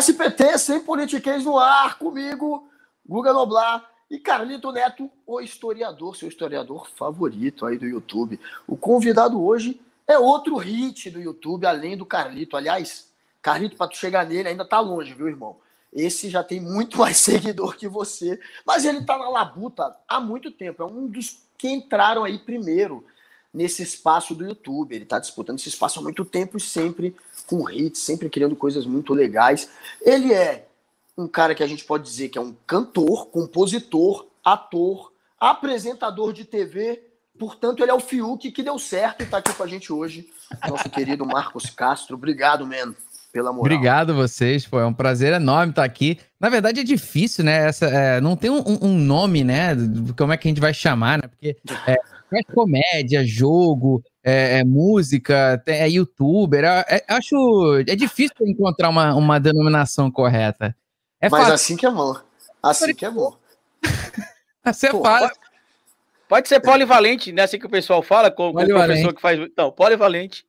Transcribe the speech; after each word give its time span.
SPT, 0.00 0.58
sem 0.58 0.80
politiquês 0.80 1.44
no 1.44 1.58
ar, 1.58 1.98
comigo, 1.98 2.68
Guga 3.06 3.32
Noblar 3.32 3.88
e 4.10 4.18
Carlito 4.18 4.72
Neto, 4.72 5.10
o 5.26 5.40
historiador, 5.40 6.16
seu 6.16 6.26
historiador 6.26 6.88
favorito 6.96 7.66
aí 7.66 7.76
do 7.76 7.86
YouTube. 7.86 8.40
O 8.66 8.76
convidado 8.76 9.42
hoje 9.42 9.80
é 10.06 10.18
outro 10.18 10.56
hit 10.56 11.10
do 11.10 11.20
YouTube, 11.20 11.66
além 11.66 11.96
do 11.96 12.06
Carlito. 12.06 12.56
Aliás, 12.56 13.12
Carlito, 13.42 13.76
para 13.76 13.88
tu 13.88 13.98
chegar 13.98 14.24
nele, 14.26 14.48
ainda 14.48 14.64
tá 14.64 14.80
longe, 14.80 15.12
viu, 15.12 15.28
irmão? 15.28 15.58
Esse 15.92 16.30
já 16.30 16.42
tem 16.42 16.60
muito 16.60 16.96
mais 16.98 17.18
seguidor 17.18 17.76
que 17.76 17.86
você, 17.86 18.40
mas 18.64 18.84
ele 18.86 19.04
tá 19.04 19.18
na 19.18 19.28
labuta 19.28 19.94
há 20.08 20.18
muito 20.18 20.50
tempo. 20.50 20.82
É 20.82 20.86
um 20.86 21.06
dos 21.06 21.42
que 21.58 21.68
entraram 21.68 22.24
aí 22.24 22.38
primeiro 22.38 23.04
nesse 23.52 23.82
espaço 23.82 24.34
do 24.34 24.44
YouTube. 24.44 24.94
Ele 24.94 25.04
está 25.04 25.18
disputando 25.18 25.58
esse 25.58 25.68
espaço 25.68 25.98
há 25.98 26.02
muito 26.02 26.24
tempo 26.24 26.56
e 26.56 26.60
sempre 26.60 27.14
com 27.46 27.68
hits, 27.68 28.02
sempre 28.02 28.28
criando 28.28 28.56
coisas 28.56 28.86
muito 28.86 29.14
legais. 29.14 29.68
Ele 30.02 30.32
é 30.32 30.66
um 31.16 31.28
cara 31.28 31.54
que 31.54 31.62
a 31.62 31.66
gente 31.66 31.84
pode 31.84 32.04
dizer 32.04 32.28
que 32.28 32.38
é 32.38 32.40
um 32.40 32.54
cantor, 32.66 33.26
compositor, 33.26 34.26
ator, 34.44 35.12
apresentador 35.38 36.32
de 36.32 36.44
TV. 36.44 37.02
Portanto, 37.38 37.82
ele 37.82 37.90
é 37.90 37.94
o 37.94 38.00
Fiuk 38.00 38.50
que 38.50 38.62
deu 38.62 38.78
certo 38.78 39.20
e 39.20 39.24
está 39.24 39.38
aqui 39.38 39.52
com 39.54 39.62
a 39.62 39.66
gente 39.66 39.92
hoje. 39.92 40.28
Nosso 40.68 40.88
querido 40.90 41.26
Marcos 41.26 41.66
Castro. 41.70 42.16
Obrigado, 42.16 42.66
man 42.66 42.94
pela 43.32 43.52
moral. 43.52 43.60
Obrigado 43.60 44.14
vocês, 44.14 44.66
pô, 44.66 44.78
é 44.78 44.86
um 44.86 44.92
prazer 44.92 45.32
enorme 45.32 45.70
estar 45.70 45.84
aqui. 45.84 46.18
Na 46.38 46.48
verdade 46.48 46.80
é 46.80 46.84
difícil, 46.84 47.44
né? 47.44 47.68
Essa, 47.68 47.86
é, 47.86 48.20
não 48.20 48.36
tem 48.36 48.50
um, 48.50 48.62
um, 48.82 48.98
nome, 48.98 49.44
né? 49.44 49.76
Como 50.16 50.32
é 50.32 50.36
que 50.36 50.48
a 50.48 50.50
gente 50.50 50.60
vai 50.60 50.74
chamar, 50.74 51.18
né? 51.18 51.28
Porque 51.28 51.56
é, 51.86 51.96
é 52.38 52.42
comédia, 52.42 53.24
jogo, 53.26 54.02
é, 54.22 54.58
é 54.58 54.64
música, 54.64 55.62
é 55.66 55.88
youtuber. 55.88 56.64
É, 56.64 56.84
é, 56.88 57.04
acho 57.08 57.78
é 57.86 57.96
difícil 57.96 58.46
encontrar 58.46 58.88
uma, 58.88 59.14
uma 59.14 59.38
denominação 59.38 60.10
correta. 60.10 60.74
É 61.20 61.28
Mas 61.28 61.40
fácil. 61.40 61.54
assim 61.54 61.76
que 61.76 61.86
é 61.86 61.90
bom. 61.90 62.16
Assim 62.62 62.94
que 62.94 63.04
é 63.04 63.10
bom. 63.10 63.36
assim 64.64 64.86
é 64.86 64.92
fácil. 64.92 65.36
Pode 66.28 66.48
ser 66.48 66.60
polivalente, 66.60 67.32
né? 67.32 67.42
Assim 67.42 67.58
que 67.58 67.66
o 67.66 67.70
pessoal 67.70 68.02
fala, 68.02 68.30
com, 68.30 68.52
com 68.52 68.62
o 68.62 68.66
professor 68.66 69.12
que 69.12 69.20
faz. 69.20 69.38
Então, 69.40 69.72
polivalente. 69.72 70.44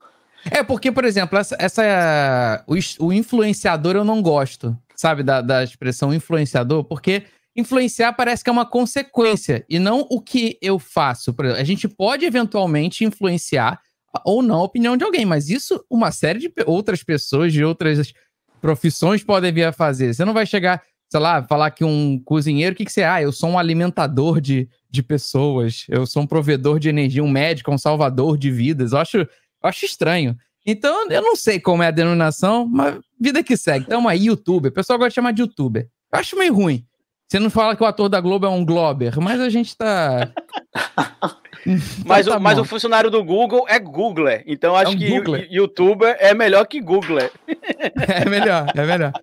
É, 0.50 0.64
porque, 0.64 0.92
por 0.92 1.06
exemplo, 1.06 1.38
essa, 1.38 1.56
essa 1.60 2.64
o, 2.68 2.76
o, 3.06 3.14
influenciador 3.14 3.96
eu 3.96 4.04
não 4.04 4.22
gosto, 4.22 4.78
sabe, 4.96 5.24
da, 5.24 5.42
da 5.42 5.64
expressão 5.64 6.14
influenciador, 6.14 6.84
porque 6.84 7.24
influenciar 7.62 8.14
parece 8.14 8.44
que 8.44 8.50
é 8.50 8.54
uma 8.54 8.66
consequência 8.66 9.66
e 9.70 9.80
não 9.80 10.06
o 10.10 10.22
que 10.22 10.58
eu 10.62 10.78
faço. 10.78 11.34
Por 11.34 11.46
exemplo, 11.46 11.62
a 11.62 11.66
gente 11.66 11.88
pode 11.88 12.26
eventualmente 12.26 13.06
influenciar 13.06 13.80
ou 14.26 14.42
não 14.44 14.58
a 14.58 14.64
opinião 14.64 14.98
de 14.98 15.04
alguém, 15.04 15.26
mas 15.26 15.50
isso 15.50 15.84
uma 15.90 16.12
série 16.12 16.40
de 16.40 16.54
outras 16.66 17.04
pessoas 17.04 17.54
de 17.54 17.64
outras 17.64 18.14
profissões 18.60 19.24
podem 19.24 19.52
vir 19.52 19.64
a 19.64 19.72
fazer. 19.72 20.14
Você 20.14 20.26
não 20.26 20.34
vai 20.34 20.46
chegar, 20.46 20.82
sei 21.10 21.20
lá, 21.20 21.42
falar 21.44 21.72
que 21.72 21.84
um 21.84 22.20
cozinheiro, 22.20 22.74
o 22.74 22.78
que, 22.78 22.86
que 22.86 22.92
você 22.92 23.02
é? 23.02 23.08
Ah, 23.08 23.22
eu 23.22 23.32
sou 23.32 23.50
um 23.50 23.58
alimentador 23.58 24.42
de, 24.42 24.68
de 24.90 25.02
pessoas, 25.02 25.86
eu 25.88 26.06
sou 26.06 26.24
um 26.24 26.28
provedor 26.28 26.80
de 26.80 26.90
energia, 26.90 27.24
um 27.24 27.32
médico, 27.32 27.72
um 27.72 27.78
salvador 27.78 28.38
de 28.38 28.52
vidas. 28.52 28.92
Eu 28.92 29.00
acho 29.00 29.28
eu 29.64 29.70
acho 29.70 29.86
estranho. 29.86 30.36
Então, 30.66 31.10
eu 31.10 31.22
não 31.22 31.36
sei 31.36 31.60
como 31.60 31.84
é 31.84 31.88
a 31.88 31.92
denominação, 31.92 32.68
mas 32.68 33.00
vida 33.20 33.44
que 33.44 33.58
segue. 33.58 33.86
Então, 33.86 34.08
aí, 34.08 34.26
youtuber. 34.26 34.72
O 34.72 34.74
pessoal 34.74 34.98
gosta 34.98 35.10
de 35.10 35.16
chamar 35.16 35.32
de 35.32 35.42
youtuber. 35.42 35.88
Eu 36.14 36.20
acho 36.20 36.38
meio 36.38 36.54
ruim. 36.54 36.86
Você 37.32 37.40
não 37.40 37.50
fala 37.50 37.78
que 37.78 37.82
o 37.82 37.86
ator 37.86 38.10
da 38.10 38.20
Globo 38.20 38.46
é 38.46 38.50
um 38.50 38.66
Glober, 38.66 39.18
mas 39.22 39.40
a 39.40 39.48
gente 39.48 39.78
tá. 39.78 40.34
mas, 42.06 42.26
tá, 42.26 42.36
o, 42.36 42.42
mas 42.42 42.60
o 42.60 42.66
funcionário 42.66 43.10
do 43.10 43.24
Google 43.24 43.66
é 43.70 43.80
Googler. 43.80 44.44
Então 44.46 44.76
acho 44.76 44.92
é 44.92 44.96
um 44.96 44.98
que 44.98 45.10
Googler. 45.10 45.48
youtuber 45.50 46.18
é 46.20 46.34
melhor 46.34 46.66
que 46.66 46.82
Googler. 46.82 47.32
é 47.48 48.28
melhor, 48.28 48.68
é 48.76 48.86
melhor. 48.86 49.14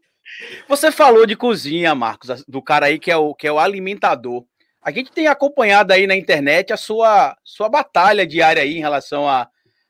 Você 0.67 0.91
falou 0.91 1.27
de 1.27 1.37
cozinha, 1.37 1.95
Marcos, 1.95 2.43
do 2.49 2.63
cara 2.63 2.87
aí 2.87 2.99
que 2.99 3.11
é 3.11 3.17
o, 3.19 3.35
que 3.35 3.47
é 3.47 3.53
o 3.53 3.59
alimentador. 3.59 4.43
A 4.83 4.91
gente 4.91 5.13
tem 5.13 5.27
acompanhado 5.27 5.93
aí 5.93 6.07
na 6.07 6.17
internet 6.17 6.73
a 6.73 6.79
sua, 6.79 7.37
sua 7.45 7.69
batalha 7.69 8.27
diária 8.27 8.63
aí 8.63 8.79
em 8.79 8.81
relação 8.81 9.29
a 9.29 9.49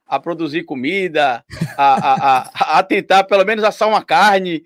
a 0.08 0.18
produzir 0.18 0.64
comida, 0.64 1.44
a, 1.76 1.84
a, 1.84 2.38
a, 2.38 2.78
a, 2.78 2.82
tentar 2.82 3.24
pelo 3.24 3.44
menos 3.44 3.62
assar 3.62 3.86
uma 3.86 4.02
carne. 4.02 4.62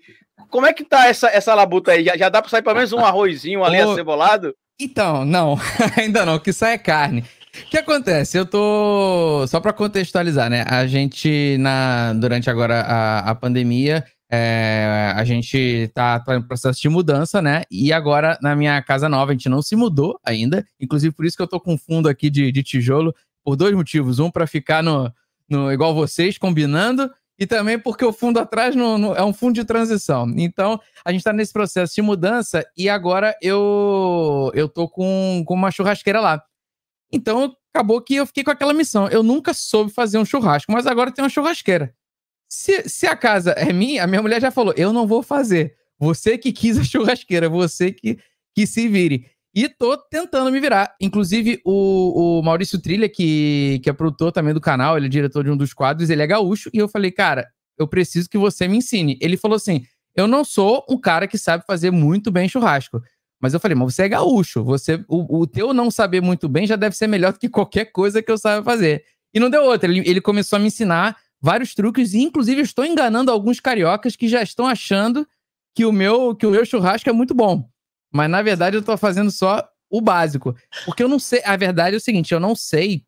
Como 0.49 0.65
é 0.65 0.73
que 0.73 0.83
tá 0.83 1.07
essa, 1.07 1.27
essa 1.27 1.53
labuta 1.53 1.91
aí? 1.91 2.03
Já, 2.05 2.17
já 2.17 2.29
dá 2.29 2.41
para 2.41 2.49
sair 2.49 2.61
pelo 2.61 2.75
menos 2.75 2.93
um 2.93 2.99
arrozinho 2.99 3.63
ali 3.63 3.81
Ô, 3.83 3.91
acebolado? 3.91 4.53
Então, 4.79 5.23
não, 5.25 5.57
ainda 5.97 6.25
não, 6.25 6.39
que 6.39 6.51
sai 6.51 6.73
é 6.73 6.77
carne. 6.77 7.21
O 7.21 7.69
que 7.69 7.77
acontece? 7.77 8.37
Eu 8.37 8.45
tô. 8.47 9.45
Só 9.47 9.59
para 9.59 9.71
contextualizar, 9.71 10.49
né? 10.49 10.65
A 10.67 10.87
gente, 10.87 11.55
na, 11.59 12.13
durante 12.13 12.49
agora 12.49 12.81
a, 12.81 13.29
a 13.29 13.35
pandemia, 13.35 14.03
é, 14.31 15.13
a 15.15 15.23
gente 15.23 15.91
tá, 15.93 16.19
tá 16.19 16.35
em 16.35 16.41
processo 16.41 16.81
de 16.81 16.89
mudança, 16.89 17.39
né? 17.39 17.61
E 17.69 17.93
agora, 17.93 18.39
na 18.41 18.55
minha 18.55 18.81
casa 18.81 19.07
nova, 19.07 19.31
a 19.31 19.35
gente 19.35 19.47
não 19.47 19.61
se 19.61 19.75
mudou 19.75 20.19
ainda. 20.25 20.65
Inclusive, 20.79 21.13
por 21.13 21.25
isso 21.25 21.37
que 21.37 21.43
eu 21.43 21.47
tô 21.47 21.59
com 21.59 21.77
fundo 21.77 22.09
aqui 22.09 22.31
de, 22.31 22.51
de 22.51 22.63
tijolo, 22.63 23.13
por 23.43 23.55
dois 23.55 23.75
motivos. 23.75 24.17
Um, 24.17 24.31
para 24.31 24.47
ficar 24.47 24.81
no, 24.81 25.13
no, 25.47 25.71
igual 25.71 25.93
vocês, 25.93 26.39
combinando, 26.39 27.11
e 27.37 27.47
também 27.47 27.79
porque 27.79 28.05
o 28.05 28.13
fundo 28.13 28.39
atrás 28.39 28.75
no, 28.75 28.97
no, 28.97 29.15
é 29.15 29.23
um 29.23 29.33
fundo 29.33 29.55
de 29.55 29.65
transição. 29.65 30.31
Então, 30.37 30.79
a 31.03 31.11
gente 31.11 31.21
está 31.21 31.33
nesse 31.33 31.51
processo 31.51 31.95
de 31.95 32.01
mudança 32.01 32.63
e 32.77 32.87
agora 32.87 33.35
eu 33.41 34.51
eu 34.53 34.69
tô 34.69 34.87
com, 34.87 35.43
com 35.45 35.53
uma 35.53 35.71
churrasqueira 35.71 36.21
lá. 36.21 36.43
Então, 37.11 37.55
acabou 37.73 38.01
que 38.01 38.15
eu 38.15 38.25
fiquei 38.25 38.43
com 38.43 38.51
aquela 38.51 38.73
missão. 38.73 39.07
Eu 39.07 39.23
nunca 39.23 39.53
soube 39.53 39.91
fazer 39.91 40.17
um 40.17 40.25
churrasco, 40.25 40.71
mas 40.71 40.85
agora 40.85 41.11
tem 41.11 41.23
uma 41.23 41.29
churrasqueira. 41.29 41.93
Se, 42.49 42.87
se 42.87 43.07
a 43.07 43.15
casa 43.15 43.51
é 43.51 43.73
minha, 43.73 44.03
a 44.03 44.07
minha 44.07 44.21
mulher 44.21 44.39
já 44.39 44.51
falou: 44.51 44.73
eu 44.77 44.93
não 44.93 45.07
vou 45.07 45.23
fazer. 45.23 45.75
Você 45.99 46.37
que 46.37 46.51
quis 46.51 46.77
a 46.77 46.83
churrasqueira, 46.85 47.49
você 47.49 47.91
que, 47.91 48.19
que 48.55 48.67
se 48.67 48.87
vire. 48.87 49.27
E 49.55 49.69
tô 49.69 49.95
tentando 49.97 50.51
me 50.51 50.59
virar. 50.59 50.95
Inclusive, 50.99 51.61
o, 51.63 52.39
o 52.39 52.41
Maurício 52.41 52.81
Trilha, 52.81 53.07
que, 53.07 53.79
que 53.83 53.89
é 53.89 53.93
produtor 53.93 54.31
também 54.31 54.53
do 54.53 54.59
canal, 54.59 54.97
ele 54.97 55.05
é 55.05 55.09
diretor 55.09 55.43
de 55.43 55.51
um 55.51 55.57
dos 55.57 55.73
quadros, 55.73 56.09
ele 56.09 56.23
é 56.23 56.27
gaúcho. 56.27 56.69
E 56.73 56.79
eu 56.79 56.87
falei, 56.87 57.11
cara, 57.11 57.47
eu 57.77 57.87
preciso 57.87 58.29
que 58.29 58.37
você 58.37 58.67
me 58.67 58.77
ensine. 58.77 59.17
Ele 59.21 59.37
falou 59.37 59.55
assim: 59.55 59.85
eu 60.15 60.27
não 60.27 60.43
sou 60.43 60.83
um 60.89 60.97
cara 60.97 61.27
que 61.27 61.37
sabe 61.37 61.63
fazer 61.67 61.91
muito 61.91 62.31
bem 62.31 62.49
churrasco. 62.49 63.01
Mas 63.39 63.53
eu 63.53 63.59
falei, 63.59 63.75
mas 63.75 63.93
você 63.93 64.03
é 64.03 64.09
gaúcho. 64.09 64.63
Você, 64.63 65.03
o, 65.07 65.41
o 65.41 65.45
teu 65.45 65.73
não 65.73 65.91
saber 65.91 66.21
muito 66.21 66.47
bem 66.47 66.65
já 66.65 66.75
deve 66.75 66.95
ser 66.95 67.07
melhor 67.07 67.33
do 67.33 67.39
que 67.39 67.49
qualquer 67.49 67.85
coisa 67.85 68.21
que 68.21 68.31
eu 68.31 68.37
saiba 68.37 68.63
fazer. 68.63 69.03
E 69.33 69.39
não 69.39 69.49
deu 69.49 69.63
outra. 69.63 69.91
Ele, 69.91 70.01
ele 70.07 70.21
começou 70.21 70.57
a 70.57 70.59
me 70.59 70.67
ensinar 70.67 71.17
vários 71.41 71.75
truques, 71.75 72.13
e 72.13 72.21
inclusive 72.21 72.61
estou 72.61 72.85
enganando 72.85 73.29
alguns 73.29 73.59
cariocas 73.59 74.15
que 74.15 74.29
já 74.29 74.41
estão 74.41 74.65
achando 74.65 75.27
que 75.75 75.83
o 75.83 75.91
meu, 75.91 76.33
que 76.33 76.45
o 76.47 76.51
meu 76.51 76.65
churrasco 76.65 77.09
é 77.09 77.13
muito 77.13 77.33
bom. 77.33 77.67
Mas 78.13 78.29
na 78.29 78.41
verdade 78.41 78.77
eu 78.77 78.83
tô 78.83 78.95
fazendo 78.95 79.31
só 79.31 79.67
o 79.89 79.99
básico. 79.99 80.55
Porque 80.85 81.03
eu 81.03 81.07
não 81.07 81.19
sei. 81.19 81.41
A 81.43 81.57
verdade 81.57 81.95
é 81.95 81.97
o 81.97 82.01
seguinte: 82.01 82.33
eu 82.33 82.39
não 82.39 82.55
sei. 82.55 83.03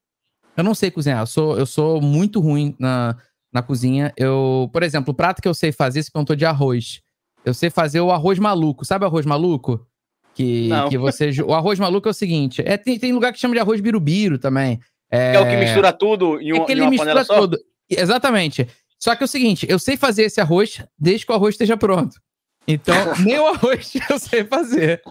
Eu 0.58 0.64
não 0.64 0.74
sei 0.74 0.90
cozinhar. 0.90 1.22
Eu 1.22 1.28
sou, 1.28 1.58
eu 1.58 1.66
sou 1.66 2.02
muito 2.02 2.40
ruim 2.40 2.76
na, 2.80 3.16
na 3.54 3.62
cozinha. 3.62 4.14
Eu, 4.18 4.70
por 4.74 4.84
exemplo, 4.84 5.12
o 5.12 5.16
prato 5.16 5.42
que 5.42 5.48
eu 5.48 5.54
sei 5.54 5.72
fazer, 5.72 6.02
se 6.02 6.12
perguntou 6.12 6.36
de 6.36 6.46
arroz. 6.46 7.02
Eu 7.44 7.54
sei 7.54 7.70
fazer 7.70 8.02
o 8.02 8.12
arroz 8.12 8.40
maluco. 8.40 8.84
Sabe 8.84 9.06
o 9.06 9.08
arroz 9.08 9.26
maluco? 9.26 9.86
Que, 10.34 10.70
que 10.90 10.98
você. 10.98 11.30
O 11.42 11.54
arroz 11.54 11.80
maluco 11.80 12.08
é 12.08 12.12
o 12.12 12.14
seguinte: 12.14 12.62
é, 12.66 12.78
tem, 12.78 12.98
tem 12.98 13.14
lugar 13.14 13.32
que 13.32 13.40
chama 13.40 13.54
de 13.54 13.60
arroz 13.60 13.80
birubiru 13.80 14.38
também. 14.38 14.80
É, 15.12 15.36
é 15.36 15.40
o 15.40 15.46
que 15.46 15.56
mistura 15.56 15.94
tudo 15.94 16.42
em, 16.42 16.54
um, 16.54 16.58
é 16.58 16.66
que 16.66 16.72
ele 16.72 16.82
em 16.82 16.84
uma 16.84 16.90
mistura 16.90 17.26
panela 17.26 17.42
tudo. 17.42 17.58
Só? 17.58 17.64
Exatamente. 18.02 18.68
Só 19.00 19.16
que 19.16 19.24
é 19.24 19.26
o 19.26 19.28
seguinte: 19.28 19.66
eu 19.70 19.78
sei 19.78 19.98
fazer 19.98 20.24
esse 20.24 20.42
arroz 20.42 20.84
desde 20.98 21.26
que 21.26 21.32
o 21.32 21.36
arroz 21.36 21.54
esteja 21.54 21.78
pronto. 21.78 22.20
Então, 22.68 22.96
nem 23.20 23.40
o 23.40 23.48
arroz 23.48 23.94
eu 24.10 24.20
sei 24.20 24.44
fazer. 24.44 25.02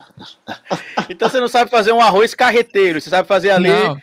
Então 1.09 1.29
você 1.29 1.41
não 1.41 1.49
sabe 1.49 1.71
fazer 1.71 1.93
um 1.93 2.01
arroz 2.01 2.35
carreteiro, 2.35 3.01
você 3.01 3.11
sabe 3.11 3.29
fazer 3.29 3.51
ali 3.51 3.69
não. 3.69 3.97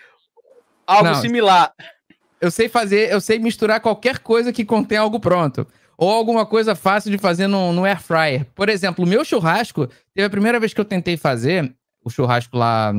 algo 0.88 1.09
não. 1.09 1.15
similar. 1.15 1.74
Eu 2.39 2.50
sei 2.50 2.69
fazer, 2.69 3.12
eu 3.12 3.21
sei 3.21 3.38
misturar 3.38 3.81
qualquer 3.81 4.19
coisa 4.19 4.53
que 4.53 4.65
contém 4.65 4.98
algo 4.98 5.19
pronto. 5.19 5.68
Ou 5.98 6.09
alguma 6.09 6.45
coisa 6.45 6.74
fácil 6.74 7.12
de 7.12 7.18
fazer 7.18 7.45
no, 7.45 7.71
no 7.71 7.86
air 7.86 8.01
fryer. 8.01 8.45
Por 8.56 8.69
exemplo, 8.69 9.06
o 9.06 9.07
meu 9.07 9.24
churrasco, 9.24 9.88
teve 10.15 10.25
a 10.25 10.30
primeira 10.30 10.59
vez 10.59 10.74
que 10.74 10.81
eu 10.81 10.86
tentei 10.86 11.15
fazer 11.15 11.71
o 12.04 12.09
churrasco 12.09 12.57
lá, 12.57 12.94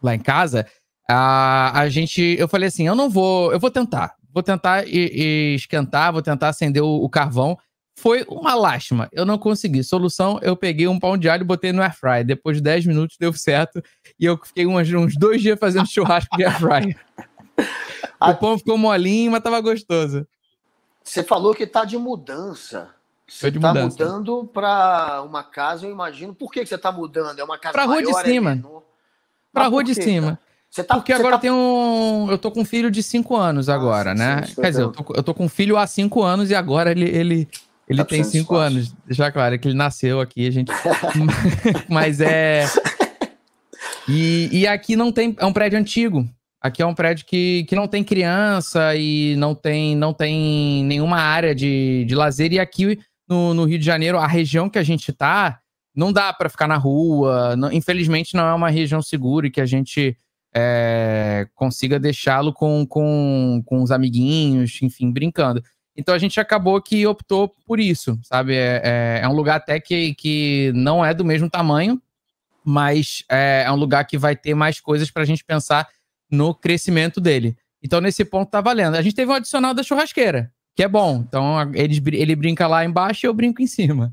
lá 0.00 0.14
em 0.14 0.20
casa, 0.20 0.64
a, 1.10 1.80
a 1.80 1.88
gente, 1.88 2.36
eu 2.38 2.46
falei 2.46 2.68
assim, 2.68 2.86
eu 2.86 2.94
não 2.94 3.10
vou, 3.10 3.52
eu 3.52 3.58
vou 3.58 3.70
tentar. 3.70 4.14
Vou 4.32 4.42
tentar 4.42 4.86
e, 4.86 5.10
e 5.12 5.54
esquentar, 5.54 6.12
vou 6.12 6.22
tentar 6.22 6.48
acender 6.48 6.82
o, 6.82 7.02
o 7.02 7.08
carvão 7.08 7.58
foi 7.98 8.24
uma 8.28 8.54
lástima. 8.54 9.08
Eu 9.10 9.24
não 9.24 9.38
consegui. 9.38 9.82
Solução, 9.82 10.38
eu 10.42 10.54
peguei 10.54 10.86
um 10.86 10.98
pão 10.98 11.16
de 11.16 11.28
alho 11.28 11.42
e 11.42 11.46
botei 11.46 11.72
no 11.72 11.82
air 11.82 11.96
fry. 11.96 12.22
Depois 12.24 12.58
de 12.58 12.62
10 12.62 12.86
minutos 12.86 13.16
deu 13.18 13.32
certo. 13.32 13.82
E 14.20 14.24
eu 14.24 14.38
fiquei 14.42 14.66
uns, 14.66 14.92
uns 14.92 15.16
dois 15.16 15.40
dias 15.40 15.58
fazendo 15.58 15.88
churrasco 15.88 16.36
de 16.36 16.44
air 16.44 16.58
fry. 16.58 16.96
o 18.20 18.34
pão 18.34 18.58
ficou 18.58 18.76
molinho, 18.76 19.32
mas 19.32 19.42
tava 19.42 19.60
gostoso. 19.60 20.26
Você 21.02 21.22
falou 21.22 21.54
que 21.54 21.66
tá 21.66 21.84
de 21.84 21.96
mudança. 21.96 22.90
Você 23.26 23.48
está 23.48 23.74
mudando 23.74 24.44
para 24.52 25.22
uma 25.22 25.42
casa, 25.42 25.86
eu 25.86 25.90
imagino. 25.90 26.34
Por 26.34 26.52
que, 26.52 26.60
que 26.60 26.66
você 26.66 26.76
está 26.76 26.92
mudando? 26.92 27.38
É 27.38 27.44
uma 27.44 27.58
casa 27.58 27.72
pra 27.72 27.86
maior? 27.86 28.04
Rua 28.04 28.22
de 28.22 28.28
cima. 28.28 28.52
É 28.52 28.76
pra 29.52 29.66
rua 29.66 29.82
de 29.82 29.94
cima. 29.94 30.38
Você 30.70 30.84
tá, 30.84 30.96
Porque 30.96 31.12
agora 31.12 31.36
tá... 31.36 31.40
tem 31.40 31.50
um. 31.50 32.28
Eu 32.30 32.36
tô 32.36 32.50
com 32.50 32.60
um 32.60 32.64
filho 32.64 32.90
de 32.90 33.02
5 33.02 33.34
anos 33.34 33.68
agora, 33.68 34.14
né? 34.14 34.42
Quer 34.54 34.70
dizer, 34.70 34.82
eu 34.82 34.92
tô, 34.92 35.14
eu 35.14 35.22
tô, 35.22 35.32
com 35.32 35.46
um 35.46 35.48
filho 35.48 35.78
há 35.78 35.86
5 35.86 36.22
anos 36.22 36.50
e 36.50 36.54
agora 36.54 36.90
ele, 36.90 37.08
ele 37.08 37.48
Ele 37.88 37.98
tá 37.98 38.04
tem 38.04 38.24
cinco 38.24 38.56
anos, 38.56 38.92
deixa 39.06 39.30
claro, 39.30 39.54
é 39.54 39.58
que 39.58 39.68
ele 39.68 39.76
nasceu 39.76 40.20
aqui, 40.20 40.46
a 40.46 40.50
gente. 40.50 40.72
Mas 41.88 42.20
é. 42.20 42.64
E, 44.08 44.48
e 44.52 44.66
aqui 44.68 44.94
não 44.94 45.10
tem. 45.10 45.34
É 45.38 45.44
um 45.44 45.52
prédio 45.52 45.78
antigo. 45.78 46.24
Aqui 46.60 46.82
é 46.82 46.86
um 46.86 46.94
prédio 46.94 47.26
que, 47.26 47.64
que 47.68 47.74
não 47.76 47.86
tem 47.86 48.02
criança 48.02 48.94
e 48.94 49.36
não 49.36 49.54
tem, 49.54 49.96
não 49.96 50.12
tem 50.12 50.84
nenhuma 50.84 51.18
área 51.18 51.54
de, 51.54 52.04
de 52.04 52.14
lazer. 52.14 52.52
E 52.52 52.58
aqui 52.58 52.98
no, 53.28 53.52
no 53.52 53.64
Rio 53.64 53.78
de 53.78 53.84
Janeiro, 53.84 54.18
a 54.18 54.26
região 54.26 54.68
que 54.68 54.78
a 54.78 54.82
gente 54.82 55.12
tá, 55.12 55.60
não 55.94 56.12
dá 56.12 56.32
para 56.32 56.48
ficar 56.48 56.66
na 56.68 56.76
rua. 56.76 57.56
Não, 57.56 57.70
infelizmente, 57.72 58.34
não 58.34 58.46
é 58.46 58.54
uma 58.54 58.70
região 58.70 59.02
segura 59.02 59.46
e 59.46 59.50
que 59.50 59.60
a 59.60 59.66
gente 59.66 60.16
é, 60.54 61.46
consiga 61.54 61.98
deixá-lo 61.98 62.52
com, 62.52 62.86
com, 62.86 63.62
com 63.64 63.82
os 63.82 63.90
amiguinhos, 63.90 64.78
enfim, 64.82 65.12
brincando. 65.12 65.62
Então 65.96 66.14
a 66.14 66.18
gente 66.18 66.38
acabou 66.38 66.80
que 66.80 67.06
optou 67.06 67.48
por 67.66 67.80
isso, 67.80 68.18
sabe? 68.22 68.54
É, 68.54 68.82
é, 68.84 69.20
é 69.22 69.28
um 69.28 69.32
lugar 69.32 69.56
até 69.56 69.80
que, 69.80 70.14
que 70.14 70.72
não 70.74 71.04
é 71.04 71.14
do 71.14 71.24
mesmo 71.24 71.48
tamanho, 71.48 72.00
mas 72.64 73.24
é, 73.30 73.64
é 73.64 73.72
um 73.72 73.76
lugar 73.76 74.04
que 74.04 74.18
vai 74.18 74.36
ter 74.36 74.54
mais 74.54 74.80
coisas 74.80 75.10
para 75.10 75.22
a 75.22 75.26
gente 75.26 75.44
pensar 75.44 75.88
no 76.30 76.54
crescimento 76.54 77.20
dele. 77.20 77.56
Então, 77.82 78.00
nesse 78.00 78.24
ponto, 78.24 78.50
tá 78.50 78.60
valendo. 78.60 78.96
A 78.96 79.02
gente 79.02 79.14
teve 79.14 79.30
um 79.30 79.34
adicional 79.34 79.72
da 79.72 79.82
churrasqueira, 79.82 80.52
que 80.74 80.82
é 80.82 80.88
bom. 80.88 81.24
Então, 81.26 81.72
ele, 81.74 82.02
ele 82.16 82.34
brinca 82.34 82.66
lá 82.66 82.84
embaixo 82.84 83.24
e 83.24 83.28
eu 83.28 83.34
brinco 83.34 83.62
em 83.62 83.66
cima. 83.66 84.12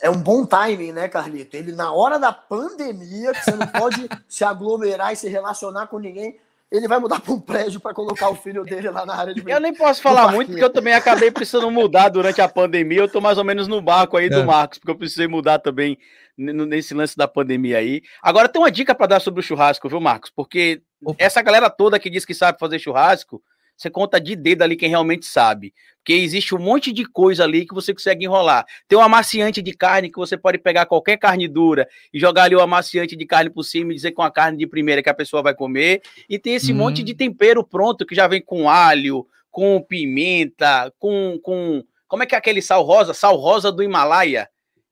É 0.00 0.08
um 0.10 0.20
bom 0.20 0.44
timing, 0.44 0.92
né, 0.92 1.08
Carlito? 1.08 1.56
Ele, 1.56 1.72
na 1.72 1.92
hora 1.92 2.18
da 2.18 2.32
pandemia, 2.32 3.32
que 3.32 3.44
você 3.44 3.56
não 3.56 3.66
pode 3.66 4.08
se 4.28 4.44
aglomerar 4.44 5.12
e 5.12 5.16
se 5.16 5.28
relacionar 5.28 5.86
com 5.86 5.98
ninguém, 5.98 6.36
ele 6.70 6.88
vai 6.88 6.98
mudar 6.98 7.20
para 7.20 7.32
um 7.32 7.40
prédio 7.40 7.80
para 7.80 7.94
colocar 7.94 8.28
o 8.28 8.34
filho 8.34 8.64
dele 8.64 8.90
lá 8.90 9.06
na 9.06 9.14
área 9.14 9.34
de 9.34 9.42
Eu 9.46 9.60
nem 9.60 9.72
posso 9.72 10.02
falar 10.02 10.32
muito, 10.32 10.48
porque 10.48 10.64
eu 10.64 10.72
também 10.72 10.94
acabei 10.94 11.30
precisando 11.30 11.70
mudar 11.70 12.08
durante 12.08 12.40
a 12.40 12.48
pandemia. 12.48 12.98
Eu 12.98 13.08
tô 13.08 13.20
mais 13.20 13.38
ou 13.38 13.44
menos 13.44 13.68
no 13.68 13.80
barco 13.80 14.16
aí 14.16 14.28
do 14.28 14.40
é. 14.40 14.44
Marcos, 14.44 14.78
porque 14.78 14.90
eu 14.90 14.98
precisei 14.98 15.28
mudar 15.28 15.60
também 15.60 15.96
nesse 16.36 16.92
lance 16.92 17.16
da 17.16 17.28
pandemia 17.28 17.78
aí. 17.78 18.02
Agora 18.20 18.48
tem 18.48 18.60
uma 18.60 18.70
dica 18.70 18.94
para 18.94 19.06
dar 19.06 19.20
sobre 19.20 19.40
o 19.40 19.42
churrasco, 19.42 19.88
viu, 19.88 20.00
Marcos? 20.00 20.30
Porque 20.30 20.82
Opa. 21.04 21.16
essa 21.18 21.40
galera 21.40 21.70
toda 21.70 21.98
que 21.98 22.10
diz 22.10 22.24
que 22.24 22.34
sabe 22.34 22.58
fazer 22.58 22.78
churrasco, 22.78 23.40
você 23.76 23.90
conta 23.90 24.20
de 24.20 24.34
dedo 24.34 24.62
ali 24.62 24.76
quem 24.76 24.88
realmente 24.88 25.26
sabe. 25.26 25.74
Porque 25.98 26.14
existe 26.14 26.54
um 26.54 26.58
monte 26.58 26.92
de 26.92 27.04
coisa 27.04 27.44
ali 27.44 27.66
que 27.66 27.74
você 27.74 27.92
consegue 27.92 28.24
enrolar. 28.24 28.64
Tem 28.88 28.98
um 28.98 29.02
amaciante 29.02 29.60
de 29.60 29.72
carne 29.72 30.10
que 30.10 30.16
você 30.16 30.36
pode 30.36 30.56
pegar 30.58 30.86
qualquer 30.86 31.18
carne 31.18 31.46
dura 31.46 31.86
e 32.12 32.18
jogar 32.18 32.44
ali 32.44 32.54
o 32.54 32.60
amaciante 32.60 33.14
de 33.16 33.26
carne 33.26 33.50
por 33.50 33.64
cima 33.64 33.92
e 33.92 33.96
dizer 33.96 34.12
com 34.12 34.22
a 34.22 34.30
carne 34.30 34.56
de 34.56 34.66
primeira 34.66 35.02
que 35.02 35.10
a 35.10 35.14
pessoa 35.14 35.42
vai 35.42 35.54
comer. 35.54 36.00
E 36.28 36.38
tem 36.38 36.54
esse 36.54 36.72
hum. 36.72 36.76
monte 36.76 37.02
de 37.02 37.12
tempero 37.12 37.62
pronto 37.62 38.06
que 38.06 38.14
já 38.14 38.26
vem 38.26 38.40
com 38.40 38.70
alho, 38.70 39.26
com 39.50 39.82
pimenta, 39.82 40.92
com, 40.98 41.38
com. 41.42 41.84
Como 42.08 42.22
é 42.22 42.26
que 42.26 42.34
é 42.34 42.38
aquele 42.38 42.62
sal 42.62 42.82
rosa? 42.82 43.12
Sal 43.12 43.36
rosa 43.36 43.72
do 43.72 43.82
Himalaia. 43.82 44.48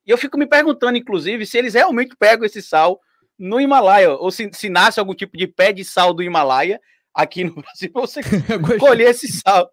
E 0.06 0.10
eu 0.10 0.18
fico 0.18 0.36
me 0.36 0.46
perguntando, 0.46 0.98
inclusive, 0.98 1.46
se 1.46 1.56
eles 1.56 1.74
realmente 1.74 2.14
pegam 2.18 2.44
esse 2.44 2.60
sal 2.60 3.00
no 3.38 3.60
Himalaia, 3.60 4.10
ou 4.10 4.30
se, 4.30 4.50
se 4.52 4.68
nasce 4.68 5.00
algum 5.00 5.14
tipo 5.14 5.36
de 5.36 5.46
pé 5.46 5.72
de 5.72 5.84
sal 5.84 6.12
do 6.12 6.22
Himalaia 6.22 6.80
aqui 7.14 7.44
no 7.44 7.54
Brasil 7.62 7.90
pra 7.92 8.02
você 8.02 8.20
colher 8.78 9.10
esse 9.10 9.28
sal. 9.28 9.70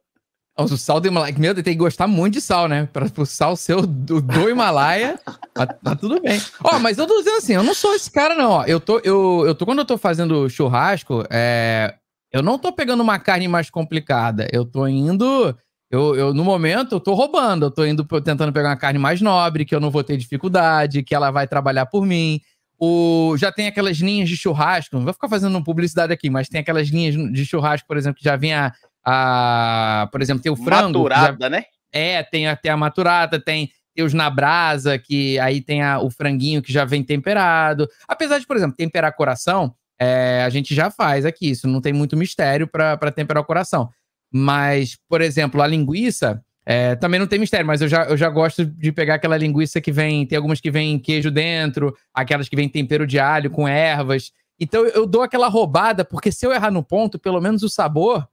O 0.58 0.78
sal 0.78 1.00
do 1.00 1.08
Himalaia, 1.08 1.34
meu 1.38 1.54
Deus, 1.54 1.64
tem 1.64 1.74
que 1.74 1.80
gostar 1.80 2.08
muito 2.08 2.34
de 2.34 2.42
sal, 2.42 2.68
né? 2.68 2.88
Para 2.92 3.08
o 3.18 3.26
sal 3.26 3.56
seu 3.56 3.82
do, 3.82 4.22
do 4.22 4.50
Himalaia, 4.50 5.18
tá, 5.54 5.66
tá, 5.66 5.96
tudo 5.96 6.22
bem. 6.22 6.40
Ó, 6.64 6.78
mas 6.78 6.98
eu 6.98 7.08
tô 7.08 7.18
dizendo 7.20 7.38
assim, 7.38 7.54
eu 7.54 7.64
não 7.64 7.74
sou 7.74 7.96
esse 7.96 8.12
cara, 8.12 8.36
não. 8.36 8.52
Ó. 8.52 8.66
Eu 8.66 8.80
tô, 8.80 9.00
eu, 9.00 9.44
eu 9.48 9.56
tô, 9.56 9.66
quando 9.66 9.80
eu 9.80 9.86
tô 9.86 9.98
fazendo 9.98 10.50
churrasco, 10.50 11.24
é, 11.32 11.96
eu 12.32 12.44
não 12.44 12.60
tô 12.60 12.72
pegando 12.72 13.02
uma 13.02 13.18
carne 13.18 13.48
mais 13.48 13.70
complicada. 13.70 14.48
Eu 14.52 14.66
tô 14.66 14.88
indo. 14.88 15.56
Eu, 15.90 16.16
eu, 16.16 16.34
no 16.34 16.44
momento, 16.44 16.96
eu 16.96 17.00
tô 17.00 17.14
roubando. 17.14 17.66
Eu 17.66 17.72
tô 17.72 17.86
indo 17.86 18.04
tentando 18.22 18.54
pegar 18.54 18.70
uma 18.70 18.78
carne 18.78 19.00
mais 19.00 19.22
nobre, 19.22 19.66
que 19.66 19.74
eu 19.74 19.80
não 19.80 19.90
vou 19.90 20.04
ter 20.04 20.18
dificuldade, 20.18 21.04
que 21.04 21.16
ela 21.16 21.32
vai 21.32 21.48
trabalhar 21.48 21.86
por 21.88 22.06
mim. 22.06 22.40
O, 22.84 23.38
já 23.38 23.52
tem 23.52 23.68
aquelas 23.68 23.98
linhas 23.98 24.28
de 24.28 24.36
churrasco, 24.36 24.96
não 24.96 25.04
vou 25.04 25.14
ficar 25.14 25.30
fazendo 25.30 25.64
publicidade 25.64 26.12
aqui, 26.12 26.32
mas 26.32 26.50
tem 26.50 26.62
aquelas 26.62 26.88
linhas 26.88 27.14
de 27.32 27.46
churrasco, 27.46 27.88
por 27.88 27.96
exemplo, 27.96 28.18
que 28.18 28.24
já 28.24 28.36
vem 28.36 28.56
a, 28.56 28.74
a 29.06 30.10
por 30.12 30.20
exemplo, 30.20 30.42
tem 30.42 30.52
o 30.52 30.56
frango. 30.56 31.04
Maturada, 31.04 31.38
já, 31.40 31.50
né? 31.50 31.66
É, 31.94 32.24
tem 32.24 32.48
até 32.48 32.70
a 32.70 32.78
maturada, 32.78 33.40
tem, 33.40 33.70
tem 33.94 34.04
os 34.04 34.16
na 34.16 34.32
brasa, 34.32 34.98
que 34.98 35.38
aí 35.38 35.62
tem 35.62 35.84
a, 35.84 36.00
o 36.00 36.10
franguinho 36.10 36.60
que 36.60 36.74
já 36.74 36.84
vem 36.84 37.04
temperado. 37.04 37.88
Apesar 38.08 38.40
de, 38.40 38.48
por 38.48 38.58
exemplo, 38.58 38.76
temperar 38.76 39.16
coração, 39.16 39.76
é, 40.00 40.42
a 40.44 40.50
gente 40.50 40.74
já 40.74 40.90
faz 40.90 41.24
aqui, 41.24 41.52
isso 41.52 41.68
não 41.68 41.82
tem 41.82 41.94
muito 41.94 42.18
mistério 42.18 42.68
para 42.68 43.12
temperar 43.12 43.44
o 43.44 43.46
coração. 43.46 43.92
Mas, 44.34 44.98
por 45.08 45.22
exemplo, 45.22 45.62
a 45.62 45.68
linguiça, 45.68 46.44
é, 46.66 46.96
também 46.96 47.20
não 47.20 47.28
tem 47.28 47.40
mistério, 47.40 47.66
mas 47.66 47.82
eu 47.82 47.88
já, 47.88 48.06
eu 48.06 48.16
já 48.16 48.30
gosto 48.30 48.66
de 48.66 48.92
pegar 48.92 49.16
aquela 49.16 49.38
linguiça 49.38 49.82
que 49.82 49.92
vem. 49.92 50.26
Tem 50.26 50.38
algumas 50.38 50.62
que 50.62 50.70
vem 50.70 51.00
queijo 51.00 51.32
dentro, 51.32 51.96
aquelas 52.14 52.48
que 52.48 52.56
vem 52.56 52.70
tempero 52.70 53.08
de 53.08 53.20
alho 53.20 53.50
com 53.50 53.68
ervas. 53.68 54.32
Então 54.60 54.86
eu 54.86 55.08
dou 55.08 55.24
aquela 55.24 55.48
roubada, 55.48 56.06
porque 56.06 56.32
se 56.32 56.46
eu 56.46 56.52
errar 56.52 56.72
no 56.72 56.84
ponto, 56.84 57.18
pelo 57.18 57.42
menos 57.42 57.64
o 57.64 57.70
sabor 57.70 58.28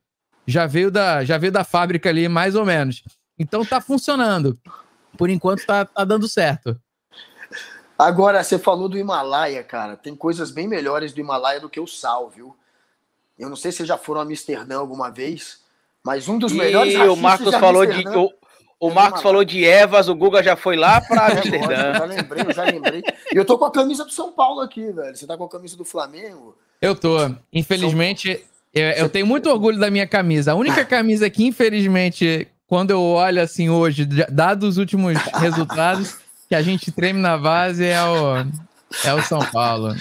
já 0.46 0.66
veio 0.66 0.90
da, 0.90 1.24
já 1.24 1.38
veio 1.38 1.52
da 1.52 1.64
fábrica 1.64 2.08
ali, 2.08 2.28
mais 2.28 2.54
ou 2.54 2.64
menos. 2.66 3.02
Então 3.38 3.64
tá 3.64 3.80
funcionando. 3.80 4.58
Por 5.16 5.30
enquanto 5.30 5.64
tá, 5.64 5.84
tá 5.84 6.04
dando 6.04 6.28
certo. 6.28 6.78
Agora, 7.98 8.44
você 8.44 8.58
falou 8.58 8.88
do 8.88 8.98
Himalaia, 8.98 9.64
cara. 9.64 9.96
Tem 9.96 10.14
coisas 10.14 10.50
bem 10.50 10.68
melhores 10.68 11.12
do 11.12 11.20
Himalaia 11.20 11.60
do 11.60 11.68
que 11.68 11.80
o 11.80 11.86
sal, 11.86 12.30
viu? 12.30 12.56
Eu 13.38 13.48
não 13.48 13.56
sei 13.56 13.72
se 13.72 13.84
já 13.84 13.96
foram 13.96 14.20
a 14.20 14.24
Amsterdã 14.24 14.78
alguma 14.78 15.10
vez, 15.10 15.60
mas 16.08 16.26
um 16.26 16.38
dos 16.38 16.54
melhores 16.54 16.94
E 16.94 16.96
o 16.96 17.14
Marcos 17.14 17.54
falou 17.56 17.84
de. 17.84 18.08
O, 18.08 18.32
o 18.80 18.90
Marcos 18.90 19.20
falou 19.20 19.44
de 19.44 19.62
Evas, 19.62 20.08
o 20.08 20.14
Guga 20.14 20.42
já 20.42 20.56
foi 20.56 20.74
lá 20.74 21.02
para 21.02 21.26
Amsterdã. 21.36 21.74
eu 21.74 21.94
já 21.94 22.04
lembrei, 22.06 22.44
eu 22.46 22.54
já 22.54 22.64
lembrei. 22.64 23.02
E 23.30 23.36
eu 23.36 23.44
tô 23.44 23.58
com 23.58 23.66
a 23.66 23.70
camisa 23.70 24.06
do 24.06 24.10
São 24.10 24.32
Paulo 24.32 24.62
aqui, 24.62 24.90
velho. 24.90 25.14
Você 25.14 25.26
tá 25.26 25.36
com 25.36 25.44
a 25.44 25.48
camisa 25.50 25.76
do 25.76 25.84
Flamengo? 25.84 26.56
Eu 26.80 26.96
tô. 26.96 27.30
Infelizmente, 27.52 28.42
eu, 28.72 28.84
eu 28.92 29.08
tenho 29.10 29.26
muito 29.26 29.50
orgulho 29.50 29.78
da 29.78 29.90
minha 29.90 30.06
camisa. 30.06 30.52
A 30.52 30.54
única 30.54 30.82
camisa 30.86 31.28
que, 31.28 31.44
infelizmente, 31.44 32.48
quando 32.66 32.90
eu 32.90 33.02
olho 33.02 33.42
assim 33.42 33.68
hoje, 33.68 34.06
dados 34.30 34.66
os 34.70 34.78
últimos 34.78 35.18
resultados, 35.36 36.16
que 36.48 36.54
a 36.54 36.62
gente 36.62 36.90
treme 36.90 37.20
na 37.20 37.36
base 37.36 37.84
é 37.84 38.02
o, 38.02 38.46
é 39.04 39.12
o 39.12 39.22
São 39.22 39.44
Paulo. 39.44 39.94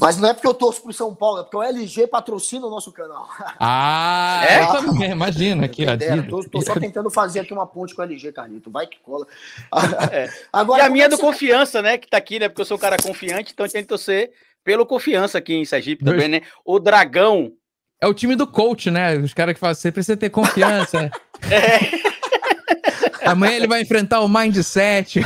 Mas 0.00 0.16
não 0.16 0.30
é 0.30 0.32
porque 0.32 0.46
eu 0.46 0.54
torço 0.54 0.82
pro 0.82 0.92
São 0.92 1.14
Paulo, 1.14 1.40
é 1.40 1.42
porque 1.42 1.56
o 1.58 1.62
LG 1.62 2.06
patrocina 2.06 2.66
o 2.66 2.70
nosso 2.70 2.90
canal. 2.90 3.28
Ah, 3.62 4.42
é? 4.48 5.10
Imagina 5.10 5.66
aqui, 5.66 5.84
ó. 5.84 5.96
Tô, 6.28 6.42
tô, 6.48 6.62
só 6.62 6.74
tentando 6.74 7.10
fazer 7.10 7.40
aqui 7.40 7.52
uma 7.52 7.66
ponte 7.66 7.94
com 7.94 8.00
o 8.00 8.04
LG, 8.04 8.32
Carlito. 8.32 8.70
Vai 8.70 8.86
que 8.86 8.98
cola. 9.00 9.26
É. 10.10 10.30
Agora, 10.52 10.82
e 10.82 10.86
a 10.86 10.88
minha 10.88 11.04
é 11.04 11.08
do 11.08 11.18
confiança, 11.18 11.82
né? 11.82 11.98
Que 11.98 12.08
tá 12.08 12.16
aqui, 12.16 12.38
né? 12.38 12.48
Porque 12.48 12.62
eu 12.62 12.64
sou 12.64 12.76
um 12.76 12.80
cara 12.80 12.96
confiante, 12.96 13.52
então 13.52 13.68
tem 13.68 13.82
que 13.82 13.88
torcer 13.88 14.32
pelo 14.64 14.86
confiança 14.86 15.38
aqui 15.38 15.54
em 15.54 15.64
Sergipe 15.64 16.04
também, 16.04 16.28
né? 16.28 16.42
O 16.64 16.78
Dragão. 16.78 17.52
É 18.00 18.06
o 18.06 18.14
time 18.14 18.34
do 18.34 18.46
coach, 18.46 18.90
né? 18.90 19.16
Os 19.18 19.34
caras 19.34 19.54
que 19.54 19.60
falam, 19.60 19.74
você 19.74 19.92
precisa 19.92 20.16
ter 20.16 20.30
confiança. 20.30 21.10
é. 21.50 23.28
Amanhã 23.28 23.56
ele 23.56 23.68
vai 23.68 23.82
enfrentar 23.82 24.20
o 24.20 24.28
Mindset. 24.28 25.20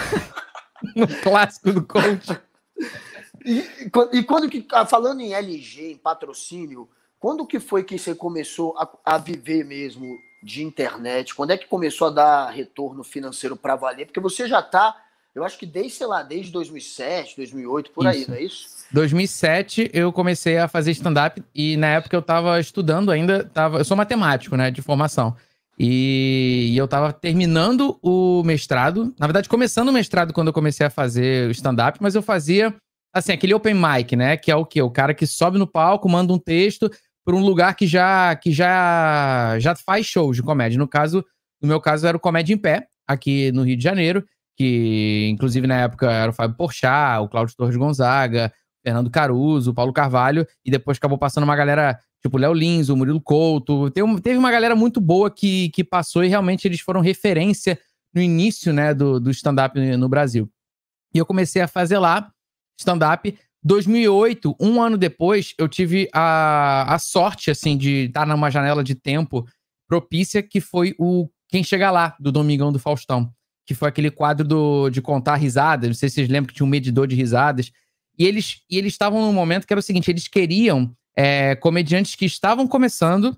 no 0.95 1.07
clássico 1.07 1.73
do 1.73 1.83
coach. 1.83 2.39
E, 3.45 3.65
e 4.13 4.23
quando 4.23 4.49
que, 4.49 4.67
ah, 4.73 4.87
falando 4.87 5.21
em 5.21 5.35
LG, 5.35 5.93
em 5.93 5.97
patrocínio, 5.97 6.89
quando 7.19 7.47
que 7.47 7.61
foi 7.61 7.85
que 7.85 7.99
você 7.99 8.15
começou 8.15 8.77
a, 8.77 8.89
a 9.05 9.19
viver 9.19 9.65
mesmo 9.65 10.19
de 10.43 10.63
internet? 10.63 11.35
Quando 11.35 11.53
é 11.53 11.57
que 11.57 11.67
começou 11.67 12.09
a 12.09 12.11
dar 12.11 12.51
retorno 12.51 13.03
financeiro 13.03 13.57
para 13.57 13.77
valer? 13.77 14.07
Porque 14.07 14.21
você 14.21 14.47
já 14.47 14.61
está, 14.61 14.95
eu 15.35 15.43
acho 15.43 15.59
que 15.59 15.67
desde, 15.67 15.93
sei 15.93 16.07
lá, 16.07 16.23
desde 16.23 16.53
2007, 16.53 17.37
2008, 17.37 17.91
por 17.91 18.07
isso. 18.07 18.17
aí, 18.17 18.29
não 18.29 18.35
é 18.35 18.43
isso? 18.43 18.69
2007 18.93 19.91
eu 19.93 20.13
comecei 20.13 20.59
a 20.59 20.69
fazer 20.69 20.91
stand-up 20.93 21.43
e 21.55 21.77
na 21.77 21.89
época 21.89 22.15
eu 22.15 22.21
estava 22.21 22.61
estudando 22.61 23.11
ainda, 23.11 23.45
tava, 23.45 23.79
eu 23.79 23.85
sou 23.85 23.97
matemático, 23.97 24.57
né, 24.57 24.71
de 24.71 24.83
formação. 24.83 25.35
E, 25.79 26.69
e 26.73 26.77
eu 26.77 26.85
estava 26.85 27.13
terminando 27.13 27.99
o 28.01 28.43
mestrado, 28.45 29.13
na 29.19 29.27
verdade 29.27 29.49
começando 29.49 29.89
o 29.89 29.93
mestrado 29.93 30.33
quando 30.33 30.49
eu 30.49 30.53
comecei 30.53 30.87
a 30.87 30.91
fazer 30.91 31.49
o 31.49 31.51
stand-up, 31.51 31.99
mas 32.01 32.15
eu 32.15 32.23
fazia 32.23 32.73
assim, 33.15 33.33
aquele 33.33 33.55
open 33.55 33.75
mic, 33.75 34.17
né? 34.17 34.37
Que 34.37 34.51
é 34.51 34.57
o 34.57 34.67
quê? 34.67 34.83
O 34.83 34.91
cara 34.91 35.15
que 35.15 35.27
sobe 35.27 35.57
no 35.57 35.67
palco, 35.67 36.09
manda 36.09 36.33
um 36.33 36.39
texto 36.39 36.91
para 37.25 37.37
um 37.37 37.41
lugar 37.41 37.75
que 37.75 37.87
já 37.87 38.35
que 38.37 38.53
já 38.53 39.57
já 39.59 39.75
faz 39.77 40.05
shows 40.05 40.37
de 40.37 40.43
comédia. 40.43 40.79
No 40.79 40.89
caso, 40.89 41.25
no 41.63 41.69
meu 41.69 41.81
caso 41.81 42.07
era 42.07 42.17
o 42.17 42.21
Comédia 42.21 42.53
em 42.53 42.59
Pé, 42.59 42.87
aqui 43.07 43.53
no 43.53 43.63
Rio 43.63 43.77
de 43.77 43.83
Janeiro, 43.83 44.25
que 44.57 45.29
inclusive 45.31 45.67
na 45.67 45.81
época 45.81 46.11
era 46.11 46.31
o 46.31 46.35
Fábio 46.35 46.57
Porchat, 46.57 47.23
o 47.23 47.29
Cláudio 47.29 47.57
Torres 47.57 47.77
Gonzaga, 47.77 48.53
Fernando 48.85 49.11
Caruso, 49.11 49.71
o 49.71 49.75
Paulo 49.75 49.93
Carvalho, 49.93 50.47
e 50.65 50.71
depois 50.71 50.99
acabou 50.99 51.17
passando 51.17 51.45
uma 51.45 51.57
galera 51.57 51.99
tipo 52.21 52.37
Léo 52.37 52.53
Lins, 52.53 52.89
o 52.89 52.97
Murilo 52.97 53.21
Couto. 53.21 53.91
Teve, 53.91 54.21
teve 54.21 54.39
uma 54.39 54.51
galera 54.51 54.75
muito 54.75 55.01
boa 55.01 55.31
que, 55.31 55.71
que 55.71 55.85
passou 55.85 56.25
e 56.25 56.29
realmente 56.29 56.67
eles 56.67 56.81
foram 56.81 57.01
referência 57.01 57.79
no 58.15 58.21
início 58.21 58.73
né, 58.73 58.93
do, 58.95 59.19
do 59.19 59.31
stand-up 59.31 59.79
no 59.97 60.09
Brasil. 60.09 60.49
E 61.15 61.19
eu 61.19 61.27
comecei 61.27 61.63
a 61.63 61.69
fazer 61.69 61.99
lá, 61.99 62.31
stand-up. 62.79 63.37
2008, 63.63 64.57
um 64.61 64.83
ano 64.83 64.99
depois, 64.99 65.55
eu 65.59 65.67
tive 65.69 66.09
a, 66.13 66.95
a 66.95 66.99
sorte, 66.99 67.51
assim, 67.51 67.79
de 67.79 68.07
estar 68.07 68.27
numa 68.27 68.51
janela 68.51 68.85
de 68.85 68.95
tempo 68.95 69.47
propícia, 69.89 70.43
que 70.43 70.61
foi 70.61 70.95
o 70.99 71.29
Quem 71.49 71.65
Chega 71.65 71.91
Lá, 71.91 72.15
do 72.21 72.31
Domingão 72.31 72.73
do 72.73 72.79
Faustão. 72.79 73.33
que 73.67 73.75
foi 73.75 73.89
aquele 73.89 74.11
quadro 74.11 74.47
do, 74.47 74.91
de 74.91 75.01
contar 75.01 75.37
risadas. 75.37 75.89
Não 75.89 75.95
sei 75.95 76.09
se 76.09 76.17
vocês 76.17 76.29
lembram 76.29 76.49
que 76.49 76.55
tinha 76.55 76.67
um 76.67 76.71
medidor 76.71 77.07
de 77.07 77.17
risadas. 77.17 77.73
E 78.19 78.25
eles 78.25 78.61
e 78.71 78.77
eles 78.77 78.93
estavam 78.93 79.21
num 79.23 79.33
momento 79.33 79.67
que 79.67 79.73
era 79.73 79.81
o 79.81 79.83
seguinte: 79.83 80.11
eles 80.11 80.29
queriam 80.29 80.95
é, 81.17 81.57
comediantes 81.57 82.15
que 82.15 82.27
estavam 82.27 82.67
começando 82.67 83.37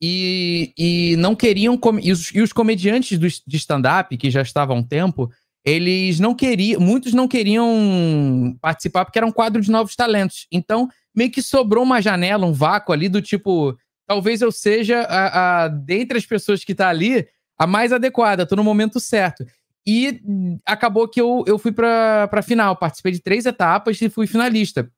e, 0.00 0.72
e 0.76 1.16
não 1.16 1.34
queriam. 1.34 1.78
E 2.02 2.10
os, 2.12 2.34
e 2.34 2.40
os 2.40 2.52
comediantes 2.52 3.18
do, 3.18 3.28
de 3.28 3.56
stand-up, 3.56 4.16
que 4.16 4.30
já 4.30 4.42
estavam 4.42 4.76
há 4.76 4.80
um 4.80 4.82
tempo, 4.82 5.30
eles 5.64 6.18
não 6.18 6.34
queriam. 6.34 6.80
Muitos 6.80 7.12
não 7.12 7.28
queriam 7.28 8.56
participar 8.60 9.04
porque 9.04 9.18
era 9.18 9.26
um 9.26 9.32
quadro 9.32 9.62
de 9.62 9.70
novos 9.70 9.94
talentos. 9.94 10.46
Então, 10.50 10.88
meio 11.14 11.30
que 11.30 11.42
sobrou 11.42 11.84
uma 11.84 12.00
janela, 12.00 12.46
um 12.46 12.52
vácuo 12.52 12.92
ali 12.92 13.08
do 13.08 13.22
tipo. 13.22 13.76
Talvez 14.06 14.42
eu 14.42 14.50
seja, 14.50 15.02
a, 15.02 15.64
a 15.64 15.68
dentre 15.68 16.18
as 16.18 16.26
pessoas 16.26 16.64
que 16.64 16.74
tá 16.74 16.88
ali, 16.88 17.26
a 17.56 17.66
mais 17.66 17.92
adequada, 17.92 18.44
tô 18.44 18.56
no 18.56 18.64
momento 18.64 18.98
certo. 18.98 19.46
E 19.86 20.20
acabou 20.66 21.08
que 21.08 21.20
eu, 21.20 21.44
eu 21.46 21.58
fui 21.58 21.72
pra, 21.72 22.28
pra 22.28 22.42
final. 22.42 22.76
Participei 22.76 23.12
de 23.12 23.20
três 23.20 23.46
etapas 23.46 24.00
e 24.02 24.08
fui 24.08 24.26
finalista. 24.26 24.90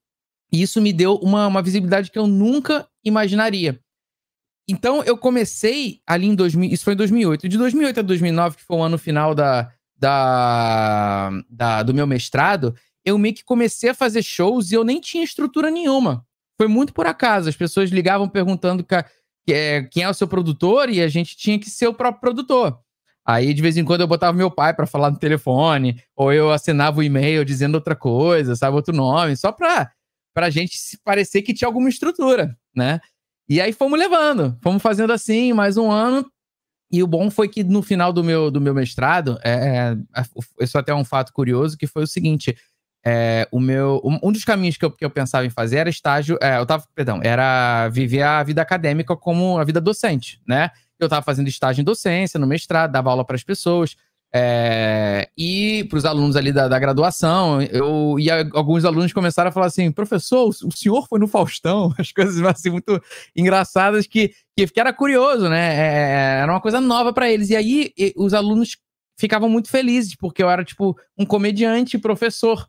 E 0.52 0.62
isso 0.62 0.80
me 0.80 0.92
deu 0.92 1.16
uma, 1.16 1.46
uma 1.46 1.62
visibilidade 1.62 2.10
que 2.10 2.18
eu 2.18 2.26
nunca 2.26 2.86
imaginaria. 3.04 3.78
Então 4.68 5.02
eu 5.04 5.16
comecei 5.16 6.00
ali 6.06 6.26
em 6.26 6.34
2000, 6.34 6.72
isso 6.72 6.84
foi 6.84 6.94
em 6.94 6.96
2008. 6.96 7.48
De 7.48 7.58
2008 7.58 8.00
a 8.00 8.02
2009, 8.02 8.56
que 8.56 8.62
foi 8.62 8.76
o 8.78 8.82
ano 8.82 8.96
final 8.96 9.34
da, 9.34 9.70
da, 9.96 11.30
da, 11.48 11.82
do 11.82 11.94
meu 11.94 12.06
mestrado, 12.06 12.74
eu 13.04 13.18
meio 13.18 13.34
que 13.34 13.44
comecei 13.44 13.90
a 13.90 13.94
fazer 13.94 14.22
shows 14.22 14.70
e 14.70 14.74
eu 14.74 14.84
nem 14.84 15.00
tinha 15.00 15.24
estrutura 15.24 15.70
nenhuma. 15.70 16.24
Foi 16.56 16.68
muito 16.68 16.92
por 16.92 17.06
acaso. 17.06 17.48
As 17.48 17.56
pessoas 17.56 17.90
ligavam 17.90 18.28
perguntando 18.28 18.84
que, 18.84 19.52
é, 19.52 19.82
quem 19.84 20.02
é 20.02 20.08
o 20.08 20.14
seu 20.14 20.26
produtor 20.26 20.88
e 20.88 21.02
a 21.02 21.08
gente 21.08 21.36
tinha 21.36 21.58
que 21.58 21.68
ser 21.68 21.86
o 21.86 21.94
próprio 21.94 22.20
produtor. 22.20 22.78
Aí, 23.26 23.54
de 23.54 23.62
vez 23.62 23.76
em 23.76 23.84
quando, 23.84 24.02
eu 24.02 24.06
botava 24.06 24.36
meu 24.36 24.50
pai 24.50 24.74
para 24.74 24.86
falar 24.86 25.10
no 25.10 25.18
telefone, 25.18 25.98
ou 26.14 26.30
eu 26.30 26.50
assinava 26.50 27.00
o 27.00 27.02
e-mail 27.02 27.44
dizendo 27.44 27.74
outra 27.74 27.96
coisa, 27.96 28.54
sabe, 28.54 28.76
outro 28.76 28.94
nome, 28.94 29.34
só 29.34 29.50
pra, 29.50 29.90
pra 30.34 30.50
gente 30.50 30.76
parecer 31.02 31.40
que 31.40 31.54
tinha 31.54 31.66
alguma 31.66 31.88
estrutura, 31.88 32.54
né? 32.76 33.00
E 33.48 33.60
aí 33.60 33.72
fomos 33.72 33.98
levando, 33.98 34.58
fomos 34.62 34.82
fazendo 34.82 35.12
assim, 35.12 35.54
mais 35.54 35.78
um 35.78 35.90
ano. 35.90 36.26
E 36.94 37.02
o 37.02 37.08
bom 37.08 37.28
foi 37.28 37.48
que 37.48 37.64
no 37.64 37.82
final 37.82 38.12
do 38.12 38.22
meu, 38.22 38.52
do 38.52 38.60
meu 38.60 38.72
mestrado, 38.72 39.36
é, 39.42 39.96
é, 40.14 40.24
isso 40.60 40.78
até 40.78 40.92
é 40.92 40.94
um 40.94 41.04
fato 41.04 41.32
curioso, 41.32 41.76
que 41.76 41.88
foi 41.88 42.04
o 42.04 42.06
seguinte: 42.06 42.56
é, 43.04 43.48
o 43.50 43.58
meu, 43.58 44.00
um 44.22 44.30
dos 44.30 44.44
caminhos 44.44 44.76
que 44.76 44.84
eu, 44.84 44.92
que 44.92 45.04
eu 45.04 45.10
pensava 45.10 45.44
em 45.44 45.50
fazer 45.50 45.78
era 45.78 45.90
estágio, 45.90 46.38
é, 46.40 46.56
eu 46.56 46.64
tava, 46.64 46.84
perdão, 46.94 47.18
era 47.20 47.88
viver 47.88 48.22
a 48.22 48.40
vida 48.44 48.62
acadêmica 48.62 49.16
como 49.16 49.58
a 49.58 49.64
vida 49.64 49.80
docente, 49.80 50.40
né? 50.46 50.70
Eu 50.96 51.06
estava 51.06 51.20
fazendo 51.20 51.48
estágio 51.48 51.82
em 51.82 51.84
docência, 51.84 52.38
no 52.38 52.46
mestrado, 52.46 52.92
dava 52.92 53.10
aula 53.10 53.24
para 53.24 53.34
as 53.34 53.42
pessoas. 53.42 53.96
É, 54.36 55.28
e 55.38 55.84
para 55.84 55.96
os 55.96 56.04
alunos 56.04 56.34
ali 56.34 56.50
da, 56.52 56.66
da, 56.66 56.76
graduação, 56.76 57.62
eu 57.62 58.18
e 58.18 58.28
alguns 58.28 58.84
alunos 58.84 59.12
começaram 59.12 59.48
a 59.48 59.52
falar 59.52 59.66
assim: 59.66 59.92
professor, 59.92 60.48
o 60.48 60.72
senhor 60.72 61.06
foi 61.06 61.20
no 61.20 61.28
Faustão, 61.28 61.94
as 61.96 62.10
coisas 62.10 62.42
assim 62.42 62.70
muito 62.70 63.00
engraçadas 63.36 64.08
que, 64.08 64.34
que, 64.56 64.66
que 64.66 64.80
era 64.80 64.92
curioso, 64.92 65.48
né? 65.48 65.76
É, 65.76 66.40
era 66.40 66.52
uma 66.52 66.60
coisa 66.60 66.80
nova 66.80 67.12
para 67.12 67.30
eles. 67.30 67.48
E 67.50 67.54
aí 67.54 67.92
e, 67.96 68.12
os 68.16 68.34
alunos 68.34 68.76
ficavam 69.16 69.48
muito 69.48 69.70
felizes, 69.70 70.16
porque 70.16 70.42
eu 70.42 70.50
era 70.50 70.64
tipo 70.64 70.98
um 71.16 71.24
comediante 71.24 71.96
professor. 71.96 72.66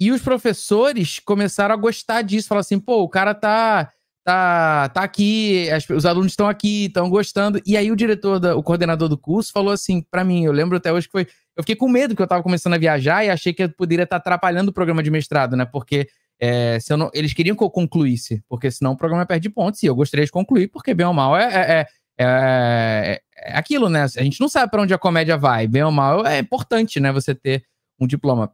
E 0.00 0.10
os 0.10 0.22
professores 0.22 1.18
começaram 1.18 1.74
a 1.74 1.78
gostar 1.78 2.22
disso, 2.22 2.48
falaram 2.48 2.60
assim: 2.60 2.80
pô, 2.80 3.02
o 3.02 3.10
cara 3.10 3.34
tá 3.34 3.92
tá, 4.24 4.88
tá 4.88 5.02
aqui, 5.02 5.70
as, 5.70 5.88
os 5.88 6.06
alunos 6.06 6.32
estão 6.32 6.48
aqui, 6.48 6.86
estão 6.86 7.08
gostando. 7.10 7.60
E 7.66 7.76
aí 7.76 7.92
o 7.92 7.96
diretor, 7.96 8.40
da, 8.40 8.56
o 8.56 8.62
coordenador 8.62 9.08
do 9.08 9.18
curso 9.18 9.52
falou 9.52 9.72
assim 9.72 10.00
para 10.10 10.24
mim, 10.24 10.44
eu 10.44 10.52
lembro 10.52 10.76
até 10.76 10.92
hoje 10.92 11.06
que 11.06 11.12
foi, 11.12 11.26
eu 11.56 11.62
fiquei 11.62 11.76
com 11.76 11.88
medo 11.88 12.16
que 12.16 12.22
eu 12.22 12.26
tava 12.26 12.42
começando 12.42 12.74
a 12.74 12.78
viajar 12.78 13.24
e 13.24 13.30
achei 13.30 13.52
que 13.52 13.62
eu 13.62 13.68
poderia 13.70 14.04
estar 14.04 14.18
tá 14.18 14.22
atrapalhando 14.22 14.70
o 14.70 14.74
programa 14.74 15.02
de 15.02 15.10
mestrado, 15.10 15.54
né? 15.54 15.66
Porque 15.66 16.08
é, 16.40 16.80
se 16.80 16.92
eu 16.92 16.96
não, 16.96 17.10
eles 17.12 17.32
queriam 17.32 17.54
que 17.54 17.62
eu 17.62 17.70
concluísse, 17.70 18.42
porque 18.48 18.70
senão 18.70 18.92
o 18.92 18.96
programa 18.96 19.26
perde 19.26 19.48
pontos 19.50 19.82
e 19.82 19.86
eu 19.86 19.94
gostaria 19.94 20.24
de 20.24 20.32
concluir, 20.32 20.68
porque 20.68 20.94
bem 20.94 21.06
ou 21.06 21.12
mal 21.12 21.36
é, 21.36 21.44
é, 21.54 21.86
é, 22.18 23.20
é 23.36 23.56
aquilo, 23.56 23.88
né? 23.88 24.04
A 24.04 24.22
gente 24.22 24.40
não 24.40 24.48
sabe 24.48 24.70
para 24.70 24.82
onde 24.82 24.94
a 24.94 24.98
comédia 24.98 25.36
vai, 25.36 25.68
bem 25.68 25.82
ou 25.82 25.92
mal 25.92 26.26
é 26.26 26.38
importante, 26.38 26.98
né? 26.98 27.12
Você 27.12 27.34
ter 27.34 27.64
um 28.00 28.06
diploma. 28.06 28.50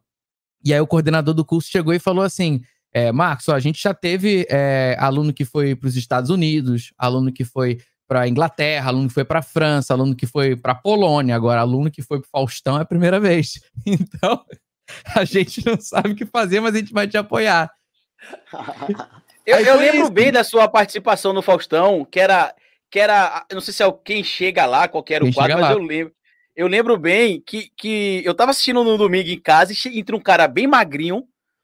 E 0.63 0.73
aí 0.73 0.79
o 0.79 0.85
coordenador 0.85 1.33
do 1.33 1.45
curso 1.45 1.69
chegou 1.71 1.93
e 1.93 1.99
falou 1.99 2.23
assim: 2.23 2.61
é, 2.93 3.11
Marcos, 3.11 3.47
ó, 3.47 3.55
a 3.55 3.59
gente 3.59 3.81
já 3.81 3.93
teve 3.93 4.45
é, 4.49 4.97
aluno 4.99 5.33
que 5.33 5.45
foi 5.45 5.75
para 5.75 5.87
os 5.87 5.95
Estados 5.95 6.29
Unidos, 6.29 6.93
aluno 6.97 7.31
que 7.31 7.45
foi 7.45 7.77
para 8.07 8.27
Inglaterra, 8.27 8.89
aluno 8.89 9.07
que 9.07 9.13
foi 9.13 9.23
para 9.23 9.41
França, 9.41 9.93
aluno 9.93 10.13
que 10.13 10.25
foi 10.27 10.57
para 10.57 10.75
Polônia, 10.75 11.33
agora 11.33 11.61
aluno 11.61 11.89
que 11.89 12.01
foi 12.01 12.19
para 12.19 12.27
Faustão 12.29 12.77
é 12.77 12.81
a 12.81 12.85
primeira 12.85 13.19
vez. 13.19 13.61
Então, 13.85 14.43
a 15.15 15.23
gente 15.23 15.65
não 15.65 15.79
sabe 15.79 16.09
o 16.09 16.15
que 16.15 16.25
fazer, 16.25 16.59
mas 16.59 16.75
a 16.75 16.79
gente 16.79 16.91
vai 16.91 17.07
te 17.07 17.17
apoiar. 17.17 17.71
eu, 19.45 19.57
eu 19.59 19.77
lembro 19.77 20.01
isso. 20.01 20.11
bem 20.11 20.29
da 20.29 20.43
sua 20.43 20.67
participação 20.67 21.31
no 21.31 21.41
Faustão, 21.41 22.03
que 22.03 22.19
era, 22.19 22.53
que 22.89 22.99
era, 22.99 23.45
não 23.53 23.61
sei 23.61 23.73
se 23.73 23.81
é 23.81 23.89
quem 24.03 24.21
chega 24.21 24.65
lá, 24.65 24.89
qualquer 24.89 25.23
o 25.23 25.33
quadro, 25.33 25.53
mas 25.53 25.61
lá. 25.61 25.71
eu 25.71 25.79
lembro. 25.79 26.13
Eu 26.53 26.67
lembro 26.67 26.97
bem 26.97 27.39
que, 27.39 27.71
que 27.77 28.21
eu 28.25 28.35
tava 28.35 28.51
assistindo 28.51 28.83
no 28.83 28.97
domingo 28.97 29.29
em 29.29 29.39
casa 29.39 29.71
e 29.71 29.99
entra 29.99 30.17
um 30.17 30.19
cara 30.19 30.49
bem 30.49 30.67
magrinho 30.67 31.23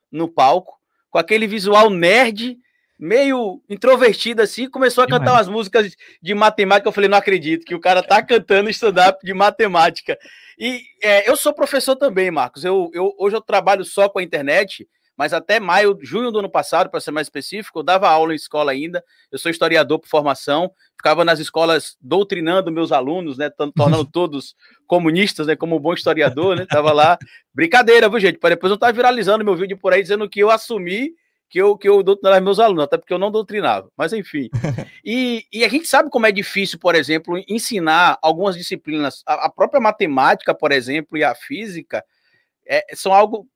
no 0.09 0.29
palco 0.29 0.76
com 1.17 1.21
aquele 1.21 1.47
visual 1.47 1.89
nerd, 1.89 2.59
meio 2.99 3.59
introvertido 3.67 4.39
assim, 4.43 4.69
começou 4.69 5.03
a 5.03 5.07
cantar 5.07 5.33
umas 5.33 5.47
músicas 5.47 5.95
de 6.21 6.35
matemática. 6.35 6.87
Eu 6.87 6.93
falei, 6.93 7.09
não 7.09 7.17
acredito 7.17 7.65
que 7.65 7.73
o 7.73 7.79
cara 7.79 8.03
tá 8.03 8.21
cantando 8.21 8.69
stand-up 8.69 9.25
de 9.25 9.33
matemática. 9.33 10.15
E 10.59 10.83
é, 11.01 11.27
eu 11.27 11.35
sou 11.35 11.55
professor 11.55 11.95
também, 11.95 12.29
Marcos. 12.29 12.63
Eu, 12.63 12.91
eu, 12.93 13.15
hoje 13.17 13.35
eu 13.35 13.41
trabalho 13.41 13.83
só 13.83 14.07
com 14.07 14.19
a 14.19 14.23
internet, 14.23 14.87
mas 15.17 15.33
até 15.33 15.59
maio, 15.59 15.97
junho 16.01 16.31
do 16.31 16.39
ano 16.39 16.49
passado, 16.49 16.89
para 16.89 16.99
ser 16.99 17.09
mais 17.09 17.25
específico, 17.25 17.79
eu 17.79 17.83
dava 17.83 18.07
aula 18.07 18.33
em 18.33 18.35
escola 18.35 18.71
ainda. 18.71 19.03
Eu 19.31 19.39
sou 19.39 19.49
historiador 19.49 19.99
por 19.99 20.07
formação, 20.07 20.71
ficava 20.95 21.25
nas 21.25 21.39
escolas 21.39 21.97
doutrinando 21.99 22.71
meus 22.71 22.91
alunos, 22.91 23.37
né, 23.37 23.49
tornando 23.75 24.05
todos 24.11 24.55
comunistas, 24.85 25.47
né, 25.47 25.55
como 25.55 25.75
um 25.75 25.79
bom 25.79 25.93
historiador, 25.93 26.55
né? 26.55 26.65
Tava 26.65 26.93
lá. 26.93 27.17
Brincadeira, 27.53 28.07
viu, 28.07 28.19
gente? 28.19 28.37
Para 28.37 28.51
depois 28.51 28.69
eu 28.69 28.75
estar 28.75 28.91
viralizando 28.91 29.43
meu 29.43 29.55
vídeo 29.55 29.77
por 29.77 29.91
aí 29.91 30.01
dizendo 30.01 30.29
que 30.29 30.39
eu 30.39 30.51
assumi 30.51 31.11
que 31.49 31.59
eu, 31.59 31.77
que 31.77 31.87
eu 31.87 32.03
doutrinava 32.03 32.41
meus 32.41 32.59
alunos, 32.59 32.83
até 32.83 32.97
porque 32.97 33.13
eu 33.13 33.17
não 33.17 33.31
doutrinava, 33.31 33.89
mas 33.97 34.13
enfim. 34.13 34.49
E, 35.09 35.45
e 35.53 35.63
a 35.63 35.69
gente 35.69 35.87
sabe 35.87 36.09
como 36.09 36.25
é 36.25 36.33
difícil, 36.33 36.77
por 36.77 36.93
exemplo, 36.93 37.41
ensinar 37.47 38.19
algumas 38.21 38.57
disciplinas, 38.57 39.23
a, 39.25 39.45
a 39.45 39.49
própria 39.49 39.79
matemática, 39.79 40.53
por 40.53 40.73
exemplo, 40.73 41.17
e 41.17 41.23
a 41.23 41.33
física, 41.33 42.03
é, 42.67 42.83
são 42.93 43.13
algo 43.13 43.47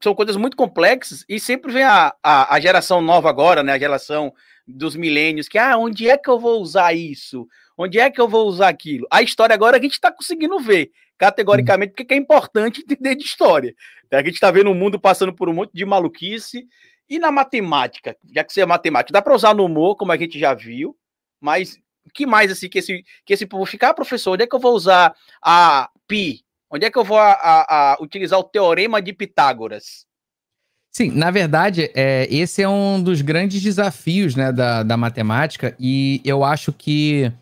são 0.00 0.14
coisas 0.14 0.36
muito 0.36 0.56
complexas 0.56 1.24
e 1.28 1.40
sempre 1.40 1.72
vem 1.72 1.82
a, 1.82 2.14
a, 2.22 2.54
a, 2.54 2.60
geração 2.60 3.00
nova 3.00 3.28
agora, 3.28 3.62
né? 3.62 3.72
A 3.72 3.78
geração 3.78 4.32
dos 4.66 4.94
milênios, 4.94 5.48
que, 5.48 5.58
ah, 5.58 5.76
onde 5.76 6.08
é 6.08 6.16
que 6.16 6.28
eu 6.28 6.38
vou 6.38 6.60
usar 6.60 6.94
isso? 6.94 7.48
Onde 7.76 7.98
é 7.98 8.10
que 8.10 8.20
eu 8.20 8.28
vou 8.28 8.46
usar 8.46 8.68
aquilo? 8.68 9.06
A 9.10 9.22
história 9.22 9.54
agora 9.54 9.76
a 9.76 9.80
gente 9.80 9.92
está 9.92 10.12
conseguindo 10.12 10.58
ver, 10.60 10.90
categoricamente, 11.16 11.94
porque 11.94 12.14
é 12.14 12.16
importante 12.16 12.80
entender 12.80 13.16
de 13.16 13.24
história. 13.24 13.74
A 14.12 14.18
gente 14.18 14.34
está 14.34 14.50
vendo 14.50 14.70
o 14.70 14.74
mundo 14.74 15.00
passando 15.00 15.32
por 15.32 15.48
um 15.48 15.54
monte 15.54 15.72
de 15.72 15.84
maluquice. 15.84 16.66
E 17.10 17.18
na 17.18 17.30
matemática, 17.30 18.16
já 18.34 18.44
que 18.44 18.52
você 18.52 18.60
é 18.60 18.66
matemática, 18.66 19.12
dá 19.12 19.22
para 19.22 19.34
usar 19.34 19.54
no 19.54 19.64
humor, 19.64 19.96
como 19.96 20.12
a 20.12 20.16
gente 20.16 20.38
já 20.38 20.52
viu, 20.52 20.94
mas 21.40 21.78
que 22.12 22.26
mais 22.26 22.52
assim 22.52 22.68
que 22.68 22.78
esse, 22.78 23.02
que 23.24 23.32
esse 23.32 23.46
povo 23.46 23.64
ficar, 23.64 23.90
ah, 23.90 23.94
professor, 23.94 24.32
onde 24.32 24.42
é 24.42 24.46
que 24.46 24.54
eu 24.54 24.60
vou 24.60 24.74
usar 24.74 25.14
a 25.42 25.88
pi? 26.06 26.44
Onde 26.70 26.84
é 26.84 26.90
que 26.90 26.98
eu 26.98 27.04
vou 27.04 27.18
a, 27.18 27.32
a, 27.32 27.92
a 27.92 28.02
utilizar 28.02 28.38
o 28.38 28.44
teorema 28.44 29.00
de 29.00 29.12
Pitágoras? 29.12 30.06
Sim, 30.90 31.10
na 31.10 31.30
verdade, 31.30 31.90
é, 31.94 32.26
esse 32.30 32.62
é 32.62 32.68
um 32.68 33.02
dos 33.02 33.20
grandes 33.20 33.62
desafios 33.62 34.34
né, 34.34 34.50
da, 34.50 34.82
da 34.82 34.96
matemática, 34.96 35.74
e 35.78 36.20
eu 36.24 36.42
acho 36.42 36.72
que 36.72 37.32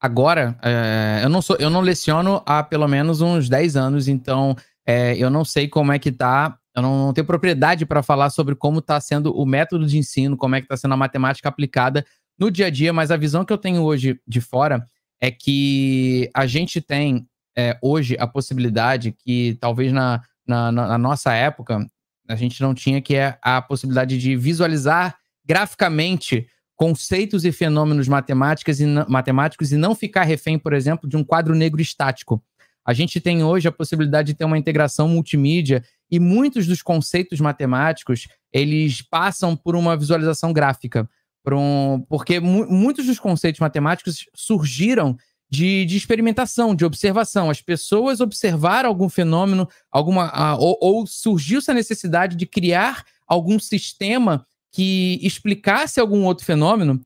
agora, 0.00 0.58
é, 0.62 1.20
eu, 1.24 1.28
não 1.28 1.40
sou, 1.40 1.56
eu 1.58 1.70
não 1.70 1.80
leciono 1.80 2.42
há 2.44 2.62
pelo 2.62 2.86
menos 2.86 3.20
uns 3.20 3.48
10 3.48 3.76
anos, 3.76 4.08
então 4.08 4.56
é, 4.84 5.16
eu 5.16 5.30
não 5.30 5.44
sei 5.44 5.66
como 5.66 5.92
é 5.92 5.98
que 5.98 6.12
tá, 6.12 6.58
eu 6.74 6.82
não, 6.82 7.06
não 7.06 7.12
tenho 7.12 7.26
propriedade 7.26 7.86
para 7.86 8.02
falar 8.02 8.30
sobre 8.30 8.54
como 8.54 8.80
está 8.80 9.00
sendo 9.00 9.34
o 9.34 9.46
método 9.46 9.86
de 9.86 9.96
ensino, 9.96 10.36
como 10.36 10.54
é 10.54 10.60
que 10.60 10.66
está 10.66 10.76
sendo 10.76 10.94
a 10.94 10.96
matemática 10.98 11.48
aplicada 11.48 12.04
no 12.38 12.50
dia 12.50 12.66
a 12.66 12.70
dia, 12.70 12.92
mas 12.92 13.10
a 13.10 13.16
visão 13.16 13.44
que 13.44 13.52
eu 13.52 13.58
tenho 13.58 13.82
hoje 13.82 14.20
de 14.26 14.40
fora 14.40 14.86
é 15.20 15.30
que 15.30 16.30
a 16.34 16.44
gente 16.46 16.80
tem 16.80 17.26
é, 17.56 17.78
hoje 17.80 18.16
a 18.18 18.26
possibilidade 18.26 19.12
que 19.24 19.56
talvez 19.60 19.92
na, 19.92 20.22
na, 20.46 20.70
na, 20.70 20.98
nossa 20.98 21.32
época 21.32 21.88
a 22.28 22.36
gente 22.36 22.60
não 22.60 22.74
tinha, 22.74 23.00
que 23.00 23.14
é 23.14 23.38
a 23.40 23.62
possibilidade 23.62 24.18
de 24.18 24.36
visualizar 24.36 25.16
graficamente 25.44 26.46
conceitos 26.74 27.44
e 27.44 27.52
fenômenos 27.52 28.06
matemáticos 28.08 28.80
e, 28.80 28.86
matemáticos 29.08 29.72
e 29.72 29.76
não 29.76 29.94
ficar 29.94 30.24
refém, 30.24 30.58
por 30.58 30.72
exemplo, 30.72 31.08
de 31.08 31.16
um 31.16 31.24
quadro 31.24 31.54
negro 31.54 31.80
estático. 31.80 32.42
A 32.84 32.92
gente 32.92 33.20
tem 33.20 33.42
hoje 33.42 33.66
a 33.66 33.72
possibilidade 33.72 34.28
de 34.28 34.34
ter 34.34 34.44
uma 34.44 34.58
integração 34.58 35.08
multimídia 35.08 35.82
e 36.10 36.20
muitos 36.20 36.66
dos 36.66 36.82
conceitos 36.82 37.40
matemáticos 37.40 38.28
eles 38.52 39.02
passam 39.02 39.56
por 39.56 39.74
uma 39.74 39.96
visualização 39.96 40.52
gráfica, 40.52 41.08
por 41.42 41.54
um, 41.54 42.04
porque 42.08 42.38
mu 42.38 42.66
muitos 42.68 43.06
dos 43.06 43.18
conceitos 43.18 43.60
matemáticos 43.60 44.26
surgiram 44.34 45.16
de, 45.50 45.84
de 45.84 45.96
experimentação, 45.96 46.74
de 46.74 46.84
observação. 46.84 47.50
As 47.50 47.60
pessoas 47.60 48.20
observaram 48.20 48.88
algum 48.88 49.08
fenômeno, 49.08 49.68
alguma 49.90 50.56
ou, 50.56 50.78
ou 50.80 51.06
surgiu 51.06 51.58
essa 51.58 51.72
necessidade 51.72 52.36
de 52.36 52.46
criar 52.46 53.04
algum 53.26 53.58
sistema 53.58 54.46
que 54.72 55.18
explicasse 55.22 56.00
algum 56.00 56.24
outro 56.24 56.44
fenômeno. 56.44 57.00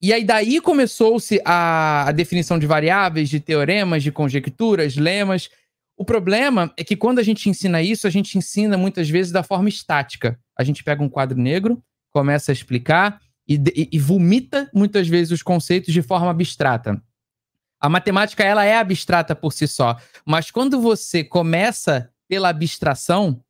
E 0.00 0.12
aí 0.12 0.24
daí 0.24 0.60
começou-se 0.60 1.40
a, 1.44 2.08
a 2.08 2.12
definição 2.12 2.58
de 2.58 2.66
variáveis, 2.66 3.28
de 3.28 3.40
teoremas, 3.40 4.02
de 4.02 4.12
conjecturas, 4.12 4.96
lemas. 4.96 5.48
O 5.96 6.04
problema 6.04 6.72
é 6.76 6.84
que 6.84 6.96
quando 6.96 7.18
a 7.18 7.22
gente 7.22 7.48
ensina 7.48 7.82
isso, 7.82 8.06
a 8.06 8.10
gente 8.10 8.36
ensina 8.36 8.76
muitas 8.76 9.08
vezes 9.08 9.32
da 9.32 9.42
forma 9.42 9.68
estática. 9.68 10.38
A 10.56 10.62
gente 10.62 10.84
pega 10.84 11.02
um 11.02 11.08
quadro 11.08 11.38
negro, 11.38 11.82
começa 12.12 12.52
a 12.52 12.54
explicar 12.54 13.20
e, 13.48 13.54
e, 13.74 13.88
e 13.92 13.98
vomita 13.98 14.70
muitas 14.74 15.08
vezes 15.08 15.32
os 15.32 15.42
conceitos 15.42 15.92
de 15.92 16.02
forma 16.02 16.30
abstrata. 16.30 17.02
A 17.80 17.88
matemática 17.88 18.42
ela 18.42 18.64
é 18.64 18.76
abstrata 18.76 19.34
por 19.34 19.52
si 19.52 19.68
só, 19.68 19.96
mas 20.24 20.50
quando 20.50 20.80
você 20.80 21.22
começa 21.22 22.10
pela 22.28 22.48
abstração, 22.48 23.40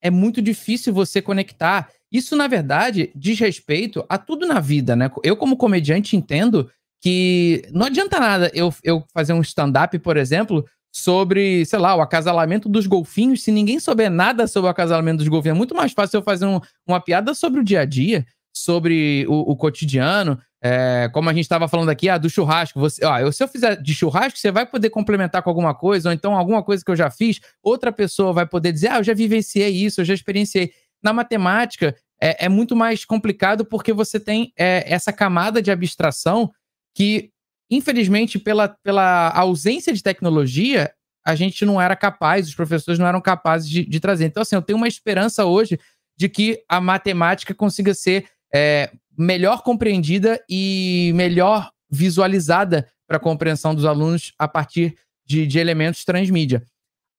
é 0.00 0.10
muito 0.10 0.40
difícil 0.40 0.92
você 0.92 1.20
conectar. 1.20 1.88
Isso, 2.12 2.36
na 2.36 2.46
verdade, 2.46 3.10
diz 3.14 3.38
respeito 3.40 4.04
a 4.08 4.18
tudo 4.18 4.46
na 4.46 4.60
vida, 4.60 4.94
né? 4.94 5.10
Eu, 5.22 5.36
como 5.36 5.56
comediante, 5.56 6.16
entendo 6.16 6.70
que 7.00 7.62
não 7.72 7.86
adianta 7.86 8.20
nada 8.20 8.50
eu, 8.54 8.72
eu 8.82 9.04
fazer 9.12 9.32
um 9.32 9.40
stand-up, 9.40 9.98
por 9.98 10.16
exemplo, 10.16 10.64
sobre, 10.94 11.66
sei 11.66 11.78
lá, 11.78 11.96
o 11.96 12.00
acasalamento 12.00 12.68
dos 12.68 12.86
golfinhos. 12.86 13.42
Se 13.42 13.50
ninguém 13.50 13.80
souber 13.80 14.10
nada 14.10 14.46
sobre 14.46 14.68
o 14.68 14.70
acasalamento 14.70 15.18
dos 15.18 15.28
golfinhos, 15.28 15.56
é 15.56 15.58
muito 15.58 15.74
mais 15.74 15.92
fácil 15.92 16.18
eu 16.18 16.22
fazer 16.22 16.46
um, 16.46 16.60
uma 16.86 17.00
piada 17.00 17.34
sobre 17.34 17.60
o 17.60 17.64
dia 17.64 17.80
a 17.80 17.84
dia, 17.84 18.24
sobre 18.54 19.26
o, 19.28 19.52
o 19.52 19.56
cotidiano. 19.56 20.40
É, 20.62 21.10
como 21.12 21.28
a 21.28 21.32
gente 21.34 21.42
estava 21.42 21.68
falando 21.68 21.90
aqui, 21.90 22.08
ah, 22.08 22.16
do 22.16 22.30
churrasco. 22.30 22.80
Você, 22.80 23.04
ó, 23.04 23.18
eu, 23.18 23.30
se 23.30 23.42
eu 23.42 23.48
fizer 23.48 23.76
de 23.82 23.94
churrasco, 23.94 24.38
você 24.38 24.50
vai 24.50 24.64
poder 24.64 24.88
complementar 24.88 25.42
com 25.42 25.50
alguma 25.50 25.74
coisa, 25.74 26.08
ou 26.08 26.12
então 26.12 26.34
alguma 26.34 26.62
coisa 26.62 26.82
que 26.82 26.90
eu 26.90 26.96
já 26.96 27.10
fiz, 27.10 27.40
outra 27.62 27.92
pessoa 27.92 28.32
vai 28.32 28.46
poder 28.46 28.72
dizer, 28.72 28.88
ah, 28.88 28.98
eu 28.98 29.04
já 29.04 29.12
vivenciei 29.12 29.70
isso, 29.70 30.00
eu 30.00 30.04
já 30.04 30.14
experienciei. 30.14 30.72
Na 31.02 31.12
matemática, 31.12 31.94
é, 32.18 32.46
é 32.46 32.48
muito 32.48 32.74
mais 32.74 33.04
complicado 33.04 33.64
porque 33.64 33.92
você 33.92 34.18
tem 34.18 34.52
é, 34.58 34.84
essa 34.86 35.12
camada 35.12 35.60
de 35.60 35.70
abstração 35.70 36.50
que, 36.94 37.30
infelizmente, 37.70 38.38
pela, 38.38 38.68
pela 38.68 39.28
ausência 39.30 39.92
de 39.92 40.02
tecnologia, 40.02 40.90
a 41.26 41.34
gente 41.34 41.66
não 41.66 41.80
era 41.80 41.94
capaz, 41.94 42.46
os 42.46 42.54
professores 42.54 42.98
não 42.98 43.06
eram 43.06 43.20
capazes 43.20 43.68
de, 43.68 43.84
de 43.84 44.00
trazer. 44.00 44.26
Então, 44.26 44.42
assim, 44.42 44.54
eu 44.54 44.62
tenho 44.62 44.78
uma 44.78 44.88
esperança 44.88 45.44
hoje 45.44 45.78
de 46.16 46.28
que 46.28 46.62
a 46.68 46.80
matemática 46.80 47.54
consiga 47.54 47.92
ser 47.92 48.26
é, 48.54 48.92
melhor 49.18 49.62
compreendida 49.62 50.40
e 50.48 51.12
melhor 51.14 51.70
visualizada 51.90 52.88
para 53.06 53.16
a 53.16 53.20
compreensão 53.20 53.74
dos 53.74 53.84
alunos 53.84 54.32
a 54.38 54.46
partir 54.46 54.96
de, 55.26 55.46
de 55.46 55.58
elementos 55.58 56.04
transmídia. 56.04 56.64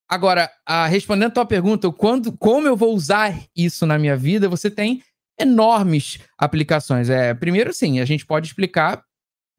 Agora, 0.08 0.50
a, 0.64 0.86
respondendo 0.86 1.30
a 1.30 1.34
tua 1.34 1.46
pergunta, 1.46 1.90
quando, 1.92 2.32
como 2.32 2.66
eu 2.66 2.76
vou 2.76 2.94
usar 2.94 3.38
isso 3.54 3.84
na 3.84 3.98
minha 3.98 4.16
vida, 4.16 4.48
você 4.48 4.70
tem 4.70 5.02
enormes 5.38 6.18
aplicações. 6.38 7.10
É, 7.10 7.34
primeiro, 7.34 7.72
sim, 7.72 8.00
a 8.00 8.04
gente 8.04 8.24
pode 8.24 8.46
explicar 8.46 9.02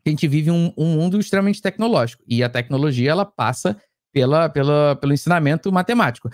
que 0.04 0.10
a 0.10 0.10
gente 0.10 0.28
vive 0.28 0.50
um, 0.50 0.74
um 0.78 0.96
mundo 0.96 1.20
extremamente 1.20 1.62
tecnológico 1.62 2.24
e 2.28 2.44
a 2.44 2.50
tecnologia 2.50 3.12
ela 3.12 3.26
passa 3.26 3.80
pela, 4.14 4.50
pela, 4.50 4.96
pelo 4.96 5.14
ensinamento 5.14 5.72
matemático. 5.72 6.30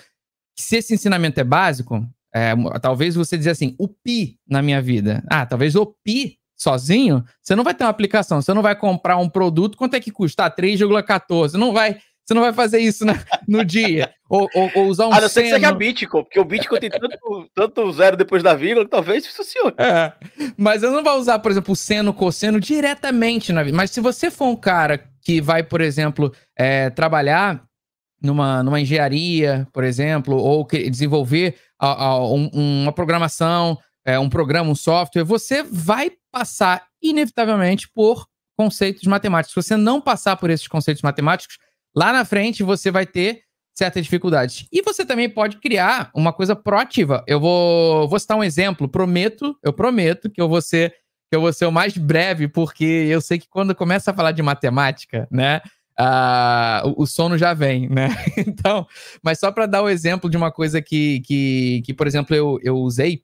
Se 0.57 0.77
esse 0.77 0.93
ensinamento 0.93 1.39
é 1.39 1.43
básico, 1.43 2.07
é, 2.33 2.53
talvez 2.81 3.15
você 3.15 3.37
dizer 3.37 3.51
assim, 3.51 3.75
o 3.77 3.87
pi 3.87 4.39
na 4.47 4.61
minha 4.61 4.81
vida. 4.81 5.23
Ah, 5.29 5.45
talvez 5.45 5.75
o 5.75 5.85
pi 5.85 6.39
sozinho, 6.55 7.23
você 7.41 7.55
não 7.55 7.63
vai 7.63 7.73
ter 7.73 7.83
uma 7.83 7.89
aplicação, 7.89 8.41
você 8.41 8.53
não 8.53 8.61
vai 8.61 8.75
comprar 8.75 9.17
um 9.17 9.29
produto, 9.29 9.77
quanto 9.77 9.95
é 9.95 9.99
que 9.99 10.11
custa? 10.11 10.45
Ah, 10.45 10.51
3,14. 10.51 11.53
Não 11.53 11.73
vai, 11.73 11.97
você 12.25 12.33
não 12.33 12.41
vai 12.41 12.53
fazer 12.53 12.79
isso 12.79 13.05
na, 13.05 13.13
no 13.48 13.65
dia. 13.65 14.11
ou, 14.29 14.50
ou, 14.55 14.72
ou, 14.75 14.87
usar 14.87 15.07
um 15.07 15.13
A 15.13 15.22
não 15.22 15.29
ser 15.29 15.43
que 15.43 15.50
seja 15.50 15.72
Bitcoin, 15.74 16.24
porque 16.24 16.39
o 16.39 16.46
Bitcoin 16.46 16.79
tem 16.79 16.89
tanto, 16.89 17.50
tanto 17.53 17.91
zero 17.91 18.15
depois 18.15 18.41
da 18.41 18.55
vírgula 18.55 18.85
que 18.85 18.91
talvez 18.91 19.27
funcione. 19.27 19.75
É. 19.77 20.13
Mas 20.57 20.81
eu 20.83 20.91
não 20.91 21.03
vou 21.03 21.17
usar, 21.17 21.39
por 21.39 21.51
exemplo, 21.51 21.74
o 21.74 21.75
seno, 21.75 22.13
cosseno 22.13 22.59
diretamente 22.59 23.51
na 23.51 23.61
vida. 23.61 23.75
Mas 23.75 23.91
se 23.91 24.00
você 24.00 24.31
for 24.31 24.48
um 24.48 24.55
cara 24.55 25.03
que 25.22 25.41
vai, 25.41 25.63
por 25.63 25.81
exemplo, 25.81 26.33
é, 26.57 26.89
trabalhar 26.89 27.63
numa, 28.24 28.64
numa 28.64 28.79
engenharia, 28.79 29.68
por 29.74 29.83
exemplo, 29.83 30.36
ou 30.38 30.66
desenvolver 30.66 31.55
a, 31.77 32.05
a, 32.05 32.25
um, 32.25 32.50
uma 32.53 32.94
programação, 32.94 33.77
é, 34.05 34.18
um 34.18 34.29
programa, 34.29 34.72
um 34.72 34.75
software, 34.75 35.24
você 35.24 35.62
vai 35.62 36.12
passar 36.31 36.88
inevitavelmente 37.01 37.90
por 37.94 38.25
conceitos 38.57 39.03
matemáticos. 39.03 39.53
Se 39.53 39.70
você 39.70 39.77
não 39.77 40.00
passar 40.00 40.38
por 40.38 40.50
esses 40.50 40.68
conceitos 40.68 41.01
matemáticos, 41.01 41.57
lá 41.96 42.14
na 42.14 42.24
frente 42.24 42.64
você 42.64 42.90
vai 42.90 43.05
ter 43.05 43.42
certas 43.75 44.03
dificuldades. 44.03 44.68
E 44.72 44.81
você 44.81 45.05
também 45.05 45.29
pode 45.29 45.57
criar 45.57 46.12
uma 46.14 46.31
coisa 46.31 46.55
proativa. 46.55 47.24
Eu 47.27 47.40
vou, 47.40 48.07
vou 48.07 48.20
citar 48.20 48.38
um 48.38 48.44
exemplo, 48.44 48.88
prometo, 48.88 49.57
eu 49.64 49.74
prometo 49.74 50.29
que 50.29 50.42
eu 50.42 50.48
vou 50.48 50.62
ser 50.62 50.94
que 51.29 51.36
eu 51.36 51.42
vou 51.42 51.51
ser 51.51 51.66
o 51.66 51.72
mais 51.72 51.98
breve, 51.98 52.48
porque 52.48 52.83
eu 52.83 53.20
sei 53.20 53.40
que 53.40 53.48
quando 53.50 53.74
começa 53.74 54.12
a 54.12 54.14
falar 54.14 54.33
de 54.33 54.44
matemática, 54.44 55.27
né, 55.31 55.62
uh, 56.00 56.88
o, 56.90 57.03
o, 57.03 57.08
sono 57.08 57.38
já 57.38 57.53
vem, 57.53 57.90
né? 57.90 58.10
então, 58.38 58.88
mas 59.22 59.40
só 59.40 59.51
para 59.51 59.66
dar 59.66 59.82
o 59.82 59.90
exemplo 59.90 60.29
de 60.29 60.38
uma 60.38 60.51
coisa 60.51 60.82
que, 60.82 61.22
que, 61.22 61.82
que 61.86 61.94
por 61.94 62.08
exemplo, 62.08 62.36
eu, 62.36 62.60
eu 62.62 62.77
usei, 62.77 63.24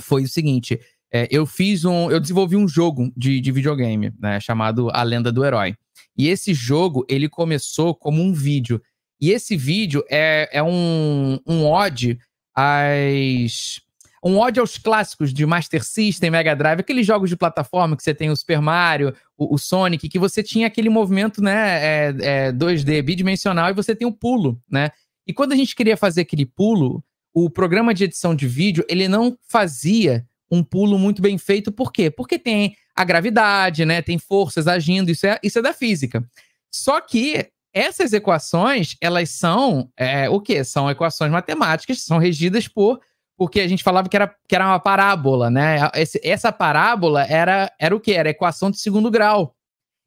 foi 0.00 0.24
o 0.24 0.28
seguinte: 0.28 0.78
é, 1.12 1.26
eu 1.30 1.44
fiz 1.44 1.84
um. 1.84 2.10
Eu 2.10 2.20
desenvolvi 2.20 2.56
um 2.56 2.68
jogo 2.68 3.12
de, 3.16 3.40
de 3.40 3.52
videogame, 3.52 4.12
né? 4.18 4.38
Chamado 4.40 4.90
A 4.92 5.02
Lenda 5.02 5.32
do 5.32 5.44
Herói. 5.44 5.74
E 6.16 6.28
esse 6.28 6.54
jogo, 6.54 7.04
ele 7.08 7.28
começou 7.28 7.94
como 7.94 8.22
um 8.22 8.32
vídeo. 8.32 8.80
E 9.20 9.30
esse 9.30 9.56
vídeo 9.56 10.04
é, 10.10 10.48
é 10.52 10.62
um, 10.62 11.38
um 11.46 11.66
ode 11.66 12.18
às 12.54 13.80
um 14.22 14.36
ódio 14.36 14.60
aos 14.60 14.76
clássicos 14.76 15.32
de 15.32 15.46
Master 15.46 15.82
System, 15.82 16.30
Mega 16.30 16.54
Drive, 16.54 16.80
aqueles 16.80 17.06
jogos 17.06 17.30
de 17.30 17.36
plataforma 17.36 17.96
que 17.96 18.02
você 18.02 18.14
tem 18.14 18.30
o 18.30 18.36
Super 18.36 18.60
Mario, 18.60 19.14
o, 19.36 19.54
o 19.54 19.58
Sonic, 19.58 20.08
que 20.08 20.18
você 20.18 20.42
tinha 20.42 20.66
aquele 20.66 20.90
movimento, 20.90 21.42
né, 21.42 21.80
é, 21.82 22.14
é 22.20 22.52
2D 22.52 23.02
bidimensional 23.02 23.70
e 23.70 23.74
você 23.74 23.94
tem 23.94 24.06
o 24.06 24.12
pulo, 24.12 24.60
né? 24.70 24.90
E 25.26 25.32
quando 25.32 25.52
a 25.52 25.56
gente 25.56 25.74
queria 25.74 25.96
fazer 25.96 26.22
aquele 26.22 26.44
pulo, 26.44 27.02
o 27.32 27.48
programa 27.48 27.94
de 27.94 28.04
edição 28.04 28.34
de 28.34 28.46
vídeo, 28.46 28.84
ele 28.88 29.08
não 29.08 29.38
fazia 29.48 30.26
um 30.50 30.62
pulo 30.62 30.98
muito 30.98 31.22
bem 31.22 31.38
feito, 31.38 31.70
por 31.70 31.92
quê? 31.92 32.10
Porque 32.10 32.38
tem 32.38 32.76
a 32.94 33.04
gravidade, 33.04 33.84
né? 33.84 34.02
Tem 34.02 34.18
forças 34.18 34.66
agindo, 34.66 35.10
isso 35.10 35.26
é, 35.26 35.38
isso 35.42 35.58
é 35.58 35.62
da 35.62 35.72
física. 35.72 36.22
Só 36.70 37.00
que 37.00 37.48
essas 37.72 38.12
equações, 38.12 38.96
elas 39.00 39.30
são 39.30 39.88
é, 39.96 40.28
o 40.28 40.40
quê? 40.40 40.64
São 40.64 40.90
equações 40.90 41.30
matemáticas, 41.30 42.02
são 42.02 42.18
regidas 42.18 42.66
por 42.66 43.00
porque 43.40 43.58
a 43.58 43.66
gente 43.66 43.82
falava 43.82 44.06
que 44.06 44.14
era, 44.14 44.36
que 44.46 44.54
era 44.54 44.66
uma 44.66 44.78
parábola, 44.78 45.48
né? 45.48 45.78
Esse, 45.94 46.20
essa 46.22 46.52
parábola 46.52 47.24
era, 47.24 47.72
era 47.80 47.96
o 47.96 47.98
quê? 47.98 48.12
Era 48.12 48.28
equação 48.28 48.70
de 48.70 48.78
segundo 48.78 49.10
grau. 49.10 49.54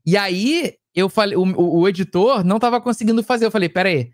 E 0.05 0.15
aí, 0.15 0.75
eu 0.93 1.09
falei, 1.09 1.35
o, 1.35 1.41
o 1.41 1.89
editor 1.89 2.43
não 2.43 2.57
estava 2.57 2.79
conseguindo 2.79 3.23
fazer. 3.23 3.47
Eu 3.47 3.49
falei, 3.49 3.69
peraí, 3.69 4.11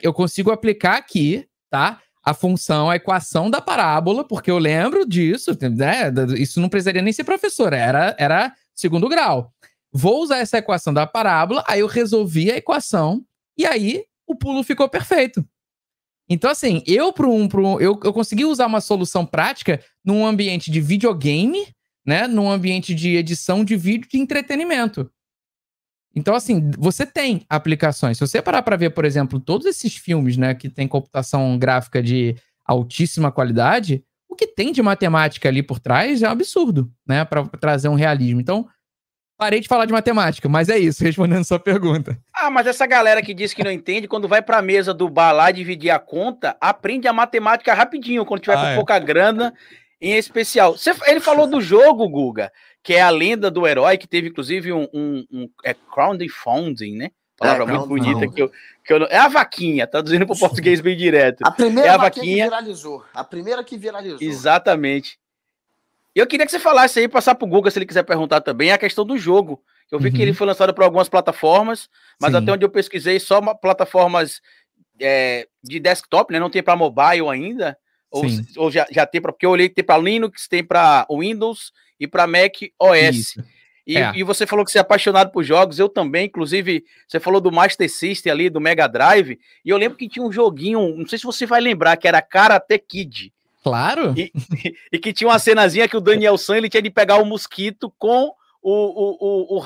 eu 0.00 0.14
consigo 0.14 0.52
aplicar 0.52 0.96
aqui, 0.96 1.48
tá? 1.68 2.00
A 2.24 2.32
função, 2.32 2.88
a 2.88 2.94
equação 2.94 3.50
da 3.50 3.60
parábola, 3.60 4.22
porque 4.22 4.52
eu 4.52 4.58
lembro 4.58 5.04
disso, 5.04 5.50
né? 5.60 6.12
Isso 6.38 6.60
não 6.60 6.68
precisaria 6.68 7.02
nem 7.02 7.12
ser 7.12 7.24
professor, 7.24 7.72
era, 7.72 8.14
era 8.20 8.54
segundo 8.72 9.08
grau. 9.08 9.52
Vou 9.92 10.22
usar 10.22 10.38
essa 10.38 10.58
equação 10.58 10.94
da 10.94 11.08
parábola, 11.08 11.64
aí 11.66 11.80
eu 11.80 11.88
resolvi 11.88 12.52
a 12.52 12.56
equação, 12.56 13.20
e 13.58 13.66
aí 13.66 14.04
o 14.28 14.36
pulo 14.36 14.62
ficou 14.62 14.88
perfeito. 14.88 15.44
Então, 16.28 16.50
assim, 16.50 16.82
eu, 16.86 17.12
pro 17.12 17.32
um, 17.32 17.46
pro 17.46 17.80
eu, 17.80 17.98
eu 18.02 18.12
consegui 18.12 18.44
usar 18.44 18.66
uma 18.66 18.80
solução 18.80 19.26
prática 19.26 19.80
num 20.04 20.26
ambiente 20.26 20.70
de 20.70 20.80
videogame, 20.80 21.66
né? 22.06 22.26
Num 22.26 22.50
ambiente 22.50 22.94
de 22.94 23.16
edição 23.16 23.64
de 23.64 23.76
vídeo 23.76 24.08
de 24.10 24.18
entretenimento. 24.18 25.10
Então, 26.14 26.34
assim, 26.34 26.70
você 26.78 27.04
tem 27.04 27.44
aplicações. 27.48 28.16
Se 28.16 28.26
você 28.26 28.40
parar 28.40 28.62
para 28.62 28.76
ver, 28.76 28.90
por 28.90 29.04
exemplo, 29.04 29.40
todos 29.40 29.66
esses 29.66 29.96
filmes, 29.96 30.36
né, 30.36 30.54
que 30.54 30.70
tem 30.70 30.86
computação 30.86 31.58
gráfica 31.58 32.00
de 32.00 32.36
altíssima 32.64 33.32
qualidade, 33.32 34.02
o 34.28 34.36
que 34.36 34.46
tem 34.46 34.72
de 34.72 34.80
matemática 34.80 35.48
ali 35.48 35.62
por 35.62 35.80
trás 35.80 36.22
é 36.22 36.28
um 36.28 36.32
absurdo, 36.32 36.90
né, 37.06 37.24
para 37.24 37.46
trazer 37.48 37.88
um 37.88 37.94
realismo. 37.94 38.40
Então, 38.40 38.68
Parei 39.36 39.60
de 39.60 39.68
falar 39.68 39.84
de 39.84 39.92
matemática, 39.92 40.48
mas 40.48 40.68
é 40.68 40.78
isso, 40.78 41.02
respondendo 41.04 41.44
sua 41.44 41.58
pergunta. 41.58 42.18
Ah, 42.32 42.50
mas 42.50 42.66
essa 42.66 42.86
galera 42.86 43.20
que 43.20 43.34
diz 43.34 43.52
que 43.52 43.64
não 43.64 43.70
entende, 43.70 44.08
quando 44.08 44.28
vai 44.28 44.40
para 44.40 44.58
a 44.58 44.62
mesa 44.62 44.94
do 44.94 45.08
bar 45.08 45.32
lá 45.32 45.50
dividir 45.50 45.90
a 45.90 45.98
conta, 45.98 46.56
aprende 46.60 47.08
a 47.08 47.12
matemática 47.12 47.74
rapidinho, 47.74 48.24
quando 48.24 48.42
tiver 48.42 48.56
ah, 48.56 48.60
com 48.60 48.66
é. 48.68 48.74
pouca 48.76 48.98
grana, 48.98 49.52
em 50.00 50.16
especial. 50.16 50.76
Você, 50.76 50.94
ele 51.06 51.20
falou 51.20 51.46
do 51.46 51.60
jogo, 51.60 52.08
Guga, 52.08 52.52
que 52.82 52.94
é 52.94 53.00
a 53.00 53.10
lenda 53.10 53.50
do 53.50 53.66
herói, 53.66 53.98
que 53.98 54.06
teve 54.06 54.28
inclusive 54.28 54.72
um, 54.72 54.86
um, 54.92 55.24
um 55.32 55.48
é 55.64 55.74
crowdfunding, 55.74 56.96
né? 56.96 57.10
Palavra 57.36 57.64
é, 57.64 57.66
muito 57.66 57.88
bonita 57.88 58.28
que 58.28 58.42
eu, 58.42 58.52
que 58.84 58.92
eu 58.92 59.04
é 59.06 59.16
a 59.16 59.26
vaquinha, 59.26 59.86
traduzindo 59.86 60.24
para 60.24 60.36
o 60.36 60.38
português 60.38 60.80
bem 60.80 60.96
direto. 60.96 61.40
A 61.42 61.50
primeira 61.50 61.88
é 61.88 61.92
a 61.92 61.96
vaquinha 61.96 62.44
que 62.44 62.50
viralizou. 62.50 63.04
A 63.12 63.24
primeira 63.24 63.64
que 63.64 63.76
viralizou. 63.76 64.18
Exatamente. 64.20 65.18
E 66.14 66.20
eu 66.20 66.26
queria 66.26 66.46
que 66.46 66.52
você 66.52 66.60
falasse 66.60 67.00
aí, 67.00 67.08
passar 67.08 67.34
pro 67.34 67.46
Google 67.46 67.70
se 67.70 67.78
ele 67.78 67.86
quiser 67.86 68.04
perguntar 68.04 68.40
também, 68.40 68.70
a 68.70 68.78
questão 68.78 69.04
do 69.04 69.18
jogo, 69.18 69.62
Eu 69.90 69.98
vi 69.98 70.08
uhum. 70.08 70.14
que 70.14 70.22
ele 70.22 70.32
foi 70.32 70.46
lançado 70.46 70.72
para 70.72 70.84
algumas 70.84 71.08
plataformas, 71.08 71.88
mas 72.20 72.30
Sim. 72.30 72.38
até 72.38 72.52
onde 72.52 72.64
eu 72.64 72.70
pesquisei, 72.70 73.18
só 73.18 73.40
plataformas 73.54 74.40
é, 75.00 75.48
de 75.62 75.80
desktop, 75.80 76.32
né? 76.32 76.38
Não 76.38 76.50
tem 76.50 76.62
para 76.62 76.76
mobile 76.76 77.28
ainda. 77.28 77.76
Ou, 78.10 78.24
ou, 78.56 78.70
já, 78.70 78.86
já 78.90 79.04
tem 79.04 79.20
para. 79.20 79.32
Porque 79.32 79.44
eu 79.44 79.50
olhei 79.50 79.68
que 79.68 79.74
tem 79.74 79.84
para 79.84 79.98
Linux, 79.98 80.46
tem 80.46 80.62
para 80.62 81.04
Windows 81.10 81.72
e 81.98 82.06
para 82.06 82.26
Mac 82.28 82.54
OS. 82.78 83.34
E, 83.86 83.98
é. 83.98 84.12
e, 84.14 84.22
você 84.22 84.46
falou 84.46 84.64
que 84.64 84.70
você 84.70 84.78
é 84.78 84.80
apaixonado 84.80 85.30
por 85.30 85.42
jogos, 85.42 85.78
eu 85.78 85.88
também, 85.88 86.26
inclusive, 86.26 86.84
você 87.06 87.20
falou 87.20 87.40
do 87.40 87.52
Master 87.52 87.90
System 87.90 88.32
ali, 88.32 88.48
do 88.48 88.60
Mega 88.60 88.86
Drive, 88.86 89.38
e 89.62 89.68
eu 89.68 89.76
lembro 89.76 89.98
que 89.98 90.08
tinha 90.08 90.24
um 90.24 90.32
joguinho, 90.32 90.96
não 90.96 91.06
sei 91.06 91.18
se 91.18 91.24
você 91.24 91.44
vai 91.44 91.60
lembrar, 91.60 91.96
que 91.98 92.08
era 92.08 92.22
Karate 92.22 92.78
Kid. 92.78 93.30
Claro. 93.64 94.14
E, 94.14 94.30
e 94.92 94.98
que 94.98 95.10
tinha 95.10 95.26
uma 95.26 95.38
cenazinha 95.38 95.88
que 95.88 95.96
o 95.96 96.00
Daniel 96.00 96.36
San 96.36 96.58
ele 96.58 96.68
tinha 96.68 96.82
de 96.82 96.90
pegar 96.90 97.16
o 97.16 97.24
mosquito 97.24 97.90
com 97.98 98.30
o, 98.62 98.70
o, 98.70 99.56
o, 99.56 99.58
o. 99.58 99.64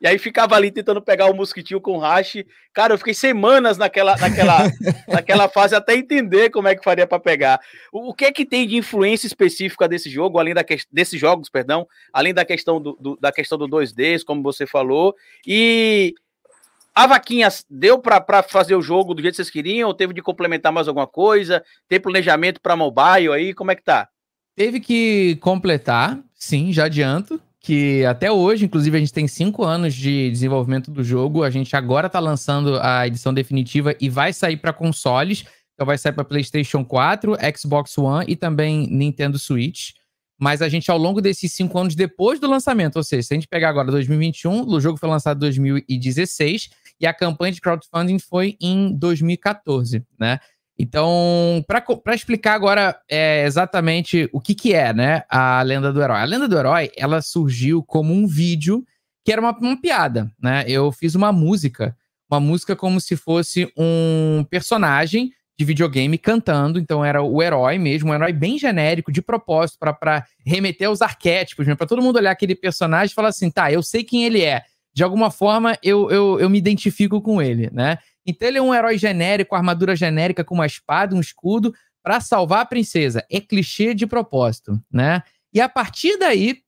E 0.00 0.06
aí 0.08 0.18
ficava 0.18 0.56
ali 0.56 0.72
tentando 0.72 1.00
pegar 1.00 1.30
o 1.30 1.34
mosquitinho 1.34 1.80
com 1.80 1.96
hash. 1.96 2.44
Cara, 2.74 2.92
eu 2.92 2.98
fiquei 2.98 3.14
semanas 3.14 3.78
naquela, 3.78 4.16
naquela, 4.16 4.58
naquela 5.06 5.48
fase 5.48 5.76
até 5.76 5.94
entender 5.94 6.50
como 6.50 6.66
é 6.66 6.74
que 6.74 6.82
faria 6.82 7.06
para 7.06 7.20
pegar. 7.20 7.60
O, 7.92 8.10
o, 8.10 8.14
que 8.14 8.24
é 8.24 8.32
que 8.32 8.44
tem 8.44 8.66
de 8.66 8.76
influência 8.76 9.28
específica 9.28 9.88
desse 9.88 10.10
jogo, 10.10 10.40
além 10.40 10.52
da 10.52 10.64
desses 10.90 11.18
jogos, 11.18 11.48
perdão, 11.48 11.86
além 12.12 12.34
da 12.34 12.44
questão 12.44 12.82
do, 12.82 12.98
do 13.00 13.16
da 13.16 13.30
questão 13.30 13.56
do 13.56 13.68
2D, 13.68 14.24
como 14.24 14.42
você 14.42 14.66
falou. 14.66 15.14
E 15.46 16.14
a 16.94 17.06
vaquinha 17.06 17.48
deu 17.68 17.98
para 17.98 18.42
fazer 18.42 18.74
o 18.74 18.82
jogo 18.82 19.14
do 19.14 19.22
jeito 19.22 19.32
que 19.32 19.36
vocês 19.36 19.50
queriam? 19.50 19.88
Ou 19.88 19.94
teve 19.94 20.14
de 20.14 20.22
complementar 20.22 20.72
mais 20.72 20.88
alguma 20.88 21.06
coisa? 21.06 21.64
Tem 21.88 22.00
planejamento 22.00 22.60
para 22.60 22.76
mobile 22.76 23.32
aí? 23.32 23.52
Como 23.52 23.70
é 23.70 23.74
que 23.74 23.82
tá? 23.82 24.08
Teve 24.56 24.78
que 24.78 25.36
completar, 25.36 26.20
sim, 26.34 26.72
já 26.72 26.84
adianto 26.84 27.40
que 27.64 28.04
até 28.04 28.30
hoje, 28.30 28.66
inclusive, 28.66 28.94
a 28.94 29.00
gente 29.00 29.12
tem 29.12 29.26
cinco 29.26 29.64
anos 29.64 29.94
de 29.94 30.30
desenvolvimento 30.30 30.90
do 30.90 31.02
jogo. 31.02 31.42
A 31.42 31.48
gente 31.48 31.74
agora 31.74 32.08
está 32.08 32.20
lançando 32.20 32.78
a 32.78 33.06
edição 33.06 33.32
definitiva 33.32 33.96
e 33.98 34.10
vai 34.10 34.34
sair 34.34 34.58
para 34.58 34.70
consoles. 34.70 35.46
Então 35.72 35.86
vai 35.86 35.96
sair 35.96 36.12
para 36.12 36.24
PlayStation 36.24 36.84
4, 36.84 37.34
Xbox 37.56 37.96
One 37.96 38.26
e 38.28 38.36
também 38.36 38.86
Nintendo 38.90 39.38
Switch. 39.38 39.92
Mas 40.38 40.60
a 40.60 40.68
gente, 40.68 40.90
ao 40.90 40.98
longo 40.98 41.22
desses 41.22 41.54
cinco 41.54 41.78
anos 41.78 41.94
depois 41.94 42.38
do 42.38 42.46
lançamento, 42.46 42.96
ou 42.96 43.02
seja, 43.02 43.22
se 43.22 43.32
a 43.32 43.36
gente 43.36 43.48
pegar 43.48 43.70
agora 43.70 43.90
2021, 43.90 44.68
o 44.68 44.78
jogo 44.78 44.98
foi 44.98 45.08
lançado 45.08 45.38
em 45.38 45.40
2016 45.40 46.68
e 47.00 47.06
a 47.06 47.14
campanha 47.14 47.52
de 47.52 47.60
crowdfunding 47.60 48.18
foi 48.18 48.56
em 48.60 48.96
2014, 48.96 50.04
né? 50.18 50.38
Então, 50.78 51.64
para 51.68 52.14
explicar 52.14 52.54
agora 52.54 52.98
é, 53.08 53.44
exatamente 53.44 54.28
o 54.32 54.40
que, 54.40 54.54
que 54.54 54.74
é, 54.74 54.92
né, 54.92 55.22
a 55.28 55.62
lenda 55.62 55.92
do 55.92 56.02
herói. 56.02 56.18
A 56.18 56.24
lenda 56.24 56.48
do 56.48 56.58
herói, 56.58 56.90
ela 56.96 57.22
surgiu 57.22 57.82
como 57.82 58.12
um 58.12 58.26
vídeo 58.26 58.84
que 59.24 59.32
era 59.32 59.40
uma, 59.40 59.56
uma 59.56 59.80
piada, 59.80 60.30
né? 60.40 60.64
Eu 60.66 60.90
fiz 60.92 61.14
uma 61.14 61.32
música, 61.32 61.96
uma 62.30 62.40
música 62.40 62.74
como 62.76 63.00
se 63.00 63.16
fosse 63.16 63.72
um 63.76 64.44
personagem 64.50 65.30
de 65.56 65.64
videogame 65.64 66.18
cantando, 66.18 66.80
então 66.80 67.04
era 67.04 67.22
o 67.22 67.40
herói 67.40 67.78
mesmo, 67.78 68.10
um 68.10 68.14
herói 68.14 68.32
bem 68.32 68.58
genérico, 68.58 69.12
de 69.12 69.22
propósito, 69.22 69.78
para 69.78 70.26
remeter 70.44 70.88
aos 70.88 71.00
arquétipos, 71.00 71.64
para 71.76 71.86
todo 71.86 72.02
mundo 72.02 72.16
olhar 72.16 72.32
aquele 72.32 72.56
personagem 72.56 73.12
e 73.12 73.14
falar 73.14 73.28
assim, 73.28 73.50
tá, 73.50 73.70
eu 73.70 73.82
sei 73.82 74.02
quem 74.02 74.24
ele 74.24 74.42
é, 74.42 74.64
de 74.94 75.02
alguma 75.02 75.30
forma 75.30 75.76
eu, 75.82 76.10
eu, 76.10 76.38
eu 76.38 76.48
me 76.48 76.58
identifico 76.58 77.20
com 77.20 77.42
ele, 77.42 77.68
né? 77.72 77.98
Então 78.24 78.48
ele 78.48 78.58
é 78.58 78.62
um 78.62 78.74
herói 78.74 78.96
genérico, 78.96 79.54
armadura 79.54 79.96
genérica 79.96 80.44
com 80.44 80.54
uma 80.54 80.66
espada, 80.66 81.14
um 81.14 81.20
escudo, 81.20 81.74
para 82.02 82.20
salvar 82.20 82.60
a 82.60 82.66
princesa. 82.66 83.24
É 83.30 83.40
clichê 83.40 83.94
de 83.94 84.06
propósito, 84.06 84.80
né? 84.92 85.22
E 85.52 85.60
a 85.60 85.68
partir 85.68 86.18
daí, 86.18 86.58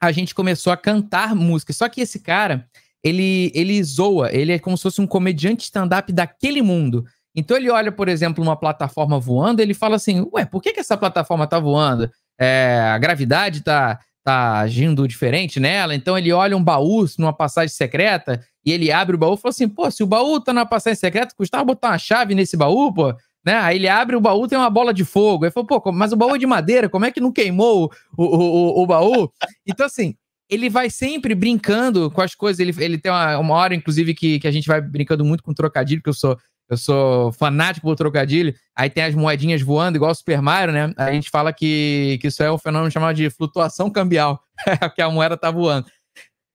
a 0.00 0.10
gente 0.10 0.34
começou 0.34 0.72
a 0.72 0.76
cantar 0.76 1.34
música. 1.34 1.72
Só 1.72 1.88
que 1.88 2.00
esse 2.00 2.20
cara, 2.20 2.68
ele, 3.02 3.52
ele 3.54 3.82
zoa, 3.82 4.32
ele 4.32 4.52
é 4.52 4.58
como 4.58 4.76
se 4.76 4.82
fosse 4.82 5.00
um 5.00 5.06
comediante 5.06 5.64
stand-up 5.64 6.12
daquele 6.12 6.60
mundo. 6.60 7.04
Então 7.34 7.56
ele 7.56 7.70
olha, 7.70 7.90
por 7.90 8.08
exemplo, 8.08 8.42
uma 8.42 8.56
plataforma 8.56 9.18
voando, 9.18 9.60
ele 9.60 9.74
fala 9.74 9.96
assim: 9.96 10.26
Ué, 10.32 10.44
por 10.44 10.60
que, 10.60 10.72
que 10.72 10.80
essa 10.80 10.96
plataforma 10.96 11.46
tá 11.46 11.58
voando? 11.58 12.10
É, 12.38 12.80
a 12.92 12.98
gravidade 12.98 13.62
tá, 13.62 13.98
tá 14.24 14.58
agindo 14.58 15.06
diferente 15.06 15.58
nela. 15.58 15.94
Então 15.94 16.16
ele 16.16 16.32
olha 16.32 16.56
um 16.56 16.62
baú 16.62 17.04
numa 17.18 17.32
passagem 17.32 17.74
secreta 17.74 18.44
e 18.64 18.72
ele 18.72 18.92
abre 18.92 19.16
o 19.16 19.18
baú 19.18 19.34
e 19.34 19.36
fala 19.36 19.50
assim: 19.50 19.68
pô, 19.68 19.90
se 19.90 20.02
o 20.02 20.06
baú 20.06 20.40
tá 20.40 20.52
na 20.52 20.64
passagem 20.64 20.98
secreta, 20.98 21.34
custava 21.36 21.64
botar 21.64 21.90
uma 21.90 21.98
chave 21.98 22.34
nesse 22.34 22.56
baú, 22.56 22.92
pô. 22.92 23.14
Né? 23.44 23.54
Aí 23.56 23.76
ele 23.76 23.88
abre 23.88 24.14
o 24.14 24.20
baú, 24.20 24.46
tem 24.46 24.56
uma 24.56 24.70
bola 24.70 24.94
de 24.94 25.04
fogo. 25.04 25.44
Aí 25.44 25.50
falou, 25.50 25.66
pô, 25.66 25.92
mas 25.92 26.12
o 26.12 26.16
baú 26.16 26.34
é 26.34 26.38
de 26.38 26.46
madeira, 26.46 26.88
como 26.88 27.04
é 27.04 27.10
que 27.10 27.20
não 27.20 27.32
queimou 27.32 27.90
o, 28.16 28.24
o, 28.24 28.36
o, 28.36 28.82
o 28.82 28.86
baú? 28.86 29.28
Então, 29.66 29.86
assim, 29.86 30.14
ele 30.48 30.70
vai 30.70 30.90
sempre 30.90 31.34
brincando 31.34 32.10
com 32.10 32.20
as 32.20 32.34
coisas. 32.34 32.60
Ele, 32.60 32.72
ele 32.78 32.98
tem 32.98 33.10
uma, 33.10 33.38
uma 33.38 33.54
hora, 33.54 33.74
inclusive, 33.74 34.14
que, 34.14 34.38
que 34.38 34.46
a 34.46 34.50
gente 34.50 34.68
vai 34.68 34.80
brincando 34.80 35.24
muito 35.24 35.42
com 35.42 35.52
trocadilho, 35.52 36.00
porque 36.00 36.10
eu 36.10 36.14
sou 36.14 36.38
eu 36.72 36.76
sou 36.78 37.32
fanático 37.32 37.86
por 37.86 37.94
trocadilho. 37.94 38.54
Aí 38.74 38.88
tem 38.88 39.04
as 39.04 39.14
moedinhas 39.14 39.60
voando, 39.60 39.96
igual 39.96 40.10
o 40.10 40.14
Super 40.14 40.40
Mario, 40.40 40.72
né? 40.72 40.94
A 40.96 41.12
gente 41.12 41.28
fala 41.28 41.52
que, 41.52 42.18
que 42.18 42.28
isso 42.28 42.42
é 42.42 42.50
um 42.50 42.56
fenômeno 42.56 42.90
chamado 42.90 43.14
de 43.14 43.28
flutuação 43.28 43.90
cambial, 43.90 44.42
que 44.94 45.02
a 45.02 45.10
moeda 45.10 45.36
tá 45.36 45.50
voando. 45.50 45.86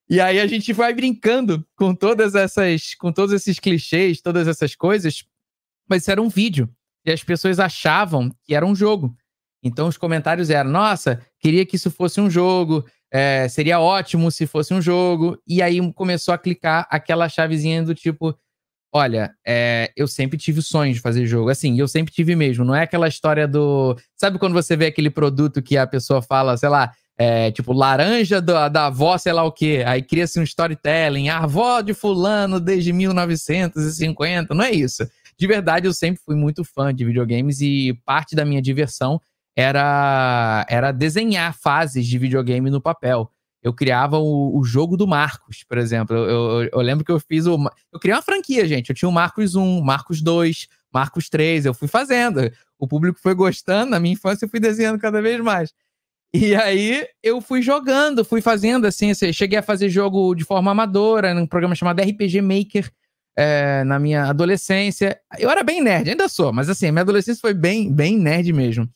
E 0.09 0.19
aí 0.19 0.39
a 0.39 0.47
gente 0.47 0.73
vai 0.73 0.91
brincando 0.91 1.63
com 1.75 1.93
todas 1.93 2.33
essas, 2.33 2.95
com 2.95 3.11
todos 3.11 3.31
esses 3.31 3.59
clichês, 3.59 4.19
todas 4.19 4.47
essas 4.47 4.73
coisas. 4.73 5.23
Mas 5.87 6.01
isso 6.01 6.11
era 6.11 6.21
um 6.21 6.29
vídeo. 6.29 6.67
E 7.05 7.11
as 7.11 7.23
pessoas 7.23 7.59
achavam 7.59 8.31
que 8.43 8.55
era 8.55 8.65
um 8.65 8.73
jogo. 8.73 9.15
Então 9.61 9.87
os 9.87 9.97
comentários 9.97 10.49
eram: 10.49 10.71
nossa, 10.71 11.21
queria 11.39 11.63
que 11.63 11.75
isso 11.75 11.91
fosse 11.91 12.19
um 12.19 12.27
jogo, 12.27 12.83
é, 13.11 13.47
seria 13.47 13.79
ótimo 13.79 14.31
se 14.31 14.47
fosse 14.47 14.73
um 14.73 14.81
jogo. 14.81 15.39
E 15.47 15.61
aí 15.61 15.79
começou 15.93 16.33
a 16.33 16.39
clicar 16.39 16.87
aquela 16.89 17.29
chavezinha 17.29 17.83
do 17.83 17.93
tipo: 17.93 18.35
Olha, 18.91 19.31
é, 19.45 19.91
eu 19.95 20.07
sempre 20.07 20.37
tive 20.37 20.59
o 20.59 20.63
sonho 20.63 20.93
de 20.93 20.99
fazer 20.99 21.25
jogo. 21.25 21.49
Assim, 21.49 21.77
eu 21.79 21.87
sempre 21.87 22.13
tive 22.13 22.35
mesmo. 22.35 22.63
Não 22.63 22.73
é 22.73 22.83
aquela 22.83 23.07
história 23.07 23.47
do. 23.47 23.95
Sabe 24.15 24.39
quando 24.39 24.53
você 24.53 24.75
vê 24.75 24.87
aquele 24.87 25.09
produto 25.09 25.61
que 25.61 25.77
a 25.77 25.85
pessoa 25.85 26.21
fala, 26.21 26.55
sei 26.55 26.69
lá, 26.69 26.91
é, 27.17 27.51
tipo, 27.51 27.73
laranja 27.73 28.41
da, 28.41 28.69
da 28.69 28.85
avó, 28.87 29.17
sei 29.17 29.33
lá 29.33 29.43
o 29.43 29.51
quê. 29.51 29.83
Aí 29.85 30.01
cria-se 30.01 30.39
um 30.39 30.43
storytelling. 30.43 31.29
A 31.29 31.39
avó 31.39 31.81
de 31.81 31.93
fulano 31.93 32.59
desde 32.59 32.93
1950. 32.93 34.53
Não 34.53 34.63
é 34.63 34.71
isso. 34.71 35.05
De 35.37 35.45
verdade, 35.45 35.85
eu 35.85 35.93
sempre 35.93 36.21
fui 36.23 36.35
muito 36.35 36.63
fã 36.63 36.93
de 36.93 37.05
videogames 37.05 37.61
e 37.61 37.93
parte 38.05 38.35
da 38.35 38.45
minha 38.45 38.61
diversão 38.61 39.21
era, 39.55 40.65
era 40.69 40.91
desenhar 40.91 41.53
fases 41.53 42.05
de 42.05 42.17
videogame 42.17 42.69
no 42.69 42.81
papel 42.81 43.29
eu 43.61 43.73
criava 43.73 44.17
o, 44.17 44.57
o, 44.57 44.63
jogo 44.63 44.95
do 44.95 45.07
Marcos, 45.07 45.63
por 45.63 45.77
exemplo. 45.77 46.15
Eu, 46.15 46.61
eu, 46.61 46.69
eu, 46.73 46.79
lembro 46.79 47.03
que 47.03 47.11
eu 47.11 47.19
fiz 47.19 47.45
o. 47.45 47.57
Eu 47.91 47.99
criei 47.99 48.15
uma 48.15 48.21
franquia, 48.21 48.67
gente. 48.67 48.89
Eu 48.89 48.95
tinha 48.95 49.09
o 49.09 49.11
Marcos 49.11 49.55
1, 49.55 49.81
Marcos 49.81 50.21
2, 50.21 50.67
Marcos 50.93 51.29
3. 51.29 51.65
Eu 51.65 51.73
fui 51.73 51.87
fazendo. 51.87 52.51
O 52.77 52.87
público 52.87 53.19
foi 53.19 53.33
gostando. 53.33 53.91
Na 53.91 53.99
minha 53.99 54.13
infância, 54.13 54.45
eu 54.45 54.49
fui 54.49 54.59
desenhando 54.59 54.99
cada 54.99 55.21
vez 55.21 55.41
mais. 55.41 55.73
E 56.33 56.55
aí 56.55 57.07
eu 57.23 57.41
fui 57.41 57.61
jogando, 57.61 58.23
fui 58.23 58.41
fazendo 58.41 58.85
assim. 58.85 59.13
Cheguei 59.33 59.57
a 59.57 59.63
fazer 59.63 59.89
jogo 59.89 60.35
de 60.35 60.43
forma 60.43 60.71
amadora, 60.71 61.33
num 61.33 61.47
programa 61.47 61.75
chamado 61.75 62.01
RPG 62.01 62.41
Maker. 62.41 62.91
É, 63.39 63.83
na 63.83 63.99
minha 63.99 64.25
adolescência. 64.25 65.19
Eu 65.37 65.49
era 65.51 65.63
bem 65.63 65.79
nerd, 65.79 66.09
ainda 66.09 66.27
sou, 66.27 66.51
mas 66.51 66.69
assim, 66.69 66.89
minha 66.89 67.03
adolescência 67.03 67.39
foi 67.39 67.53
bem, 67.53 67.93
bem 67.93 68.17
nerd 68.17 68.51
mesmo. 68.51 68.89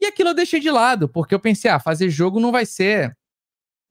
E 0.00 0.06
aquilo 0.06 0.30
eu 0.30 0.34
deixei 0.34 0.58
de 0.58 0.68
lado, 0.68 1.08
porque 1.08 1.32
eu 1.32 1.38
pensei, 1.38 1.70
ah, 1.70 1.78
fazer 1.78 2.10
jogo 2.10 2.40
não 2.40 2.50
vai 2.50 2.66
ser 2.66 3.16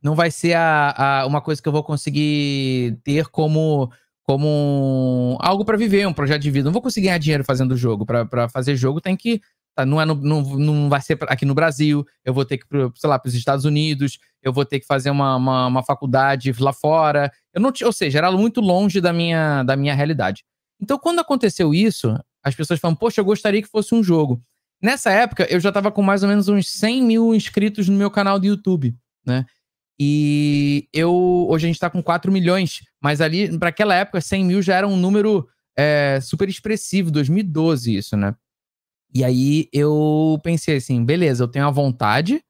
não 0.04 0.16
vai 0.16 0.30
ser 0.30 0.54
a, 0.54 1.22
a, 1.22 1.26
uma 1.26 1.42
coisa 1.42 1.62
que 1.62 1.68
eu 1.68 1.72
vou 1.72 1.84
conseguir 1.84 3.00
ter 3.04 3.28
como 3.28 3.90
como 4.24 5.38
algo 5.42 5.66
para 5.66 5.78
viver, 5.78 6.08
um 6.08 6.14
projeto 6.14 6.42
de 6.42 6.52
vida. 6.52 6.66
Não 6.66 6.72
vou 6.72 6.82
conseguir 6.82 7.08
ganhar 7.08 7.18
dinheiro 7.18 7.44
fazendo 7.44 7.76
jogo. 7.76 8.06
Para 8.06 8.48
fazer 8.50 8.76
jogo 8.76 9.02
tem 9.02 9.16
que. 9.16 9.42
Tá, 9.76 9.86
não, 9.86 10.00
é 10.00 10.06
no, 10.06 10.16
não, 10.16 10.42
não 10.42 10.90
vai 10.90 11.02
ser 11.02 11.18
aqui 11.24 11.46
no 11.46 11.54
Brasil. 11.54 12.06
Eu 12.24 12.34
vou 12.34 12.46
ter 12.46 12.58
que, 12.58 12.66
sei 12.96 13.10
lá, 13.10 13.20
para 13.20 13.28
os 13.28 13.36
Estados 13.36 13.66
Unidos. 13.66 14.20
Eu 14.42 14.54
vou 14.54 14.64
ter 14.64 14.80
que 14.80 14.86
fazer 14.86 15.10
uma, 15.10 15.36
uma, 15.36 15.68
uma, 15.68 15.84
faculdade 15.84 16.54
lá 16.60 16.72
fora. 16.72 17.32
Eu 17.54 17.62
não, 17.62 17.74
ou 17.84 17.92
seja, 17.92 18.20
era 18.20 18.32
muito 18.32 18.62
longe 18.62 19.02
da 19.02 19.12
minha, 19.12 19.64
da 19.64 19.76
minha 19.76 19.94
realidade. 19.94 20.46
Então, 20.80 20.98
quando 20.98 21.20
aconteceu 21.20 21.74
isso, 21.74 22.16
as 22.44 22.56
pessoas 22.56 22.80
falam, 22.80 22.96
poxa, 22.96 23.20
eu 23.20 23.26
gostaria 23.26 23.62
que 23.62 23.68
fosse 23.68 23.94
um 23.94 24.04
jogo. 24.04 24.42
Nessa 24.82 25.12
época, 25.12 25.48
eu 25.50 25.60
já 25.60 25.70
estava 25.70 25.92
com 25.92 26.02
mais 26.02 26.24
ou 26.24 26.30
menos 26.30 26.48
uns 26.48 26.70
100 26.70 27.02
mil 27.02 27.36
inscritos 27.36 27.90
no 27.90 27.98
meu 27.98 28.12
canal 28.12 28.40
do 28.40 28.46
YouTube, 28.46 28.96
né? 29.26 29.46
E 30.06 30.90
eu 30.92 31.48
hoje 31.50 31.66
a 31.66 31.68
gente 31.68 31.78
está 31.78 31.90
com 31.90 32.04
4 32.04 32.30
milhões, 32.30 32.82
mas 33.02 33.22
ali, 33.22 33.58
para 33.58 33.70
aquela 33.70 33.96
época, 33.96 34.20
100 34.20 34.44
mil 34.44 34.62
já 34.62 34.76
era 34.76 34.88
um 34.88 34.98
número 34.98 35.48
é, 35.78 36.20
super 36.22 36.50
expressivo, 36.50 37.10
2012 37.10 37.96
isso, 37.96 38.18
né? 38.18 38.36
E 39.16 39.24
aí 39.24 39.70
eu 39.72 40.38
pensei 40.44 40.76
assim, 40.76 41.06
beleza, 41.06 41.44
eu 41.44 41.48
tenho 41.48 41.66
a 41.66 41.72
vontade, 41.72 42.44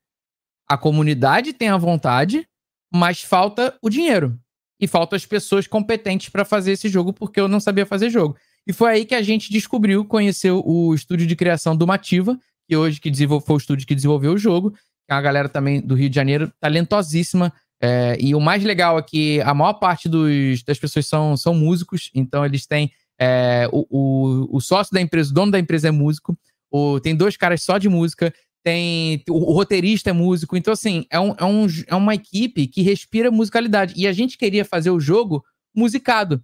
a 0.68 0.78
comunidade 0.78 1.54
tem 1.54 1.70
a 1.70 1.78
vontade, 1.78 2.48
mas 2.92 3.22
falta 3.22 3.78
o 3.84 3.90
dinheiro. 3.90 4.36
E 4.82 4.88
falta 4.88 5.16
as 5.16 5.26
pessoas 5.26 5.68
competentes 5.68 6.30
para 6.30 6.44
fazer 6.44 6.72
esse 6.72 6.90
jogo, 6.90 7.14
porque 7.14 7.40
eu 7.40 7.48
não 7.48 7.60
sabia 7.60 7.86
fazer 7.86 8.10
jogo. 8.10 8.36
E 8.66 8.74
foi 8.74 8.92
aí 8.92 9.06
que 9.06 9.14
a 9.14 9.22
gente 9.22 9.52
descobriu, 9.52 10.04
conheceu 10.06 10.64
o 10.66 10.96
estúdio 10.96 11.28
de 11.28 11.36
criação 11.36 11.76
do 11.76 11.86
Mativa, 11.86 12.36
que 12.68 12.76
hoje 12.76 13.00
que 13.00 13.12
foi 13.28 13.56
o 13.56 13.58
estúdio 13.58 13.86
que 13.86 13.94
desenvolveu 13.94 14.34
o 14.34 14.38
jogo, 14.38 14.74
é 15.10 15.14
uma 15.14 15.22
galera 15.22 15.50
também 15.50 15.82
do 15.82 15.96
Rio 15.96 16.10
de 16.10 16.16
Janeiro, 16.16 16.52
talentosíssima, 16.60 17.54
É, 17.86 18.16
e 18.18 18.34
o 18.34 18.40
mais 18.40 18.64
legal 18.64 18.98
é 18.98 19.02
que 19.02 19.42
a 19.42 19.54
maior 19.54 19.74
parte 19.74 20.08
dos, 20.08 20.64
das 20.64 20.80
pessoas 20.80 21.06
são, 21.06 21.36
são 21.36 21.54
músicos, 21.54 22.10
então 22.16 22.46
eles 22.46 22.66
têm. 22.66 22.90
É, 23.20 23.68
o, 23.74 23.86
o, 23.90 24.58
o, 24.58 24.62
sócio 24.62 24.94
da 24.94 25.02
empresa, 25.02 25.32
o 25.32 25.34
dono 25.34 25.52
da 25.52 25.60
empresa 25.60 25.90
é 25.90 25.92
músico, 25.92 26.38
o, 26.72 27.02
tem 27.02 27.14
dois 27.14 27.36
caras 27.36 27.62
só 27.62 27.78
de 27.78 27.90
música, 27.90 28.34
tem 28.64 29.22
o, 29.30 29.52
o 29.52 29.54
roteirista 29.54 30.10
é 30.10 30.14
músico, 30.14 30.56
então 30.56 30.72
assim, 30.72 31.06
é, 31.10 31.20
um, 31.20 31.36
é, 31.38 31.44
um, 31.44 31.68
é 31.88 31.96
uma 31.96 32.16
equipe 32.16 32.68
que 32.68 32.82
respira 32.82 33.30
musicalidade. 33.30 33.94
E 33.98 34.08
a 34.08 34.14
gente 34.14 34.38
queria 34.38 34.64
fazer 34.64 34.90
o 34.90 35.00
jogo 35.00 35.44
musicado. 35.76 36.42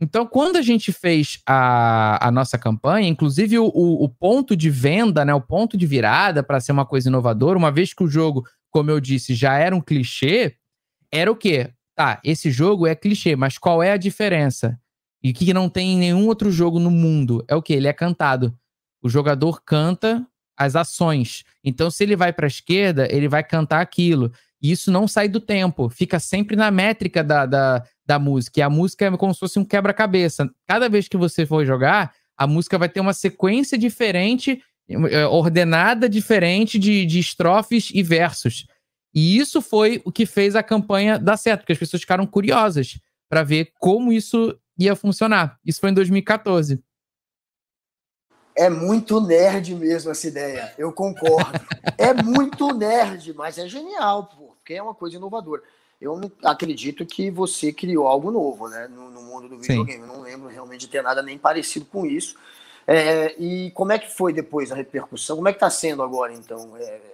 Então, 0.00 0.26
quando 0.26 0.56
a 0.56 0.62
gente 0.62 0.92
fez 0.92 1.40
a, 1.46 2.28
a 2.28 2.30
nossa 2.30 2.58
campanha, 2.58 3.08
inclusive 3.08 3.58
o, 3.58 3.66
o, 3.66 4.08
ponto 4.08 4.56
de 4.56 4.68
venda, 4.68 5.24
né, 5.24 5.32
o 5.32 5.40
ponto 5.40 5.76
de 5.76 5.86
virada 5.86 6.42
para 6.42 6.60
ser 6.60 6.72
uma 6.72 6.84
coisa 6.84 7.08
inovadora, 7.08 7.58
uma 7.58 7.70
vez 7.70 7.94
que 7.94 8.02
o 8.02 8.08
jogo, 8.08 8.44
como 8.70 8.90
eu 8.90 8.98
disse, 9.00 9.34
já 9.34 9.56
era 9.56 9.74
um 9.74 9.80
clichê, 9.80 10.56
era 11.12 11.30
o 11.30 11.36
quê? 11.36 11.70
Tá, 11.94 12.20
esse 12.24 12.50
jogo 12.50 12.86
é 12.86 12.94
clichê, 12.94 13.36
mas 13.36 13.56
qual 13.56 13.82
é 13.82 13.92
a 13.92 13.96
diferença? 13.96 14.78
E 15.22 15.32
que 15.32 15.54
não 15.54 15.68
tem 15.68 15.92
em 15.92 15.98
nenhum 15.98 16.26
outro 16.26 16.50
jogo 16.50 16.78
no 16.78 16.90
mundo 16.90 17.44
é 17.48 17.54
o 17.54 17.62
quê? 17.62 17.74
Ele 17.74 17.88
é 17.88 17.92
cantado. 17.92 18.54
O 19.00 19.08
jogador 19.08 19.62
canta 19.64 20.26
as 20.56 20.76
ações. 20.76 21.44
Então, 21.62 21.90
se 21.90 22.02
ele 22.02 22.16
vai 22.16 22.32
para 22.32 22.46
a 22.46 22.48
esquerda, 22.48 23.08
ele 23.10 23.28
vai 23.28 23.42
cantar 23.42 23.80
aquilo. 23.80 24.32
E 24.64 24.70
isso 24.70 24.90
não 24.90 25.06
sai 25.06 25.28
do 25.28 25.40
tempo, 25.40 25.90
fica 25.90 26.18
sempre 26.18 26.56
na 26.56 26.70
métrica 26.70 27.22
da, 27.22 27.44
da, 27.44 27.84
da 28.06 28.18
música. 28.18 28.60
E 28.60 28.62
a 28.62 28.70
música 28.70 29.04
é 29.04 29.14
como 29.14 29.34
se 29.34 29.40
fosse 29.40 29.58
um 29.58 29.64
quebra-cabeça. 29.64 30.48
Cada 30.66 30.88
vez 30.88 31.06
que 31.06 31.18
você 31.18 31.44
for 31.44 31.66
jogar, 31.66 32.14
a 32.34 32.46
música 32.46 32.78
vai 32.78 32.88
ter 32.88 33.00
uma 33.00 33.12
sequência 33.12 33.76
diferente, 33.76 34.62
é, 35.10 35.26
ordenada 35.26 36.08
diferente 36.08 36.78
de, 36.78 37.04
de 37.04 37.18
estrofes 37.18 37.90
e 37.92 38.02
versos. 38.02 38.66
E 39.14 39.36
isso 39.36 39.60
foi 39.60 40.00
o 40.02 40.10
que 40.10 40.24
fez 40.24 40.56
a 40.56 40.62
campanha 40.62 41.18
dar 41.18 41.36
certo, 41.36 41.60
porque 41.60 41.74
as 41.74 41.78
pessoas 41.78 42.00
ficaram 42.00 42.26
curiosas 42.26 42.98
para 43.28 43.42
ver 43.42 43.70
como 43.78 44.10
isso 44.10 44.58
ia 44.78 44.96
funcionar. 44.96 45.58
Isso 45.62 45.78
foi 45.78 45.90
em 45.90 45.94
2014. 45.94 46.82
É 48.56 48.70
muito 48.70 49.20
nerd 49.20 49.74
mesmo 49.74 50.10
essa 50.10 50.26
ideia, 50.26 50.72
eu 50.78 50.90
concordo. 50.90 51.60
é 51.98 52.14
muito 52.14 52.72
nerd, 52.72 53.34
mas 53.34 53.58
é 53.58 53.68
genial, 53.68 54.53
porque 54.64 54.74
é 54.74 54.82
uma 54.82 54.94
coisa 54.94 55.16
inovadora 55.16 55.62
eu 56.00 56.20
acredito 56.42 57.06
que 57.06 57.30
você 57.30 57.72
criou 57.72 58.06
algo 58.06 58.30
novo, 58.30 58.68
né, 58.68 58.88
no, 58.88 59.10
no 59.10 59.22
mundo 59.22 59.48
do 59.48 59.58
videogame. 59.58 60.02
Eu 60.02 60.06
não 60.06 60.22
lembro 60.22 60.48
realmente 60.48 60.80
de 60.80 60.88
ter 60.88 61.02
nada 61.02 61.22
nem 61.22 61.38
parecido 61.38 61.86
com 61.86 62.04
isso. 62.04 62.36
É, 62.86 63.34
e 63.38 63.70
como 63.70 63.92
é 63.92 63.98
que 63.98 64.14
foi 64.14 64.32
depois 64.32 64.70
a 64.70 64.74
repercussão? 64.74 65.36
Como 65.36 65.48
é 65.48 65.52
que 65.52 65.56
está 65.56 65.70
sendo 65.70 66.02
agora, 66.02 66.32
então? 66.34 66.76
É, 66.76 66.82
é, 66.82 67.13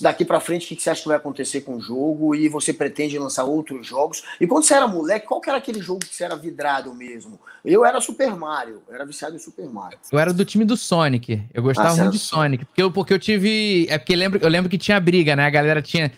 daqui 0.00 0.24
para 0.24 0.40
frente, 0.40 0.72
o 0.72 0.76
que 0.76 0.82
você 0.82 0.90
acha 0.90 1.02
que 1.02 1.08
vai 1.08 1.16
acontecer 1.16 1.62
com 1.62 1.74
o 1.74 1.80
jogo? 1.80 2.34
E 2.34 2.48
você 2.48 2.72
pretende 2.72 3.18
lançar 3.18 3.44
outros 3.44 3.86
jogos? 3.86 4.22
E 4.40 4.46
quando 4.46 4.64
você 4.64 4.74
era 4.74 4.86
moleque, 4.86 5.26
qual 5.26 5.40
era 5.46 5.56
aquele 5.56 5.80
jogo 5.80 6.00
que 6.00 6.14
você 6.14 6.24
era 6.24 6.36
vidrado 6.36 6.94
mesmo? 6.94 7.38
Eu 7.64 7.84
era 7.84 8.00
Super 8.00 8.34
Mario, 8.36 8.82
eu 8.88 8.94
era 8.94 9.04
viciado 9.04 9.34
em 9.34 9.38
Super 9.38 9.68
Mario. 9.68 9.98
Eu 10.10 10.18
era 10.18 10.32
do 10.32 10.44
time 10.44 10.64
do 10.64 10.76
Sonic. 10.76 11.42
Eu 11.52 11.62
gostava 11.62 11.90
ah, 11.90 11.96
muito 11.96 12.12
de 12.12 12.18
Sonic. 12.18 12.64
Porque 12.64 12.82
eu, 12.82 12.90
porque 12.90 13.12
eu 13.12 13.18
tive. 13.18 13.86
É 13.88 13.98
porque 13.98 14.12
eu 14.12 14.18
lembro, 14.18 14.38
eu 14.40 14.48
lembro 14.48 14.70
que 14.70 14.78
tinha 14.78 15.00
briga, 15.00 15.34
né? 15.34 15.46
A 15.46 15.50
galera 15.50 15.82
tinha 15.82 16.12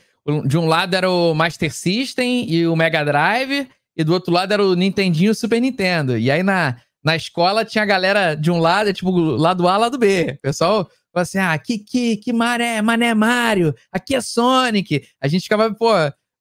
de 0.47 0.57
um 0.57 0.67
lado 0.67 0.95
era 0.95 1.11
o 1.11 1.35
Master 1.35 1.73
System 1.73 2.49
e 2.49 2.67
o 2.67 2.77
Mega 2.77 3.05
Drive, 3.05 3.69
e 3.97 4.05
do 4.05 4.13
outro 4.13 4.33
lado 4.33 4.53
era 4.53 4.65
o 4.65 4.75
Nintendinho 4.75 5.29
e 5.29 5.31
o 5.31 5.35
Super 5.35 5.61
Nintendo. 5.61 6.17
E 6.17 6.31
aí 6.31 6.43
na, 6.43 6.77
na 7.03 7.17
escola 7.17 7.65
tinha 7.65 7.83
a 7.83 7.87
galera 7.87 8.35
de 8.35 8.51
um 8.51 8.59
lado, 8.59 8.93
tipo, 8.93 9.11
lado 9.11 9.69
A, 9.69 9.77
lado 9.77 9.99
B. 9.99 10.37
O 10.39 10.41
pessoal 10.41 10.89
falava 11.13 11.23
assim: 11.23 11.39
ah, 11.39 11.59
que, 11.59 11.79
que, 11.79 12.17
que 12.17 12.33
maré, 12.33 12.81
mané 12.81 13.13
Mario, 13.15 13.75
aqui 13.91 14.15
é 14.15 14.21
Sonic. 14.21 15.05
A 15.21 15.27
gente 15.27 15.43
ficava, 15.43 15.73
pô, 15.75 15.91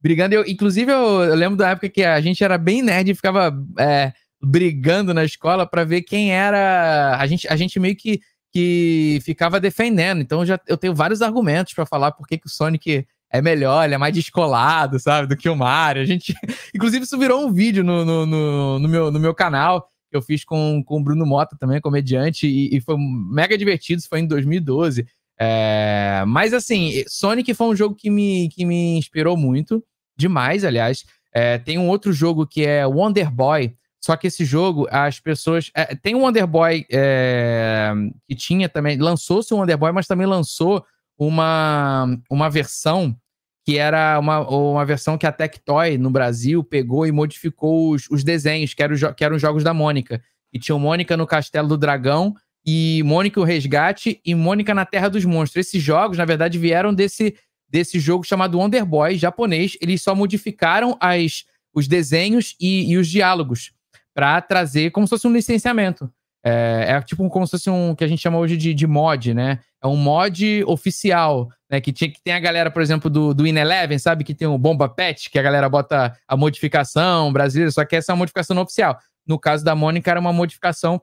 brigando. 0.01 0.35
Eu, 0.35 0.45
inclusive, 0.45 0.91
eu, 0.91 1.23
eu 1.23 1.35
lembro 1.35 1.57
da 1.57 1.69
época 1.69 1.89
que 1.89 2.03
a 2.03 2.21
gente 2.21 2.43
era 2.43 2.57
bem 2.57 2.81
nerd 2.81 3.09
e 3.09 3.15
ficava 3.15 3.53
é, 3.79 4.13
brigando 4.41 5.13
na 5.13 5.23
escola 5.23 5.65
para 5.65 5.83
ver 5.83 6.03
quem 6.03 6.33
era. 6.33 7.17
A 7.17 7.25
gente, 7.25 7.47
a 7.47 7.55
gente 7.55 7.79
meio 7.79 7.95
que, 7.95 8.21
que 8.53 9.19
ficava 9.23 9.59
defendendo. 9.59 10.21
Então 10.21 10.45
já, 10.45 10.59
eu 10.67 10.77
tenho 10.77 10.93
vários 10.93 11.21
argumentos 11.21 11.73
para 11.73 11.85
falar 11.85 12.11
por 12.11 12.27
que 12.27 12.39
o 12.45 12.49
Sonic 12.49 13.05
é 13.33 13.41
melhor, 13.41 13.85
ele 13.85 13.95
é 13.95 13.97
mais 13.97 14.13
descolado, 14.13 14.99
sabe, 14.99 15.27
do 15.27 15.37
que 15.37 15.49
o 15.49 15.55
Mario. 15.55 16.01
A 16.01 16.05
gente. 16.05 16.35
Inclusive, 16.75 17.05
isso 17.05 17.17
virou 17.17 17.45
um 17.45 17.51
vídeo 17.51 17.83
no, 17.83 18.05
no, 18.05 18.25
no, 18.25 18.79
no 18.79 18.87
meu, 18.89 19.09
no 19.09 19.19
meu 19.19 19.33
canal 19.33 19.90
que 20.11 20.17
eu 20.17 20.21
fiz 20.21 20.43
com, 20.43 20.83
com 20.85 20.99
o 20.99 21.03
Bruno 21.03 21.25
Mota 21.25 21.55
também, 21.57 21.79
comediante, 21.79 22.45
e, 22.45 22.75
e 22.75 22.81
foi 22.81 22.95
mega 22.97 23.57
divertido, 23.57 23.99
isso 23.99 24.09
foi 24.09 24.19
em 24.19 24.27
2012. 24.27 25.07
É, 25.39 26.23
mas 26.27 26.53
assim, 26.53 27.03
Sonic 27.07 27.53
foi 27.53 27.67
um 27.67 27.75
jogo 27.75 27.95
que 27.95 28.09
me, 28.09 28.49
que 28.49 28.65
me 28.65 28.97
inspirou 28.97 29.35
muito, 29.35 29.83
demais, 30.15 30.63
aliás. 30.63 31.03
É, 31.33 31.57
tem 31.57 31.77
um 31.77 31.87
outro 31.87 32.11
jogo 32.11 32.45
que 32.45 32.63
é 32.65 32.85
Wonder 32.85 33.31
Boy, 33.31 33.73
só 34.03 34.17
que 34.17 34.27
esse 34.27 34.43
jogo, 34.43 34.87
as 34.91 35.19
pessoas. 35.19 35.71
É, 35.73 35.95
tem 35.95 36.13
um 36.13 36.23
Wonder 36.23 36.45
Boy 36.45 36.85
é, 36.91 37.91
que 38.27 38.35
tinha 38.35 38.67
também. 38.67 38.97
Lançou-se 38.97 39.53
o 39.53 39.57
Wonder 39.57 39.77
Boy, 39.77 39.91
mas 39.91 40.07
também 40.07 40.27
lançou 40.27 40.83
uma, 41.17 42.07
uma 42.29 42.49
versão 42.49 43.15
que 43.63 43.77
era 43.77 44.17
uma, 44.19 44.39
uma 44.47 44.85
versão 44.85 45.17
que 45.17 45.27
a 45.27 45.31
Tectoy 45.31 45.97
no 45.97 46.09
Brasil 46.09 46.63
pegou 46.63 47.05
e 47.05 47.11
modificou 47.11 47.91
os, 47.91 48.09
os 48.09 48.23
desenhos, 48.23 48.73
que 48.73 48.81
eram, 48.81 48.95
que 49.13 49.23
eram 49.23 49.35
os 49.35 49.41
jogos 49.41 49.63
da 49.63 49.73
Mônica. 49.73 50.21
E 50.51 50.59
tinham 50.59 50.79
Mônica 50.79 51.15
no 51.15 51.27
Castelo 51.27 51.67
do 51.67 51.77
Dragão, 51.77 52.33
e 52.65 53.01
Mônica 53.03 53.39
o 53.39 53.43
Resgate, 53.43 54.19
e 54.25 54.35
Mônica 54.35 54.73
na 54.73 54.85
Terra 54.85 55.09
dos 55.09 55.25
Monstros. 55.25 55.67
Esses 55.67 55.81
jogos, 55.81 56.17
na 56.17 56.25
verdade, 56.25 56.57
vieram 56.57 56.93
desse, 56.93 57.35
desse 57.69 57.99
jogo 57.99 58.23
chamado 58.23 58.57
Wonder 58.57 58.85
Boy, 58.85 59.17
japonês. 59.17 59.77
Eles 59.81 60.01
só 60.01 60.15
modificaram 60.15 60.97
as, 60.99 61.45
os 61.73 61.87
desenhos 61.87 62.55
e, 62.59 62.91
e 62.91 62.97
os 62.97 63.07
diálogos 63.07 63.71
para 64.13 64.41
trazer 64.41 64.91
como 64.91 65.07
se 65.07 65.11
fosse 65.11 65.27
um 65.27 65.33
licenciamento. 65.33 66.11
É, 66.43 66.85
é, 66.89 67.01
tipo 67.01 67.29
como 67.29 67.45
se 67.45 67.51
fosse 67.51 67.69
um 67.69 67.93
que 67.93 68.03
a 68.03 68.07
gente 68.07 68.21
chama 68.21 68.39
hoje 68.39 68.57
de, 68.57 68.73
de 68.73 68.87
mod, 68.87 69.33
né? 69.33 69.59
É 69.81 69.87
um 69.87 69.95
mod 69.95 70.63
oficial, 70.65 71.49
né? 71.71 71.79
Que, 71.79 71.93
tinha, 71.93 72.11
que 72.11 72.21
tem 72.21 72.33
a 72.33 72.39
galera, 72.39 72.69
por 72.69 72.81
exemplo, 72.81 73.09
do, 73.09 73.33
do 73.33 73.47
In-Eleven, 73.47 73.97
sabe? 73.97 74.25
Que 74.25 74.35
tem 74.35 74.47
o 74.47 74.57
Bomba 74.57 74.89
Pet, 74.89 75.29
que 75.29 75.39
a 75.39 75.41
galera 75.41 75.69
bota 75.69 76.13
a 76.27 76.35
modificação 76.35 77.31
brasileira, 77.31 77.71
só 77.71 77.85
que 77.85 77.95
essa 77.95 78.11
é 78.11 78.13
uma 78.13 78.19
modificação 78.19 78.53
não 78.53 78.63
oficial. 78.63 78.99
No 79.25 79.39
caso 79.39 79.63
da 79.63 79.73
Mônica, 79.73 80.11
era 80.11 80.19
uma 80.19 80.33
modificação 80.33 81.01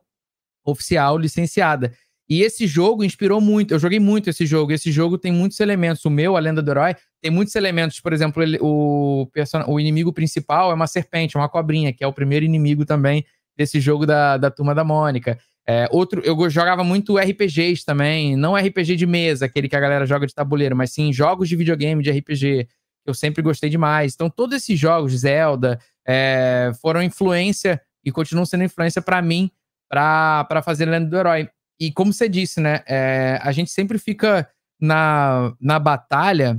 oficial, 0.64 1.16
licenciada. 1.16 1.94
E 2.28 2.42
esse 2.42 2.66
jogo 2.66 3.02
inspirou 3.02 3.40
muito. 3.40 3.72
Eu 3.72 3.78
joguei 3.78 3.98
muito 3.98 4.28
esse 4.28 4.44
jogo. 4.44 4.70
Esse 4.70 4.92
jogo 4.92 5.16
tem 5.16 5.32
muitos 5.32 5.58
elementos. 5.60 6.04
O 6.04 6.10
meu, 6.10 6.36
a 6.36 6.40
Lenda 6.40 6.60
do 6.60 6.70
Herói, 6.70 6.94
tem 7.22 7.30
muitos 7.30 7.54
elementos. 7.54 8.00
Por 8.00 8.12
exemplo, 8.12 8.42
ele, 8.42 8.58
o, 8.60 9.26
person... 9.32 9.64
o 9.66 9.80
inimigo 9.80 10.12
principal 10.12 10.70
é 10.70 10.74
uma 10.74 10.86
serpente, 10.86 11.38
uma 11.38 11.48
cobrinha, 11.48 11.90
que 11.90 12.04
é 12.04 12.06
o 12.06 12.12
primeiro 12.12 12.44
inimigo 12.44 12.84
também 12.84 13.24
desse 13.56 13.80
jogo 13.80 14.04
da, 14.04 14.36
da 14.36 14.50
Turma 14.50 14.74
da 14.74 14.84
Mônica. 14.84 15.38
É, 15.68 15.86
outro, 15.90 16.22
eu 16.24 16.48
jogava 16.48 16.82
muito 16.82 17.18
RPGs 17.18 17.84
também, 17.84 18.34
não 18.36 18.56
RPG 18.56 18.96
de 18.96 19.06
mesa, 19.06 19.44
aquele 19.44 19.68
que 19.68 19.76
a 19.76 19.80
galera 19.80 20.06
joga 20.06 20.26
de 20.26 20.34
tabuleiro, 20.34 20.74
mas 20.74 20.92
sim 20.92 21.12
jogos 21.12 21.46
de 21.46 21.56
videogame, 21.56 22.02
de 22.02 22.10
RPG, 22.10 22.66
eu 23.04 23.12
sempre 23.12 23.42
gostei 23.42 23.68
demais. 23.68 24.14
Então, 24.14 24.30
todos 24.30 24.56
esses 24.56 24.80
jogos, 24.80 25.12
Zelda, 25.12 25.78
é, 26.06 26.72
foram 26.80 27.02
influência 27.02 27.80
e 28.02 28.10
continuam 28.10 28.46
sendo 28.46 28.64
influência 28.64 29.02
para 29.02 29.20
mim 29.20 29.50
para 29.90 30.62
fazer 30.64 30.86
Lenda 30.86 31.10
do 31.10 31.16
Herói. 31.16 31.50
E 31.78 31.92
como 31.92 32.14
você 32.14 32.30
disse, 32.30 32.60
né, 32.60 32.80
é, 32.86 33.38
a 33.42 33.52
gente 33.52 33.70
sempre 33.70 33.98
fica 33.98 34.48
na, 34.80 35.52
na 35.60 35.78
batalha 35.78 36.58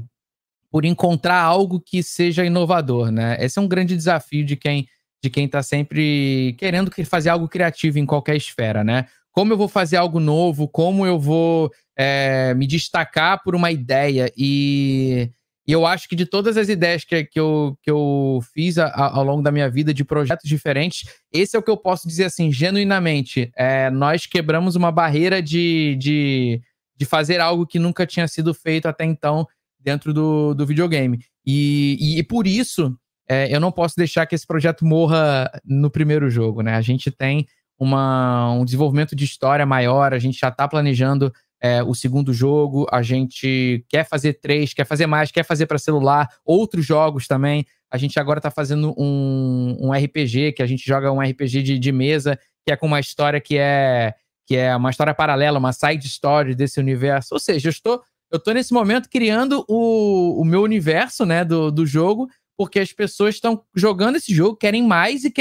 por 0.72 0.86
encontrar 0.86 1.42
algo 1.42 1.80
que 1.80 2.04
seja 2.04 2.46
inovador, 2.46 3.12
né? 3.12 3.38
Esse 3.40 3.58
é 3.58 3.62
um 3.62 3.68
grande 3.68 3.98
desafio 3.98 4.46
de 4.46 4.56
quem 4.56 4.88
de 5.22 5.30
quem 5.30 5.46
está 5.46 5.62
sempre 5.62 6.56
querendo 6.58 6.92
fazer 7.06 7.30
algo 7.30 7.48
criativo 7.48 8.00
em 8.00 8.06
qualquer 8.06 8.36
esfera, 8.36 8.84
né? 8.84 9.06
Como 9.32 9.54
eu 9.54 9.58
vou 9.58 9.68
fazer 9.68 9.98
algo 9.98 10.20
novo, 10.20 10.68
como 10.68 11.06
eu 11.06 11.20
vou 11.20 11.72
é, 11.98 12.54
me 12.56 12.66
destacar 12.66 13.44
por 13.44 13.56
uma 13.56 13.72
ideia. 13.72 14.32
E, 14.36 15.30
e, 15.68 15.72
eu 15.72 15.86
acho 15.86 16.08
que 16.08 16.16
de 16.16 16.26
todas 16.26 16.58
as 16.58 16.70
ideias 16.70 17.04
que, 17.04 17.26
que, 17.26 17.40
eu, 17.40 17.78
que 17.82 17.92
eu 17.92 18.40
fiz 18.54 18.78
a, 18.78 18.88
a, 18.88 19.18
ao 19.18 19.24
longo 19.24 19.42
da 19.42 19.52
minha 19.52 19.70
vida, 19.70 19.94
de 19.94 20.04
projetos 20.04 20.50
diferentes, 20.50 21.08
esse 21.32 21.56
é 21.56 21.60
o 21.60 21.64
que 21.64 21.70
eu 21.70 21.78
posso 21.78 22.08
dizer 22.08 22.26
assim, 22.26 22.52
genuinamente. 22.52 23.52
É, 23.56 23.90
nós 23.92 24.26
quebramos 24.26 24.76
uma 24.76 24.92
barreira 24.92 25.42
de, 25.42 25.96
de, 26.00 26.62
de 26.98 27.06
fazer 27.06 27.40
algo 27.40 27.68
que 27.68 27.78
nunca 27.78 28.08
tinha 28.08 28.28
sido 28.28 28.54
feito 28.54 28.88
até 28.88 29.06
então 29.06 29.46
dentro 29.80 30.14
do, 30.14 30.54
do 30.54 30.66
videogame. 30.66 31.20
E, 31.46 31.98
e, 32.00 32.20
e 32.20 32.24
por 32.24 32.48
isso 32.48 32.98
é, 33.30 33.54
eu 33.54 33.60
não 33.60 33.72
posso 33.72 33.96
deixar 33.96 34.26
que 34.26 34.34
esse 34.34 34.48
projeto 34.48 34.84
morra 34.84 35.52
no 35.64 35.92
primeiro 35.92 36.30
jogo, 36.30 36.64
né? 36.64 36.76
A 36.76 36.82
gente 36.82 37.12
tem 37.12 37.46
uma, 37.80 38.52
um 38.54 38.66
desenvolvimento 38.66 39.16
de 39.16 39.24
história 39.24 39.66
maior, 39.66 40.14
a 40.14 40.20
gente 40.20 40.40
já 40.40 40.50
está 40.50 40.68
planejando 40.68 41.32
é, 41.62 41.84
o 41.84 41.94
segundo 41.94 42.34
jogo, 42.34 42.88
a 42.92 43.02
gente 43.02 43.86
quer 43.88 44.04
fazer 44.04 44.34
três, 44.34 44.74
quer 44.74 44.86
fazer 44.86 45.06
mais, 45.06 45.32
quer 45.32 45.44
fazer 45.44 45.66
para 45.66 45.78
celular, 45.78 46.28
outros 46.44 46.86
jogos 46.86 47.28
também. 47.28 47.66
A 47.92 47.98
gente 47.98 48.20
agora 48.20 48.40
está 48.40 48.50
fazendo 48.50 48.94
um, 48.98 49.78
um 49.80 49.92
RPG, 49.92 50.54
que 50.54 50.64
a 50.64 50.68
gente 50.68 50.86
joga 50.86 51.12
um 51.12 51.22
RPG 51.22 51.62
de, 51.62 51.80
de 51.80 51.92
mesa, 51.92 52.40
que 52.66 52.72
é 52.72 52.76
com 52.76 52.88
uma 52.88 53.00
história 53.00 53.40
que 53.40 53.58
é 53.58 54.14
que 54.48 54.56
é 54.56 54.76
uma 54.76 54.90
história 54.90 55.14
paralela, 55.14 55.60
uma 55.60 55.72
side 55.72 56.08
story 56.08 56.56
desse 56.56 56.80
universo. 56.80 57.36
Ou 57.36 57.40
seja, 57.40 57.68
eu 57.68 57.72
estou 57.72 58.02
Eu 58.32 58.40
tô 58.40 58.52
nesse 58.52 58.74
momento 58.74 59.08
criando 59.08 59.64
o, 59.68 60.42
o 60.42 60.46
meu 60.46 60.64
universo, 60.64 61.24
né, 61.24 61.46
do, 61.46 61.72
do 61.72 61.86
jogo, 61.86 62.28
porque 62.60 62.78
as 62.78 62.92
pessoas 62.92 63.36
estão 63.36 63.64
jogando 63.74 64.18
esse 64.18 64.36
jogo, 64.36 64.58
querem 64.58 64.84
mais 64.84 65.24
e 65.24 65.32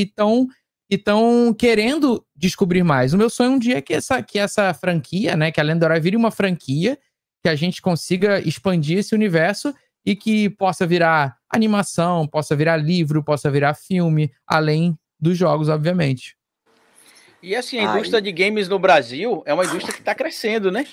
estão 0.00 0.48
e 0.90 0.94
estão 0.94 1.52
querendo 1.52 2.24
descobrir 2.34 2.82
mais. 2.82 3.12
O 3.12 3.18
meu 3.18 3.28
sonho 3.28 3.50
um 3.50 3.58
dia 3.58 3.76
é 3.76 3.82
que 3.82 3.92
essa, 3.92 4.22
que 4.22 4.38
essa 4.38 4.72
franquia, 4.72 5.36
né, 5.36 5.52
que 5.52 5.60
a 5.60 5.62
Lenda 5.62 6.00
vire 6.00 6.16
uma 6.16 6.30
franquia, 6.30 6.98
que 7.42 7.48
a 7.50 7.54
gente 7.54 7.82
consiga 7.82 8.40
expandir 8.40 8.96
esse 8.96 9.14
universo 9.14 9.74
e 10.02 10.16
que 10.16 10.48
possa 10.48 10.86
virar 10.86 11.36
animação, 11.50 12.26
possa 12.26 12.56
virar 12.56 12.78
livro, 12.78 13.22
possa 13.22 13.50
virar 13.50 13.74
filme, 13.74 14.32
além 14.46 14.98
dos 15.20 15.36
jogos, 15.36 15.68
obviamente. 15.68 16.38
E 17.42 17.54
assim, 17.54 17.80
a 17.80 17.82
indústria 17.82 18.16
Ai. 18.16 18.22
de 18.22 18.32
games 18.32 18.66
no 18.66 18.78
Brasil 18.78 19.42
é 19.44 19.52
uma 19.52 19.66
indústria 19.66 19.92
que 19.92 20.00
está 20.00 20.14
crescendo, 20.14 20.72
né? 20.72 20.86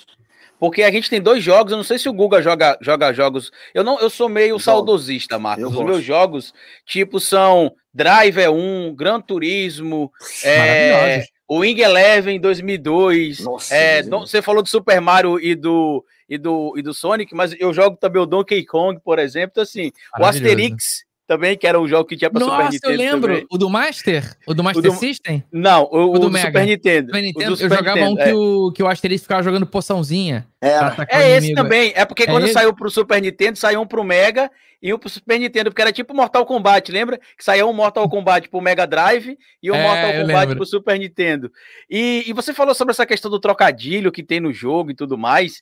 Porque 0.60 0.84
a 0.84 0.92
gente 0.92 1.10
tem 1.10 1.22
dois 1.22 1.44
jogos, 1.44 1.72
eu 1.72 1.78
não 1.78 1.84
sei 1.84 1.98
se 1.98 2.10
o 2.10 2.14
Guga 2.14 2.42
joga, 2.42 2.78
joga 2.82 3.14
jogos. 3.14 3.52
Eu 3.74 3.84
não, 3.84 3.98
eu 4.00 4.10
sou 4.10 4.28
meio 4.28 4.56
eu 4.56 4.60
saudosista, 4.60 5.40
Marcos. 5.40 5.74
Os 5.74 5.86
meus 5.86 6.04
jogos, 6.04 6.54
tipo, 6.86 7.20
são 7.20 7.74
Driver 7.94 8.52
1, 8.52 8.94
Gran 8.94 9.22
Turismo, 9.22 10.12
é, 10.44 11.24
o 11.48 11.60
Wing 11.60 11.82
Eleven 11.82 12.40
2002. 12.40 13.40
Nossa, 13.40 13.74
é, 13.74 14.04
você 14.04 14.42
falou 14.42 14.62
do 14.62 14.70
Super 14.70 15.00
Mario 15.00 15.40
e 15.40 15.56
do, 15.56 16.04
e, 16.28 16.38
do, 16.38 16.74
e 16.78 16.82
do 16.82 16.94
Sonic, 16.94 17.34
mas 17.34 17.56
eu 17.58 17.74
jogo 17.74 17.96
também 17.96 18.22
o 18.22 18.26
Donkey 18.26 18.66
Kong, 18.66 19.00
por 19.00 19.18
exemplo. 19.18 19.52
Então, 19.54 19.64
assim, 19.64 19.92
o 20.20 20.26
Asterix 20.26 21.06
também, 21.30 21.56
que 21.56 21.68
era 21.68 21.80
um 21.80 21.88
jogo 21.88 22.06
que 22.06 22.18
tinha 22.18 22.28
pra 22.28 22.40
Nossa, 22.40 22.72
Super 22.72 22.72
Nintendo. 22.72 22.88
Nossa, 22.88 23.04
eu 23.04 23.12
lembro. 23.12 23.34
Também. 23.34 23.48
O 23.52 23.58
do 23.60 23.70
Master? 23.70 24.38
O 24.48 24.54
do 24.56 24.64
Master 24.64 24.80
o 24.84 24.94
do... 24.94 25.00
System? 25.00 25.44
Não, 25.52 25.84
o, 25.84 26.10
o 26.10 26.14
do, 26.14 26.28
do 26.28 26.38
Super 26.40 26.66
Nintendo. 26.66 27.08
Super 27.10 27.22
Nintendo. 27.22 27.56
Super 27.56 27.72
eu 27.72 27.78
jogava 27.78 28.00
Nintendo, 28.00 28.12
um 28.12 28.24
que, 28.24 28.30
é. 28.30 28.34
o, 28.34 28.72
que 28.72 28.84
o 28.84 28.88
Asterix 28.88 29.22
ficava 29.22 29.44
jogando 29.44 29.68
poçãozinha. 29.68 30.48
É, 30.60 30.80
é 31.08 31.38
esse 31.38 31.54
também. 31.54 31.94
É 31.96 32.04
porque 32.04 32.24
é 32.24 32.26
quando 32.26 32.46
esse? 32.46 32.54
saiu 32.54 32.74
pro 32.74 32.90
Super 32.90 33.22
Nintendo, 33.22 33.60
saiu 33.60 33.80
um 33.80 33.86
pro 33.86 34.04
Mega 34.04 34.50
e 34.82 34.92
um 34.92 34.98
pro 34.98 35.08
Super 35.08 35.40
Nintendo, 35.40 35.70
porque 35.70 35.84
era 35.84 35.92
tipo 35.92 36.16
Mortal 36.16 36.44
Kombat, 36.48 36.92
lembra? 36.92 37.20
Que 37.38 37.44
saía 37.44 37.64
um 37.64 37.74
Mortal 37.74 38.10
Kombat 38.10 38.50
pro 38.50 38.60
Mega 38.60 38.88
Drive 38.88 39.38
e 39.62 39.70
um 39.70 39.76
é, 39.76 39.84
Mortal 39.84 40.26
Kombat 40.26 40.56
pro 40.56 40.66
Super 40.66 40.98
Nintendo. 40.98 41.52
E, 41.88 42.24
e 42.26 42.34
você 42.34 42.56
falou 42.56 42.74
sobre 42.74 42.92
essa 42.92 43.06
questão 43.06 43.30
do 43.30 43.40
trocadilho 43.40 44.12
que 44.12 44.24
tem 44.24 44.40
no 44.40 44.52
jogo 44.52 44.90
e 44.90 44.96
tudo 44.96 45.16
mais. 45.16 45.62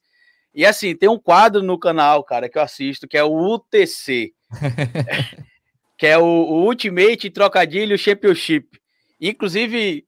E 0.55 0.65
assim, 0.65 0.95
tem 0.95 1.09
um 1.09 1.19
quadro 1.19 1.61
no 1.61 1.77
canal, 1.77 2.23
cara, 2.23 2.47
que 2.47 2.57
eu 2.57 2.61
assisto, 2.61 3.05
que 3.05 3.17
é 3.17 3.23
o 3.23 3.53
UTC. 3.53 4.31
que 5.97 6.05
é 6.05 6.17
o, 6.17 6.23
o 6.23 6.65
Ultimate 6.65 7.29
Trocadilho 7.29 7.97
Championship. 7.97 8.79
Inclusive, 9.19 10.05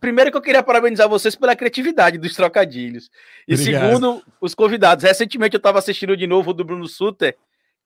primeiro 0.00 0.30
que 0.30 0.36
eu 0.36 0.42
queria 0.42 0.62
parabenizar 0.62 1.08
vocês 1.08 1.36
pela 1.36 1.54
criatividade 1.54 2.18
dos 2.18 2.34
trocadilhos. 2.34 3.08
E 3.46 3.54
Obrigado. 3.54 3.86
segundo, 3.86 4.22
os 4.40 4.54
convidados. 4.54 5.04
Recentemente 5.04 5.54
eu 5.54 5.58
estava 5.58 5.78
assistindo 5.78 6.16
de 6.16 6.26
novo 6.26 6.50
o 6.50 6.54
do 6.54 6.64
Bruno 6.64 6.88
Suter. 6.88 7.36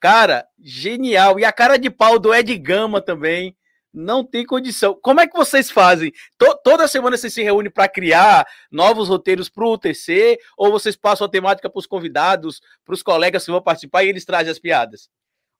Cara, 0.01 0.47
genial. 0.59 1.39
E 1.39 1.45
a 1.45 1.53
cara 1.53 1.77
de 1.77 1.91
pau 1.91 2.19
do 2.19 2.35
Ed 2.35 2.57
Gama 2.59 3.01
também. 3.01 3.57
Não 3.95 4.25
tem 4.25 4.47
condição. 4.47 4.99
Como 5.03 5.21
é 5.21 5.27
que 5.27 5.37
vocês 5.37 5.71
fazem? 5.71 6.11
T 6.39 6.47
toda 6.65 6.89
semana 6.89 7.15
vocês 7.15 7.35
se 7.35 7.43
reúnem 7.43 7.71
para 7.71 7.87
criar 7.87 8.47
novos 8.71 9.11
roteiros 9.11 9.51
para 9.51 9.65
o 9.67 9.75
UTC? 9.75 10.39
Ou 10.57 10.73
vocês 10.73 10.97
passam 10.97 11.27
a 11.27 11.31
temática 11.31 11.69
para 11.69 11.79
os 11.79 11.87
convidados, 11.87 12.63
para 12.87 12.95
os 12.95 13.03
colegas 13.03 13.45
que 13.45 13.51
vão 13.51 13.61
participar 13.61 14.03
e 14.03 14.09
eles 14.09 14.25
trazem 14.25 14.51
as 14.51 14.59
piadas? 14.59 15.11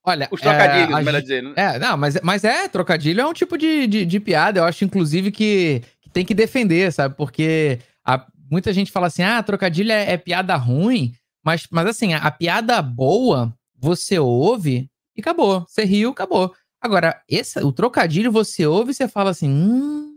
Olha, 0.05 0.29
os 0.33 0.41
trocadilhos, 0.41 0.99
é, 0.99 1.03
melhor 1.03 1.23
dizendo. 1.23 1.53
É, 1.57 1.79
não, 1.79 1.97
mas, 1.97 2.21
mas 2.23 2.43
é, 2.43 2.67
trocadilho 2.67 3.21
é 3.21 3.27
um 3.27 3.33
tipo 3.33 3.57
de, 3.57 3.87
de, 3.87 4.05
de 4.05 4.21
piada. 4.21 4.59
Eu 4.59 4.65
acho, 4.65 4.85
inclusive, 4.85 5.31
que, 5.31 5.83
que, 6.01 6.11
tem 6.11 6.25
que 6.25 6.35
defender, 6.35 6.93
sabe? 6.93 7.15
Porque 7.15 7.79
a, 8.05 8.27
muita 8.51 8.73
gente 8.73 8.91
fala 8.91 9.07
assim: 9.07 9.23
ah, 9.23 9.43
trocadilho 9.43 9.93
é, 9.93 10.13
é 10.13 10.17
piada 10.17 10.57
ruim, 10.57 11.15
mas, 11.45 11.69
mas 11.71 11.87
assim, 11.87 12.15
a, 12.15 12.19
a, 12.19 12.31
piada 12.33 12.83
boa 12.83 13.55
você 13.79 14.19
ouve 14.19 14.91
e 15.17 15.21
acabou. 15.21 15.65
Você 15.69 15.85
riu, 15.85 16.11
acabou. 16.11 16.53
Agora, 16.81 17.23
esse, 17.29 17.61
o 17.61 17.71
trocadilho 17.71 18.33
você 18.33 18.67
ouve 18.67 18.91
e 18.91 18.95
você 18.95 19.07
fala 19.07 19.31
assim: 19.31 19.49
hum, 19.49 20.17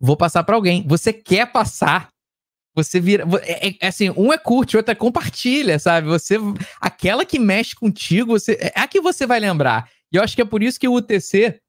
vou 0.00 0.16
passar 0.16 0.42
para 0.42 0.56
alguém. 0.56 0.86
Você 0.88 1.12
quer 1.12 1.52
passar 1.52 2.13
você 2.74 3.00
vira. 3.00 3.24
É, 3.42 3.68
é, 3.68 3.74
é, 3.80 3.86
assim, 3.86 4.10
um 4.10 4.32
é 4.32 4.38
curte, 4.38 4.76
o 4.76 4.78
outro 4.78 4.92
é 4.92 4.94
compartilha, 4.94 5.78
sabe? 5.78 6.08
Você. 6.08 6.36
Aquela 6.80 7.24
que 7.24 7.38
mexe 7.38 7.74
contigo, 7.74 8.38
você, 8.38 8.58
é 8.60 8.80
a 8.80 8.88
que 8.88 9.00
você 9.00 9.26
vai 9.26 9.38
lembrar. 9.38 9.88
E 10.12 10.16
eu 10.16 10.22
acho 10.22 10.34
que 10.34 10.42
é 10.42 10.44
por 10.44 10.62
isso 10.62 10.78
que 10.78 10.88
o 10.88 10.94
UTC 10.94 11.60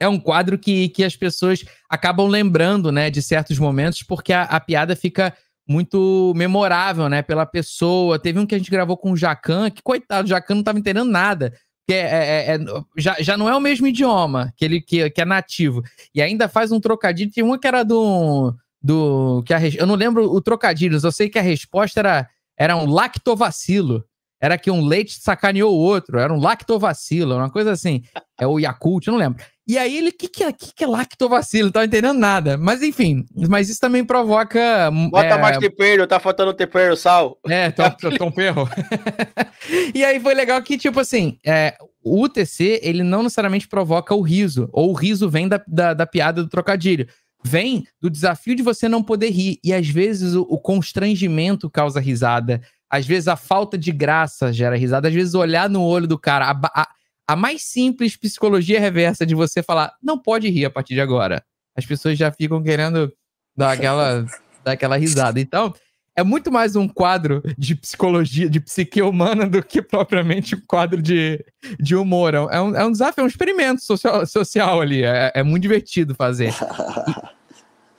é 0.00 0.08
um 0.08 0.18
quadro 0.18 0.58
que, 0.58 0.88
que 0.88 1.04
as 1.04 1.14
pessoas 1.14 1.64
acabam 1.88 2.26
lembrando, 2.26 2.90
né, 2.90 3.10
de 3.10 3.20
certos 3.20 3.58
momentos, 3.58 4.02
porque 4.02 4.32
a, 4.32 4.44
a 4.44 4.58
piada 4.58 4.96
fica 4.96 5.36
muito 5.68 6.32
memorável, 6.34 7.08
né, 7.08 7.22
pela 7.22 7.46
pessoa. 7.46 8.18
Teve 8.18 8.38
um 8.38 8.46
que 8.46 8.54
a 8.54 8.58
gente 8.58 8.70
gravou 8.70 8.96
com 8.96 9.12
o 9.12 9.16
Jacan, 9.16 9.70
que 9.70 9.82
coitado, 9.82 10.24
o 10.24 10.28
Jacan 10.28 10.56
não 10.56 10.62
tava 10.62 10.78
entendendo 10.78 11.10
nada. 11.10 11.52
Que 11.86 11.94
é, 11.94 11.98
é, 11.98 12.54
é, 12.54 12.58
já, 12.96 13.16
já 13.20 13.36
não 13.36 13.48
é 13.48 13.54
o 13.54 13.60
mesmo 13.60 13.86
idioma 13.86 14.52
que 14.56 14.64
ele 14.64 14.80
que, 14.80 15.10
que 15.10 15.20
é 15.20 15.24
nativo. 15.24 15.82
E 16.14 16.22
ainda 16.22 16.48
faz 16.48 16.72
um 16.72 16.80
trocadilho. 16.80 17.30
Tinha 17.30 17.44
uma 17.44 17.58
que 17.58 17.66
era 17.66 17.82
do 17.82 18.54
do 18.82 19.42
que 19.44 19.52
a 19.52 19.60
eu 19.68 19.86
não 19.86 19.94
lembro 19.94 20.24
o 20.24 20.40
trocadilho, 20.40 20.98
eu 21.02 21.12
sei 21.12 21.28
que 21.28 21.38
a 21.38 21.42
resposta 21.42 22.00
era 22.00 22.28
era 22.56 22.76
um 22.76 22.86
lactovacilo. 22.86 24.04
Era 24.42 24.56
que 24.56 24.70
um 24.70 24.84
leite 24.84 25.20
sacaneou 25.20 25.74
o 25.74 25.78
outro, 25.78 26.18
era 26.18 26.32
um 26.32 26.40
lactovacilo, 26.40 27.36
uma 27.36 27.50
coisa 27.50 27.72
assim. 27.72 28.02
É 28.38 28.46
o 28.46 28.58
Yakult, 28.58 29.06
eu 29.06 29.12
não 29.12 29.18
lembro. 29.18 29.44
E 29.68 29.76
aí 29.76 29.98
ele, 29.98 30.08
o 30.08 30.12
que, 30.12 30.28
que, 30.28 30.42
é, 30.42 30.50
que, 30.50 30.74
que 30.74 30.82
é 30.82 30.86
lactovacilo? 30.86 31.66
Não 31.66 31.72
tava 31.72 31.84
entendendo 31.84 32.18
nada. 32.18 32.56
Mas 32.56 32.82
enfim, 32.82 33.26
mas 33.48 33.68
isso 33.68 33.78
também 33.78 34.02
provoca. 34.02 34.90
Bota 35.10 35.26
é... 35.26 35.38
mais 35.38 35.58
tempero, 35.58 36.06
tá 36.06 36.18
faltando 36.18 36.54
tempero, 36.54 36.96
sal. 36.96 37.38
É, 37.46 37.70
tom, 37.70 37.90
tom 38.18 38.30
perro. 38.32 38.66
e 39.94 40.02
aí 40.02 40.18
foi 40.18 40.34
legal 40.34 40.60
que, 40.62 40.78
tipo 40.78 41.00
assim, 41.00 41.38
é, 41.44 41.76
o 42.02 42.22
UTC, 42.24 42.80
ele 42.82 43.02
não 43.02 43.22
necessariamente 43.22 43.68
provoca 43.68 44.14
o 44.14 44.22
riso, 44.22 44.70
ou 44.72 44.90
o 44.90 44.94
riso 44.94 45.28
vem 45.28 45.48
da, 45.48 45.62
da, 45.68 45.92
da 45.92 46.06
piada 46.06 46.42
do 46.42 46.48
trocadilho 46.48 47.06
vem 47.44 47.84
do 48.00 48.10
desafio 48.10 48.54
de 48.54 48.62
você 48.62 48.88
não 48.88 49.02
poder 49.02 49.30
rir. 49.30 49.58
E 49.64 49.72
às 49.72 49.88
vezes 49.88 50.34
o, 50.34 50.42
o, 50.42 50.58
constrangimento 50.58 51.70
causa 51.70 52.00
risada. 52.00 52.60
Às 52.88 53.06
vezes 53.06 53.28
a 53.28 53.36
falta 53.36 53.78
de 53.78 53.92
graça 53.92 54.52
gera 54.52 54.76
risada. 54.76 55.08
Às 55.08 55.14
vezes 55.14 55.34
olhar 55.34 55.68
no 55.68 55.82
olho 55.82 56.06
do 56.06 56.18
cara. 56.18 56.50
A, 56.50 56.82
a, 56.82 56.88
a 57.28 57.36
mais 57.36 57.62
simples 57.62 58.16
psicologia 58.16 58.80
reversa 58.80 59.24
de 59.24 59.34
você 59.34 59.62
falar, 59.62 59.92
não 60.02 60.18
pode 60.18 60.48
rir 60.48 60.64
a 60.64 60.70
partir 60.70 60.94
de 60.94 61.00
agora. 61.00 61.44
As 61.76 61.86
pessoas 61.86 62.18
já 62.18 62.30
ficam 62.32 62.62
querendo 62.62 63.12
dar 63.56 63.72
aquela, 63.72 64.26
dar 64.64 64.72
aquela 64.72 64.96
risada. 64.96 65.40
Então, 65.40 65.72
é 66.16 66.22
muito 66.22 66.50
mais 66.50 66.76
um 66.76 66.88
quadro 66.88 67.42
de 67.56 67.74
psicologia, 67.74 68.48
de 68.48 68.60
psique 68.60 69.00
humana, 69.00 69.48
do 69.48 69.62
que 69.62 69.80
propriamente 69.80 70.54
um 70.54 70.60
quadro 70.66 71.00
de, 71.00 71.44
de 71.78 71.94
humor. 71.94 72.34
É 72.34 72.60
um, 72.60 72.76
é 72.76 72.84
um 72.84 72.92
desafio, 72.92 73.22
é 73.22 73.24
um 73.24 73.28
experimento 73.28 73.82
social, 73.82 74.26
social 74.26 74.80
ali. 74.80 75.02
É, 75.02 75.32
é 75.36 75.42
muito 75.42 75.62
divertido 75.62 76.14
fazer. 76.14 76.52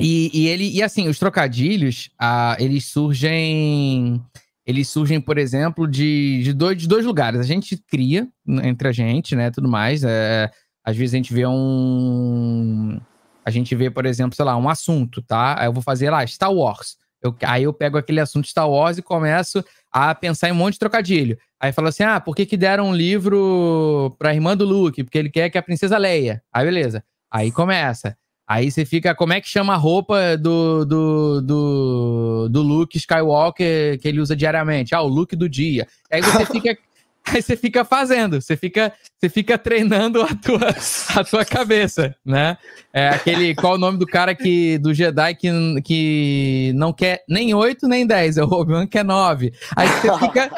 E, 0.04 0.32
e, 0.34 0.48
ele, 0.48 0.68
e 0.68 0.82
assim, 0.82 1.08
os 1.08 1.20
trocadilhos, 1.20 2.10
ah, 2.20 2.58
eles 2.60 2.86
surgem. 2.86 4.20
Eles 4.66 4.90
surgem, 4.90 5.22
por 5.22 5.38
exemplo, 5.38 5.88
de, 5.88 6.42
de, 6.44 6.54
dois, 6.54 6.76
de 6.76 6.88
dois 6.88 7.06
lugares. 7.06 7.40
A 7.40 7.44
gente 7.44 7.78
cria 7.78 8.28
entre 8.64 8.88
a 8.88 8.92
gente, 8.92 9.36
né? 9.36 9.52
Tudo 9.52 9.70
mais. 9.70 10.04
É, 10.04 10.50
às 10.84 10.98
vezes 10.98 11.14
a 11.14 11.18
gente 11.18 11.32
vê 11.32 11.46
um. 11.46 13.00
A 13.46 13.52
gente 13.52 13.76
vê, 13.76 13.92
por 13.92 14.08
exemplo, 14.08 14.36
sei 14.36 14.44
lá, 14.44 14.58
um 14.58 14.68
assunto, 14.68 15.22
tá? 15.22 15.56
Aí 15.60 15.68
eu 15.68 15.74
vou 15.74 15.84
fazer 15.84 16.10
lá, 16.10 16.26
Star 16.26 16.52
Wars. 16.52 16.98
Eu, 17.22 17.36
aí 17.44 17.64
eu 17.64 17.74
pego 17.74 17.98
aquele 17.98 18.20
assunto 18.20 18.48
Star 18.48 18.70
Wars 18.70 18.98
e 18.98 19.02
começo 19.02 19.64
a 19.92 20.16
pensar 20.16 20.50
em 20.50 20.52
um 20.52 20.56
monte 20.56 20.74
de 20.74 20.80
trocadilho. 20.80 21.38
Aí 21.60 21.72
fala 21.72 21.90
assim: 21.90 22.04
ah, 22.04 22.20
por 22.20 22.36
que, 22.36 22.46
que 22.46 22.58
deram 22.58 22.90
um 22.90 22.96
livro 22.96 24.16
pra 24.18 24.34
irmã 24.34 24.58
do 24.58 24.66
Luke? 24.66 25.04
Porque 25.04 25.18
ele 25.18 25.30
quer 25.30 25.50
que 25.50 25.58
a 25.58 25.62
princesa 25.62 25.98
leia. 25.98 26.42
Aí 26.52 26.66
beleza. 26.66 27.04
Aí 27.32 27.52
começa. 27.52 28.18
Aí 28.48 28.70
você 28.70 28.84
fica, 28.84 29.16
como 29.16 29.32
é 29.32 29.40
que 29.40 29.48
chama 29.48 29.74
a 29.74 29.78
roupa 29.78 30.36
do, 30.36 30.84
do, 30.84 31.42
do, 31.42 32.50
do 32.50 32.62
Luke 32.62 32.98
Skywalker 32.98 33.98
que 33.98 34.08
ele 34.08 34.20
usa 34.20 34.36
diariamente? 34.36 34.94
Ah, 34.94 35.02
o 35.02 35.08
look 35.08 35.36
do 35.38 35.48
dia. 35.48 35.88
Aí 36.12 36.22
você 36.22 36.46
fica 36.52 36.78
Aí 37.26 37.42
você 37.42 37.56
fica 37.56 37.86
fazendo, 37.86 38.42
você 38.42 38.58
fica, 38.58 38.92
você 39.18 39.30
fica 39.30 39.58
treinando 39.58 40.22
a 40.22 40.28
tua, 40.36 40.70
a 41.16 41.24
tua 41.24 41.46
cabeça, 41.46 42.16
né? 42.26 42.58
É 42.92 43.10
aquele, 43.10 43.56
qual 43.56 43.76
o 43.76 43.78
nome 43.78 43.98
do 43.98 44.06
cara 44.06 44.34
que, 44.34 44.78
do 44.80 44.94
Jedi 44.94 45.36
que, 45.36 45.50
que 45.84 46.74
não 46.76 46.92
quer 46.92 47.24
nem 47.30 47.54
8 47.54 47.88
nem 47.88 48.06
10, 48.06 48.38
é 48.38 48.44
o 48.44 48.52
Obi-Wan 48.52 48.88
que 48.88 48.98
é 48.98 49.04
9. 49.04 49.54
Aí 49.76 49.88
você 49.88 50.18
fica... 50.20 50.52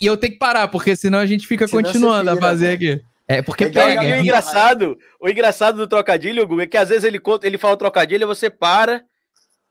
E 0.00 0.06
eu 0.06 0.16
tenho 0.16 0.34
que 0.34 0.38
parar, 0.38 0.68
porque 0.68 0.94
senão 0.94 1.18
a 1.18 1.26
gente 1.26 1.46
fica 1.46 1.66
senão 1.66 1.82
continuando 1.82 2.30
a 2.30 2.36
fazer 2.36 2.72
aqui. 2.72 3.02
É 3.26 3.42
porque 3.42 3.64
é, 3.64 3.70
pega. 3.70 4.04
E 4.04 4.12
o 4.12 4.16
engraçado, 4.16 4.98
o 5.20 5.28
engraçado 5.28 5.76
do 5.76 5.86
trocadilho, 5.86 6.42
Hugo, 6.42 6.62
é 6.62 6.66
que 6.66 6.78
às 6.78 6.88
vezes 6.88 7.04
ele 7.04 7.18
conta, 7.18 7.46
ele 7.46 7.58
fala 7.58 7.74
o 7.74 7.78
trocadilho, 7.78 8.26
você 8.26 8.48
para, 8.48 9.04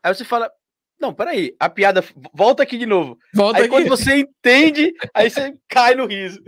aí 0.04 0.14
você 0.14 0.24
fala, 0.24 0.52
não, 1.00 1.14
peraí. 1.14 1.54
A 1.60 1.70
piada. 1.70 2.04
Volta 2.34 2.64
aqui 2.64 2.78
de 2.78 2.86
novo. 2.86 3.18
Volta 3.34 3.60
aí 3.60 3.66
aqui. 3.66 3.74
quando 3.74 3.88
você 3.88 4.18
entende, 4.18 4.94
aí 5.14 5.30
você 5.30 5.54
cai 5.70 5.96
no 5.96 6.06
riso. 6.06 6.42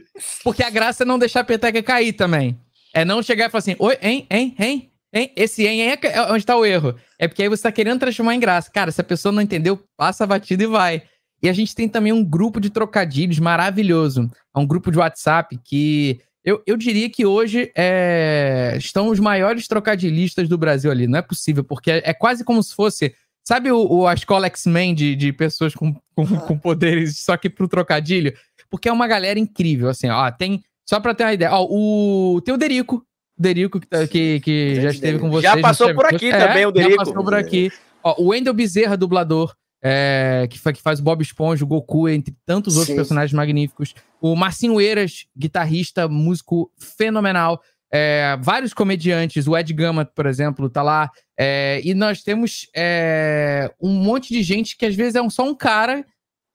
Porque 0.44 0.64
a 0.64 0.70
graça 0.70 1.04
é 1.04 1.06
não 1.06 1.20
deixar 1.20 1.42
a 1.42 1.44
peteca 1.44 1.82
cair 1.84 2.14
também. 2.14 2.60
É 2.94 3.06
não 3.06 3.22
chegar 3.22 3.48
e 3.48 3.50
falar 3.50 3.60
assim: 3.60 3.76
oi, 3.78 3.98
hein, 4.02 4.28
hein, 4.30 4.56
hein, 4.60 4.92
hein. 5.14 5.34
Esse 5.36 5.66
hein, 5.66 5.82
hein 5.82 5.98
é 6.02 6.22
onde 6.32 6.46
tá 6.46 6.56
o 6.56 6.66
erro. 6.66 6.96
É 7.18 7.28
porque 7.28 7.44
aí 7.44 7.50
você 7.50 7.64
tá 7.64 7.72
querendo 7.72 8.00
transformar 8.00 8.36
em 8.36 8.40
graça. 8.40 8.72
Cara, 8.72 8.92
se 8.92 9.00
a 9.00 9.04
pessoa 9.04 9.32
não 9.32 9.42
entendeu, 9.42 9.80
passa 9.96 10.24
a 10.24 10.28
batida 10.28 10.64
e 10.64 10.68
vai. 10.68 11.04
E 11.42 11.48
a 11.48 11.54
gente 11.54 11.74
tem 11.74 11.88
também 11.88 12.12
um 12.12 12.24
grupo 12.24 12.60
de 12.60 12.70
trocadilhos 12.70 13.40
maravilhoso. 13.40 14.30
É 14.56 14.60
um 14.60 14.68
grupo 14.68 14.92
de 14.92 14.98
WhatsApp 14.98 15.58
que 15.64 16.20
eu, 16.44 16.62
eu 16.66 16.76
diria 16.76 17.10
que 17.10 17.26
hoje 17.26 17.72
é, 17.76 18.76
estão 18.78 19.10
os 19.10 19.20
maiores 19.20 19.68
trocadilhistas 19.68 20.50
do 20.50 20.58
Brasil 20.58 20.90
ali. 20.90 21.08
Não 21.08 21.20
é 21.20 21.22
possível, 21.22 21.64
porque 21.64 21.92
é, 21.92 22.02
é 22.06 22.14
quase 22.14 22.44
como 22.44 22.62
se 22.64 22.74
fosse. 22.74 23.14
Sabe 23.50 23.72
o, 23.72 23.84
o, 23.92 24.08
a 24.08 24.14
escola 24.14 24.46
X-Men 24.46 24.94
de, 24.94 25.16
de 25.16 25.34
pessoas 25.34 25.74
com, 25.74 25.92
com, 26.14 26.24
com, 26.28 26.56
poderes, 26.56 27.18
só 27.22 27.36
que 27.36 27.50
pro 27.50 27.68
trocadilho? 27.68 28.32
Porque 28.70 28.88
é 28.88 28.94
uma 28.94 29.08
galera 29.08 29.40
incrível, 29.40 29.90
assim, 29.90 30.08
ó. 30.08 30.30
Tem. 30.30 30.62
Só 30.88 31.00
pra 31.00 31.16
ter 31.16 31.24
uma 31.24 31.34
ideia. 31.34 31.52
Ó, 31.52 31.66
o, 31.68 32.42
tem 32.42 32.54
o 32.54 32.58
Derico. 32.60 33.04
Derico 33.36 33.80
que, 33.80 33.88
tá, 33.88 34.06
que, 34.06 34.40
que 34.42 34.80
já 34.80 34.92
esteve 34.92 35.18
com 35.18 35.32
vocês. 35.32 35.52
Já 35.52 35.60
passou 35.60 35.92
por 35.96 36.06
aqui 36.06 36.30
é, 36.30 36.38
também, 36.38 36.64
o 36.64 36.72
Derico. 36.72 36.92
Já 36.92 36.98
passou 36.98 37.24
por 37.24 37.34
aqui. 37.34 37.72
Ó, 38.04 38.22
o 38.22 38.28
Wendel 38.28 38.54
Bezerra, 38.54 38.96
dublador 38.96 39.56
é, 39.84 40.48
que, 40.48 40.60
que, 40.60 40.82
faz 40.84 41.00
o 41.00 41.04
Bob 41.04 41.24
Esponja, 41.24 41.64
o 41.64 41.68
Goku, 41.68 42.08
entre 42.08 42.36
tantos 42.46 42.76
outros 42.76 42.92
Sim. 42.92 42.98
personagens 42.98 43.34
magníficos. 43.34 43.96
O 44.22 44.36
Marcinho 44.36 44.80
Eiras, 44.80 45.26
guitarrista, 45.36 46.08
músico 46.08 46.72
fenomenal. 46.78 47.60
É, 47.92 48.38
vários 48.42 48.74
comediantes, 48.74 49.48
o 49.48 49.58
Ed 49.58 49.74
Gama, 49.74 50.06
por 50.06 50.26
exemplo, 50.26 50.70
tá 50.70 50.82
lá. 50.82 51.10
É, 51.38 51.82
e 51.84 51.94
nós 51.94 52.22
temos 52.22 52.68
é, 52.76 53.72
um 53.82 53.94
monte 53.94 54.34
de 54.34 54.44
gente 54.44 54.78
que 54.78 54.86
às 54.86 54.96
vezes 54.96 55.16
é 55.16 55.22
um, 55.22 55.30
só 55.30 55.44
um 55.44 55.56
cara 55.56 56.06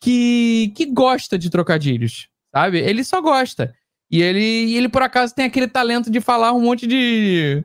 que, 0.01 0.73
que 0.77 0.87
gosta 0.87 1.39
de 1.39 1.51
trocadilhos, 1.51 2.29
sabe? 2.55 2.79
Ele 2.79 3.03
só 3.03 3.21
gosta. 3.21 3.75
E 4.11 4.23
ele, 4.23 4.75
ele, 4.77 4.89
por 4.89 5.03
acaso, 5.03 5.35
tem 5.35 5.47
aquele 5.47 5.67
talento 5.67 6.11
de 6.11 6.21
falar 6.21 6.53
um 6.53 6.61
monte 6.61 6.87
de, 6.87 7.65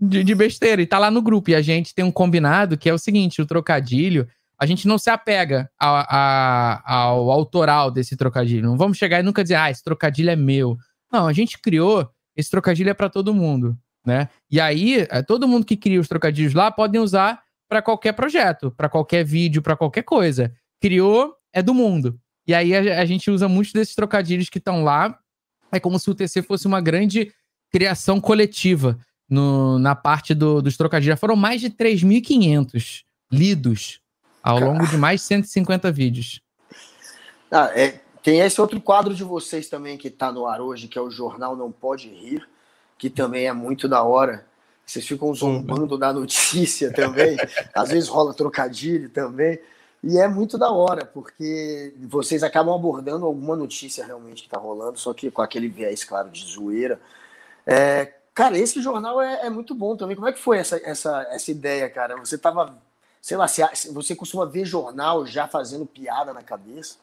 de, 0.00 0.22
de 0.22 0.34
besteira. 0.34 0.80
E 0.80 0.86
tá 0.86 0.98
lá 0.98 1.10
no 1.10 1.22
grupo. 1.22 1.50
E 1.50 1.54
a 1.54 1.62
gente 1.62 1.94
tem 1.94 2.04
um 2.04 2.12
combinado 2.12 2.76
que 2.76 2.88
é 2.88 2.94
o 2.94 2.98
seguinte: 2.98 3.42
o 3.42 3.46
trocadilho 3.46 4.28
a 4.58 4.66
gente 4.66 4.88
não 4.88 4.98
se 4.98 5.08
apega 5.08 5.70
a, 5.78 6.16
a, 6.16 6.92
ao 6.92 7.30
autoral 7.30 7.90
desse 7.90 8.16
trocadilho. 8.16 8.68
Não 8.68 8.76
vamos 8.76 8.98
chegar 8.98 9.20
e 9.20 9.22
nunca 9.22 9.42
dizer, 9.42 9.54
ah, 9.54 9.70
esse 9.70 9.82
trocadilho 9.84 10.30
é 10.30 10.36
meu. 10.36 10.76
Não, 11.12 11.28
a 11.28 11.32
gente 11.32 11.58
criou, 11.60 12.10
esse 12.38 12.48
trocadilho 12.48 12.88
é 12.88 12.94
para 12.94 13.10
todo 13.10 13.34
mundo, 13.34 13.76
né? 14.06 14.28
E 14.48 14.60
aí, 14.60 15.04
é, 15.10 15.22
todo 15.22 15.48
mundo 15.48 15.66
que 15.66 15.76
cria 15.76 16.00
os 16.00 16.06
trocadilhos 16.06 16.54
lá 16.54 16.70
podem 16.70 17.00
usar 17.00 17.42
para 17.68 17.82
qualquer 17.82 18.12
projeto, 18.12 18.70
para 18.70 18.88
qualquer 18.88 19.24
vídeo, 19.24 19.60
para 19.60 19.76
qualquer 19.76 20.04
coisa. 20.04 20.54
Criou, 20.80 21.34
é 21.52 21.60
do 21.60 21.74
mundo. 21.74 22.18
E 22.46 22.54
aí 22.54 22.74
a, 22.74 23.00
a 23.02 23.04
gente 23.04 23.28
usa 23.28 23.48
muitos 23.48 23.72
desses 23.72 23.96
trocadilhos 23.96 24.48
que 24.48 24.58
estão 24.58 24.84
lá. 24.84 25.18
É 25.72 25.80
como 25.80 25.98
se 25.98 26.08
o 26.08 26.14
TC 26.14 26.42
fosse 26.42 26.68
uma 26.68 26.80
grande 26.80 27.32
criação 27.70 28.20
coletiva 28.20 28.96
no, 29.28 29.78
na 29.80 29.96
parte 29.96 30.32
do, 30.32 30.62
dos 30.62 30.76
trocadilhos. 30.76 31.14
Já 31.14 31.16
foram 31.16 31.34
mais 31.34 31.60
de 31.60 31.68
3.500 31.68 33.02
lidos 33.32 34.00
ao 34.42 34.60
longo 34.60 34.86
de 34.86 34.96
mais 34.96 35.20
de 35.20 35.26
150 35.26 35.90
vídeos. 35.90 36.40
Ah, 37.50 37.70
é, 37.74 38.00
tem 38.28 38.40
esse 38.40 38.60
outro 38.60 38.78
quadro 38.78 39.14
de 39.14 39.24
vocês 39.24 39.70
também 39.70 39.96
que 39.96 40.08
está 40.08 40.30
no 40.30 40.44
ar 40.44 40.60
hoje, 40.60 40.86
que 40.86 40.98
é 40.98 41.00
o 41.00 41.10
Jornal 41.10 41.56
Não 41.56 41.72
Pode 41.72 42.10
Rir, 42.10 42.46
que 42.98 43.08
também 43.08 43.46
é 43.46 43.54
muito 43.54 43.88
da 43.88 44.02
hora. 44.02 44.44
Vocês 44.84 45.06
ficam 45.06 45.34
zombando 45.34 45.96
da 45.96 46.12
notícia 46.12 46.92
também. 46.92 47.38
Às 47.72 47.88
vezes 47.88 48.06
rola 48.06 48.34
trocadilho 48.34 49.08
também. 49.08 49.58
E 50.04 50.18
é 50.18 50.28
muito 50.28 50.58
da 50.58 50.70
hora, 50.70 51.06
porque 51.06 51.94
vocês 52.00 52.42
acabam 52.42 52.74
abordando 52.74 53.24
alguma 53.24 53.56
notícia 53.56 54.04
realmente 54.04 54.42
que 54.42 54.48
está 54.48 54.58
rolando, 54.58 54.98
só 54.98 55.14
que 55.14 55.30
com 55.30 55.40
aquele 55.40 55.66
viés, 55.66 56.04
claro, 56.04 56.28
de 56.28 56.44
zoeira. 56.44 57.00
É, 57.66 58.12
cara, 58.34 58.58
esse 58.58 58.82
jornal 58.82 59.22
é, 59.22 59.46
é, 59.46 59.48
muito 59.48 59.74
bom 59.74 59.96
também. 59.96 60.14
Como 60.14 60.28
é 60.28 60.34
que 60.34 60.38
foi 60.38 60.58
essa, 60.58 60.78
essa, 60.84 61.26
essa 61.30 61.50
ideia, 61.50 61.88
cara? 61.88 62.14
Você 62.18 62.34
estava 62.34 62.76
sei 63.22 63.38
lá, 63.38 63.48
se 63.48 63.90
você 63.90 64.14
costuma 64.14 64.44
ver 64.44 64.66
jornal 64.66 65.26
já 65.26 65.48
fazendo 65.48 65.86
piada 65.86 66.34
na 66.34 66.42
cabeça? 66.42 66.98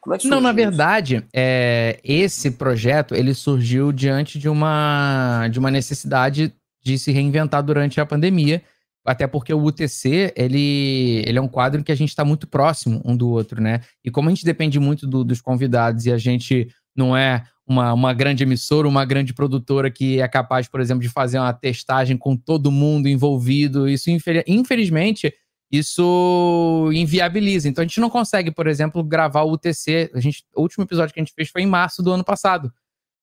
Como 0.00 0.14
é 0.14 0.18
que 0.18 0.28
Não, 0.28 0.40
na 0.40 0.52
verdade, 0.52 1.24
é, 1.34 1.98
esse 2.02 2.52
projeto 2.52 3.14
ele 3.14 3.34
surgiu 3.34 3.92
diante 3.92 4.38
de 4.38 4.48
uma, 4.48 5.48
de 5.48 5.58
uma 5.58 5.70
necessidade 5.70 6.52
de 6.84 6.98
se 6.98 7.12
reinventar 7.12 7.62
durante 7.62 8.00
a 8.00 8.06
pandemia, 8.06 8.62
até 9.04 9.26
porque 9.26 9.52
o 9.52 9.62
UTC 9.62 10.32
ele, 10.36 11.22
ele 11.26 11.38
é 11.38 11.42
um 11.42 11.48
quadro 11.48 11.80
em 11.80 11.84
que 11.84 11.92
a 11.92 11.96
gente 11.96 12.10
está 12.10 12.24
muito 12.24 12.46
próximo 12.46 13.02
um 13.04 13.16
do 13.16 13.28
outro, 13.28 13.60
né? 13.60 13.80
E 14.04 14.10
como 14.10 14.28
a 14.28 14.32
gente 14.32 14.44
depende 14.44 14.78
muito 14.78 15.06
do, 15.06 15.24
dos 15.24 15.40
convidados 15.40 16.06
e 16.06 16.12
a 16.12 16.18
gente 16.18 16.68
não 16.96 17.16
é 17.16 17.44
uma, 17.66 17.92
uma 17.92 18.14
grande 18.14 18.42
emissora, 18.42 18.88
uma 18.88 19.04
grande 19.04 19.34
produtora 19.34 19.90
que 19.90 20.20
é 20.20 20.28
capaz, 20.28 20.68
por 20.68 20.80
exemplo, 20.80 21.02
de 21.02 21.08
fazer 21.08 21.38
uma 21.38 21.52
testagem 21.52 22.16
com 22.16 22.36
todo 22.36 22.70
mundo 22.70 23.08
envolvido, 23.08 23.88
isso 23.88 24.10
infelizmente 24.46 25.32
isso 25.70 26.90
inviabiliza. 26.92 27.68
Então 27.68 27.82
a 27.82 27.86
gente 27.86 28.00
não 28.00 28.08
consegue, 28.08 28.50
por 28.50 28.66
exemplo, 28.66 29.04
gravar 29.04 29.42
o 29.42 29.52
UTC. 29.52 30.10
A 30.14 30.20
gente, 30.20 30.44
o 30.54 30.62
último 30.62 30.84
episódio 30.84 31.12
que 31.12 31.20
a 31.20 31.22
gente 31.22 31.34
fez 31.34 31.50
foi 31.50 31.62
em 31.62 31.66
março 31.66 32.02
do 32.02 32.12
ano 32.12 32.24
passado. 32.24 32.72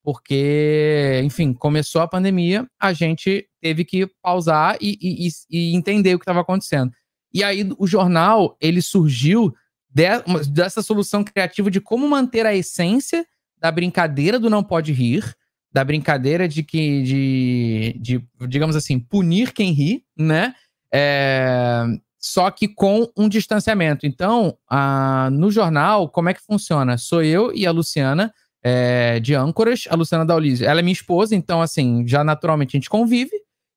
Porque, 0.04 1.20
enfim, 1.24 1.52
começou 1.52 2.02
a 2.02 2.08
pandemia, 2.08 2.68
a 2.80 2.94
gente 2.94 3.48
teve 3.60 3.84
que 3.84 4.06
pausar 4.22 4.78
e, 4.80 5.00
e, 5.02 5.30
e 5.50 5.76
entender 5.76 6.14
o 6.14 6.20
que 6.20 6.24
estava 6.24 6.42
acontecendo. 6.42 6.92
E 7.34 7.44
aí 7.44 7.68
o 7.80 7.88
jornal, 7.88 8.56
ele 8.62 8.84
surgiu 8.84 9.52
de, 9.90 10.04
dessa 10.52 10.84
solução 10.84 11.24
criativa 11.24 11.72
de 11.72 11.82
como 11.82 12.08
manter 12.08 12.46
a 12.46 12.54
essência 12.54 13.26
da 13.58 13.72
brincadeira 13.72 14.40
do 14.40 14.50
não 14.50 14.64
pode 14.64 14.94
rir, 14.94 15.36
da 15.72 15.84
brincadeira 15.84 16.48
de 16.48 16.62
que, 16.62 17.02
de, 17.02 18.00
de 18.00 18.48
digamos 18.48 18.76
assim, 18.76 19.00
punir 19.00 19.52
quem 19.54 19.72
ri, 19.72 20.06
né? 20.16 20.54
É, 20.94 21.84
só 22.26 22.50
que 22.50 22.68
com 22.68 23.08
um 23.16 23.30
distanciamento. 23.30 24.08
Então, 24.08 24.58
a, 24.68 25.30
no 25.32 25.52
jornal, 25.52 26.10
como 26.10 26.28
é 26.28 26.34
que 26.34 26.42
funciona? 26.42 26.98
Sou 26.98 27.22
eu 27.22 27.54
e 27.54 27.68
a 27.68 27.72
Luciana 27.72 28.34
é, 28.64 29.20
de 29.20 29.36
âncoras, 29.36 29.84
a 29.92 29.96
Luciana 29.96 30.26
Daulise. 30.26 30.66
Ela 30.66 30.80
é 30.80 30.84
minha 30.84 30.92
esposa, 30.92 31.36
então, 31.36 31.62
assim, 31.62 32.04
já 32.08 32.24
naturalmente 32.24 32.76
a 32.76 32.80
gente 32.80 32.90
convive. 32.90 33.30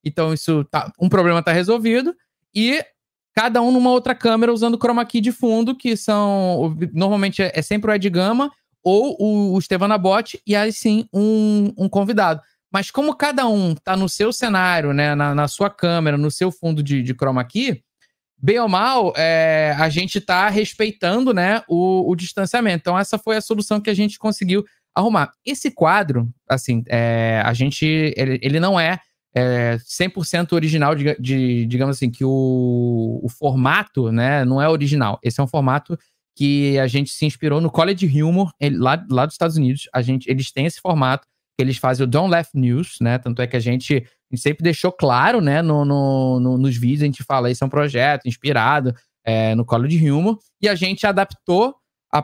Então, 0.03 0.33
isso 0.33 0.65
tá, 0.65 0.91
um 0.99 1.11
problema 1.11 1.41
está 1.41 1.53
resolvido. 1.53 2.15
E 2.55 2.83
cada 3.35 3.61
um 3.61 3.71
numa 3.71 3.91
outra 3.91 4.15
câmera 4.15 4.51
usando 4.51 4.79
chroma 4.79 5.05
key 5.05 5.21
de 5.21 5.31
fundo, 5.31 5.77
que 5.77 5.95
são. 5.95 6.75
Normalmente 6.95 7.43
é, 7.43 7.53
é 7.55 7.61
sempre 7.61 7.91
o 7.91 7.95
Ed 7.95 8.09
Gama 8.09 8.51
ou 8.83 9.15
o, 9.21 9.53
o 9.53 9.59
Estevan 9.59 9.91
e 10.47 10.57
aí 10.57 10.73
sim 10.73 11.07
um, 11.13 11.71
um 11.77 11.87
convidado. 11.87 12.41
Mas 12.73 12.91
como 12.91 13.15
cada 13.15 13.47
um 13.47 13.75
tá 13.75 13.95
no 13.95 14.09
seu 14.09 14.33
cenário, 14.33 14.95
né, 14.95 15.15
na, 15.15 15.35
na 15.35 15.49
sua 15.49 15.69
câmera, 15.69 16.17
no 16.17 16.31
seu 16.31 16.51
fundo 16.51 16.83
de, 16.83 17.03
de 17.03 17.13
chroma 17.13 17.45
key, 17.45 17.83
bem 18.41 18.59
ou 18.59 18.69
mal, 18.69 19.13
é, 19.17 19.75
a 19.79 19.89
gente 19.89 20.19
está 20.19 20.49
respeitando 20.49 21.35
né, 21.35 21.63
o, 21.69 22.11
o, 22.11 22.15
distanciamento. 22.15 22.81
Então, 22.83 22.99
essa 22.99 23.19
foi 23.19 23.37
a 23.37 23.41
solução 23.41 23.81
que 23.81 23.91
a 23.91 23.95
gente 23.95 24.19
conseguiu 24.19 24.65
arrumar. 24.95 25.33
Esse 25.45 25.71
quadro, 25.71 26.29
assim, 26.49 26.83
é, 26.89 27.43
a 27.45 27.53
gente. 27.53 27.85
Ele, 28.17 28.39
ele 28.43 28.61
não 28.61 28.79
é, 28.79 28.99
é 29.35 29.77
100% 29.79 30.53
original, 30.53 30.95
de, 30.95 31.17
de, 31.19 31.67
digamos 31.67 31.97
assim, 31.97 32.11
que 32.11 32.25
o, 32.25 33.21
o 33.23 33.29
formato 33.29 34.13
né, 34.13 34.45
não 34.45 34.63
é 34.63 34.69
original. 34.69 35.19
Esse 35.23 35.41
é 35.41 35.43
um 35.43 35.49
formato 35.49 35.99
que 36.37 36.79
a 36.79 36.87
gente 36.87 37.11
se 37.11 37.27
inspirou 37.27 37.61
no 37.61 37.71
College 37.71 38.23
Humor, 38.23 38.53
ele, 38.61 38.77
lá, 38.77 39.05
lá 39.11 39.27
dos 39.27 39.35
Estados 39.35 39.57
Unidos. 39.57 39.89
A 39.93 40.01
gente, 40.01 40.31
eles 40.31 40.53
têm 40.53 40.67
esse 40.67 40.81
formato 40.81 41.27
eles 41.59 41.77
fazem 41.77 42.05
o 42.05 42.07
Don't 42.07 42.31
Laugh 42.31 42.49
News, 42.55 42.97
né? 43.01 43.19
Tanto 43.19 43.43
é 43.43 43.47
que 43.47 43.57
a 43.57 43.61
gente 43.61 44.07
a 44.31 44.35
gente 44.35 44.43
sempre 44.43 44.63
deixou 44.63 44.93
claro, 44.93 45.41
né, 45.41 45.63
no, 45.63 45.85
no, 45.85 46.39
no, 46.39 46.59
nos 46.59 46.77
vídeos, 46.77 47.03
a 47.03 47.07
gente 47.07 47.25
fala, 47.25 47.51
esse 47.51 47.63
é 47.63 47.67
um 47.67 47.71
projeto 47.71 48.29
inspirado 48.29 48.95
é, 49.25 49.55
no 49.55 49.65
Colo 49.65 49.89
de 49.89 50.11
Humo, 50.11 50.39
e 50.61 50.69
a 50.69 50.75
gente 50.75 51.07
adaptou 51.07 51.75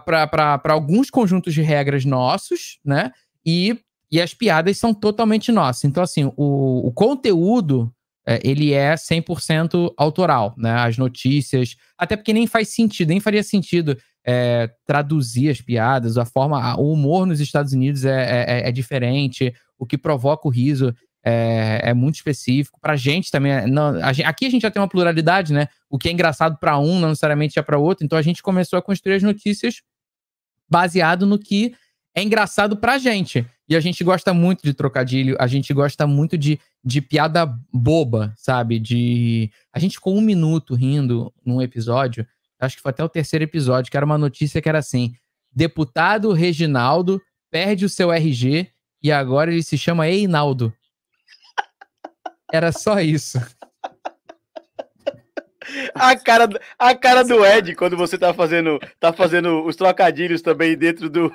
para 0.04 0.60
alguns 0.68 1.10
conjuntos 1.10 1.54
de 1.54 1.62
regras 1.62 2.04
nossos, 2.04 2.78
né, 2.84 3.10
e, 3.44 3.78
e 4.12 4.20
as 4.20 4.34
piadas 4.34 4.76
são 4.76 4.92
totalmente 4.92 5.50
nossas. 5.50 5.84
Então, 5.84 6.02
assim, 6.02 6.30
o, 6.36 6.86
o 6.86 6.92
conteúdo, 6.92 7.90
é, 8.26 8.38
ele 8.44 8.74
é 8.74 8.94
100% 8.94 9.94
autoral, 9.96 10.54
né, 10.58 10.74
as 10.74 10.98
notícias, 10.98 11.74
até 11.96 12.16
porque 12.16 12.34
nem 12.34 12.46
faz 12.46 12.68
sentido, 12.68 13.08
nem 13.08 13.20
faria 13.20 13.42
sentido 13.42 13.96
é, 14.24 14.70
traduzir 14.86 15.50
as 15.50 15.60
piadas, 15.60 16.16
a 16.16 16.24
forma, 16.24 16.78
o 16.78 16.92
humor 16.92 17.26
nos 17.26 17.40
Estados 17.40 17.72
Unidos 17.72 18.04
é, 18.04 18.64
é, 18.64 18.68
é 18.68 18.72
diferente, 18.72 19.54
o 19.78 19.84
que 19.84 19.98
provoca 19.98 20.48
o 20.48 20.50
riso 20.50 20.94
é, 21.24 21.80
é 21.82 21.94
muito 21.94 22.16
específico. 22.16 22.78
Pra 22.80 22.96
gente 22.96 23.30
também, 23.30 23.52
é, 23.52 23.66
não, 23.66 23.96
a 24.02 24.12
gente, 24.12 24.26
aqui 24.26 24.46
a 24.46 24.50
gente 24.50 24.62
já 24.62 24.70
tem 24.70 24.80
uma 24.80 24.88
pluralidade, 24.88 25.52
né? 25.52 25.68
O 25.88 25.98
que 25.98 26.08
é 26.08 26.12
engraçado 26.12 26.58
para 26.58 26.78
um 26.78 27.00
não 27.00 27.08
necessariamente 27.08 27.58
é 27.58 27.62
para 27.62 27.78
outro. 27.78 28.04
Então 28.04 28.18
a 28.18 28.22
gente 28.22 28.42
começou 28.42 28.78
a 28.78 28.82
construir 28.82 29.14
as 29.14 29.22
notícias 29.22 29.82
baseado 30.68 31.26
no 31.26 31.38
que 31.38 31.74
é 32.14 32.22
engraçado 32.22 32.76
pra 32.76 32.98
gente. 32.98 33.44
E 33.68 33.74
a 33.74 33.80
gente 33.80 34.04
gosta 34.04 34.34
muito 34.34 34.62
de 34.62 34.74
trocadilho, 34.74 35.36
a 35.40 35.46
gente 35.46 35.72
gosta 35.72 36.06
muito 36.06 36.36
de, 36.36 36.60
de 36.84 37.00
piada 37.00 37.46
boba, 37.72 38.32
sabe? 38.36 38.78
De. 38.78 39.50
A 39.72 39.78
gente 39.78 39.94
ficou 39.94 40.14
um 40.14 40.20
minuto 40.20 40.74
rindo 40.74 41.32
num 41.44 41.62
episódio, 41.62 42.26
acho 42.64 42.76
que 42.76 42.82
foi 42.82 42.90
até 42.90 43.04
o 43.04 43.08
terceiro 43.08 43.44
episódio, 43.44 43.90
que 43.90 43.96
era 43.96 44.06
uma 44.06 44.18
notícia 44.18 44.60
que 44.60 44.68
era 44.68 44.78
assim: 44.78 45.12
deputado 45.52 46.32
Reginaldo 46.32 47.20
perde 47.50 47.84
o 47.84 47.88
seu 47.88 48.12
RG 48.12 48.68
e 49.02 49.12
agora 49.12 49.52
ele 49.52 49.62
se 49.62 49.78
chama 49.78 50.08
Einaldo. 50.08 50.74
Era 52.52 52.72
só 52.72 53.00
isso. 53.00 53.38
A 55.94 56.16
cara, 56.16 56.48
a 56.78 56.94
cara 56.94 57.24
do 57.24 57.44
Ed, 57.44 57.74
quando 57.74 57.96
você 57.96 58.18
tá 58.18 58.34
fazendo, 58.34 58.78
tá 59.00 59.12
fazendo 59.12 59.64
os 59.64 59.74
trocadilhos 59.76 60.42
também 60.42 60.76
dentro 60.76 61.08
do, 61.08 61.32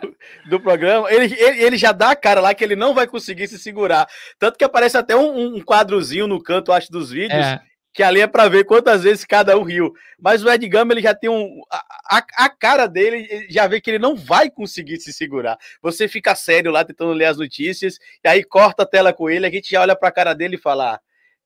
do 0.48 0.60
programa, 0.60 1.12
ele, 1.12 1.34
ele, 1.38 1.64
ele 1.64 1.78
já 1.78 1.92
dá 1.92 2.12
a 2.12 2.16
cara 2.16 2.40
lá 2.40 2.54
que 2.54 2.64
ele 2.64 2.76
não 2.76 2.94
vai 2.94 3.08
conseguir 3.08 3.48
se 3.48 3.58
segurar. 3.58 4.08
Tanto 4.38 4.58
que 4.58 4.64
aparece 4.64 4.98
até 4.98 5.16
um, 5.16 5.56
um 5.56 5.62
quadrozinho 5.62 6.28
no 6.28 6.42
canto, 6.42 6.72
acho, 6.72 6.92
dos 6.92 7.10
vídeos, 7.10 7.46
é. 7.46 7.60
Que 8.00 8.04
ali 8.04 8.22
é 8.22 8.28
para 8.28 8.48
ver 8.48 8.64
quantas 8.64 9.04
vezes 9.04 9.26
cada 9.26 9.58
um 9.58 9.64
riu. 9.64 9.94
Mas 10.18 10.42
o 10.42 10.50
Ed 10.50 10.66
Gama, 10.70 10.94
ele 10.94 11.02
já 11.02 11.14
tem 11.14 11.30
um. 11.30 11.62
A, 12.10 12.24
a 12.38 12.50
cara 12.50 12.88
dele 12.88 13.46
já 13.50 13.68
vê 13.68 13.82
que 13.82 13.92
ele 13.92 14.00
não 14.00 14.16
vai 14.16 14.50
conseguir 14.50 15.02
se 15.02 15.12
segurar. 15.12 15.58
Você 15.82 16.08
fica 16.08 16.34
sério 16.34 16.72
lá 16.72 16.86
tentando 16.86 17.12
ler 17.12 17.26
as 17.26 17.38
notícias, 17.38 18.00
e 18.24 18.30
aí 18.30 18.42
corta 18.42 18.84
a 18.84 18.86
tela 18.86 19.12
com 19.12 19.30
ele, 19.30 19.46
a 19.46 19.52
gente 19.52 19.70
já 19.70 19.82
olha 19.82 19.98
pra 19.98 20.14
cara 20.14 20.34
dele 20.34 20.56
e 20.56 20.58
fala. 20.58 20.94
Ah, 20.94 21.00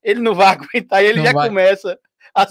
ele 0.04 0.20
não 0.20 0.36
vai 0.36 0.49
aguentar, 0.54 1.04
e 1.04 1.08
ele 1.08 1.18
não 1.18 1.26
já 1.26 1.34
vai. 1.34 1.47
começa 1.47 1.97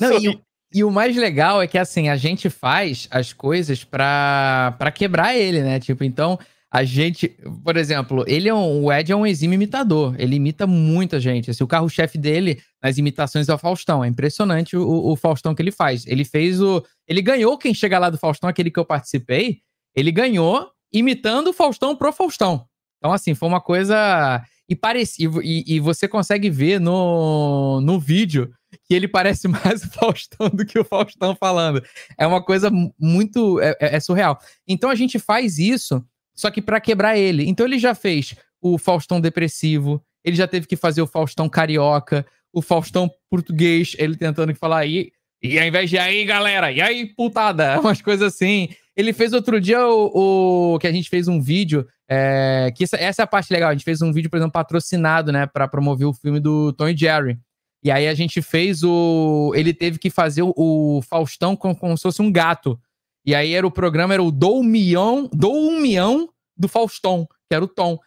não, 0.01 0.19
e, 0.19 0.41
e, 0.75 0.83
o 0.83 0.91
mais 0.91 1.17
legal 1.17 1.63
é 1.63 1.69
que 1.69 1.79
assim, 1.79 2.09
a 2.09 2.17
gente 2.17 2.51
faz 2.51 3.07
as 3.09 3.33
coisas 3.33 3.85
pra 3.85 4.93
quebrar 4.93 5.37
ele, 5.37 5.63
né? 5.63 5.79
Tipo, 5.79 6.03
então, 6.03 6.39
a 6.73 6.85
gente, 6.85 7.29
por 7.63 7.77
exemplo, 7.77 8.25
ele 8.27 8.49
é 8.49 8.55
um, 8.55 8.85
o 8.85 8.91
Ed 8.91 9.13
é 9.13 9.15
um 9.15 9.27
exímio 9.27 9.57
imitador. 9.57 10.15
Ele 10.19 10.37
imita 10.37 10.67
muita 10.67 11.21
gente. 11.21 11.51
Assim, 11.51 11.63
o 11.63 11.67
carro-chefe 11.67 12.17
dele 12.17 12.63
nas 12.83 12.97
imitações 12.97 13.47
é 13.51 13.55
o 13.55 13.59
Faustão. 13.59 14.03
É 14.03 14.09
impressionante 14.09 14.75
o, 14.75 15.11
o 15.11 15.15
Faustão 15.15 15.55
que 15.55 15.61
ele 15.61 15.71
faz. 15.71 16.07
Ele 16.07 16.25
fez 16.25 16.63
o. 16.63 16.83
Ele 17.07 17.21
ganhou 17.21 17.59
quem 17.59 17.75
chega 17.75 17.99
lá 17.99 18.09
do 18.09 18.17
Faustão, 18.17 18.49
aquele 18.49 18.71
que 18.71 18.81
eu 18.81 18.87
participei. 18.87 19.59
Ele 19.95 20.11
ganhou 20.11 20.67
imitando 20.91 21.49
o 21.49 21.53
Faustão 21.53 21.95
pro 21.95 22.11
Faustão. 22.11 22.67
Então, 22.97 23.13
assim, 23.13 23.35
foi 23.35 23.49
uma 23.51 23.61
coisa. 23.61 24.43
E, 24.67 24.75
pareci, 24.75 25.29
e, 25.43 25.75
e 25.75 25.79
você 25.79 26.09
consegue 26.09 26.49
ver 26.49 26.81
no, 26.81 27.83
no 27.83 28.01
vídeo 28.01 28.51
que 28.89 28.95
ele 28.95 29.07
parece 29.07 29.47
mais 29.49 29.85
o 29.85 29.91
Faustão 29.91 30.49
do 30.49 30.65
que 30.65 30.79
o 30.79 30.85
Faustão 30.85 31.37
falando. 31.37 31.83
É 32.17 32.27
uma 32.27 32.43
coisa 32.43 32.71
muito. 32.99 33.61
É, 33.61 33.77
é, 33.79 33.97
é 33.97 34.01
surreal. 34.01 34.39
Então 34.67 34.89
a 34.89 34.95
gente 34.95 35.19
faz 35.19 35.59
isso, 35.59 36.03
só 36.35 36.51
que 36.51 36.63
para 36.63 36.81
quebrar 36.81 37.17
ele. 37.17 37.49
Então 37.49 37.67
ele 37.67 37.79
já 37.79 37.95
fez 37.95 38.35
o 38.61 38.79
Faustão 38.79 39.21
depressivo, 39.21 40.03
ele 40.25 40.37
já 40.37 40.47
teve 40.47 40.67
que 40.67 40.77
fazer 40.77 41.03
o 41.03 41.07
Faustão 41.07 41.49
carioca, 41.49 42.25
o 42.53 42.63
Faustão 42.63 43.11
português, 43.31 43.97
ele 43.99 44.17
tentando 44.17 44.55
falar 44.55 44.79
aí. 44.79 45.11
E 45.43 45.59
ao 45.59 45.67
invés 45.67 45.91
de 45.91 45.99
aí, 45.99 46.25
galera, 46.25 46.71
e 46.71 46.81
aí, 46.81 47.07
putada, 47.07 47.79
umas 47.81 48.01
coisas 48.01 48.33
assim. 48.33 48.69
Ele 48.95 49.13
fez 49.13 49.33
outro 49.33 49.61
dia 49.61 49.85
o, 49.87 50.75
o 50.75 50.79
que 50.79 50.87
a 50.87 50.93
gente 50.93 51.09
fez 51.09 51.27
um 51.27 51.41
vídeo, 51.41 51.87
é, 52.09 52.71
que 52.77 52.85
essa, 52.85 52.97
essa, 52.97 53.23
é 53.23 53.25
a 53.25 53.27
parte 53.27 53.53
legal. 53.53 53.71
A 53.71 53.73
gente 53.73 53.85
fez 53.85 54.03
um 54.03 54.13
vídeo, 54.13 54.31
por 54.31 54.37
exemplo, 54.37 54.53
patrocinado, 54.53 55.33
né, 55.33 55.47
para 55.47 55.67
promover 55.67 56.07
o 56.07 56.13
filme 56.13 56.39
do 56.39 56.73
Tom 56.75 56.89
e 56.89 56.97
Jerry. 56.97 57.39
E 57.83 57.91
aí 57.91 58.07
a 58.07 58.15
gente 58.15 58.41
fez 58.41 58.85
o. 58.85 59.53
Ele 59.57 59.75
teve 59.75 59.99
que 59.99 60.11
fazer 60.11 60.43
o, 60.43 60.53
o 60.57 61.03
Faustão 61.03 61.57
como, 61.57 61.75
como 61.75 61.97
se 61.97 62.03
fosse 62.03 62.23
um 62.23 62.31
gato. 62.31 62.79
E 63.25 63.35
aí 63.35 63.53
era 63.53 63.67
o 63.67 63.71
programa, 63.71 64.15
era 64.15 64.23
o 64.23 64.33
Dou 64.33 64.63
Mião, 64.63 65.29
Dou 65.33 65.57
um 65.57 65.81
Mião 65.81 66.29
do 66.57 66.69
Faustão, 66.69 67.27
que 67.49 67.55
era 67.55 67.65
o 67.65 67.69
Tom. 67.69 67.99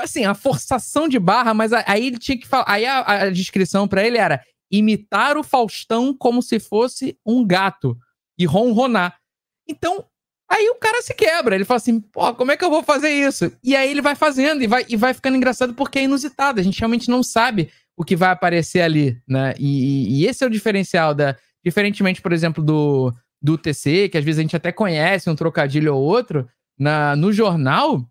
Assim, 0.00 0.24
a 0.24 0.34
forçação 0.34 1.08
de 1.08 1.18
barra, 1.18 1.52
mas 1.52 1.72
aí 1.72 2.06
ele 2.06 2.18
tinha 2.18 2.38
que 2.38 2.46
falar. 2.46 2.64
Aí 2.68 2.86
a, 2.86 3.00
a 3.00 3.30
descrição 3.30 3.88
para 3.88 4.06
ele 4.06 4.16
era 4.16 4.40
imitar 4.70 5.36
o 5.36 5.42
Faustão 5.42 6.14
como 6.16 6.40
se 6.40 6.58
fosse 6.58 7.18
um 7.26 7.44
gato 7.44 7.96
e 8.38 8.46
ronronar. 8.46 9.18
Então, 9.68 10.04
aí 10.48 10.68
o 10.70 10.76
cara 10.76 11.02
se 11.02 11.14
quebra. 11.14 11.54
Ele 11.54 11.64
fala 11.64 11.78
assim: 11.78 12.00
pô, 12.00 12.34
como 12.34 12.52
é 12.52 12.56
que 12.56 12.64
eu 12.64 12.70
vou 12.70 12.82
fazer 12.82 13.10
isso? 13.10 13.52
E 13.62 13.76
aí 13.76 13.90
ele 13.90 14.00
vai 14.00 14.14
fazendo 14.14 14.62
e 14.62 14.66
vai, 14.66 14.86
e 14.88 14.96
vai 14.96 15.12
ficando 15.12 15.36
engraçado 15.36 15.74
porque 15.74 15.98
é 15.98 16.04
inusitado. 16.04 16.60
A 16.60 16.62
gente 16.62 16.78
realmente 16.78 17.10
não 17.10 17.22
sabe 17.22 17.70
o 17.96 18.04
que 18.04 18.16
vai 18.16 18.30
aparecer 18.30 18.80
ali, 18.80 19.20
né? 19.28 19.54
E, 19.58 20.22
e, 20.22 20.26
esse 20.26 20.42
é 20.42 20.46
o 20.46 20.50
diferencial 20.50 21.14
da. 21.14 21.36
Diferentemente, 21.64 22.20
por 22.20 22.32
exemplo, 22.32 22.62
do, 22.62 23.14
do 23.42 23.58
TC, 23.58 24.08
que 24.08 24.16
às 24.16 24.24
vezes 24.24 24.38
a 24.38 24.42
gente 24.42 24.56
até 24.56 24.70
conhece 24.70 25.28
um 25.28 25.34
trocadilho 25.34 25.94
ou 25.94 26.02
outro, 26.02 26.48
na, 26.78 27.16
no 27.16 27.32
jornal, 27.32 28.06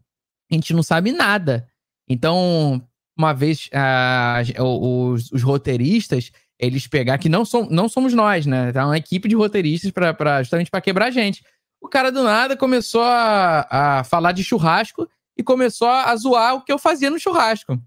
a 0.51 0.53
gente 0.53 0.73
não 0.73 0.83
sabe 0.83 1.11
nada. 1.11 1.67
Então, 2.09 2.85
uma 3.17 3.33
vez 3.33 3.69
os, 4.59 5.31
os, 5.31 5.43
roteiristas, 5.43 6.31
eles 6.59 6.87
pegar, 6.87 7.17
que 7.17 7.29
não, 7.29 7.45
som, 7.45 7.67
não 7.69 7.87
somos 7.87 8.13
nós, 8.13 8.45
né? 8.45 8.71
Tá 8.71 8.85
uma 8.85 8.97
equipe 8.97 9.29
de 9.29 9.35
roteiristas 9.35 9.91
para 9.91 10.43
justamente 10.43 10.69
para 10.69 10.81
quebrar 10.81 11.05
a 11.05 11.11
gente. 11.11 11.43
O 11.81 11.87
cara 11.87 12.11
do 12.11 12.23
nada 12.23 12.57
começou 12.57 13.03
a, 13.03 13.67
a 13.69 14.03
falar 14.03 14.33
de 14.33 14.43
churrasco 14.43 15.07
e 15.37 15.43
começou 15.43 15.87
a 15.87 16.15
zoar 16.15 16.55
o 16.55 16.63
que 16.63 16.71
eu 16.71 16.77
fazia 16.77 17.09
no 17.09 17.19
churrasco. 17.19 17.81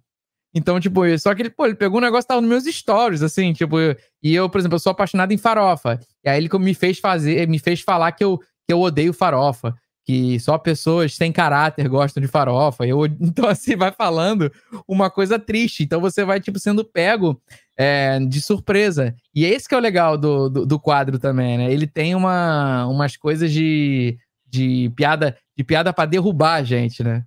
Então, 0.54 0.78
tipo, 0.78 1.00
só 1.18 1.34
que 1.34 1.42
ele, 1.42 1.50
pô, 1.50 1.66
ele 1.66 1.74
pegou 1.74 1.98
um 1.98 2.02
negócio 2.02 2.22
que 2.22 2.28
tava 2.28 2.40
nos 2.40 2.48
meus 2.48 2.64
stories, 2.64 3.22
assim, 3.22 3.52
tipo, 3.52 3.76
e 4.22 4.34
eu, 4.34 4.48
por 4.48 4.58
exemplo, 4.58 4.76
eu 4.76 4.80
sou 4.80 4.92
apaixonado 4.92 5.32
em 5.32 5.36
farofa. 5.36 5.98
E 6.24 6.28
aí 6.28 6.38
ele 6.38 6.48
me 6.58 6.74
fez 6.74 6.98
fazer, 6.98 7.46
me 7.48 7.58
fez 7.58 7.80
falar 7.80 8.12
que 8.12 8.24
eu, 8.24 8.38
que 8.38 8.72
eu 8.72 8.80
odeio 8.80 9.12
farofa. 9.12 9.74
Que 10.06 10.38
só 10.38 10.58
pessoas 10.58 11.14
sem 11.14 11.32
caráter 11.32 11.88
gostam 11.88 12.20
de 12.20 12.28
farofa. 12.28 12.86
Eu, 12.86 13.06
então, 13.20 13.48
assim, 13.48 13.76
vai 13.76 13.90
falando 13.90 14.52
uma 14.86 15.10
coisa 15.10 15.38
triste. 15.38 15.82
Então 15.82 16.00
você 16.00 16.24
vai, 16.24 16.40
tipo, 16.40 16.58
sendo 16.58 16.84
pego 16.84 17.40
é, 17.76 18.18
de 18.20 18.40
surpresa. 18.40 19.14
E 19.34 19.44
esse 19.44 19.68
que 19.68 19.74
é 19.74 19.78
o 19.78 19.80
legal 19.80 20.18
do, 20.18 20.48
do, 20.48 20.66
do, 20.66 20.78
quadro 20.78 21.18
também, 21.18 21.58
né? 21.58 21.72
Ele 21.72 21.86
tem 21.86 22.14
uma, 22.14 22.86
umas 22.86 23.16
coisas 23.16 23.50
de, 23.50 24.18
de 24.46 24.92
piada, 24.94 25.36
de 25.56 25.64
piada 25.64 25.92
para 25.92 26.08
derrubar 26.08 26.56
a 26.56 26.62
gente, 26.62 27.02
né? 27.02 27.24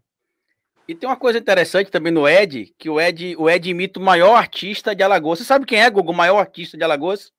E 0.88 0.96
tem 0.96 1.10
uma 1.10 1.18
coisa 1.18 1.38
interessante 1.38 1.92
também 1.92 2.14
no 2.14 2.28
Ed, 2.28 2.74
que 2.78 2.90
o 2.90 3.02
Ed, 3.02 3.36
o 3.38 3.50
Ed 3.50 3.70
imita 3.70 4.00
o 4.00 4.04
maior 4.04 4.36
artista 4.36 4.96
de 4.96 5.04
Alagoas. 5.04 5.40
Você 5.40 5.46
sabe 5.46 5.66
quem 5.66 5.82
é, 5.82 5.90
o 5.90 6.14
maior 6.14 6.40
artista 6.40 6.78
de 6.78 6.84
Alagoas? 6.84 7.32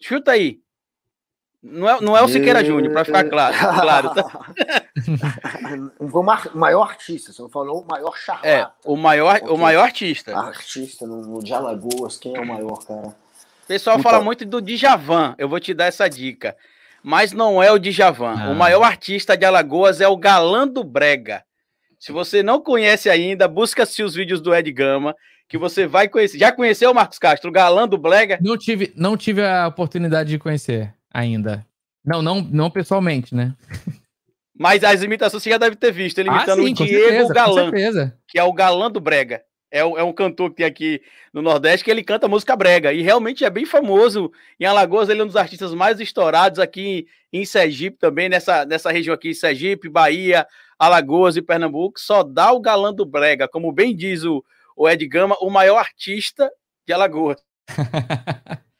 Chuta 0.00 0.30
aí. 0.30 0.61
Não 1.62 1.88
é, 1.88 2.00
não 2.00 2.16
é 2.16 2.22
o 2.22 2.28
Siqueira 2.28 2.64
Júnior, 2.64 2.92
para 2.92 3.04
ficar 3.04 3.24
claro. 3.24 3.56
claro 3.56 4.14
tá? 4.14 4.46
o 6.00 6.58
maior 6.58 6.82
artista, 6.82 7.32
você 7.32 7.40
não 7.40 7.48
falou 7.48 7.82
o 7.82 7.86
maior 7.86 8.16
charlata. 8.16 8.48
É, 8.48 8.68
o 8.84 8.96
maior, 8.96 9.40
o 9.44 9.56
maior 9.56 9.84
artista. 9.84 10.36
Artista 10.36 11.06
no, 11.06 11.22
no 11.22 11.42
de 11.42 11.54
Alagoas, 11.54 12.18
quem 12.18 12.36
é 12.36 12.40
o 12.40 12.46
maior, 12.46 12.84
cara? 12.84 13.06
O 13.06 13.14
pessoal 13.68 13.96
então... 13.96 14.10
fala 14.10 14.24
muito 14.24 14.44
do 14.44 14.60
Djavan, 14.60 15.36
eu 15.38 15.48
vou 15.48 15.60
te 15.60 15.72
dar 15.72 15.84
essa 15.84 16.08
dica. 16.08 16.56
Mas 17.00 17.32
não 17.32 17.62
é 17.62 17.70
o 17.70 17.78
Djavan. 17.78 18.34
Ah. 18.36 18.50
O 18.50 18.56
maior 18.56 18.82
artista 18.82 19.36
de 19.36 19.44
Alagoas 19.44 20.00
é 20.00 20.08
o 20.08 20.16
Galã 20.16 20.66
do 20.66 20.82
Brega. 20.82 21.44
Se 21.96 22.10
você 22.10 22.42
não 22.42 22.60
conhece 22.60 23.08
ainda, 23.08 23.46
busca-se 23.46 24.02
os 24.02 24.16
vídeos 24.16 24.40
do 24.40 24.52
Ed 24.52 24.70
Gama, 24.72 25.14
que 25.48 25.56
você 25.56 25.86
vai 25.86 26.08
conhecer. 26.08 26.38
Já 26.38 26.50
conheceu 26.50 26.90
o 26.90 26.94
Marcos 26.94 27.20
Castro, 27.20 27.50
o 27.50 27.52
galã 27.52 27.86
do 27.86 27.96
Blega? 27.96 28.38
Não 28.40 28.58
tive, 28.58 28.92
não 28.96 29.16
tive 29.16 29.46
a 29.46 29.68
oportunidade 29.68 30.30
de 30.30 30.38
conhecer 30.40 30.92
ainda. 31.12 31.66
Não, 32.04 32.20
não, 32.20 32.40
não 32.40 32.70
pessoalmente, 32.70 33.34
né? 33.34 33.54
Mas 34.58 34.84
as 34.84 35.02
imitações 35.02 35.42
você 35.42 35.50
já 35.50 35.58
deve 35.58 35.76
ter 35.76 35.92
visto. 35.92 36.18
Ele 36.18 36.30
ah, 36.30 36.36
imitando 36.36 36.60
ah, 36.60 36.64
sim, 36.64 36.72
o 36.72 36.74
Diego 36.74 37.08
certeza, 37.08 37.34
Galã, 37.34 38.12
que 38.28 38.38
é 38.38 38.44
o 38.44 38.52
galã 38.52 38.90
do 38.90 39.00
Brega. 39.00 39.42
É, 39.70 39.78
é, 39.78 40.02
um 40.02 40.12
cantor 40.12 40.50
que 40.50 40.56
tem 40.56 40.66
aqui 40.66 41.00
no 41.32 41.40
Nordeste 41.40 41.82
que 41.82 41.90
ele 41.90 42.04
canta 42.04 42.28
música 42.28 42.54
brega. 42.54 42.92
E 42.92 43.00
realmente 43.00 43.42
é 43.42 43.48
bem 43.48 43.64
famoso. 43.64 44.30
Em 44.60 44.66
Alagoas, 44.66 45.08
ele 45.08 45.22
é 45.22 45.24
um 45.24 45.26
dos 45.26 45.36
artistas 45.36 45.72
mais 45.72 45.98
estourados 45.98 46.58
aqui 46.58 47.06
em, 47.32 47.40
em 47.40 47.44
Sergipe 47.46 47.96
também, 47.96 48.28
nessa, 48.28 48.66
nessa 48.66 48.92
região 48.92 49.14
aqui, 49.14 49.34
Sergipe, 49.34 49.88
Bahia, 49.88 50.46
Alagoas 50.78 51.36
e 51.38 51.42
Pernambuco, 51.42 51.98
só 51.98 52.22
dá 52.22 52.52
o 52.52 52.60
galã 52.60 52.92
do 52.92 53.06
Brega, 53.06 53.48
como 53.48 53.72
bem 53.72 53.96
diz 53.96 54.24
o, 54.24 54.44
o 54.76 54.86
Ed 54.86 55.06
Gama, 55.06 55.36
o 55.40 55.48
maior 55.48 55.78
artista 55.78 56.50
de 56.86 56.92
Alagoas. 56.92 57.38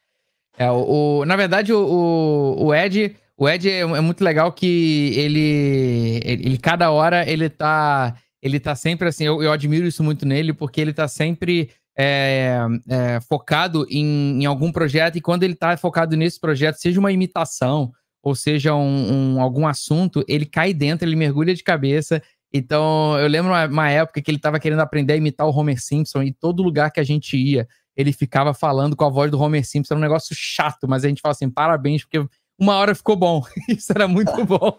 é, 0.59 0.71
o, 0.71 1.21
o, 1.21 1.25
na 1.25 1.37
verdade, 1.37 1.73
o, 1.73 2.57
o 2.59 2.75
Ed, 2.75 3.17
o 3.37 3.49
Ed 3.49 3.69
é, 3.69 3.81
é, 3.81 4.01
muito 4.01 4.23
legal 4.23 4.53
que 4.53 5.13
ele, 5.17 6.21
ele, 6.25 6.47
ele, 6.47 6.59
cada 6.59 6.91
hora 6.91 7.29
ele 7.29 7.49
tá, 7.49 8.15
ele 8.41 8.61
tá 8.61 8.75
sempre 8.75 9.09
assim, 9.09 9.25
eu, 9.25 9.43
eu 9.43 9.51
admiro 9.51 9.87
isso 9.87 10.03
muito 10.03 10.27
nele, 10.27 10.53
porque 10.53 10.81
ele 10.81 10.93
tá 10.93 11.09
sempre 11.09 11.71
é, 11.99 12.59
é, 12.89 13.21
focado 13.21 13.87
em, 13.91 14.43
em, 14.43 14.47
algum 14.47 14.71
projeto, 14.71 15.17
e 15.17 15.21
quando 15.21 15.43
ele 15.43 15.55
tá 15.55 15.77
focado 15.77 16.17
nesse 16.17 16.39
projeto, 16.39 16.77
seja 16.77 17.01
uma 17.01 17.13
imitação, 17.13 17.93
ou 18.23 18.35
seja 18.35 18.75
um, 18.75 19.35
um, 19.37 19.41
algum 19.41 19.67
assunto, 19.67 20.25
ele 20.29 20.47
cai 20.47 20.73
dentro, 20.73 21.09
ele 21.09 21.17
mergulha 21.17 21.55
de 21.55 21.63
cabeça. 21.63 22.23
Então, 22.53 23.19
eu 23.19 23.27
lembro 23.27 23.51
uma, 23.51 23.67
uma 23.67 23.91
época 23.91 24.21
que 24.23 24.31
ele 24.31 24.39
estava 24.39 24.61
querendo 24.61 24.81
aprender 24.81 25.15
a 25.15 25.17
imitar 25.17 25.47
o 25.47 25.51
Homer 25.51 25.83
Simpson 25.83 26.23
e 26.23 26.33
todo 26.33 26.63
lugar 26.63 26.91
que 26.93 27.01
a 27.01 27.05
gente 27.05 27.37
ia, 27.37 27.67
ele 27.97 28.13
ficava 28.13 28.55
falando 28.55 28.97
com 28.97 29.05
a 29.05 29.11
voz 29.11 29.31
do 29.31 29.41
Homer 29.41 29.67
Simpson. 29.67 29.95
Era 29.95 29.99
um 29.99 30.03
negócio 30.03 30.35
chato, 30.37 30.89
mas 30.89 31.05
a 31.05 31.09
gente 31.09 31.21
fala 31.21 31.33
assim: 31.33 31.51
parabéns, 31.51 32.03
porque 32.05 32.27
uma 32.59 32.77
hora 32.77 32.95
ficou 32.95 33.17
bom. 33.17 33.45
Isso 33.69 33.93
era 33.93 34.09
muito 34.09 34.33
bom. 34.45 34.79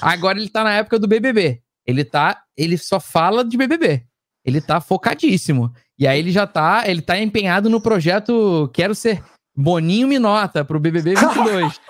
Agora 0.00 0.38
ele 0.38 0.48
tá 0.48 0.64
na 0.64 0.74
época 0.74 0.98
do 0.98 1.08
BBB. 1.08 1.62
Ele 1.86 2.04
tá, 2.04 2.42
ele 2.56 2.76
só 2.76 2.98
fala 2.98 3.44
de 3.44 3.56
BBB. 3.56 4.04
Ele 4.44 4.60
tá 4.60 4.80
focadíssimo. 4.80 5.72
E 5.98 6.06
aí 6.06 6.18
ele 6.18 6.30
já 6.30 6.46
tá, 6.46 6.84
ele 6.86 7.00
tá 7.00 7.18
empenhado 7.18 7.70
no 7.70 7.80
projeto 7.80 8.70
Quero 8.72 8.94
ser 8.94 9.22
Boninho 9.56 10.06
Minota 10.06 10.64
pro 10.64 10.80
BBB 10.80 11.14
22. 11.14 11.80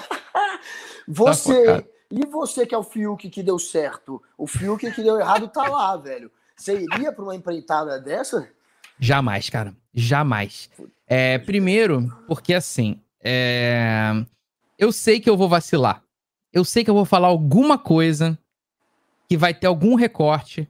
você. 1.08 1.64
Tá 1.64 1.84
e 2.10 2.24
você 2.26 2.66
que 2.66 2.74
é 2.74 2.78
o 2.78 2.82
Fiuk 2.82 3.28
que 3.28 3.42
deu 3.42 3.58
certo? 3.58 4.22
O 4.36 4.46
Fiuk 4.46 4.90
que 4.92 5.02
deu 5.02 5.18
errado 5.18 5.48
tá 5.48 5.68
lá, 5.68 5.96
velho. 5.96 6.30
Você 6.56 6.80
iria 6.80 7.12
para 7.12 7.22
uma 7.22 7.36
empreitada 7.36 8.00
dessa? 8.00 8.48
Jamais, 9.00 9.48
cara. 9.48 9.74
Jamais. 9.94 10.70
É, 11.06 11.38
primeiro, 11.38 12.08
porque 12.26 12.52
assim, 12.54 13.00
é... 13.22 14.12
eu 14.78 14.92
sei 14.92 15.20
que 15.20 15.28
eu 15.28 15.36
vou 15.36 15.48
vacilar. 15.48 16.02
Eu 16.52 16.64
sei 16.64 16.84
que 16.84 16.90
eu 16.90 16.94
vou 16.94 17.04
falar 17.04 17.28
alguma 17.28 17.78
coisa 17.78 18.38
que 19.28 19.36
vai 19.36 19.52
ter 19.52 19.66
algum 19.66 19.94
recorte, 19.94 20.68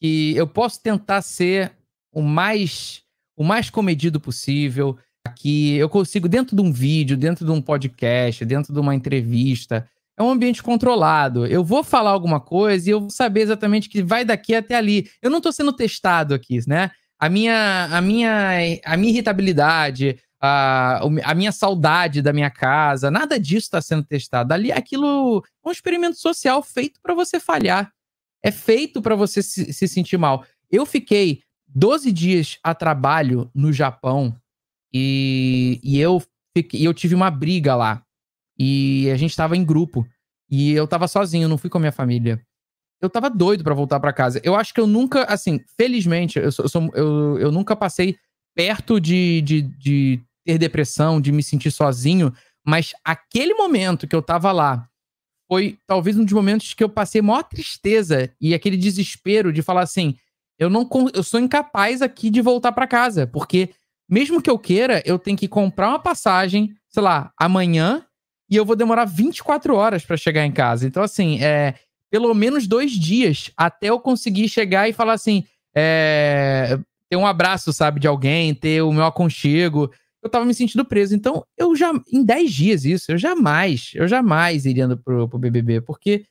que 0.00 0.34
eu 0.34 0.46
posso 0.46 0.82
tentar 0.82 1.22
ser 1.22 1.72
o 2.12 2.22
mais 2.22 3.02
o 3.36 3.44
mais 3.44 3.70
comedido 3.70 4.18
possível, 4.18 4.98
que 5.36 5.76
eu 5.76 5.88
consigo 5.88 6.28
dentro 6.28 6.56
de 6.56 6.62
um 6.62 6.72
vídeo, 6.72 7.16
dentro 7.16 7.44
de 7.44 7.52
um 7.52 7.62
podcast, 7.62 8.44
dentro 8.44 8.72
de 8.72 8.80
uma 8.80 8.96
entrevista, 8.96 9.88
é 10.16 10.22
um 10.22 10.30
ambiente 10.30 10.60
controlado. 10.60 11.46
Eu 11.46 11.62
vou 11.62 11.84
falar 11.84 12.10
alguma 12.10 12.40
coisa 12.40 12.88
e 12.88 12.92
eu 12.92 13.02
vou 13.02 13.10
saber 13.10 13.42
exatamente 13.42 13.88
que 13.88 14.02
vai 14.02 14.24
daqui 14.24 14.54
até 14.54 14.74
ali. 14.74 15.08
Eu 15.22 15.30
não 15.30 15.38
estou 15.38 15.52
sendo 15.52 15.72
testado 15.72 16.34
aqui, 16.34 16.58
né? 16.66 16.90
A 17.18 17.28
minha, 17.28 17.88
a 17.90 18.00
minha, 18.00 18.80
a 18.84 18.96
minha 18.96 19.12
irritabilidade, 19.12 20.18
a, 20.40 21.00
a 21.24 21.34
minha 21.34 21.50
saudade 21.50 22.22
da 22.22 22.32
minha 22.32 22.50
casa, 22.50 23.10
nada 23.10 23.38
disso 23.40 23.66
está 23.66 23.82
sendo 23.82 24.04
testado. 24.04 24.54
Ali, 24.54 24.70
aquilo 24.70 25.42
é 25.64 25.68
um 25.68 25.72
experimento 25.72 26.18
social 26.18 26.62
feito 26.62 27.00
para 27.02 27.14
você 27.14 27.40
falhar. 27.40 27.92
É 28.42 28.52
feito 28.52 29.02
para 29.02 29.16
você 29.16 29.42
se, 29.42 29.72
se 29.72 29.88
sentir 29.88 30.16
mal. 30.16 30.44
Eu 30.70 30.86
fiquei 30.86 31.42
12 31.66 32.12
dias 32.12 32.58
a 32.62 32.74
trabalho 32.74 33.50
no 33.54 33.72
Japão 33.72 34.36
e, 34.92 35.80
e 35.82 35.98
eu, 35.98 36.22
fiquei, 36.56 36.86
eu 36.86 36.94
tive 36.94 37.14
uma 37.14 37.30
briga 37.30 37.74
lá 37.74 38.02
e 38.58 39.10
a 39.10 39.16
gente 39.16 39.36
tava 39.36 39.56
em 39.56 39.64
grupo. 39.64 40.06
E 40.50 40.72
eu 40.72 40.86
tava 40.86 41.06
sozinho, 41.06 41.48
não 41.48 41.58
fui 41.58 41.68
com 41.68 41.78
a 41.78 41.80
minha 41.80 41.92
família. 41.92 42.40
Eu 43.00 43.08
tava 43.08 43.30
doido 43.30 43.62
para 43.62 43.74
voltar 43.74 44.00
para 44.00 44.12
casa. 44.12 44.40
Eu 44.42 44.56
acho 44.56 44.74
que 44.74 44.80
eu 44.80 44.86
nunca, 44.86 45.24
assim, 45.24 45.60
felizmente, 45.76 46.38
eu, 46.38 46.50
sou, 46.50 46.66
eu, 46.94 47.38
eu 47.38 47.52
nunca 47.52 47.76
passei 47.76 48.16
perto 48.54 49.00
de, 49.00 49.40
de, 49.42 49.62
de 49.62 50.20
ter 50.44 50.58
depressão, 50.58 51.20
de 51.20 51.30
me 51.30 51.42
sentir 51.42 51.70
sozinho, 51.70 52.32
mas 52.66 52.92
aquele 53.04 53.54
momento 53.54 54.06
que 54.06 54.16
eu 54.16 54.22
tava 54.22 54.50
lá 54.50 54.88
foi 55.48 55.78
talvez 55.86 56.18
um 56.18 56.24
dos 56.24 56.34
momentos 56.34 56.74
que 56.74 56.84
eu 56.84 56.88
passei 56.88 57.22
maior 57.22 57.42
tristeza 57.42 58.30
e 58.40 58.52
aquele 58.52 58.76
desespero 58.76 59.52
de 59.52 59.62
falar 59.62 59.82
assim: 59.82 60.16
eu 60.58 60.68
não 60.68 60.88
eu 61.14 61.22
sou 61.22 61.40
incapaz 61.40 62.02
aqui 62.02 62.28
de 62.30 62.42
voltar 62.42 62.72
para 62.72 62.86
casa, 62.86 63.26
porque 63.26 63.70
mesmo 64.08 64.42
que 64.42 64.50
eu 64.50 64.58
queira, 64.58 65.02
eu 65.06 65.18
tenho 65.18 65.36
que 65.36 65.48
comprar 65.48 65.88
uma 65.88 65.98
passagem, 65.98 66.74
sei 66.88 67.02
lá, 67.02 67.32
amanhã 67.38 68.04
e 68.50 68.56
eu 68.56 68.64
vou 68.64 68.74
demorar 68.74 69.04
24 69.04 69.74
horas 69.74 70.04
para 70.04 70.16
chegar 70.16 70.44
em 70.44 70.52
casa. 70.52 70.86
Então, 70.86 71.02
assim, 71.02 71.42
é 71.42 71.74
pelo 72.10 72.32
menos 72.34 72.66
dois 72.66 72.92
dias 72.92 73.50
até 73.56 73.88
eu 73.88 74.00
conseguir 74.00 74.48
chegar 74.48 74.88
e 74.88 74.92
falar 74.92 75.14
assim: 75.14 75.44
é, 75.74 76.78
ter 77.08 77.16
um 77.16 77.26
abraço, 77.26 77.72
sabe, 77.72 78.00
de 78.00 78.06
alguém, 78.06 78.54
ter 78.54 78.82
o 78.82 78.92
meu 78.92 79.04
aconchego. 79.04 79.92
Eu 80.22 80.28
tava 80.28 80.44
me 80.44 80.54
sentindo 80.54 80.84
preso. 80.84 81.14
Então, 81.14 81.44
eu 81.56 81.76
já, 81.76 81.92
em 82.12 82.24
10 82.24 82.52
dias 82.52 82.84
isso, 82.84 83.12
eu 83.12 83.18
jamais, 83.18 83.92
eu 83.94 84.08
jamais 84.08 84.66
iria 84.66 84.96
pro, 84.96 85.28
pro 85.28 85.38
BBB, 85.38 85.80
porque 85.80 86.24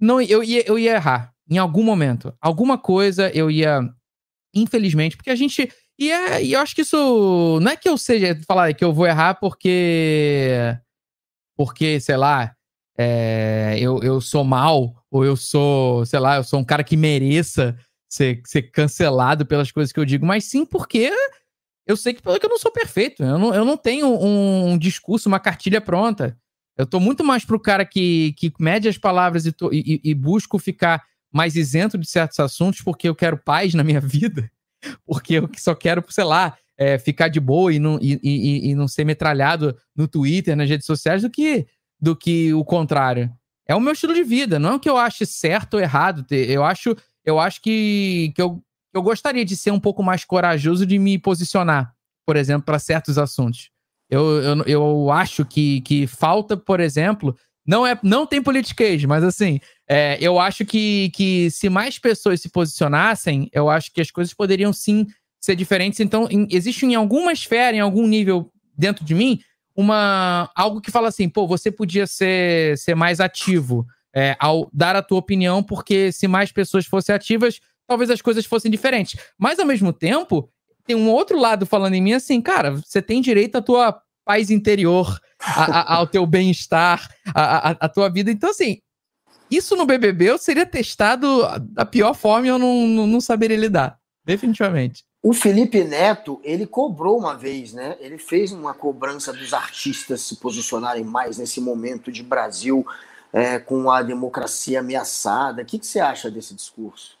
não, 0.00 0.20
eu 0.20 0.44
ia, 0.44 0.66
eu 0.66 0.78
ia 0.78 0.94
errar 0.94 1.32
em 1.50 1.58
algum 1.58 1.82
momento. 1.82 2.32
Alguma 2.40 2.78
coisa 2.78 3.30
eu 3.30 3.50
ia, 3.50 3.80
infelizmente, 4.54 5.16
porque 5.16 5.30
a 5.30 5.36
gente. 5.36 5.70
E, 5.98 6.10
é, 6.10 6.42
e 6.44 6.52
eu 6.52 6.60
acho 6.60 6.74
que 6.74 6.82
isso. 6.82 7.58
Não 7.60 7.72
é 7.72 7.76
que 7.76 7.88
eu 7.88 7.98
seja 7.98 8.38
falar 8.46 8.72
que 8.74 8.84
eu 8.84 8.92
vou 8.92 9.06
errar 9.06 9.34
porque 9.34 10.76
porque, 11.56 12.00
sei 12.00 12.16
lá, 12.16 12.54
é, 12.96 13.76
eu, 13.78 14.00
eu 14.02 14.20
sou 14.20 14.44
mal, 14.44 14.94
ou 15.10 15.24
eu 15.24 15.36
sou, 15.36 16.04
sei 16.06 16.18
lá, 16.18 16.36
eu 16.36 16.44
sou 16.44 16.60
um 16.60 16.64
cara 16.64 16.84
que 16.84 16.96
mereça 16.96 17.76
ser, 18.08 18.40
ser 18.44 18.62
cancelado 18.62 19.44
pelas 19.44 19.72
coisas 19.72 19.92
que 19.92 19.98
eu 19.98 20.04
digo, 20.04 20.24
mas 20.24 20.44
sim 20.44 20.64
porque 20.64 21.12
eu 21.86 21.96
sei 21.96 22.14
que, 22.14 22.22
que 22.22 22.46
eu 22.46 22.50
não 22.50 22.58
sou 22.58 22.70
perfeito. 22.70 23.22
Eu 23.22 23.38
não, 23.38 23.54
eu 23.54 23.64
não 23.64 23.76
tenho 23.76 24.06
um, 24.06 24.72
um 24.72 24.78
discurso, 24.78 25.28
uma 25.28 25.40
cartilha 25.40 25.80
pronta. 25.80 26.36
Eu 26.76 26.86
tô 26.86 26.98
muito 26.98 27.22
mais 27.22 27.44
pro 27.44 27.60
cara 27.60 27.84
que, 27.84 28.32
que 28.36 28.52
mede 28.58 28.88
as 28.88 28.98
palavras 28.98 29.46
e, 29.46 29.52
tô, 29.52 29.70
e, 29.72 30.00
e, 30.02 30.14
busco 30.14 30.58
ficar 30.58 31.04
mais 31.32 31.56
isento 31.56 31.96
de 31.98 32.08
certos 32.08 32.40
assuntos 32.40 32.80
porque 32.80 33.08
eu 33.08 33.14
quero 33.14 33.38
paz 33.38 33.74
na 33.74 33.84
minha 33.84 34.00
vida. 34.02 34.50
Porque 35.06 35.34
eu 35.34 35.48
só 35.56 35.74
quero, 35.74 36.04
sei 36.08 36.24
lá, 36.24 36.56
é, 36.76 36.98
ficar 36.98 37.28
de 37.28 37.38
boa 37.38 37.72
e 37.72 37.78
não, 37.78 37.98
e, 38.00 38.18
e, 38.22 38.70
e, 38.70 38.74
não 38.74 38.88
ser 38.88 39.04
metralhado 39.04 39.76
no 39.94 40.08
Twitter, 40.08 40.56
nas 40.56 40.68
redes 40.68 40.86
sociais, 40.86 41.22
do 41.22 41.30
que, 41.30 41.66
do 42.00 42.14
que 42.14 42.52
o 42.54 42.64
contrário. 42.64 43.30
É 43.66 43.74
o 43.74 43.80
meu 43.80 43.92
estilo 43.92 44.14
de 44.14 44.22
vida, 44.22 44.58
não 44.58 44.70
é 44.70 44.74
o 44.74 44.80
que 44.80 44.90
eu 44.90 44.96
acho 44.96 45.24
certo 45.24 45.74
ou 45.74 45.80
errado. 45.80 46.24
Eu 46.30 46.62
acho, 46.62 46.94
eu 47.24 47.40
acho 47.40 47.62
que, 47.62 48.32
que 48.34 48.42
eu, 48.42 48.62
eu 48.92 49.02
gostaria 49.02 49.44
de 49.44 49.56
ser 49.56 49.70
um 49.70 49.80
pouco 49.80 50.02
mais 50.02 50.24
corajoso 50.24 50.84
de 50.84 50.98
me 50.98 51.18
posicionar, 51.18 51.94
por 52.26 52.36
exemplo, 52.36 52.64
para 52.64 52.78
certos 52.78 53.16
assuntos. 53.16 53.70
Eu, 54.10 54.42
eu, 54.42 54.62
eu 54.64 55.10
acho 55.10 55.44
que, 55.44 55.80
que 55.80 56.06
falta, 56.06 56.56
por 56.56 56.78
exemplo, 56.78 57.34
não 57.66 57.86
é 57.86 57.98
não 58.02 58.26
tem 58.26 58.42
politiquês, 58.42 59.02
mas 59.04 59.24
assim, 59.24 59.58
é, 59.88 60.18
eu 60.20 60.38
acho 60.38 60.64
que, 60.66 61.10
que 61.14 61.50
se 61.50 61.68
mais 61.70 61.98
pessoas 61.98 62.40
se 62.40 62.50
posicionassem, 62.50 63.48
eu 63.52 63.70
acho 63.70 63.90
que 63.92 64.00
as 64.00 64.10
coisas 64.10 64.34
poderiam 64.34 64.72
sim 64.72 65.06
ser 65.40 65.56
diferentes. 65.56 66.00
Então, 66.00 66.28
em, 66.30 66.46
existe 66.50 66.84
em 66.84 66.94
alguma 66.94 67.32
esfera, 67.32 67.76
em 67.76 67.80
algum 67.80 68.06
nível 68.06 68.50
dentro 68.76 69.04
de 69.04 69.14
mim, 69.14 69.40
uma 69.76 70.50
algo 70.54 70.80
que 70.80 70.90
fala 70.90 71.08
assim, 71.08 71.28
pô, 71.28 71.46
você 71.46 71.70
podia 71.70 72.06
ser, 72.06 72.78
ser 72.78 72.94
mais 72.94 73.20
ativo 73.20 73.86
é, 74.14 74.36
ao 74.38 74.70
dar 74.72 74.94
a 74.94 75.02
tua 75.02 75.18
opinião, 75.18 75.62
porque 75.62 76.12
se 76.12 76.28
mais 76.28 76.52
pessoas 76.52 76.86
fossem 76.86 77.14
ativas, 77.14 77.60
talvez 77.86 78.10
as 78.10 78.22
coisas 78.22 78.46
fossem 78.46 78.70
diferentes. 78.70 79.20
Mas, 79.36 79.58
ao 79.58 79.66
mesmo 79.66 79.92
tempo, 79.92 80.48
tem 80.86 80.94
um 80.94 81.10
outro 81.10 81.38
lado 81.38 81.66
falando 81.66 81.94
em 81.94 82.02
mim 82.02 82.12
assim, 82.12 82.40
cara, 82.40 82.72
você 82.72 83.02
tem 83.02 83.20
direito 83.20 83.56
à 83.56 83.62
tua 83.62 84.00
paz 84.24 84.50
interior, 84.50 85.18
a, 85.40 85.64
a, 85.64 85.94
ao 85.96 86.06
teu 86.06 86.26
bem-estar, 86.26 87.08
a, 87.34 87.88
tua 87.88 88.08
vida. 88.08 88.30
Então, 88.30 88.50
assim, 88.50 88.78
isso 89.50 89.76
no 89.76 89.84
BBB 89.84 90.30
eu 90.30 90.38
seria 90.38 90.64
testado 90.64 91.42
da 91.60 91.84
pior 91.84 92.14
forma 92.14 92.46
e 92.46 92.50
eu 92.50 92.58
não, 92.58 92.86
não, 92.86 93.06
não 93.06 93.20
saberia 93.20 93.56
lidar. 93.56 93.98
Definitivamente. 94.24 95.04
O 95.24 95.32
Felipe 95.32 95.82
Neto, 95.82 96.38
ele 96.44 96.66
cobrou 96.66 97.18
uma 97.18 97.34
vez, 97.34 97.72
né? 97.72 97.96
Ele 97.98 98.18
fez 98.18 98.52
uma 98.52 98.74
cobrança 98.74 99.32
dos 99.32 99.54
artistas 99.54 100.20
se 100.20 100.36
posicionarem 100.36 101.02
mais 101.02 101.38
nesse 101.38 101.62
momento 101.62 102.12
de 102.12 102.22
Brasil 102.22 102.86
é, 103.32 103.58
com 103.58 103.90
a 103.90 104.02
democracia 104.02 104.80
ameaçada. 104.80 105.62
O 105.62 105.64
que, 105.64 105.78
que 105.78 105.86
você 105.86 105.98
acha 105.98 106.30
desse 106.30 106.54
discurso? 106.54 107.16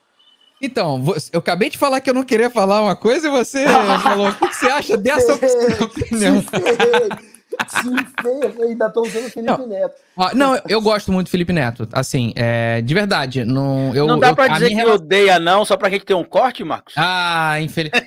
Então, 0.60 1.02
eu 1.32 1.40
acabei 1.40 1.70
de 1.70 1.78
falar 1.78 1.98
que 2.02 2.10
eu 2.10 2.14
não 2.14 2.24
queria 2.24 2.50
falar 2.50 2.82
uma 2.82 2.94
coisa 2.94 3.26
e 3.26 3.30
você 3.30 3.64
falou. 4.02 4.28
O 4.28 4.34
que, 4.34 4.48
que 4.48 4.56
você 4.56 4.66
acha 4.66 4.96
dessa 4.98 5.32
opinião? 5.82 6.44
Se 7.68 8.62
ainda 8.62 8.90
tô 8.90 9.02
usando 9.02 9.26
o 9.26 9.30
Felipe 9.30 9.42
não, 9.42 9.66
Neto. 9.66 9.94
não, 10.34 10.60
eu 10.68 10.80
gosto 10.80 11.12
muito 11.12 11.28
do 11.28 11.30
Felipe 11.30 11.52
Neto. 11.52 11.88
Assim, 11.92 12.32
é, 12.36 12.80
de 12.80 12.94
verdade. 12.94 13.44
Não, 13.44 13.94
eu, 13.94 14.06
não 14.06 14.18
dá 14.18 14.28
eu, 14.28 14.36
pra 14.36 14.48
dizer 14.48 14.68
que 14.68 14.74
relação... 14.74 14.96
odeia, 14.96 15.38
não, 15.38 15.64
só 15.64 15.76
pra 15.76 15.90
gente 15.90 16.04
ter 16.04 16.14
um 16.14 16.24
corte, 16.24 16.64
Marcos? 16.64 16.94
Ah, 16.96 17.60
infelizmente. 17.60 18.06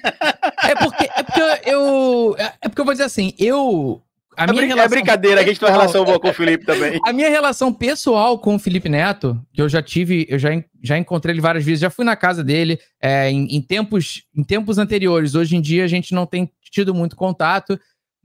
é, 0.63 0.75
porque, 0.75 1.09
é 1.15 1.23
porque 1.23 1.69
eu. 1.69 2.35
É 2.37 2.67
porque 2.67 2.81
eu 2.81 2.85
vou 2.85 2.93
dizer 2.93 3.05
assim, 3.05 3.33
eu. 3.37 4.01
A 4.37 4.43
é, 4.43 4.51
minha 4.51 4.67
relação 4.67 4.85
é 4.85 4.89
brincadeira, 4.89 5.41
a 5.41 5.43
gente 5.43 5.59
tem 5.59 5.67
uma 5.67 5.75
relação 5.75 6.05
boa 6.05 6.19
com 6.19 6.29
o 6.29 6.33
Felipe 6.33 6.63
também. 6.63 6.99
A 7.03 7.11
minha 7.11 7.27
relação 7.27 7.73
pessoal 7.73 8.37
com 8.37 8.55
o 8.55 8.59
Felipe 8.59 8.87
Neto, 8.87 9.35
que 9.51 9.59
eu 9.59 9.67
já 9.67 9.81
tive, 9.81 10.27
eu 10.29 10.37
já, 10.37 10.49
já 10.83 10.95
encontrei 10.95 11.33
ele 11.33 11.41
várias 11.41 11.65
vezes, 11.65 11.79
já 11.79 11.89
fui 11.89 12.05
na 12.05 12.15
casa 12.15 12.43
dele 12.43 12.79
é, 13.01 13.31
em, 13.31 13.47
em, 13.55 13.59
tempos, 13.59 14.21
em 14.35 14.43
tempos 14.43 14.77
anteriores. 14.77 15.33
Hoje 15.33 15.55
em 15.55 15.61
dia 15.61 15.83
a 15.83 15.87
gente 15.87 16.13
não 16.13 16.27
tem 16.27 16.51
tido 16.69 16.93
muito 16.93 17.15
contato. 17.15 17.79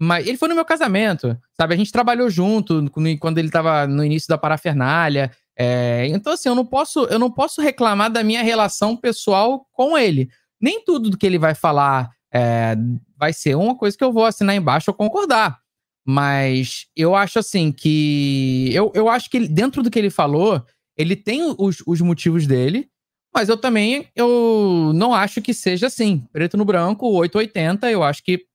Mas 0.04 0.26
ele 0.26 0.36
foi 0.36 0.48
no 0.48 0.56
meu 0.56 0.64
casamento, 0.64 1.38
sabe? 1.56 1.74
A 1.74 1.76
gente 1.76 1.92
trabalhou 1.92 2.28
junto 2.28 2.90
quando 3.20 3.38
ele 3.38 3.46
estava 3.46 3.86
no 3.86 4.04
início 4.04 4.28
da 4.28 4.36
parafernália. 4.36 5.30
É, 5.56 6.08
então, 6.08 6.32
assim, 6.32 6.48
eu 6.48 6.56
não 6.56 6.66
posso, 6.66 7.04
eu 7.04 7.20
não 7.20 7.30
posso 7.30 7.62
reclamar 7.62 8.10
da 8.10 8.24
minha 8.24 8.42
relação 8.42 8.96
pessoal 8.96 9.64
com 9.70 9.96
ele. 9.96 10.28
Nem 10.60 10.84
tudo 10.84 11.08
do 11.08 11.16
que 11.16 11.24
ele 11.24 11.38
vai 11.38 11.54
falar 11.54 12.10
é, 12.34 12.74
vai 13.16 13.32
ser 13.32 13.54
uma 13.54 13.76
coisa 13.76 13.96
que 13.96 14.02
eu 14.02 14.12
vou 14.12 14.24
assinar 14.24 14.56
embaixo 14.56 14.90
ou 14.90 14.96
concordar. 14.96 15.60
Mas 16.04 16.86
eu 16.96 17.14
acho 17.14 17.38
assim 17.38 17.70
que. 17.70 18.70
Eu, 18.74 18.90
eu 18.96 19.08
acho 19.08 19.30
que 19.30 19.46
dentro 19.46 19.84
do 19.84 19.90
que 19.90 20.00
ele 20.00 20.10
falou, 20.10 20.66
ele 20.98 21.14
tem 21.14 21.54
os, 21.56 21.80
os 21.86 22.00
motivos 22.00 22.44
dele, 22.44 22.88
mas 23.32 23.48
eu 23.48 23.56
também 23.56 24.08
eu 24.16 24.90
não 24.96 25.14
acho 25.14 25.40
que 25.40 25.54
seja 25.54 25.86
assim. 25.86 26.26
Preto 26.32 26.56
no 26.56 26.64
branco, 26.64 27.06
880, 27.06 27.88
eu 27.88 28.02
acho 28.02 28.20
que 28.24 28.50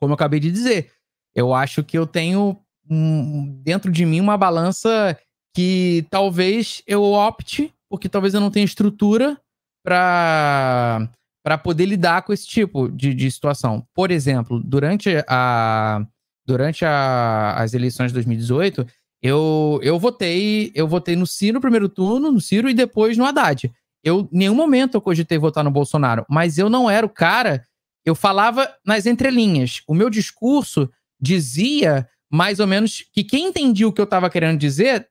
como 0.00 0.12
eu 0.12 0.14
acabei 0.14 0.40
de 0.40 0.50
dizer. 0.50 0.90
Eu 1.34 1.52
acho 1.52 1.82
que 1.82 1.98
eu 1.98 2.06
tenho 2.06 2.58
um, 2.88 3.60
dentro 3.62 3.90
de 3.90 4.04
mim 4.04 4.20
uma 4.20 4.36
balança 4.36 5.18
que 5.54 6.06
talvez 6.10 6.82
eu 6.86 7.02
opte, 7.02 7.72
porque 7.88 8.08
talvez 8.08 8.34
eu 8.34 8.40
não 8.40 8.50
tenha 8.50 8.64
estrutura 8.64 9.40
para 9.84 11.08
para 11.44 11.58
poder 11.58 11.84
lidar 11.84 12.22
com 12.22 12.32
esse 12.32 12.46
tipo 12.46 12.88
de, 12.88 13.12
de 13.12 13.30
situação. 13.30 13.86
Por 13.94 14.10
exemplo, 14.10 14.58
durante, 14.64 15.10
a, 15.28 16.02
durante 16.46 16.86
a, 16.86 17.52
as 17.58 17.74
eleições 17.74 18.08
de 18.08 18.14
2018, 18.14 18.86
eu, 19.22 19.78
eu 19.82 19.98
votei 19.98 20.72
eu 20.74 20.88
votei 20.88 21.14
no 21.14 21.26
Ciro 21.26 21.56
no 21.56 21.60
primeiro 21.60 21.86
turno, 21.86 22.32
no 22.32 22.40
Ciro 22.40 22.66
e 22.66 22.72
depois 22.72 23.18
no 23.18 23.26
Haddad. 23.26 23.70
Eu, 24.02 24.26
em 24.32 24.38
nenhum 24.38 24.54
momento 24.54 24.94
eu 24.94 25.02
cogitei 25.02 25.36
votar 25.36 25.62
no 25.62 25.70
Bolsonaro, 25.70 26.24
mas 26.30 26.56
eu 26.56 26.70
não 26.70 26.90
era 26.90 27.04
o 27.04 27.10
cara 27.10 27.62
eu 28.04 28.14
falava 28.14 28.72
nas 28.84 29.06
entrelinhas. 29.06 29.82
O 29.86 29.94
meu 29.94 30.10
discurso 30.10 30.90
dizia 31.20 32.08
mais 32.30 32.60
ou 32.60 32.66
menos 32.66 33.04
que 33.12 33.24
quem 33.24 33.46
entendia 33.46 33.86
o 33.88 33.92
que 33.92 34.00
eu 34.00 34.04
estava 34.04 34.28
querendo 34.28 34.58
dizer 34.58 35.08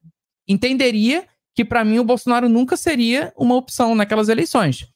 entenderia 0.48 1.26
que 1.56 1.64
para 1.64 1.84
mim 1.84 2.00
o 2.00 2.04
Bolsonaro 2.04 2.50
nunca 2.50 2.76
seria 2.76 3.34
uma 3.38 3.56
opção 3.56 3.96
naquelas 3.96 4.30
eleições. 4.30 4.88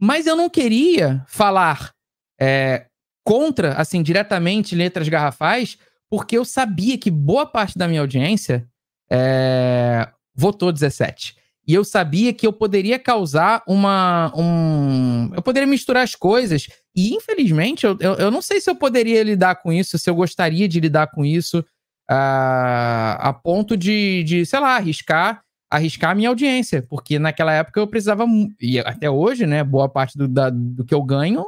Mas 0.00 0.26
eu 0.26 0.36
não 0.36 0.48
queria 0.48 1.24
falar 1.26 1.92
é, 2.40 2.86
contra, 3.24 3.74
assim, 3.74 4.02
diretamente 4.02 4.74
letras 4.74 5.08
garrafais, 5.08 5.76
porque 6.08 6.38
eu 6.38 6.44
sabia 6.44 6.96
que 6.96 7.10
boa 7.10 7.44
parte 7.44 7.76
da 7.76 7.88
minha 7.88 8.00
audiência 8.00 8.66
é, 9.10 10.08
votou 10.34 10.72
17. 10.72 11.36
E 11.68 11.74
eu 11.74 11.84
sabia 11.84 12.32
que 12.32 12.46
eu 12.46 12.52
poderia 12.52 12.98
causar 12.98 13.62
uma. 13.68 14.32
Um, 14.34 15.30
eu 15.34 15.42
poderia 15.42 15.66
misturar 15.66 16.02
as 16.02 16.14
coisas. 16.14 16.66
E, 16.96 17.14
infelizmente, 17.14 17.84
eu, 17.84 17.94
eu, 18.00 18.14
eu, 18.14 18.30
não 18.30 18.40
sei 18.40 18.58
se 18.58 18.70
eu 18.70 18.74
poderia 18.74 19.22
lidar 19.22 19.56
com 19.56 19.70
isso, 19.70 19.98
se 19.98 20.08
eu 20.08 20.14
gostaria 20.14 20.66
de 20.66 20.80
lidar 20.80 21.08
com 21.08 21.26
isso, 21.26 21.58
uh, 21.58 23.14
a 23.18 23.38
ponto 23.44 23.76
de, 23.76 24.24
de, 24.24 24.46
sei 24.46 24.60
lá, 24.60 24.76
arriscar 24.76 25.42
arriscar 25.70 26.12
a 26.12 26.14
minha 26.14 26.30
audiência, 26.30 26.82
porque 26.88 27.18
naquela 27.18 27.52
época 27.52 27.78
eu 27.78 27.86
precisava, 27.86 28.24
e 28.58 28.78
até 28.78 29.10
hoje, 29.10 29.46
né, 29.46 29.62
boa 29.62 29.88
parte 29.88 30.16
do, 30.16 30.26
da, 30.26 30.48
do 30.50 30.82
que 30.84 30.94
eu 30.94 31.02
ganho 31.02 31.44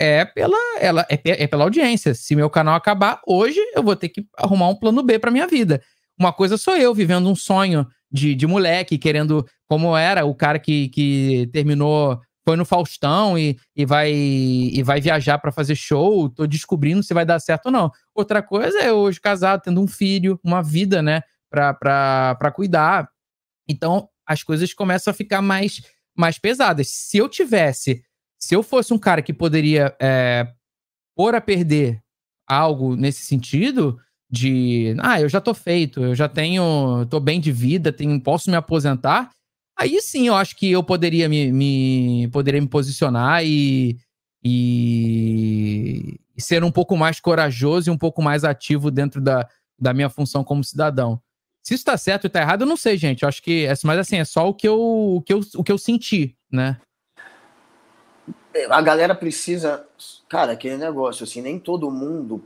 é 0.00 0.24
pela, 0.24 0.56
ela, 0.80 1.06
é, 1.10 1.44
é, 1.44 1.46
pela 1.46 1.64
audiência. 1.64 2.14
Se 2.14 2.34
meu 2.34 2.48
canal 2.48 2.74
acabar 2.74 3.20
hoje, 3.26 3.58
eu 3.74 3.82
vou 3.82 3.96
ter 3.96 4.08
que 4.08 4.24
arrumar 4.38 4.68
um 4.68 4.74
plano 4.74 5.02
B 5.02 5.18
para 5.18 5.30
minha 5.30 5.46
vida. 5.46 5.82
Uma 6.18 6.32
coisa 6.32 6.56
sou 6.56 6.76
eu 6.76 6.94
vivendo 6.94 7.28
um 7.28 7.36
sonho 7.36 7.86
de, 8.10 8.34
de 8.34 8.46
moleque, 8.46 8.96
querendo, 8.96 9.46
como 9.68 9.96
era 9.96 10.24
o 10.24 10.34
cara 10.34 10.58
que, 10.58 10.88
que 10.88 11.48
terminou, 11.52 12.20
foi 12.48 12.56
no 12.56 12.64
Faustão 12.64 13.38
e, 13.38 13.58
e, 13.76 13.84
vai, 13.84 14.10
e 14.10 14.82
vai 14.82 15.02
viajar 15.02 15.38
para 15.38 15.52
fazer 15.52 15.76
show, 15.76 16.30
tô 16.30 16.46
descobrindo 16.46 17.02
se 17.02 17.12
vai 17.12 17.26
dar 17.26 17.38
certo 17.38 17.66
ou 17.66 17.72
não. 17.72 17.92
Outra 18.14 18.42
coisa 18.42 18.78
é 18.78 18.90
hoje 18.90 19.20
casado, 19.20 19.60
tendo 19.62 19.82
um 19.82 19.86
filho, 19.86 20.40
uma 20.42 20.62
vida, 20.62 21.02
né, 21.02 21.20
para 21.50 22.52
cuidar. 22.54 23.06
Então, 23.68 24.08
as 24.26 24.42
coisas 24.42 24.72
começam 24.72 25.10
a 25.10 25.14
ficar 25.14 25.42
mais, 25.42 25.82
mais 26.16 26.38
pesadas. 26.38 26.88
Se 26.88 27.18
eu 27.18 27.28
tivesse, 27.28 28.02
se 28.38 28.54
eu 28.54 28.62
fosse 28.62 28.94
um 28.94 28.98
cara 28.98 29.20
que 29.20 29.34
poderia 29.34 29.94
é, 30.00 30.50
pôr 31.14 31.34
a 31.34 31.40
perder 31.42 32.00
algo 32.46 32.96
nesse 32.96 33.26
sentido, 33.26 34.00
de 34.30 34.94
ah, 35.00 35.20
eu 35.20 35.28
já 35.28 35.40
tô 35.40 35.52
feito, 35.52 36.02
eu 36.02 36.14
já 36.14 36.28
tenho, 36.28 37.04
tô 37.10 37.20
bem 37.20 37.40
de 37.40 37.52
vida, 37.52 37.92
tenho, 37.92 38.18
posso 38.22 38.50
me 38.50 38.56
aposentar, 38.56 39.30
aí 39.78 40.00
sim 40.02 40.26
eu 40.26 40.34
acho 40.34 40.56
que 40.56 40.70
eu 40.70 40.82
poderia 40.82 41.28
me, 41.28 41.52
me 41.52 42.28
poderia 42.32 42.60
me 42.60 42.68
posicionar 42.68 43.44
e, 43.44 43.96
e, 44.44 46.20
ser 46.36 46.64
um 46.64 46.70
pouco 46.70 46.96
mais 46.96 47.20
corajoso 47.20 47.88
e 47.88 47.92
um 47.92 47.98
pouco 47.98 48.20
mais 48.20 48.44
ativo 48.44 48.90
dentro 48.90 49.20
da, 49.20 49.48
da 49.78 49.94
minha 49.94 50.10
função 50.10 50.42
como 50.42 50.64
cidadão. 50.64 51.20
Se 51.62 51.74
isso 51.74 51.84
tá 51.84 51.96
certo 51.96 52.24
ou 52.24 52.30
tá 52.30 52.40
errado, 52.40 52.62
eu 52.62 52.66
não 52.66 52.76
sei, 52.76 52.96
gente. 52.96 53.22
Eu 53.22 53.28
acho 53.28 53.42
que, 53.42 53.66
mas 53.84 53.98
assim, 53.98 54.16
é 54.16 54.24
só 54.24 54.48
o 54.48 54.54
que 54.54 54.66
eu, 54.66 54.80
o 54.80 55.22
que 55.22 55.32
eu, 55.32 55.40
o 55.56 55.62
que 55.62 55.70
eu 55.70 55.78
senti, 55.78 56.36
né? 56.50 56.80
A 58.70 58.80
galera 58.80 59.14
precisa, 59.14 59.86
cara, 60.28 60.52
aquele 60.52 60.76
negócio, 60.76 61.24
assim, 61.24 61.42
nem 61.42 61.58
todo 61.58 61.90
mundo 61.90 62.42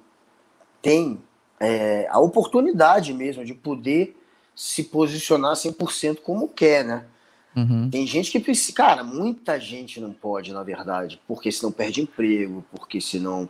tem 0.82 1.22
é, 1.60 2.08
a 2.10 2.18
oportunidade 2.18 3.14
mesmo 3.14 3.44
de 3.44 3.54
poder 3.54 4.16
se 4.54 4.84
posicionar 4.84 5.54
100% 5.54 6.20
como 6.20 6.48
quer, 6.48 6.84
né? 6.84 7.06
Uhum. 7.54 7.90
Tem 7.90 8.06
gente 8.06 8.30
que 8.30 8.40
precisa, 8.40 8.72
cara, 8.72 9.04
muita 9.04 9.58
gente 9.60 10.00
não 10.00 10.12
pode, 10.12 10.52
na 10.52 10.62
verdade, 10.62 11.20
porque 11.26 11.52
senão 11.52 11.70
perde 11.70 12.00
emprego, 12.00 12.64
porque 12.70 13.00
senão 13.00 13.48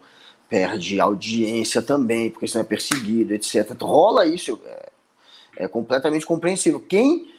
perde 0.48 1.00
audiência 1.00 1.80
também, 1.80 2.30
porque 2.30 2.48
senão 2.48 2.64
é 2.64 2.68
perseguido, 2.68 3.32
etc. 3.32 3.72
Rola 3.80 4.26
isso, 4.26 4.60
é, 4.64 4.90
é 5.58 5.68
completamente 5.68 6.26
compreensível. 6.26 6.80
Quem 6.80 7.32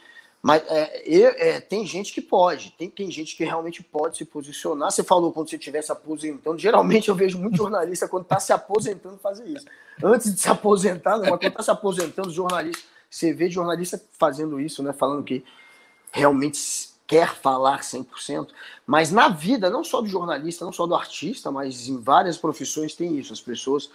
mas 0.44 0.62
é, 0.68 1.54
é, 1.54 1.60
tem 1.60 1.86
gente 1.86 2.12
que 2.12 2.20
pode, 2.20 2.70
tem, 2.72 2.90
tem 2.90 3.10
gente 3.10 3.34
que 3.34 3.44
realmente 3.44 3.82
pode 3.82 4.18
se 4.18 4.26
posicionar. 4.26 4.90
Você 4.90 5.02
falou 5.02 5.32
quando 5.32 5.48
você 5.48 5.56
estiver 5.56 5.80
se 5.80 5.90
aposentando. 5.90 6.58
Geralmente 6.58 7.08
eu 7.08 7.14
vejo 7.14 7.38
muito 7.38 7.56
jornalista 7.56 8.06
quando 8.06 8.24
está 8.24 8.38
se 8.38 8.52
aposentando 8.52 9.16
fazer 9.16 9.46
isso. 9.46 9.64
Antes 10.02 10.34
de 10.34 10.38
se 10.38 10.50
aposentar, 10.50 11.12
não, 11.12 11.20
mas 11.20 11.30
quando 11.30 11.46
está 11.46 11.62
se 11.62 11.70
aposentando, 11.70 12.30
jornalista, 12.30 12.82
você 13.08 13.32
vê 13.32 13.48
jornalista 13.48 13.98
fazendo 14.18 14.60
isso, 14.60 14.82
né? 14.82 14.92
Falando 14.92 15.24
que 15.24 15.42
realmente 16.14 16.90
quer 17.08 17.34
falar 17.34 17.80
100%. 17.80 18.48
Mas 18.86 19.10
na 19.10 19.28
vida, 19.28 19.68
não 19.68 19.82
só 19.82 20.00
do 20.00 20.06
jornalista, 20.06 20.64
não 20.64 20.72
só 20.72 20.86
do 20.86 20.94
artista, 20.94 21.50
mas 21.50 21.88
em 21.88 22.00
várias 22.00 22.38
profissões 22.38 22.94
tem 22.94 23.18
isso. 23.18 23.32
As 23.32 23.40
pessoas, 23.40 23.90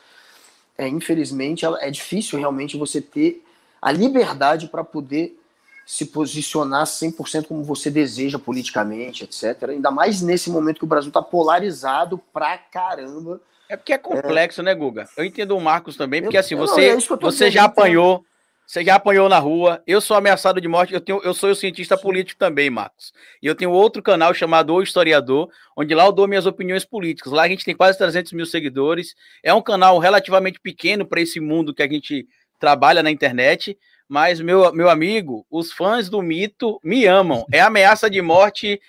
é, 0.77 0.85
infelizmente, 0.87 1.65
é 1.65 1.89
difícil 1.89 2.37
realmente 2.37 2.77
você 2.77 2.99
ter 2.99 3.41
a 3.81 3.89
liberdade 3.91 4.67
para 4.67 4.83
poder 4.83 5.39
se 5.85 6.05
posicionar 6.07 6.83
100% 6.83 7.47
como 7.47 7.63
você 7.63 7.89
deseja 7.89 8.37
politicamente, 8.37 9.23
etc. 9.23 9.69
Ainda 9.69 9.89
mais 9.89 10.21
nesse 10.21 10.49
momento 10.49 10.79
que 10.79 10.83
o 10.83 10.87
Brasil 10.87 11.07
está 11.07 11.21
polarizado 11.21 12.21
pra 12.33 12.57
caramba. 12.57 13.41
É 13.69 13.77
porque 13.77 13.93
é 13.93 13.97
complexo, 13.97 14.59
é... 14.59 14.63
né, 14.65 14.75
Guga? 14.75 15.09
Eu 15.15 15.23
entendo 15.23 15.55
o 15.55 15.61
Marcos 15.61 15.95
também, 15.95 16.21
porque 16.21 16.37
assim, 16.37 16.55
você, 16.55 16.93
não, 16.93 16.99
é 16.99 17.17
você 17.21 17.49
já 17.49 17.63
apanhou, 17.63 18.25
você 18.69 18.85
já 18.85 18.93
apanhou 18.93 19.27
na 19.27 19.39
rua, 19.39 19.81
eu 19.87 19.99
sou 19.99 20.15
ameaçado 20.15 20.61
de 20.61 20.67
morte, 20.67 20.93
eu, 20.93 21.01
tenho, 21.01 21.19
eu 21.23 21.33
sou 21.33 21.49
o 21.49 21.55
cientista 21.55 21.97
político 21.97 22.37
também, 22.37 22.69
Marcos. 22.69 23.11
E 23.41 23.47
eu 23.47 23.55
tenho 23.55 23.71
outro 23.71 23.99
canal 23.99 24.31
chamado 24.31 24.71
O 24.75 24.83
Historiador, 24.83 25.49
onde 25.75 25.95
lá 25.95 26.05
eu 26.05 26.11
dou 26.11 26.27
minhas 26.27 26.45
opiniões 26.45 26.85
políticas. 26.85 27.33
Lá 27.33 27.41
a 27.41 27.47
gente 27.47 27.65
tem 27.65 27.75
quase 27.75 27.97
300 27.97 28.31
mil 28.31 28.45
seguidores. 28.45 29.15
É 29.41 29.51
um 29.51 29.61
canal 29.61 29.97
relativamente 29.97 30.59
pequeno 30.59 31.03
para 31.03 31.19
esse 31.19 31.39
mundo 31.39 31.73
que 31.73 31.81
a 31.81 31.89
gente 31.89 32.27
trabalha 32.59 33.01
na 33.01 33.09
internet, 33.09 33.75
mas, 34.07 34.39
meu, 34.39 34.71
meu 34.71 34.87
amigo, 34.87 35.47
os 35.49 35.71
fãs 35.71 36.07
do 36.07 36.21
mito 36.21 36.79
me 36.83 37.07
amam. 37.07 37.47
É 37.51 37.61
ameaça 37.61 38.07
de 38.07 38.21
morte 38.21 38.79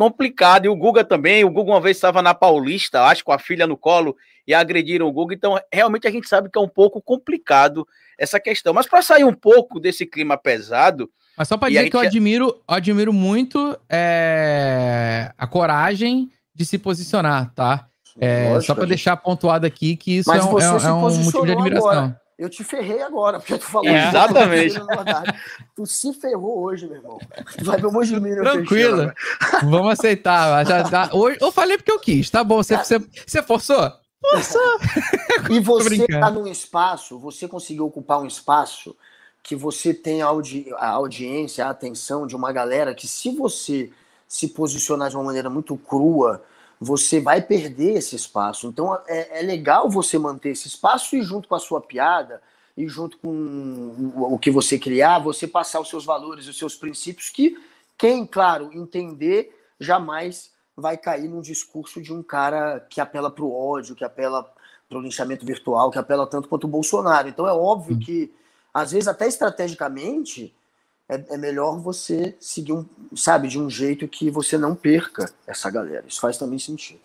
complicada. 0.00 0.66
E 0.66 0.70
o 0.70 0.76
Guga 0.76 1.04
também. 1.04 1.44
O 1.44 1.50
Guga 1.50 1.72
uma 1.72 1.80
vez 1.80 1.98
estava 1.98 2.22
na 2.22 2.32
Paulista, 2.32 3.02
acho, 3.02 3.22
com 3.22 3.32
a 3.32 3.38
filha 3.38 3.66
no 3.66 3.76
colo, 3.76 4.16
e 4.46 4.54
agrediram 4.54 5.06
o 5.06 5.12
Guga. 5.12 5.34
Então, 5.34 5.60
realmente, 5.70 6.08
a 6.08 6.10
gente 6.10 6.26
sabe 6.26 6.48
que 6.50 6.58
é 6.58 6.62
um 6.62 6.68
pouco 6.68 7.02
complicado 7.02 7.86
essa 8.18 8.40
questão. 8.40 8.72
Mas 8.72 8.86
para 8.86 9.02
sair 9.02 9.24
um 9.24 9.34
pouco 9.34 9.78
desse 9.78 10.06
clima 10.06 10.38
pesado. 10.38 11.10
Mas 11.36 11.48
só 11.48 11.58
para 11.58 11.68
dizer 11.68 11.90
que 11.90 11.96
eu 11.96 12.00
admiro, 12.00 12.62
admiro 12.66 13.12
muito 13.12 13.78
é, 13.90 15.32
a 15.36 15.46
coragem 15.46 16.30
de 16.54 16.64
se 16.64 16.78
posicionar, 16.78 17.52
tá? 17.54 17.86
É, 18.18 18.60
só 18.60 18.74
para 18.74 18.86
deixar 18.86 19.16
pontuado 19.16 19.66
aqui 19.66 19.96
que 19.96 20.18
isso 20.18 20.28
Mas 20.28 20.44
é, 20.44 20.48
um, 20.48 20.58
é, 20.58 20.64
é 20.64 20.92
um 20.92 21.00
motivo 21.24 21.46
de 21.46 21.52
admiração. 21.52 21.90
Agora 21.90 22.20
eu 22.40 22.48
te 22.48 22.64
ferrei 22.64 23.02
agora, 23.02 23.38
porque 23.38 23.58
tu 23.58 23.66
falou. 23.66 23.86
Exatamente. 23.86 24.74
tu 25.76 25.84
se 25.84 26.10
ferrou 26.14 26.64
hoje, 26.64 26.86
meu 26.86 26.96
irmão. 26.96 27.18
Tu 27.58 27.64
vai 27.66 27.78
ver 27.78 27.86
um 27.86 27.92
monte 27.92 28.08
de 28.08 28.18
mim 28.18 28.34
Tranquilo. 28.34 29.12
Vamos 29.62 29.92
aceitar. 29.92 30.64
Já, 30.64 30.82
já, 30.84 31.10
hoje, 31.12 31.36
eu 31.38 31.52
falei 31.52 31.76
porque 31.76 31.92
eu 31.92 32.00
quis, 32.00 32.30
tá 32.30 32.42
bom. 32.42 32.56
Você, 32.56 32.78
você, 32.78 32.98
você 32.98 33.42
forçou? 33.42 33.92
Forçou. 34.22 34.78
e 35.50 35.60
você 35.60 36.06
tá 36.06 36.30
num 36.30 36.46
espaço, 36.46 37.18
você 37.18 37.46
conseguiu 37.46 37.84
ocupar 37.84 38.22
um 38.22 38.26
espaço 38.26 38.96
que 39.42 39.54
você 39.54 39.92
tem 39.92 40.22
a, 40.22 40.26
audi 40.26 40.66
a 40.78 40.88
audiência, 40.88 41.66
a 41.66 41.70
atenção 41.70 42.26
de 42.26 42.34
uma 42.34 42.52
galera 42.52 42.94
que, 42.94 43.06
se 43.06 43.36
você 43.36 43.90
se 44.26 44.48
posicionar 44.48 45.10
de 45.10 45.16
uma 45.16 45.24
maneira 45.24 45.50
muito 45.50 45.76
crua, 45.76 46.42
você 46.80 47.20
vai 47.20 47.42
perder 47.42 47.98
esse 47.98 48.16
espaço. 48.16 48.66
Então 48.66 48.98
é, 49.06 49.40
é, 49.40 49.42
legal 49.42 49.90
você 49.90 50.18
manter 50.18 50.50
esse 50.50 50.66
espaço 50.66 51.14
e 51.14 51.22
junto 51.22 51.46
com 51.46 51.54
a 51.54 51.60
sua 51.60 51.80
piada 51.80 52.40
e 52.74 52.88
junto 52.88 53.18
com 53.18 54.14
o, 54.16 54.38
que 54.38 54.50
você 54.50 54.78
criar, 54.78 55.18
você 55.18 55.46
passar 55.46 55.80
os 55.80 55.90
seus 55.90 56.06
valores, 56.06 56.48
os 56.48 56.56
seus 56.56 56.74
princípios, 56.74 57.28
que 57.28 57.58
quem, 57.98 58.24
claro, 58.24 58.70
entender 58.72 59.54
jamais 59.78 60.50
vai 60.74 60.96
cair 60.96 61.28
num 61.28 61.42
discurso 61.42 62.00
de 62.00 62.14
um 62.14 62.22
cara 62.22 62.80
que 62.88 63.00
apela 63.00 63.30
para 63.30 63.44
o 63.44 63.54
ódio, 63.54 63.94
que 63.94 64.04
apela 64.04 64.50
para 64.88 64.98
o 64.98 65.02
linchamento 65.02 65.44
virtual, 65.44 65.90
que 65.90 65.98
apela 65.98 66.26
tanto 66.26 66.48
quanto 66.48 66.64
o 66.64 66.68
Bolsonaro. 66.68 67.28
Então 67.28 67.46
é 67.46 67.52
óbvio 67.52 67.96
hum. 67.96 67.98
que, 67.98 68.32
às 68.72 68.92
vezes, 68.92 69.06
até 69.06 69.28
estrategicamente, 69.28 70.54
é, 71.10 71.34
é, 71.34 71.36
melhor 71.36 71.80
você 71.80 72.36
seguir 72.38 72.72
um, 72.72 72.86
sabe, 73.16 73.48
de 73.48 73.58
um 73.58 73.68
jeito 73.68 74.06
que 74.06 74.30
você 74.30 74.56
não 74.56 74.76
perca 74.76 75.30
essa 75.46 75.68
galera. 75.68 76.04
Isso 76.06 76.20
faz 76.20 76.38
também 76.38 76.58
sentido. 76.58 77.00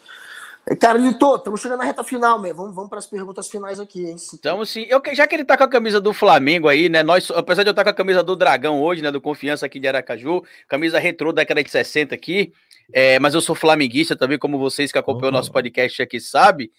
Cara, 0.79 0.97
Lito, 0.97 1.35
estamos 1.35 1.61
chegando 1.61 1.79
na 1.79 1.85
reta 1.85 2.03
final, 2.03 2.39
meu. 2.39 2.53
Vamos, 2.53 2.73
vamos 2.73 2.89
para 2.89 2.99
as 2.99 3.05
perguntas 3.05 3.47
finais 3.47 3.79
aqui, 3.79 4.05
hein? 4.05 4.15
Então, 4.33 4.63
sim. 4.65 4.85
Eu, 4.89 5.01
já 5.13 5.27
que 5.27 5.35
ele 5.35 5.45
tá 5.45 5.55
com 5.55 5.63
a 5.63 5.67
camisa 5.67 5.99
do 5.99 6.11
Flamengo 6.11 6.67
aí, 6.67 6.89
né? 6.89 7.03
Nós, 7.03 7.29
apesar 7.31 7.63
de 7.63 7.69
eu 7.69 7.71
estar 7.71 7.83
com 7.83 7.89
a 7.89 7.93
camisa 7.93 8.23
do 8.23 8.35
Dragão 8.35 8.81
hoje, 8.81 9.01
né? 9.01 9.11
Do 9.11 9.21
Confiança 9.21 9.65
aqui 9.65 9.79
de 9.79 9.87
Aracaju, 9.87 10.43
camisa 10.67 10.97
retrô 10.97 11.31
da 11.31 11.41
década 11.41 11.63
de 11.63 11.69
60 11.69 12.15
aqui. 12.15 12.51
É, 12.93 13.19
mas 13.19 13.33
eu 13.33 13.41
sou 13.41 13.55
flamenguista 13.55 14.15
também, 14.15 14.39
como 14.39 14.57
vocês 14.57 14.91
que 14.91 14.97
acompanham 14.97 15.29
o 15.29 15.33
nosso 15.33 15.51
podcast 15.51 16.01
aqui 16.01 16.19
sabe. 16.19 16.71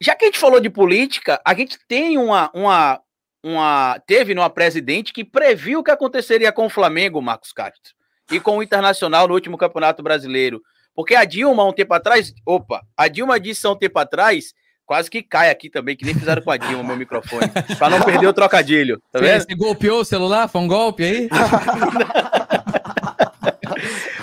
Já 0.00 0.14
que 0.14 0.24
a 0.24 0.28
gente 0.28 0.38
falou 0.38 0.60
de 0.60 0.70
política, 0.70 1.40
a 1.44 1.54
gente 1.54 1.78
tem 1.86 2.18
uma, 2.18 2.50
uma, 2.54 3.00
uma 3.42 4.00
teve 4.06 4.32
uma 4.32 4.50
presidente 4.50 5.12
que 5.12 5.24
previu 5.24 5.80
o 5.80 5.84
que 5.84 5.90
aconteceria 5.90 6.52
com 6.52 6.66
o 6.66 6.70
Flamengo, 6.70 7.20
Marcos 7.20 7.52
Castro, 7.52 7.94
e 8.30 8.38
com 8.38 8.58
o 8.58 8.62
Internacional 8.62 9.26
no 9.26 9.34
último 9.34 9.58
Campeonato 9.58 10.02
Brasileiro. 10.02 10.60
Porque 10.94 11.14
a 11.14 11.24
Dilma, 11.24 11.64
um 11.64 11.72
tempo 11.72 11.94
atrás, 11.94 12.32
opa, 12.46 12.82
a 12.96 13.08
Dilma 13.08 13.40
disse 13.40 13.66
há 13.66 13.70
um 13.70 13.76
tempo 13.76 13.98
atrás, 13.98 14.52
Quase 14.84 15.10
que 15.10 15.22
cai 15.22 15.48
aqui 15.48 15.70
também, 15.70 15.96
que 15.96 16.04
nem 16.04 16.14
fizeram 16.14 16.42
com 16.42 16.50
a 16.50 16.56
Dilma, 16.56 16.84
meu 16.84 16.96
microfone. 16.96 17.48
Pra 17.78 17.88
não 17.88 18.02
perder 18.02 18.26
o 18.26 18.32
trocadilho. 18.32 19.00
Tá 19.12 19.20
vendo? 19.20 19.42
Você 19.42 19.54
golpeou 19.54 20.00
o 20.00 20.04
celular? 20.04 20.48
Foi 20.48 20.60
um 20.60 20.66
golpe 20.66 21.04
aí? 21.04 21.28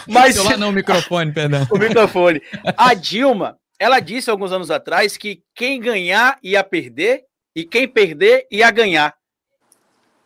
Mas 0.08 0.36
o 0.36 0.40
celular 0.40 0.58
não, 0.58 0.70
o 0.70 0.74
microfone, 0.74 1.32
perdão. 1.32 1.66
o 1.72 1.78
microfone. 1.78 2.42
A 2.78 2.94
Dilma, 2.94 3.58
ela 3.80 4.00
disse 4.00 4.30
alguns 4.30 4.52
anos 4.52 4.70
atrás 4.70 5.18
que 5.18 5.42
quem 5.56 5.80
ganhar 5.80 6.38
ia 6.44 6.64
perder 6.64 7.24
e 7.56 7.64
quem 7.64 7.88
perder 7.88 8.48
ia 8.52 8.70
ganhar. 8.72 9.16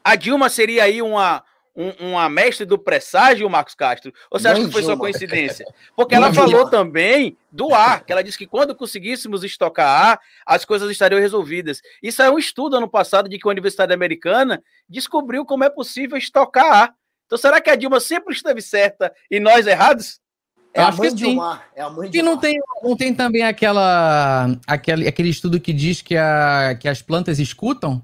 A 0.04 0.16
Dilma 0.16 0.50
seria 0.50 0.84
aí 0.84 1.02
uma, 1.02 1.44
um, 1.76 2.10
uma 2.10 2.30
mestre 2.30 2.66
do 2.66 2.78
presságio, 2.78 3.50
Marcos 3.50 3.74
Castro? 3.74 4.14
Ou 4.30 4.40
você 4.40 4.48
acha 4.48 4.60
Não, 4.60 4.68
que 4.68 4.74
foi 4.74 4.82
só 4.82 4.90
Dilma. 4.90 5.04
coincidência? 5.04 5.66
Porque 5.96 6.14
ela 6.14 6.28
Não, 6.28 6.34
falou 6.34 6.66
Dilma. 6.66 6.70
também 6.72 7.38
do 7.52 7.74
ar, 7.74 8.04
que 8.04 8.12
ela 8.12 8.24
disse 8.24 8.38
que 8.38 8.48
quando 8.48 8.76
conseguíssemos 8.76 9.44
estocar 9.44 9.88
ar, 9.88 10.20
as 10.46 10.66
coisas 10.66 10.92
estariam 10.92 11.22
resolvidas. 11.22 11.82
Isso 12.02 12.22
é 12.22 12.30
um 12.30 12.38
estudo 12.38 12.76
ano 12.76 12.90
passado 12.90 13.30
de 13.30 13.40
que 13.40 13.48
a 13.48 13.52
Universidade 13.52 13.94
Americana 13.94 14.62
descobriu 14.90 15.46
como 15.46 15.64
é 15.64 15.70
possível 15.70 16.18
estocar 16.18 16.66
ar. 16.66 16.96
Então 17.26 17.38
será 17.38 17.62
que 17.62 17.70
a 17.70 17.76
Dilma 17.76 18.00
sempre 18.00 18.34
esteve 18.34 18.62
certa 18.62 19.14
e 19.32 19.40
nós 19.40 19.66
errados? 19.66 20.20
É 20.74 20.82
a 20.82 20.88
Acho 20.88 20.98
mãe 20.98 21.10
que 21.10 21.16
de 21.16 21.26
sim. 21.26 21.34
Omar. 21.34 21.64
É 21.76 21.82
a 21.82 21.90
mãe 21.90 22.10
de 22.10 22.18
E 22.18 22.22
não 22.22 22.32
Omar. 22.34 22.42
tem, 22.42 22.60
não 22.82 22.96
tem 22.98 23.14
também 23.14 23.44
aquela, 23.44 24.58
aquele, 24.66 25.08
aquele 25.08 25.30
estudo 25.30 25.60
que 25.60 25.72
diz 25.72 26.02
que, 26.02 26.18
a, 26.18 26.76
que 26.80 26.88
as 26.90 27.02
plantas 27.02 27.38
escutam? 27.38 28.02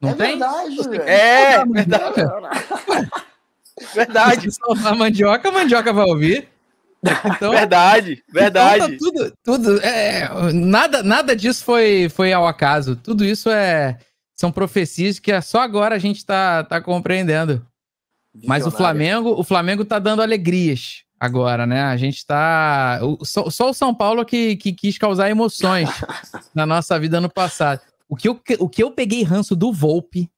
Não 0.00 0.10
é 0.10 0.14
tem? 0.14 0.38
verdade, 0.38 0.76
velho. 0.76 1.02
É, 1.02 1.64
verdade. 1.64 2.14
Verdade, 3.94 4.50
Se 4.50 4.58
soltar 4.58 4.92
a 4.92 4.96
mandioca, 4.96 5.48
a 5.48 5.52
mandioca 5.52 5.92
vai 5.92 6.04
ouvir. 6.04 6.48
Então, 7.24 7.52
verdade, 7.52 8.24
verdade. 8.28 8.94
Então 8.94 8.98
tá 8.98 8.98
tudo, 8.98 9.34
tudo 9.44 9.80
é, 9.82 10.28
nada, 10.52 11.00
nada 11.00 11.36
disso 11.36 11.64
foi, 11.64 12.08
foi 12.08 12.32
ao 12.32 12.44
acaso. 12.44 12.96
Tudo 12.96 13.24
isso 13.24 13.48
é 13.48 13.96
são 14.34 14.50
profecias 14.50 15.20
que 15.20 15.30
é 15.30 15.40
só 15.40 15.60
agora 15.60 15.94
a 15.94 15.98
gente 15.98 16.26
tá, 16.26 16.64
tá 16.64 16.80
compreendendo. 16.80 17.64
Mas 18.44 18.66
o. 18.66 18.70
Flamengo, 18.72 19.30
o 19.38 19.44
Flamengo 19.44 19.84
tá 19.84 20.00
dando 20.00 20.22
alegrias 20.22 21.04
agora, 21.20 21.66
né? 21.66 21.82
A 21.82 21.96
gente 21.96 22.24
tá. 22.26 23.00
o- 23.02 23.24
só, 23.24 23.48
só 23.50 23.70
o 23.70 23.74
São 23.74 23.94
Paulo 23.94 24.24
que, 24.24 24.56
que 24.56 24.72
quis 24.72 24.96
causar 24.98 25.30
emoções 25.30 25.88
na 26.54 26.64
nossa 26.66 26.98
vida 26.98 27.20
no 27.20 27.28
passado. 27.30 27.80
O 28.08 28.16
que, 28.16 28.28
eu, 28.28 28.40
o 28.58 28.68
que 28.68 28.82
eu 28.82 28.90
peguei 28.90 29.22
ranço 29.22 29.54
do 29.54 29.72
Volpe. 29.72 30.30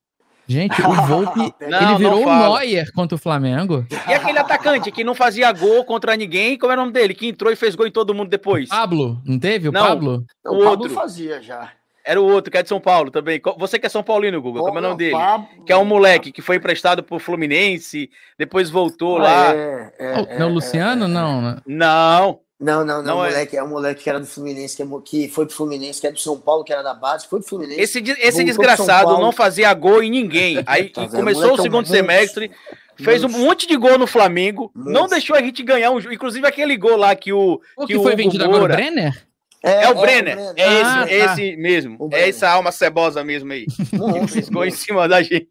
Gente, 0.48 0.82
o 0.82 0.92
Volpe. 1.06 1.54
Não, 1.68 1.80
ele 1.90 1.98
virou 1.98 2.26
o. 2.26 2.38
Neuer 2.38 2.90
contra 2.92 3.14
o 3.14 3.18
Flamengo. 3.18 3.86
E 4.08 4.12
aquele 4.12 4.38
atacante 4.38 4.90
que 4.90 5.04
não 5.04 5.14
fazia 5.14 5.52
gol 5.52 5.84
contra 5.84 6.16
ninguém, 6.16 6.58
como 6.58 6.72
é 6.72 6.74
o 6.74 6.78
nome 6.78 6.90
dele? 6.92 7.14
Que 7.14 7.28
entrou 7.28 7.52
e 7.52 7.56
fez 7.56 7.76
gol 7.76 7.86
em 7.86 7.92
todo 7.92 8.12
mundo 8.12 8.28
depois. 8.28 8.68
Pablo, 8.68 9.22
não 9.24 9.38
teve? 9.38 9.68
O 9.68 9.72
Não. 9.72 9.80
Pablo? 9.86 10.24
O 10.44 10.48
o 10.56 10.58
Pablo 10.64 10.68
outro. 10.70 10.90
fazia 10.90 11.40
já. 11.40 11.70
Era 12.10 12.20
o 12.20 12.24
outro, 12.24 12.50
que 12.50 12.58
é 12.58 12.62
de 12.62 12.68
São 12.68 12.80
Paulo 12.80 13.08
também. 13.10 13.40
Você 13.56 13.78
que 13.78 13.86
é 13.86 13.88
São 13.88 14.02
Paulino, 14.02 14.42
Guga, 14.42 14.58
como 14.60 14.78
é 14.78 14.80
o 14.80 14.82
nome 14.82 14.96
dele? 14.96 15.16
Que 15.64 15.72
é 15.72 15.76
um 15.76 15.84
moleque 15.84 16.32
que 16.32 16.42
foi 16.42 16.56
emprestado 16.56 17.04
pro 17.04 17.20
Fluminense, 17.20 18.10
depois 18.38 18.68
voltou 18.68 19.16
lá. 19.18 19.54
É, 19.54 19.92
é, 19.98 20.14
Oh, 20.18 20.32
é, 20.32 20.38
não, 20.38 20.48
o 20.48 20.50
é, 20.50 20.54
Luciano? 20.54 21.04
é. 21.04 21.08
Não, 21.08 21.40
né? 21.40 21.56
Não, 21.64 22.40
Não, 22.58 22.84
não, 22.84 22.96
não. 22.96 23.02
Não 23.04 23.18
o 23.18 23.24
é. 23.24 23.28
moleque, 23.30 23.56
é. 23.56 23.62
um 23.62 23.68
moleque 23.68 24.02
que 24.02 24.10
era 24.10 24.18
do 24.18 24.26
Fluminense, 24.26 24.76
que, 24.76 24.82
é 24.82 24.86
que 25.04 25.28
foi 25.28 25.46
pro 25.46 25.54
Fluminense, 25.54 26.00
que 26.00 26.06
é 26.08 26.10
do 26.12 26.18
São 26.18 26.36
Paulo, 26.38 26.64
que 26.64 26.72
era 26.72 26.82
da 26.82 26.94
base, 26.94 27.28
foi 27.28 27.38
pro 27.40 27.48
Fluminense. 27.48 27.80
esse, 27.80 27.98
esse 28.18 28.42
desgraçado 28.44 29.18
não 29.18 29.30
fazia 29.30 29.72
gol 29.72 30.02
em 30.02 30.10
ninguém. 30.10 30.62
Aí 30.66 30.88
Tá 30.88 31.06
começou 31.08 31.44
o 31.46 31.50
é 31.50 31.52
um 31.52 31.56
segundo 31.58 31.72
monstro. 31.86 31.96
semestre, 31.96 32.50
fez 32.96 33.22
um 33.22 33.28
monte 33.28 33.66
de 33.68 33.76
gol 33.76 33.96
no 33.98 34.06
Flamengo, 34.06 34.70
não 34.74 35.06
deixou 35.06 35.36
a 35.36 35.40
gente 35.40 35.62
ganhar 35.62 35.90
um 35.90 36.00
jogo. 36.00 36.12
Inclusive 36.14 36.46
aquele 36.46 36.76
gol 36.76 36.96
lá 36.96 37.14
que 37.14 37.32
o. 37.32 37.60
O 37.76 37.86
que 37.86 37.94
que 37.94 37.98
foi 38.02 38.12
Hugo 38.14 38.16
vendido 38.16 38.42
agora, 38.44 38.56
o 38.56 38.60
Moura- 38.60 38.74
Brenner? 38.74 39.29
É, 39.62 39.88
o 39.90 40.00
Brenner. 40.00 40.38
É 40.56 40.72
esse, 40.80 40.84
Ah, 40.84 41.04
é 41.08 41.16
esse 41.18 41.56
mesmo. 41.56 41.96
O 41.98 42.06
É 42.06 42.08
Brenner. 42.08 42.28
essa 42.28 42.48
alma 42.50 42.72
cebosa 42.72 43.22
mesmo 43.22 43.52
aí. 43.52 43.66
que 44.32 44.50
gol 44.50 44.64
em 44.64 44.70
cima 44.70 45.06
da 45.06 45.22
gente. 45.22 45.48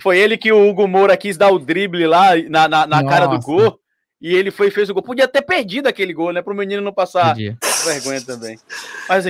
Foi 0.00 0.18
ele 0.18 0.36
que 0.36 0.52
o 0.52 0.68
Hugo 0.68 0.86
Moura 0.86 1.16
quis 1.16 1.36
dar 1.36 1.50
o 1.50 1.58
drible 1.58 2.06
lá 2.06 2.36
na, 2.48 2.68
na, 2.68 2.86
na 2.86 3.04
cara 3.04 3.26
do 3.26 3.40
gol. 3.40 3.78
E 4.20 4.34
ele 4.34 4.50
foi 4.50 4.68
e 4.68 4.70
fez 4.70 4.88
o 4.88 4.94
gol. 4.94 5.02
Podia 5.02 5.26
ter 5.28 5.42
perdido 5.42 5.88
aquele 5.88 6.12
gol, 6.14 6.32
né? 6.32 6.40
Pro 6.40 6.54
menino 6.54 6.80
não 6.80 6.92
passar 6.92 7.32
Entendi. 7.32 7.56
vergonha 7.84 8.20
também. 8.22 8.56
Mas 9.08 9.24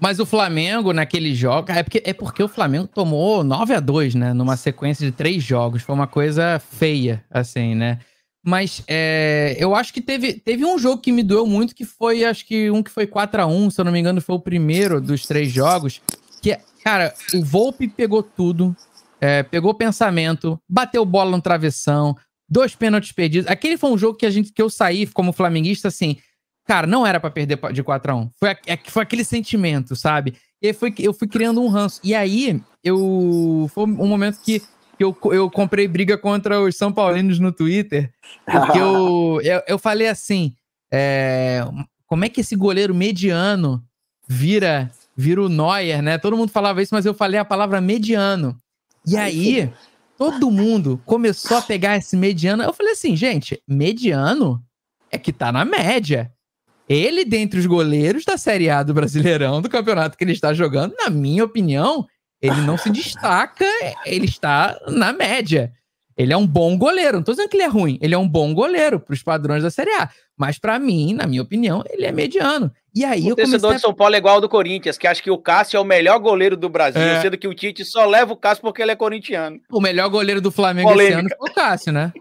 Mas 0.00 0.18
o 0.18 0.26
Flamengo, 0.26 0.92
naquele 0.92 1.34
jogo. 1.34 1.70
É 1.70 1.82
porque, 1.82 2.02
é 2.04 2.12
porque 2.12 2.42
o 2.42 2.48
Flamengo 2.48 2.88
tomou 2.88 3.44
9 3.44 3.74
a 3.74 3.80
2 3.80 4.14
né? 4.14 4.32
Numa 4.32 4.56
sequência 4.56 5.04
de 5.04 5.12
três 5.12 5.42
jogos. 5.42 5.82
Foi 5.82 5.94
uma 5.94 6.06
coisa 6.06 6.58
feia, 6.58 7.22
assim, 7.30 7.74
né? 7.74 7.98
Mas 8.44 8.82
é, 8.86 9.56
eu 9.58 9.74
acho 9.74 9.92
que 9.92 10.02
teve, 10.02 10.34
teve 10.34 10.66
um 10.66 10.78
jogo 10.78 11.00
que 11.00 11.10
me 11.10 11.22
doeu 11.22 11.46
muito, 11.46 11.74
que 11.74 11.84
foi, 11.84 12.24
acho 12.24 12.44
que 12.44 12.70
um 12.70 12.82
que 12.82 12.90
foi 12.90 13.06
4 13.06 13.40
a 13.40 13.46
1 13.46 13.70
se 13.70 13.80
eu 13.80 13.86
não 13.86 13.92
me 13.92 13.98
engano, 13.98 14.20
foi 14.20 14.34
o 14.34 14.40
primeiro 14.40 15.00
dos 15.00 15.22
três 15.26 15.50
jogos. 15.50 16.02
Que, 16.42 16.58
cara, 16.84 17.14
o 17.34 17.42
Volpe 17.42 17.88
pegou 17.88 18.22
tudo, 18.22 18.76
é, 19.18 19.42
pegou 19.42 19.72
pensamento, 19.72 20.60
bateu 20.68 21.06
bola 21.06 21.30
no 21.30 21.40
travessão, 21.40 22.14
dois 22.46 22.74
pênaltis 22.74 23.12
perdidos. 23.12 23.50
Aquele 23.50 23.78
foi 23.78 23.90
um 23.90 23.96
jogo 23.96 24.18
que 24.18 24.26
a 24.26 24.30
gente 24.30 24.52
que 24.52 24.60
eu 24.60 24.68
saí 24.68 25.06
como 25.06 25.32
flamenguista, 25.32 25.88
assim, 25.88 26.18
cara, 26.66 26.86
não 26.86 27.06
era 27.06 27.18
pra 27.18 27.30
perder 27.30 27.58
de 27.72 27.82
4 27.82 28.12
a 28.12 28.14
1 28.14 28.30
Foi, 28.38 28.50
é, 28.50 28.78
foi 28.88 29.02
aquele 29.02 29.24
sentimento, 29.24 29.96
sabe? 29.96 30.34
E 30.60 30.72
foi, 30.74 30.94
eu 30.98 31.14
fui 31.14 31.28
criando 31.28 31.62
um 31.62 31.68
ranço. 31.68 32.00
E 32.04 32.14
aí, 32.14 32.60
eu. 32.82 33.70
Foi 33.74 33.84
um 33.84 34.06
momento 34.06 34.38
que 34.42 34.62
que 34.96 35.04
eu, 35.04 35.16
eu 35.32 35.50
comprei 35.50 35.88
briga 35.88 36.16
contra 36.16 36.60
os 36.60 36.76
São 36.76 36.92
Paulinos 36.92 37.38
no 37.38 37.52
Twitter. 37.52 38.12
Porque 38.44 38.78
eu, 38.78 39.40
eu, 39.44 39.62
eu 39.66 39.78
falei 39.78 40.08
assim: 40.08 40.54
é, 40.92 41.64
como 42.06 42.24
é 42.24 42.28
que 42.28 42.40
esse 42.40 42.54
goleiro 42.54 42.94
mediano 42.94 43.82
vira, 44.28 44.90
vira 45.16 45.42
o 45.42 45.48
Neuer, 45.48 46.02
né? 46.02 46.18
Todo 46.18 46.36
mundo 46.36 46.50
falava 46.50 46.82
isso, 46.82 46.94
mas 46.94 47.06
eu 47.06 47.14
falei 47.14 47.38
a 47.38 47.44
palavra 47.44 47.80
mediano. 47.80 48.56
E 49.06 49.16
aí, 49.16 49.70
todo 50.16 50.50
mundo 50.50 51.00
começou 51.04 51.58
a 51.58 51.62
pegar 51.62 51.96
esse 51.96 52.16
mediano. 52.16 52.62
Eu 52.62 52.72
falei 52.72 52.92
assim, 52.92 53.14
gente, 53.14 53.60
mediano 53.68 54.62
é 55.10 55.18
que 55.18 55.32
tá 55.32 55.52
na 55.52 55.64
média. 55.64 56.32
Ele, 56.88 57.24
dentre 57.24 57.58
os 57.58 57.66
goleiros 57.66 58.24
da 58.24 58.36
Série 58.36 58.68
A 58.68 58.82
do 58.82 58.92
Brasileirão, 58.92 59.62
do 59.62 59.68
campeonato 59.68 60.16
que 60.16 60.24
ele 60.24 60.32
está 60.32 60.52
jogando, 60.52 60.94
na 60.96 61.08
minha 61.08 61.44
opinião, 61.44 62.06
ele 62.44 62.60
não 62.60 62.76
se 62.76 62.90
destaca, 62.90 63.64
ele 64.04 64.26
está 64.26 64.78
na 64.88 65.12
média. 65.12 65.72
Ele 66.16 66.32
é 66.32 66.36
um 66.36 66.46
bom 66.46 66.78
goleiro. 66.78 67.16
Não 67.16 67.24
tô 67.24 67.32
dizendo 67.32 67.48
que 67.48 67.56
ele 67.56 67.64
é 67.64 67.68
ruim, 67.68 67.98
ele 68.00 68.14
é 68.14 68.18
um 68.18 68.28
bom 68.28 68.54
goleiro 68.54 69.00
para 69.00 69.14
os 69.14 69.22
padrões 69.22 69.62
da 69.64 69.70
Série 69.70 69.90
A. 69.94 70.08
Mas 70.36 70.58
para 70.58 70.78
mim, 70.78 71.12
na 71.14 71.26
minha 71.26 71.42
opinião, 71.42 71.82
ele 71.90 72.04
é 72.04 72.12
mediano. 72.12 72.70
E 72.94 73.04
aí 73.04 73.24
o 73.24 73.30
eu 73.30 73.36
torcedor 73.36 73.72
a 73.72 73.74
de 73.74 73.80
São 73.80 73.92
Paulo 73.92 74.14
é 74.14 74.18
igual 74.18 74.36
ao 74.36 74.40
do 74.40 74.48
Corinthians, 74.48 74.96
que 74.96 75.06
acha 75.08 75.20
que 75.22 75.30
o 75.30 75.38
Cássio 75.38 75.76
é 75.76 75.80
o 75.80 75.84
melhor 75.84 76.18
goleiro 76.20 76.56
do 76.56 76.68
Brasil, 76.68 77.00
É. 77.02 77.20
sendo 77.20 77.36
que 77.36 77.48
o 77.48 77.54
Tite 77.54 77.84
só 77.84 78.04
leva 78.06 78.32
o 78.32 78.36
Cássio 78.36 78.62
porque 78.62 78.80
ele 78.82 78.92
é 78.92 78.96
corintiano. 78.96 79.58
O 79.72 79.80
melhor 79.80 80.08
goleiro 80.08 80.40
do 80.40 80.52
Flamengo 80.52 80.90
esse 80.90 80.94
Polêmica. 80.98 81.18
ano 81.20 81.28
foi 81.36 81.50
o 81.50 81.54
Cássio, 81.54 81.92
né? 81.92 82.12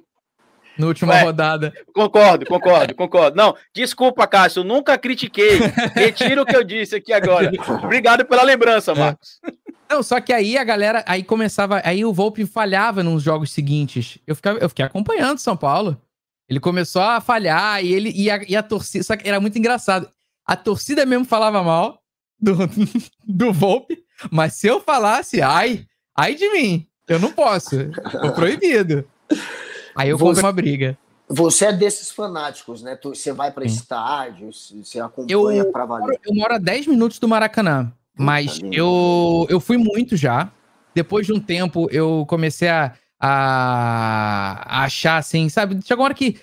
Na 0.75 0.87
última 0.87 1.13
Ué. 1.13 1.21
rodada. 1.21 1.71
Concordo, 1.93 2.47
concordo, 2.47 2.95
concordo. 2.95 3.37
Não, 3.37 3.55
desculpa, 3.75 4.25
Cássio, 4.25 4.63
nunca 4.63 4.97
critiquei. 4.97 5.59
Retiro 5.93 6.41
o 6.41 6.45
que 6.47 6.55
eu 6.55 6.63
disse 6.63 6.95
aqui 6.95 7.13
agora. 7.13 7.51
Obrigado 7.83 8.25
pela 8.25 8.41
lembrança, 8.41 8.95
Marcos. 8.95 9.39
Não, 9.93 10.01
só 10.01 10.19
que 10.19 10.33
aí 10.33 10.57
a 10.57 10.63
galera, 10.63 11.05
aí 11.07 11.23
começava, 11.23 11.79
aí 11.85 12.03
o 12.03 12.11
Volpe 12.11 12.47
falhava 12.47 13.03
nos 13.03 13.21
jogos 13.21 13.51
seguintes. 13.51 14.17
Eu, 14.25 14.35
ficava, 14.35 14.57
eu 14.57 14.67
fiquei 14.67 14.83
acompanhando 14.83 15.37
São 15.37 15.55
Paulo. 15.55 16.01
Ele 16.49 16.59
começou 16.59 17.03
a 17.03 17.21
falhar 17.21 17.85
e 17.85 17.93
ele 17.93 18.11
e 18.15 18.31
a, 18.31 18.43
e 18.49 18.55
a 18.55 18.63
torcida, 18.63 19.03
só 19.03 19.15
que 19.15 19.29
era 19.29 19.39
muito 19.39 19.55
engraçado. 19.59 20.09
A 20.43 20.55
torcida 20.55 21.05
mesmo 21.05 21.25
falava 21.25 21.61
mal 21.61 22.01
do, 22.39 22.55
do 23.23 23.53
Volpe, 23.53 24.03
mas 24.31 24.55
se 24.55 24.65
eu 24.65 24.81
falasse, 24.81 25.43
ai, 25.43 25.85
ai 26.17 26.33
de 26.33 26.49
mim, 26.49 26.87
eu 27.07 27.19
não 27.19 27.31
posso, 27.31 27.75
tô 28.19 28.31
proibido. 28.33 29.07
Aí 29.95 30.09
eu 30.09 30.17
comprei 30.17 30.43
uma 30.43 30.51
briga. 30.51 30.97
Você 31.29 31.65
é 31.65 31.71
desses 31.71 32.09
fanáticos, 32.09 32.81
né? 32.81 32.97
Você 33.03 33.31
vai 33.31 33.51
para 33.51 33.69
Sim. 33.69 33.75
estádios, 33.75 34.73
você 34.75 34.99
acompanha 34.99 35.71
pra 35.71 35.85
valer. 35.85 36.19
Eu 36.25 36.33
moro 36.33 36.55
a 36.55 36.57
10 36.57 36.87
minutos 36.87 37.19
do 37.19 37.27
Maracanã, 37.27 37.93
mas 38.17 38.59
eu, 38.71 39.47
eu 39.49 39.59
fui 39.59 39.77
muito 39.77 40.15
já. 40.15 40.51
Depois 40.95 41.25
de 41.25 41.33
um 41.33 41.39
tempo, 41.39 41.87
eu 41.91 42.25
comecei 42.27 42.69
a, 42.69 42.93
a, 43.19 44.79
a 44.81 44.83
achar 44.83 45.17
assim, 45.17 45.49
sabe? 45.49 45.79
Chegou 45.83 46.01
uma 46.03 46.05
hora 46.05 46.13
que, 46.13 46.39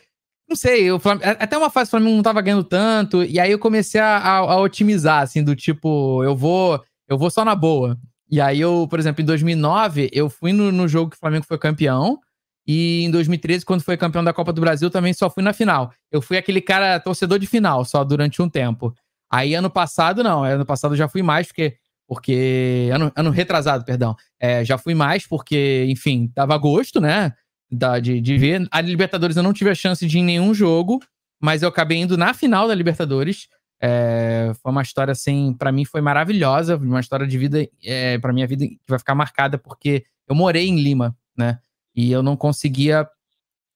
não 0.48 0.56
sei, 0.56 0.86
Flam- 0.98 1.20
até 1.22 1.56
uma 1.56 1.70
fase 1.70 1.88
o 1.88 1.90
Flamengo 1.92 2.16
não 2.16 2.22
tava 2.22 2.40
ganhando 2.40 2.64
tanto, 2.64 3.22
e 3.22 3.38
aí 3.38 3.50
eu 3.52 3.58
comecei 3.58 4.00
a, 4.00 4.16
a- 4.18 4.38
a 4.38 4.60
otimizar, 4.60 5.22
assim, 5.22 5.42
do 5.44 5.54
tipo, 5.54 6.22
eu 6.24 6.34
vou, 6.36 6.82
eu 7.08 7.16
vou 7.16 7.30
só 7.30 7.44
na 7.44 7.54
boa. 7.54 7.96
E 8.28 8.40
aí 8.40 8.60
eu, 8.60 8.86
por 8.88 8.98
exemplo, 8.98 9.22
em 9.22 9.24
2009, 9.24 10.08
eu 10.12 10.28
fui 10.30 10.52
no, 10.52 10.70
no 10.72 10.86
jogo 10.88 11.10
que 11.10 11.16
o 11.16 11.20
Flamengo 11.20 11.44
foi 11.46 11.58
campeão, 11.58 12.18
e 12.66 13.02
em 13.04 13.10
2013, 13.10 13.64
quando 13.64 13.82
foi 13.82 13.96
campeão 13.96 14.22
da 14.22 14.32
Copa 14.32 14.52
do 14.52 14.60
Brasil, 14.60 14.90
também 14.90 15.12
só 15.12 15.28
fui 15.30 15.42
na 15.42 15.52
final. 15.52 15.92
Eu 16.12 16.20
fui 16.22 16.36
aquele 16.36 16.60
cara 16.60 17.00
torcedor 17.00 17.38
de 17.38 17.46
final, 17.46 17.84
só 17.84 18.04
durante 18.04 18.40
um 18.42 18.48
tempo. 18.48 18.94
Aí 19.30 19.54
ano 19.54 19.70
passado, 19.70 20.24
não. 20.24 20.42
Ano 20.42 20.66
passado 20.66 20.94
eu 20.94 20.98
já 20.98 21.08
fui 21.08 21.22
mais, 21.22 21.46
porque. 21.46 21.76
porque 22.06 22.90
ano, 22.92 23.12
ano 23.14 23.30
retrasado, 23.30 23.84
perdão. 23.84 24.16
É, 24.38 24.64
já 24.64 24.76
fui 24.76 24.94
mais, 24.94 25.26
porque, 25.26 25.86
enfim, 25.88 26.28
tava 26.34 26.56
gosto, 26.58 27.00
né? 27.00 27.32
Da, 27.70 28.00
de, 28.00 28.20
de 28.20 28.36
ver. 28.36 28.66
A 28.72 28.80
Libertadores 28.80 29.36
eu 29.36 29.42
não 29.42 29.52
tive 29.52 29.70
a 29.70 29.74
chance 29.74 30.04
de 30.04 30.18
ir 30.18 30.20
em 30.20 30.24
nenhum 30.24 30.52
jogo, 30.52 31.00
mas 31.40 31.62
eu 31.62 31.68
acabei 31.68 31.98
indo 31.98 32.18
na 32.18 32.34
final 32.34 32.66
da 32.66 32.74
Libertadores. 32.74 33.48
É, 33.82 34.52
foi 34.60 34.72
uma 34.72 34.82
história, 34.82 35.12
assim, 35.12 35.54
para 35.58 35.72
mim 35.72 35.86
foi 35.86 36.02
maravilhosa, 36.02 36.76
uma 36.76 37.00
história 37.00 37.26
de 37.26 37.38
vida, 37.38 37.66
é, 37.82 38.18
para 38.18 38.32
minha 38.32 38.46
vida, 38.46 38.66
que 38.66 38.78
vai 38.86 38.98
ficar 38.98 39.14
marcada, 39.14 39.56
porque 39.56 40.04
eu 40.28 40.34
morei 40.34 40.68
em 40.68 40.82
Lima, 40.82 41.16
né? 41.36 41.58
E 41.94 42.12
eu 42.12 42.22
não 42.22 42.36
conseguia, 42.36 43.08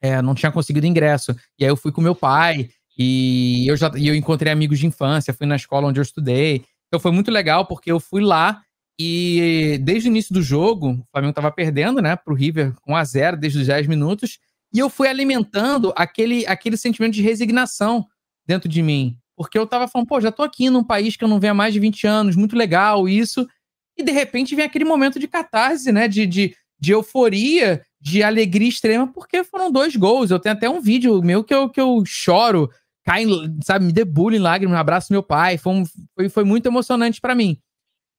é, 0.03 0.21
não 0.21 0.35
tinha 0.35 0.53
conseguido 0.53 0.87
ingresso. 0.87 1.35
E 1.59 1.65
aí 1.65 1.71
eu 1.71 1.77
fui 1.77 1.91
com 1.91 2.03
meu 2.03 2.15
pai, 2.15 2.69
e 2.97 3.67
eu 3.69 3.77
já 3.77 3.91
e 3.97 4.09
eu 4.09 4.15
encontrei 4.15 4.53
amigos 4.53 4.79
de 4.79 4.87
infância, 4.87 5.35
fui 5.35 5.47
na 5.47 5.57
escola 5.57 5.89
onde 5.89 6.01
eu 6.01 6.03
estudei. 6.03 6.65
Então 6.89 7.01
foi 7.01 7.11
muito 7.11 7.31
legal, 7.31 7.67
porque 7.67 7.91
eu 7.91 7.99
fui 7.99 8.23
lá 8.23 8.63
e 8.99 9.79
desde 9.83 10.09
o 10.09 10.11
início 10.11 10.33
do 10.33 10.43
jogo, 10.43 10.93
o 10.93 11.07
Flamengo 11.11 11.31
estava 11.31 11.51
perdendo, 11.51 12.01
né, 12.01 12.15
pro 12.15 12.35
River 12.35 12.73
com 12.83 12.97
a 12.97 13.05
zero 13.05 13.37
desde 13.37 13.59
os 13.59 13.67
10 13.67 13.89
minutos, 13.89 14.39
e 14.73 14.79
eu 14.79 14.89
fui 14.89 15.09
alimentando 15.09 15.93
aquele, 15.97 16.47
aquele 16.47 16.77
sentimento 16.77 17.15
de 17.15 17.23
resignação 17.23 18.07
dentro 18.47 18.69
de 18.69 18.83
mim. 18.83 19.17
Porque 19.37 19.59
eu 19.59 19.67
tava 19.67 19.89
falando, 19.89 20.09
pô, 20.09 20.21
já 20.21 20.31
tô 20.31 20.43
aqui 20.43 20.71
num 20.71 20.85
país 20.85 21.17
que 21.17 21.25
eu 21.25 21.29
não 21.29 21.41
venho 21.41 21.53
há 21.53 21.55
mais 21.55 21.75
de 21.75 21.81
20 21.81 22.07
anos, 22.07 22.37
muito 22.37 22.57
legal 22.57 23.09
isso. 23.09 23.47
E 23.97 24.03
de 24.03 24.13
repente 24.13 24.55
vem 24.55 24.65
aquele 24.65 24.85
momento 24.85 25.19
de 25.19 25.27
catarse, 25.27 25.91
né? 25.91 26.07
De, 26.07 26.27
de, 26.27 26.57
de 26.79 26.93
euforia, 26.93 27.85
de 28.01 28.23
alegria 28.23 28.69
extrema, 28.69 29.13
porque 29.13 29.43
foram 29.43 29.73
dois 29.73 29.97
gols. 29.97 30.31
Eu 30.31 30.39
tenho 30.39 30.55
até 30.55 30.69
um 30.69 30.81
vídeo 30.81 31.21
meu 31.23 31.43
que 31.43 31.55
eu, 31.55 31.69
que 31.69 31.81
eu 31.81 32.03
choro, 32.07 32.71
cai, 33.05 33.25
sabe, 33.63 33.85
me 33.85 33.93
debulho 33.93 34.37
em 34.37 34.41
lágrimas, 34.41 34.79
abraço 34.79 35.13
meu 35.13 35.23
pai. 35.23 35.59
Foi, 35.59 35.73
um, 35.73 35.85
foi, 36.15 36.29
foi 36.29 36.45
muito 36.45 36.67
emocionante 36.67 37.21
para 37.21 37.35
mim. 37.35 37.61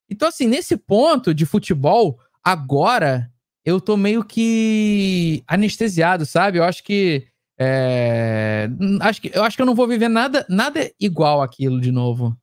Então, 0.09 0.27
assim, 0.27 0.47
nesse 0.47 0.77
ponto 0.77 1.33
de 1.33 1.45
futebol, 1.45 2.19
agora 2.43 3.31
eu 3.65 3.81
tô 3.81 3.97
meio 3.97 4.23
que 4.23 5.43
anestesiado, 5.47 6.25
sabe? 6.25 6.59
Eu 6.59 6.63
acho 6.63 6.83
que 6.83 7.27
é, 7.57 8.69
acho 9.01 9.21
que, 9.21 9.31
eu 9.33 9.43
acho 9.43 9.55
que 9.55 9.61
eu 9.61 9.65
não 9.65 9.75
vou 9.75 9.87
viver 9.87 10.09
nada, 10.09 10.45
nada 10.49 10.91
igual 10.99 11.41
aquilo 11.41 11.81
de 11.81 11.91
novo. 11.91 12.37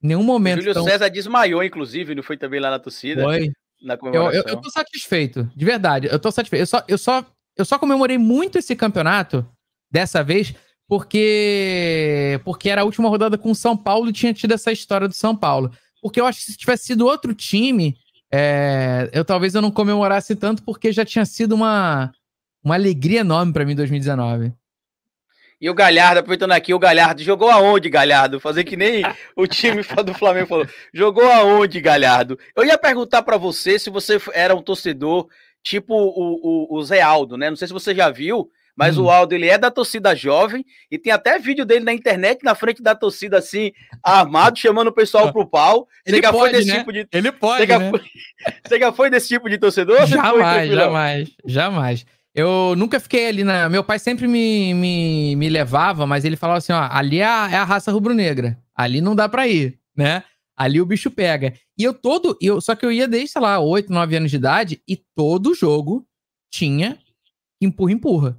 Nenhum 0.00 0.22
momento. 0.22 0.58
O 0.58 0.60
Júlio 0.60 0.74
tão... 0.74 0.84
César 0.84 1.08
desmaiou, 1.08 1.64
inclusive, 1.64 2.14
não 2.14 2.22
foi 2.22 2.36
também 2.36 2.60
lá 2.60 2.70
na 2.70 2.78
torcida? 2.78 3.22
Foi. 3.22 3.50
Na 3.82 3.96
comemoração. 3.96 4.40
Eu, 4.40 4.46
eu, 4.46 4.54
eu 4.54 4.60
tô 4.60 4.70
satisfeito, 4.70 5.50
de 5.56 5.64
verdade. 5.64 6.08
Eu 6.10 6.18
tô 6.18 6.30
satisfeito. 6.30 6.62
Eu 6.62 6.66
só, 6.66 6.84
eu, 6.86 6.98
só, 6.98 7.24
eu 7.56 7.64
só 7.64 7.78
comemorei 7.78 8.18
muito 8.18 8.58
esse 8.58 8.76
campeonato 8.76 9.46
dessa 9.90 10.22
vez 10.22 10.54
porque 10.88 12.40
porque 12.44 12.70
era 12.70 12.80
a 12.80 12.84
última 12.84 13.08
rodada 13.08 13.36
com 13.36 13.50
o 13.50 13.54
São 13.54 13.76
Paulo 13.76 14.08
e 14.08 14.12
tinha 14.12 14.32
tido 14.32 14.54
essa 14.54 14.72
história 14.72 15.06
do 15.06 15.14
São 15.14 15.36
Paulo. 15.36 15.70
Porque 16.00 16.20
eu 16.20 16.26
acho 16.26 16.38
que 16.38 16.52
se 16.52 16.56
tivesse 16.56 16.86
sido 16.86 17.06
outro 17.06 17.34
time, 17.34 17.96
é, 18.32 19.10
eu 19.12 19.24
talvez 19.24 19.54
eu 19.54 19.60
não 19.62 19.70
comemorasse 19.70 20.34
tanto 20.34 20.62
porque 20.62 20.90
já 20.90 21.04
tinha 21.04 21.26
sido 21.26 21.54
uma, 21.54 22.10
uma 22.64 22.74
alegria 22.74 23.20
enorme 23.20 23.52
para 23.52 23.64
mim 23.64 23.72
em 23.72 23.76
2019. 23.76 24.52
E 25.60 25.68
o 25.68 25.74
Galhardo, 25.74 26.20
aproveitando 26.20 26.52
aqui, 26.52 26.72
o 26.72 26.78
Galhardo 26.78 27.20
jogou 27.20 27.50
aonde, 27.50 27.90
Galhardo? 27.90 28.38
Fazer 28.38 28.62
que 28.62 28.76
nem 28.76 29.02
o 29.34 29.44
time 29.44 29.82
do 30.06 30.14
Flamengo 30.14 30.46
falou. 30.46 30.68
Jogou 30.94 31.28
aonde, 31.30 31.80
Galhardo? 31.80 32.38
Eu 32.56 32.64
ia 32.64 32.78
perguntar 32.78 33.22
para 33.22 33.36
você 33.36 33.76
se 33.76 33.90
você 33.90 34.20
era 34.32 34.54
um 34.54 34.62
torcedor 34.62 35.28
tipo 35.60 35.92
o, 35.94 36.68
o, 36.74 36.78
o 36.78 36.82
Zé 36.84 37.02
Aldo, 37.02 37.36
né? 37.36 37.50
Não 37.50 37.56
sei 37.56 37.66
se 37.66 37.74
você 37.74 37.92
já 37.92 38.08
viu, 38.08 38.48
mas 38.78 38.96
hum. 38.96 39.06
o 39.06 39.10
Aldo 39.10 39.34
ele 39.34 39.48
é 39.48 39.58
da 39.58 39.72
torcida 39.72 40.14
jovem 40.14 40.64
e 40.88 40.96
tem 40.96 41.12
até 41.12 41.36
vídeo 41.36 41.66
dele 41.66 41.84
na 41.84 41.92
internet 41.92 42.44
na 42.44 42.54
frente 42.54 42.80
da 42.80 42.94
torcida 42.94 43.38
assim, 43.38 43.72
armado, 44.04 44.56
chamando 44.56 44.86
o 44.86 44.92
pessoal 44.92 45.32
pro 45.32 45.44
pau. 45.44 45.88
Ele 46.06 46.22
já 46.22 46.30
pode, 46.30 46.38
foi 46.38 46.52
desse 46.52 46.68
né? 46.68 46.78
tipo 46.78 46.92
de 46.92 47.08
Ele 47.10 47.32
pode, 47.32 47.66
você, 47.66 47.76
né? 47.76 47.90
foi... 47.90 48.00
você 48.64 48.78
já 48.78 48.92
foi 48.92 49.10
desse 49.10 49.26
tipo 49.26 49.50
de 49.50 49.58
torcedor? 49.58 50.06
Jamais, 50.06 50.70
jamais, 50.70 51.30
jamais. 51.44 52.06
Eu 52.32 52.76
nunca 52.76 53.00
fiquei 53.00 53.26
ali 53.26 53.42
na. 53.42 53.68
Meu 53.68 53.82
pai 53.82 53.98
sempre 53.98 54.28
me, 54.28 54.72
me, 54.72 55.34
me 55.34 55.48
levava, 55.48 56.06
mas 56.06 56.24
ele 56.24 56.36
falava 56.36 56.58
assim: 56.58 56.72
ó, 56.72 56.88
ali 56.88 57.18
é 57.18 57.26
a, 57.26 57.48
é 57.50 57.56
a 57.56 57.64
raça 57.64 57.90
rubro-negra. 57.90 58.56
Ali 58.76 59.00
não 59.00 59.16
dá 59.16 59.28
pra 59.28 59.48
ir, 59.48 59.76
né? 59.96 60.22
Ali 60.56 60.80
o 60.80 60.86
bicho 60.86 61.10
pega. 61.10 61.52
E 61.76 61.82
eu 61.82 61.92
todo. 61.92 62.38
Eu, 62.40 62.60
só 62.60 62.76
que 62.76 62.86
eu 62.86 62.92
ia 62.92 63.08
desde, 63.08 63.32
sei 63.32 63.42
lá, 63.42 63.58
8, 63.58 63.92
9 63.92 64.16
anos 64.16 64.30
de 64.30 64.36
idade 64.36 64.80
e 64.86 64.96
todo 65.16 65.52
jogo 65.52 66.06
tinha 66.48 66.96
empurra-empurra. 67.60 68.38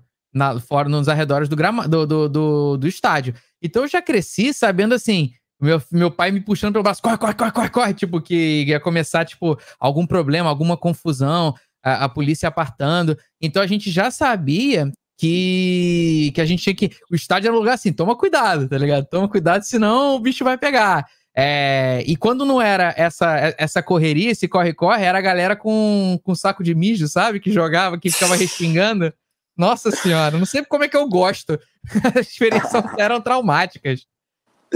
Fora 0.68 0.88
nos 0.88 1.08
arredores 1.08 1.50
do, 1.50 1.56
grama, 1.56 1.88
do, 1.88 2.06
do, 2.06 2.30
do, 2.30 2.78
do 2.78 2.88
estádio. 2.88 3.34
Então 3.62 3.84
eu 3.84 3.88
já 3.88 4.02
cresci 4.02 4.54
sabendo 4.54 4.94
assim. 4.94 5.32
Meu, 5.62 5.82
meu 5.92 6.10
pai 6.10 6.32
me 6.32 6.40
puxando 6.40 6.72
pelo 6.74 6.84
braço, 6.84 7.02
corre, 7.02 7.18
corre, 7.18 7.34
corre, 7.34 7.52
corre, 7.52 7.70
corre. 7.70 7.94
Tipo, 7.94 8.22
que 8.22 8.64
ia 8.64 8.80
começar, 8.80 9.26
tipo, 9.26 9.60
algum 9.80 10.06
problema, 10.06 10.50
alguma 10.50 10.78
confusão 10.78 11.54
a, 11.84 12.06
a 12.06 12.10
polícia 12.10 12.48
apartando. 12.48 13.18
Então 13.42 13.62
a 13.62 13.68
gente 13.68 13.92
já 13.92 14.10
sabia 14.12 14.92
que, 15.18 16.32
que 16.34 16.42
a 16.42 16.46
gente 16.46 16.64
tinha 16.64 16.76
que. 16.76 16.92
O 17.12 17.16
estádio 17.16 17.48
era 17.48 17.56
um 17.56 17.60
lugar 17.60 17.74
assim, 17.74 17.92
toma 17.92 18.16
cuidado, 18.16 18.70
tá 18.70 18.78
ligado? 18.78 19.06
Toma 19.06 19.28
cuidado, 19.28 19.64
senão 19.64 20.16
o 20.16 20.20
bicho 20.20 20.46
vai 20.46 20.58
pegar. 20.58 21.06
É, 21.36 22.04
e 22.08 22.16
quando 22.16 22.46
não 22.46 22.62
era 22.62 22.94
essa 22.98 23.54
essa 23.58 23.84
correria, 23.84 24.32
esse 24.32 24.48
corre-corre, 24.48 25.04
era 25.04 25.18
a 25.18 25.22
galera 25.22 25.56
com, 25.56 26.20
com 26.24 26.36
saco 26.36 26.64
de 26.64 26.74
mijo, 26.74 27.08
sabe? 27.08 27.40
Que 27.40 27.52
jogava, 27.52 28.00
que 28.00 28.10
ficava 28.10 28.36
respingando. 28.36 29.14
Nossa 29.60 29.92
senhora, 29.92 30.38
não 30.38 30.46
sei 30.46 30.64
como 30.64 30.86
é 30.86 30.88
que 30.88 30.96
eu 30.96 31.06
gosto. 31.06 31.60
As 32.18 32.28
experiências 32.28 32.82
eram 32.98 33.20
traumáticas. 33.20 34.08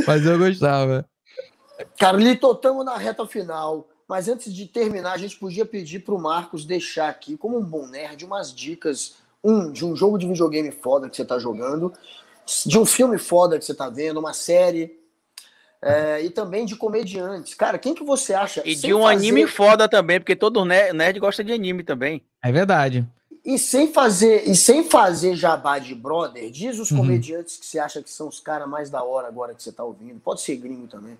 Mas 0.05 0.25
eu 0.25 0.37
gostava. 0.37 1.09
Carlito, 1.97 2.51
estamos 2.51 2.83
na 2.83 2.97
reta 2.97 3.25
final. 3.25 3.87
Mas 4.05 4.27
antes 4.27 4.53
de 4.53 4.67
terminar, 4.67 5.13
a 5.13 5.17
gente 5.17 5.39
podia 5.39 5.65
pedir 5.65 5.99
para 5.99 6.13
o 6.13 6.21
Marcos 6.21 6.65
deixar 6.65 7.07
aqui, 7.07 7.37
como 7.37 7.57
um 7.57 7.63
bom 7.63 7.87
nerd, 7.87 8.25
umas 8.25 8.53
dicas. 8.53 9.15
Um, 9.41 9.71
de 9.71 9.85
um 9.85 9.95
jogo 9.95 10.17
de 10.17 10.27
videogame 10.27 10.71
foda 10.71 11.09
que 11.09 11.15
você 11.15 11.21
está 11.21 11.39
jogando, 11.39 11.91
de 12.65 12.77
um 12.77 12.85
filme 12.85 13.17
foda 13.17 13.57
que 13.59 13.65
você 13.65 13.71
está 13.71 13.89
vendo, 13.89 14.19
uma 14.19 14.33
série. 14.33 14.99
É, 15.81 16.21
e 16.21 16.29
também 16.29 16.65
de 16.65 16.75
comediantes. 16.75 17.53
Cara, 17.53 17.77
quem 17.77 17.93
que 17.93 18.03
você 18.03 18.33
acha? 18.33 18.61
E 18.65 18.75
de 18.75 18.93
um 18.93 19.03
fazer... 19.03 19.15
anime 19.15 19.47
foda 19.47 19.87
também, 19.87 20.19
porque 20.19 20.35
todo 20.35 20.65
nerd 20.65 21.19
gosta 21.19 21.41
de 21.41 21.53
anime 21.53 21.83
também. 21.83 22.21
É 22.43 22.51
verdade. 22.51 23.07
E 23.45 23.57
sem 23.57 23.91
fazer, 23.91 24.47
e 24.47 24.55
sem 24.55 24.83
fazer 24.85 25.35
jabá 25.35 25.77
de 25.77 25.93
brother, 25.93 26.49
diz 26.49 26.79
os 26.79 26.91
uhum. 26.91 26.99
comediantes 26.99 27.57
que 27.57 27.65
você 27.65 27.77
acha 27.77 28.01
que 28.01 28.09
são 28.09 28.29
os 28.29 28.39
caras 28.39 28.69
mais 28.69 28.89
da 28.89 29.03
hora 29.03 29.27
agora 29.27 29.53
que 29.53 29.61
você 29.61 29.71
tá 29.71 29.83
ouvindo. 29.83 30.19
Pode 30.19 30.41
ser 30.41 30.55
gringo 30.55 30.87
também. 30.87 31.17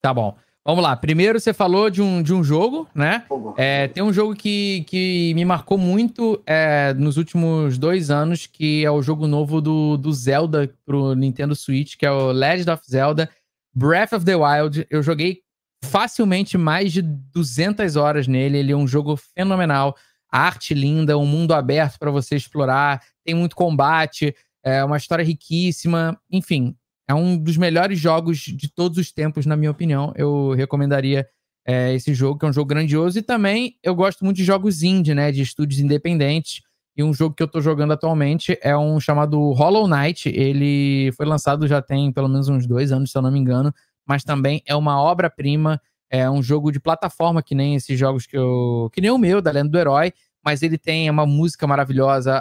Tá 0.00 0.14
bom. 0.14 0.36
Vamos 0.64 0.82
lá. 0.82 0.96
Primeiro 0.96 1.38
você 1.38 1.52
falou 1.52 1.88
de 1.88 2.02
um, 2.02 2.20
de 2.22 2.34
um 2.34 2.42
jogo, 2.42 2.88
né? 2.92 3.24
É, 3.56 3.86
tem 3.86 4.02
um 4.02 4.12
jogo 4.12 4.34
que, 4.34 4.84
que 4.88 5.32
me 5.34 5.44
marcou 5.44 5.78
muito 5.78 6.42
é, 6.44 6.92
nos 6.94 7.16
últimos 7.16 7.78
dois 7.78 8.10
anos, 8.10 8.46
que 8.46 8.84
é 8.84 8.90
o 8.90 9.00
jogo 9.00 9.28
novo 9.28 9.60
do, 9.60 9.96
do 9.96 10.12
Zelda 10.12 10.72
pro 10.84 11.14
Nintendo 11.14 11.54
Switch, 11.54 11.96
que 11.96 12.04
é 12.04 12.10
o 12.10 12.32
Legend 12.32 12.70
of 12.70 12.82
Zelda 12.84 13.30
Breath 13.72 14.12
of 14.12 14.24
the 14.24 14.34
Wild. 14.34 14.86
Eu 14.90 15.04
joguei 15.04 15.40
facilmente 15.84 16.58
mais 16.58 16.92
de 16.92 17.00
200 17.00 17.94
horas 17.94 18.26
nele. 18.26 18.58
Ele 18.58 18.72
é 18.72 18.76
um 18.76 18.88
jogo 18.88 19.16
fenomenal. 19.16 19.96
Arte 20.36 20.74
linda, 20.74 21.16
um 21.16 21.26
mundo 21.26 21.54
aberto 21.54 21.98
para 21.98 22.10
você 22.10 22.36
explorar. 22.36 23.02
Tem 23.24 23.34
muito 23.34 23.56
combate, 23.56 24.34
é 24.62 24.84
uma 24.84 24.96
história 24.96 25.24
riquíssima. 25.24 26.18
Enfim, 26.30 26.76
é 27.08 27.14
um 27.14 27.38
dos 27.38 27.56
melhores 27.56 27.98
jogos 27.98 28.38
de 28.38 28.68
todos 28.68 28.98
os 28.98 29.12
tempos, 29.12 29.46
na 29.46 29.56
minha 29.56 29.70
opinião. 29.70 30.12
Eu 30.16 30.52
recomendaria 30.52 31.26
é, 31.66 31.94
esse 31.94 32.12
jogo, 32.14 32.38
que 32.38 32.46
é 32.46 32.48
um 32.48 32.52
jogo 32.52 32.68
grandioso. 32.68 33.18
E 33.18 33.22
também 33.22 33.76
eu 33.82 33.94
gosto 33.94 34.24
muito 34.24 34.36
de 34.36 34.44
jogos 34.44 34.82
indie, 34.82 35.14
né? 35.14 35.32
De 35.32 35.40
estúdios 35.40 35.80
independentes. 35.80 36.62
E 36.96 37.02
um 37.02 37.12
jogo 37.12 37.34
que 37.34 37.42
eu 37.42 37.48
tô 37.48 37.60
jogando 37.60 37.92
atualmente 37.92 38.58
é 38.62 38.76
um 38.76 38.98
chamado 38.98 39.52
Hollow 39.52 39.86
Knight. 39.86 40.28
Ele 40.28 41.12
foi 41.12 41.26
lançado 41.26 41.68
já 41.68 41.82
tem 41.82 42.10
pelo 42.12 42.28
menos 42.28 42.48
uns 42.48 42.66
dois 42.66 42.90
anos, 42.90 43.10
se 43.10 43.18
eu 43.18 43.22
não 43.22 43.30
me 43.30 43.38
engano. 43.38 43.72
Mas 44.06 44.24
também 44.24 44.62
é 44.66 44.74
uma 44.74 45.00
obra-prima. 45.00 45.80
É 46.08 46.30
um 46.30 46.42
jogo 46.42 46.70
de 46.70 46.78
plataforma, 46.78 47.42
que 47.42 47.54
nem 47.54 47.74
esses 47.74 47.98
jogos 47.98 48.26
que 48.26 48.36
eu. 48.36 48.88
que 48.92 49.00
nem 49.00 49.10
o 49.10 49.18
meu, 49.18 49.42
da 49.42 49.50
Lenda 49.50 49.70
do 49.70 49.78
Herói. 49.78 50.12
Mas 50.46 50.62
ele 50.62 50.78
tem 50.78 51.10
uma 51.10 51.26
música 51.26 51.66
maravilhosa, 51.66 52.40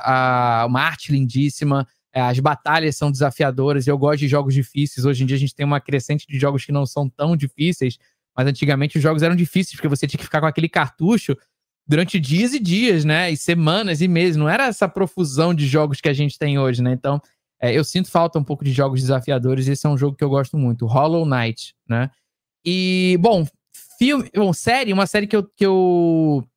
uma 0.67 0.79
arte 0.79 1.11
lindíssima. 1.11 1.87
É, 2.13 2.21
as 2.21 2.39
batalhas 2.39 2.95
são 2.95 3.11
desafiadoras. 3.11 3.87
Eu 3.87 3.97
gosto 3.97 4.19
de 4.19 4.27
jogos 4.27 4.53
difíceis. 4.53 5.07
Hoje 5.07 5.23
em 5.23 5.25
dia 5.25 5.35
a 5.35 5.39
gente 5.39 5.55
tem 5.55 5.65
uma 5.65 5.81
crescente 5.81 6.27
de 6.27 6.37
jogos 6.37 6.63
que 6.63 6.71
não 6.71 6.85
são 6.85 7.09
tão 7.09 7.35
difíceis, 7.35 7.97
mas 8.37 8.45
antigamente 8.45 8.97
os 8.97 9.03
jogos 9.03 9.23
eram 9.23 9.35
difíceis, 9.35 9.75
porque 9.75 9.87
você 9.87 10.05
tinha 10.05 10.19
que 10.19 10.23
ficar 10.23 10.39
com 10.39 10.45
aquele 10.45 10.69
cartucho 10.69 11.35
durante 11.87 12.19
dias 12.19 12.53
e 12.53 12.59
dias, 12.59 13.03
né? 13.03 13.31
E 13.31 13.35
semanas 13.37 14.01
e 14.01 14.07
meses. 14.07 14.37
Não 14.37 14.47
era 14.47 14.67
essa 14.67 14.87
profusão 14.87 15.51
de 15.51 15.65
jogos 15.65 15.99
que 15.99 16.07
a 16.07 16.13
gente 16.13 16.37
tem 16.37 16.59
hoje, 16.59 16.83
né? 16.83 16.93
Então, 16.93 17.19
é, 17.59 17.73
eu 17.73 17.83
sinto 17.83 18.11
falta 18.11 18.37
um 18.37 18.43
pouco 18.43 18.63
de 18.63 18.71
jogos 18.71 19.01
desafiadores. 19.01 19.67
Esse 19.67 19.87
é 19.87 19.89
um 19.89 19.97
jogo 19.97 20.15
que 20.15 20.23
eu 20.23 20.29
gosto 20.29 20.59
muito, 20.59 20.85
Hollow 20.85 21.25
Knight, 21.25 21.73
né? 21.89 22.11
E, 22.63 23.17
bom, 23.19 23.47
filme, 23.97 24.29
bom, 24.35 24.53
série, 24.53 24.93
uma 24.93 25.07
série 25.07 25.25
que 25.25 25.35
eu, 25.35 25.43
que 25.43 25.65
eu 25.65 26.47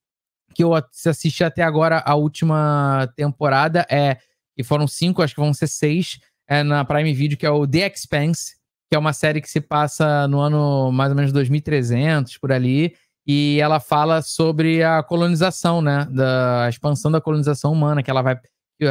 que 0.59 0.65
eu 0.65 0.75
assisti 0.75 1.45
até 1.45 1.63
agora 1.63 2.03
a 2.05 2.17
última 2.17 3.09
temporada 3.15 3.87
é 3.89 4.17
e 4.57 4.65
foram 4.65 4.89
cinco, 4.89 5.23
acho 5.23 5.33
que 5.33 5.41
vão 5.41 5.55
ser 5.55 5.69
seis, 5.69 6.19
é, 6.49 6.65
na 6.65 6.85
Prime 6.85 7.15
Video, 7.15 7.39
que 7.39 7.47
é 7.47 7.51
o 7.51 7.65
The 7.65 7.87
Expanse, 7.87 8.57
que 8.91 8.97
é 8.97 8.99
uma 8.99 9.13
série 9.13 9.41
que 9.41 9.49
se 9.49 9.61
passa 9.61 10.27
no 10.27 10.41
ano 10.41 10.91
mais 10.91 11.11
ou 11.11 11.17
menos 11.17 11.31
2300, 11.31 12.39
por 12.39 12.51
ali, 12.51 12.93
e 13.25 13.61
ela 13.61 13.79
fala 13.79 14.21
sobre 14.21 14.83
a 14.83 15.01
colonização, 15.01 15.81
né, 15.81 16.09
da 16.11 16.67
expansão 16.69 17.13
da 17.13 17.21
colonização 17.21 17.73
humana, 17.73 18.03
que 18.03 18.11
ela 18.11 18.21
vai 18.23 18.37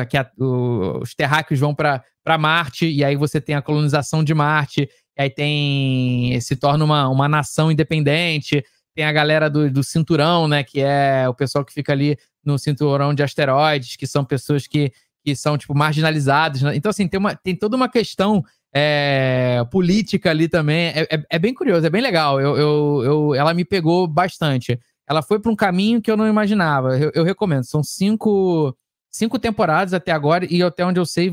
que 0.09 0.17
a, 0.17 0.29
o, 0.39 0.99
os 1.01 1.13
terráqueos 1.13 1.59
vão 1.59 1.75
para 1.75 2.01
Marte, 2.39 2.87
e 2.87 3.03
aí 3.03 3.17
você 3.17 3.41
tem 3.41 3.55
a 3.55 3.61
colonização 3.61 4.23
de 4.23 4.33
Marte, 4.33 4.87
e 5.17 5.21
aí 5.21 5.29
tem. 5.29 6.39
se 6.39 6.55
torna 6.55 6.85
uma, 6.85 7.09
uma 7.09 7.27
nação 7.27 7.69
independente. 7.69 8.63
Tem 8.97 9.05
a 9.05 9.11
galera 9.11 9.47
do, 9.47 9.69
do 9.69 9.83
cinturão, 9.83 10.47
né? 10.47 10.63
Que 10.63 10.81
é 10.81 11.29
o 11.29 11.33
pessoal 11.35 11.63
que 11.63 11.71
fica 11.71 11.91
ali 11.93 12.17
no 12.43 12.57
cinturão 12.57 13.13
de 13.13 13.21
asteroides, 13.21 13.95
que 13.95 14.07
são 14.07 14.25
pessoas 14.25 14.65
que, 14.65 14.91
que 15.23 15.35
são, 15.35 15.55
tipo, 15.55 15.77
marginalizadas. 15.77 16.63
Né? 16.63 16.75
Então, 16.75 16.89
assim, 16.89 17.07
tem, 17.07 17.19
uma, 17.19 17.35
tem 17.35 17.55
toda 17.55 17.75
uma 17.75 17.87
questão 17.87 18.43
é, 18.73 19.63
política 19.69 20.31
ali 20.31 20.49
também. 20.49 20.87
É, 20.87 21.01
é, 21.11 21.23
é, 21.29 21.37
bem 21.37 21.53
curioso, 21.53 21.85
é 21.85 21.91
bem 21.91 22.01
legal. 22.01 22.41
Eu, 22.41 22.57
eu, 22.57 23.03
eu, 23.03 23.35
ela 23.35 23.53
me 23.53 23.63
pegou 23.63 24.07
bastante. 24.07 24.79
Ela 25.07 25.21
foi 25.21 25.37
para 25.39 25.51
um 25.51 25.55
caminho 25.55 26.01
que 26.01 26.09
eu 26.09 26.17
não 26.17 26.27
imaginava. 26.27 26.97
Eu, 26.97 27.11
eu, 27.13 27.23
recomendo. 27.23 27.65
São 27.65 27.83
cinco, 27.83 28.75
cinco 29.11 29.37
temporadas 29.37 29.93
até 29.93 30.11
agora, 30.11 30.43
e 30.51 30.63
até 30.63 30.83
onde 30.83 30.99
eu 30.99 31.05
sei, 31.05 31.31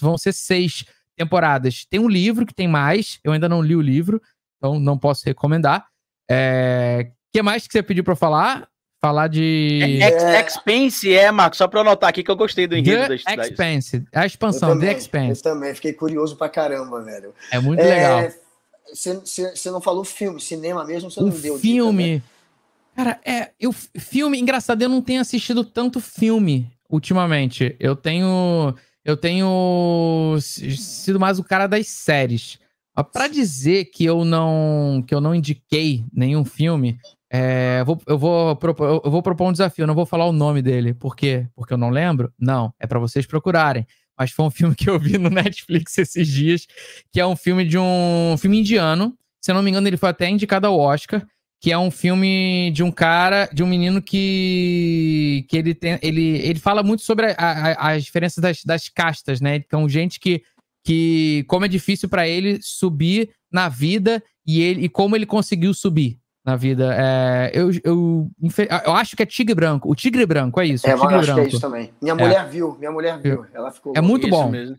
vão 0.00 0.16
ser 0.16 0.32
seis 0.32 0.86
temporadas. 1.14 1.84
Tem 1.84 2.00
um 2.00 2.08
livro 2.08 2.46
que 2.46 2.54
tem 2.54 2.66
mais, 2.66 3.20
eu 3.22 3.32
ainda 3.32 3.50
não 3.50 3.60
li 3.60 3.76
o 3.76 3.82
livro, 3.82 4.18
então 4.56 4.80
não 4.80 4.96
posso 4.96 5.26
recomendar. 5.26 5.91
É... 6.30 7.06
O 7.08 7.12
que 7.32 7.42
mais 7.42 7.66
que 7.66 7.72
você 7.72 7.82
pediu 7.82 8.04
para 8.04 8.16
falar? 8.16 8.68
Falar 9.00 9.26
de. 9.26 9.98
É, 10.00 10.40
Expense, 10.40 11.12
é, 11.12 11.28
Marcos, 11.32 11.58
só 11.58 11.66
para 11.66 11.80
anotar 11.80 12.08
aqui 12.08 12.22
que 12.22 12.30
eu 12.30 12.36
gostei 12.36 12.68
do 12.68 12.76
enredo 12.76 13.18
The 13.18 13.36
da 13.36 13.48
Expense, 13.48 14.04
a 14.14 14.24
expansão, 14.24 14.68
também, 14.68 14.90
The 14.90 14.96
Expense. 14.96 15.40
Eu 15.44 15.52
também, 15.52 15.74
fiquei 15.74 15.92
curioso 15.92 16.36
pra 16.36 16.48
caramba, 16.48 17.02
velho. 17.02 17.34
É 17.50 17.58
muito 17.58 17.80
é, 17.80 17.84
legal. 17.84 18.30
Você 18.94 19.70
não 19.72 19.80
falou 19.80 20.04
filme, 20.04 20.40
cinema 20.40 20.84
mesmo, 20.84 21.10
você 21.10 21.20
não 21.20 21.30
deu 21.30 21.58
filme. 21.58 22.04
Dica, 22.04 22.16
né? 22.16 22.22
Cara, 22.94 23.20
é, 23.24 23.50
eu, 23.58 23.72
filme, 23.72 24.38
engraçado, 24.38 24.82
eu 24.82 24.88
não 24.88 25.02
tenho 25.02 25.20
assistido 25.20 25.64
tanto 25.64 25.98
filme 25.98 26.70
ultimamente. 26.88 27.74
Eu 27.80 27.96
tenho, 27.96 28.72
eu 29.04 29.16
tenho 29.16 30.36
sido 30.40 31.18
mais 31.18 31.40
o 31.40 31.44
cara 31.44 31.66
das 31.66 31.88
séries. 31.88 32.58
Para 33.12 33.26
dizer 33.28 33.86
que 33.86 34.04
eu 34.04 34.24
não 34.24 35.02
que 35.06 35.14
eu 35.14 35.20
não 35.20 35.34
indiquei 35.34 36.04
nenhum 36.12 36.44
filme, 36.44 36.98
é, 37.32 37.78
eu, 37.80 37.86
vou, 37.86 38.02
eu, 38.06 38.18
vou 38.18 38.56
propor, 38.56 39.00
eu 39.04 39.10
vou 39.10 39.22
propor 39.22 39.48
um 39.48 39.52
desafio. 39.52 39.84
Eu 39.84 39.86
não 39.86 39.94
vou 39.94 40.04
falar 40.04 40.26
o 40.26 40.32
nome 40.32 40.60
dele. 40.60 40.92
Por 40.92 41.16
quê? 41.16 41.46
Porque 41.56 41.72
eu 41.72 41.78
não 41.78 41.88
lembro? 41.88 42.30
Não. 42.38 42.74
É 42.78 42.86
para 42.86 42.98
vocês 42.98 43.24
procurarem. 43.26 43.86
Mas 44.18 44.30
foi 44.30 44.44
um 44.44 44.50
filme 44.52 44.74
que 44.74 44.90
eu 44.90 44.98
vi 44.98 45.16
no 45.16 45.30
Netflix 45.30 45.96
esses 45.96 46.28
dias, 46.28 46.66
que 47.10 47.18
é 47.18 47.26
um 47.26 47.34
filme 47.34 47.64
de 47.64 47.78
um, 47.78 48.32
um 48.32 48.36
filme 48.36 48.60
indiano. 48.60 49.16
Se 49.40 49.50
eu 49.50 49.54
não 49.54 49.62
me 49.62 49.70
engano, 49.70 49.88
ele 49.88 49.96
foi 49.96 50.10
até 50.10 50.28
indicado 50.28 50.66
ao 50.66 50.78
Oscar 50.78 51.26
que 51.62 51.70
é 51.70 51.78
um 51.78 51.92
filme 51.92 52.72
de 52.74 52.82
um 52.82 52.90
cara, 52.90 53.48
de 53.52 53.62
um 53.62 53.68
menino 53.68 54.02
que, 54.02 55.46
que 55.48 55.56
ele, 55.56 55.72
tem, 55.76 55.96
ele, 56.02 56.38
ele 56.38 56.58
fala 56.58 56.82
muito 56.82 57.04
sobre 57.04 57.26
a, 57.26 57.36
a, 57.38 57.92
as 57.92 58.02
diferenças 58.02 58.42
das, 58.42 58.64
das 58.64 58.88
castas, 58.88 59.40
né? 59.40 59.54
Então, 59.54 59.88
gente 59.88 60.18
que, 60.18 60.42
que 60.84 61.44
como 61.48 61.64
é 61.64 61.68
difícil 61.68 62.08
para 62.08 62.26
ele 62.26 62.58
subir 62.62 63.30
na 63.50 63.68
vida 63.68 64.22
e, 64.46 64.60
ele, 64.60 64.84
e 64.84 64.88
como 64.88 65.14
ele 65.14 65.26
conseguiu 65.26 65.72
subir 65.72 66.18
na 66.44 66.56
vida. 66.56 66.94
É, 66.98 67.50
eu, 67.54 67.70
eu, 67.84 68.30
eu 68.84 68.92
acho 68.94 69.16
que 69.16 69.22
é 69.22 69.26
Tigre 69.26 69.54
Branco. 69.54 69.90
O 69.90 69.94
Tigre 69.94 70.26
Branco, 70.26 70.60
é 70.60 70.66
isso. 70.66 70.86
É, 70.86 70.94
tigre 70.94 71.14
acho 71.14 71.26
branco. 71.26 71.40
que 71.40 71.46
é 71.46 71.48
isso 71.48 71.60
também. 71.60 71.92
Minha 72.00 72.14
mulher 72.14 72.44
é. 72.44 72.48
viu, 72.48 72.76
minha 72.78 72.90
mulher 72.90 73.18
viu. 73.20 73.46
Ela 73.54 73.70
ficou. 73.70 73.92
É 73.94 74.00
muito 74.00 74.28
bom. 74.28 74.50
Mesmo. 74.50 74.76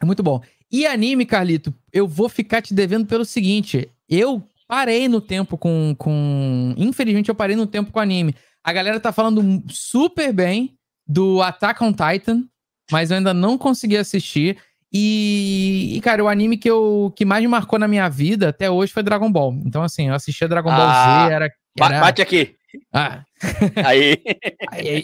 É 0.00 0.04
muito 0.04 0.22
bom. 0.22 0.40
E 0.70 0.86
anime, 0.86 1.26
Carlito, 1.26 1.74
eu 1.92 2.08
vou 2.08 2.28
ficar 2.28 2.62
te 2.62 2.72
devendo 2.72 3.06
pelo 3.06 3.24
seguinte. 3.24 3.90
Eu 4.08 4.42
parei 4.66 5.08
no 5.08 5.20
tempo 5.20 5.58
com, 5.58 5.94
com. 5.98 6.74
Infelizmente, 6.76 7.28
eu 7.28 7.34
parei 7.34 7.56
no 7.56 7.66
tempo 7.66 7.92
com 7.92 8.00
anime. 8.00 8.34
A 8.64 8.72
galera 8.72 9.00
tá 9.00 9.12
falando 9.12 9.62
super 9.68 10.32
bem 10.32 10.76
do 11.06 11.42
Attack 11.42 11.82
on 11.82 11.92
Titan, 11.92 12.44
mas 12.90 13.10
eu 13.10 13.16
ainda 13.16 13.34
não 13.34 13.58
consegui 13.58 13.96
assistir. 13.96 14.56
E, 14.92 15.96
e, 15.96 16.00
cara, 16.02 16.22
o 16.22 16.28
anime 16.28 16.58
que, 16.58 16.70
eu, 16.70 17.12
que 17.16 17.24
mais 17.24 17.42
me 17.42 17.48
marcou 17.48 17.78
na 17.78 17.88
minha 17.88 18.08
vida 18.08 18.50
até 18.50 18.70
hoje 18.70 18.92
foi 18.92 19.02
Dragon 19.02 19.32
Ball. 19.32 19.54
Então, 19.64 19.82
assim, 19.82 20.08
eu 20.08 20.14
assistia 20.14 20.46
Dragon 20.46 20.68
Ball 20.68 20.86
ah, 20.86 21.26
Z, 21.26 21.34
era, 21.34 21.52
era. 21.78 22.00
Bate 22.00 22.20
aqui. 22.20 22.54
Ah. 22.92 23.22
Aí. 23.84 24.22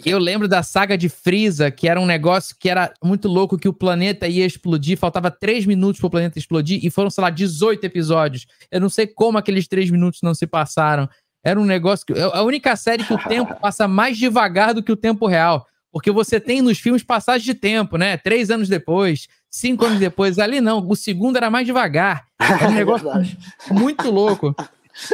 Eu 0.05 0.19
lembro 0.19 0.47
da 0.47 0.61
saga 0.63 0.97
de 0.97 1.09
Freeza, 1.09 1.71
que 1.71 1.87
era 1.87 1.99
um 1.99 2.05
negócio 2.05 2.55
que 2.59 2.69
era 2.69 2.93
muito 3.03 3.27
louco, 3.27 3.57
que 3.57 3.67
o 3.67 3.73
planeta 3.73 4.27
ia 4.27 4.45
explodir, 4.45 4.97
faltava 4.97 5.31
três 5.31 5.65
minutos 5.65 5.99
para 5.99 6.07
o 6.07 6.11
planeta 6.11 6.37
explodir, 6.37 6.79
e 6.83 6.89
foram, 6.89 7.09
sei 7.09 7.23
lá, 7.23 7.29
18 7.29 7.83
episódios. 7.83 8.45
Eu 8.71 8.79
não 8.79 8.89
sei 8.89 9.07
como 9.07 9.37
aqueles 9.37 9.67
três 9.67 9.89
minutos 9.89 10.21
não 10.21 10.35
se 10.35 10.45
passaram. 10.45 11.09
Era 11.43 11.59
um 11.59 11.65
negócio 11.65 12.05
que. 12.05 12.13
É 12.13 12.23
a 12.23 12.43
única 12.43 12.75
série 12.75 13.03
que 13.03 13.13
o 13.13 13.17
tempo 13.17 13.55
passa 13.59 13.87
mais 13.87 14.17
devagar 14.17 14.73
do 14.73 14.83
que 14.83 14.91
o 14.91 14.97
tempo 14.97 15.25
real. 15.25 15.65
Porque 15.91 16.11
você 16.11 16.39
tem 16.39 16.61
nos 16.61 16.77
filmes 16.77 17.03
passagem 17.03 17.45
de 17.45 17.53
tempo, 17.55 17.97
né? 17.97 18.15
Três 18.17 18.51
anos 18.51 18.69
depois, 18.69 19.27
cinco 19.49 19.85
anos 19.85 19.99
depois. 19.99 20.39
Ali 20.39 20.61
não, 20.61 20.85
o 20.87 20.95
segundo 20.95 21.37
era 21.37 21.49
mais 21.49 21.65
devagar. 21.65 22.25
Era 22.39 22.67
um 22.67 22.71
é 22.71 22.75
negócio 22.75 23.09
é 23.09 23.73
muito 23.73 24.09
louco. 24.09 24.55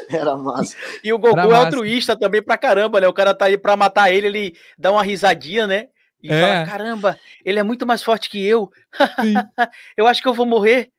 Era 0.10 0.36
massa. 0.36 0.76
E 1.04 1.14
o 1.14 1.20
Goku 1.20 1.40
é 1.40 1.56
altruísta 1.56 2.18
também 2.18 2.42
pra 2.42 2.58
caramba, 2.58 3.00
né? 3.00 3.08
O 3.08 3.14
cara 3.14 3.34
tá 3.34 3.46
aí 3.46 3.58
pra 3.58 3.76
matar 3.76 4.12
ele, 4.12 4.28
ele 4.28 4.56
dá 4.78 4.92
uma 4.92 5.04
risadinha, 5.04 5.68
né? 5.68 5.88
E 6.22 6.32
é. 6.32 6.42
fala: 6.42 6.66
caramba, 6.66 7.20
ele 7.44 7.60
é 7.60 7.64
muito 7.64 7.86
mais 7.86 8.02
forte 8.02 8.30
que 8.30 8.44
eu. 8.44 8.72
eu 9.96 10.08
acho 10.08 10.22
que 10.22 10.28
eu 10.28 10.34
vou 10.34 10.46
morrer. 10.46 10.90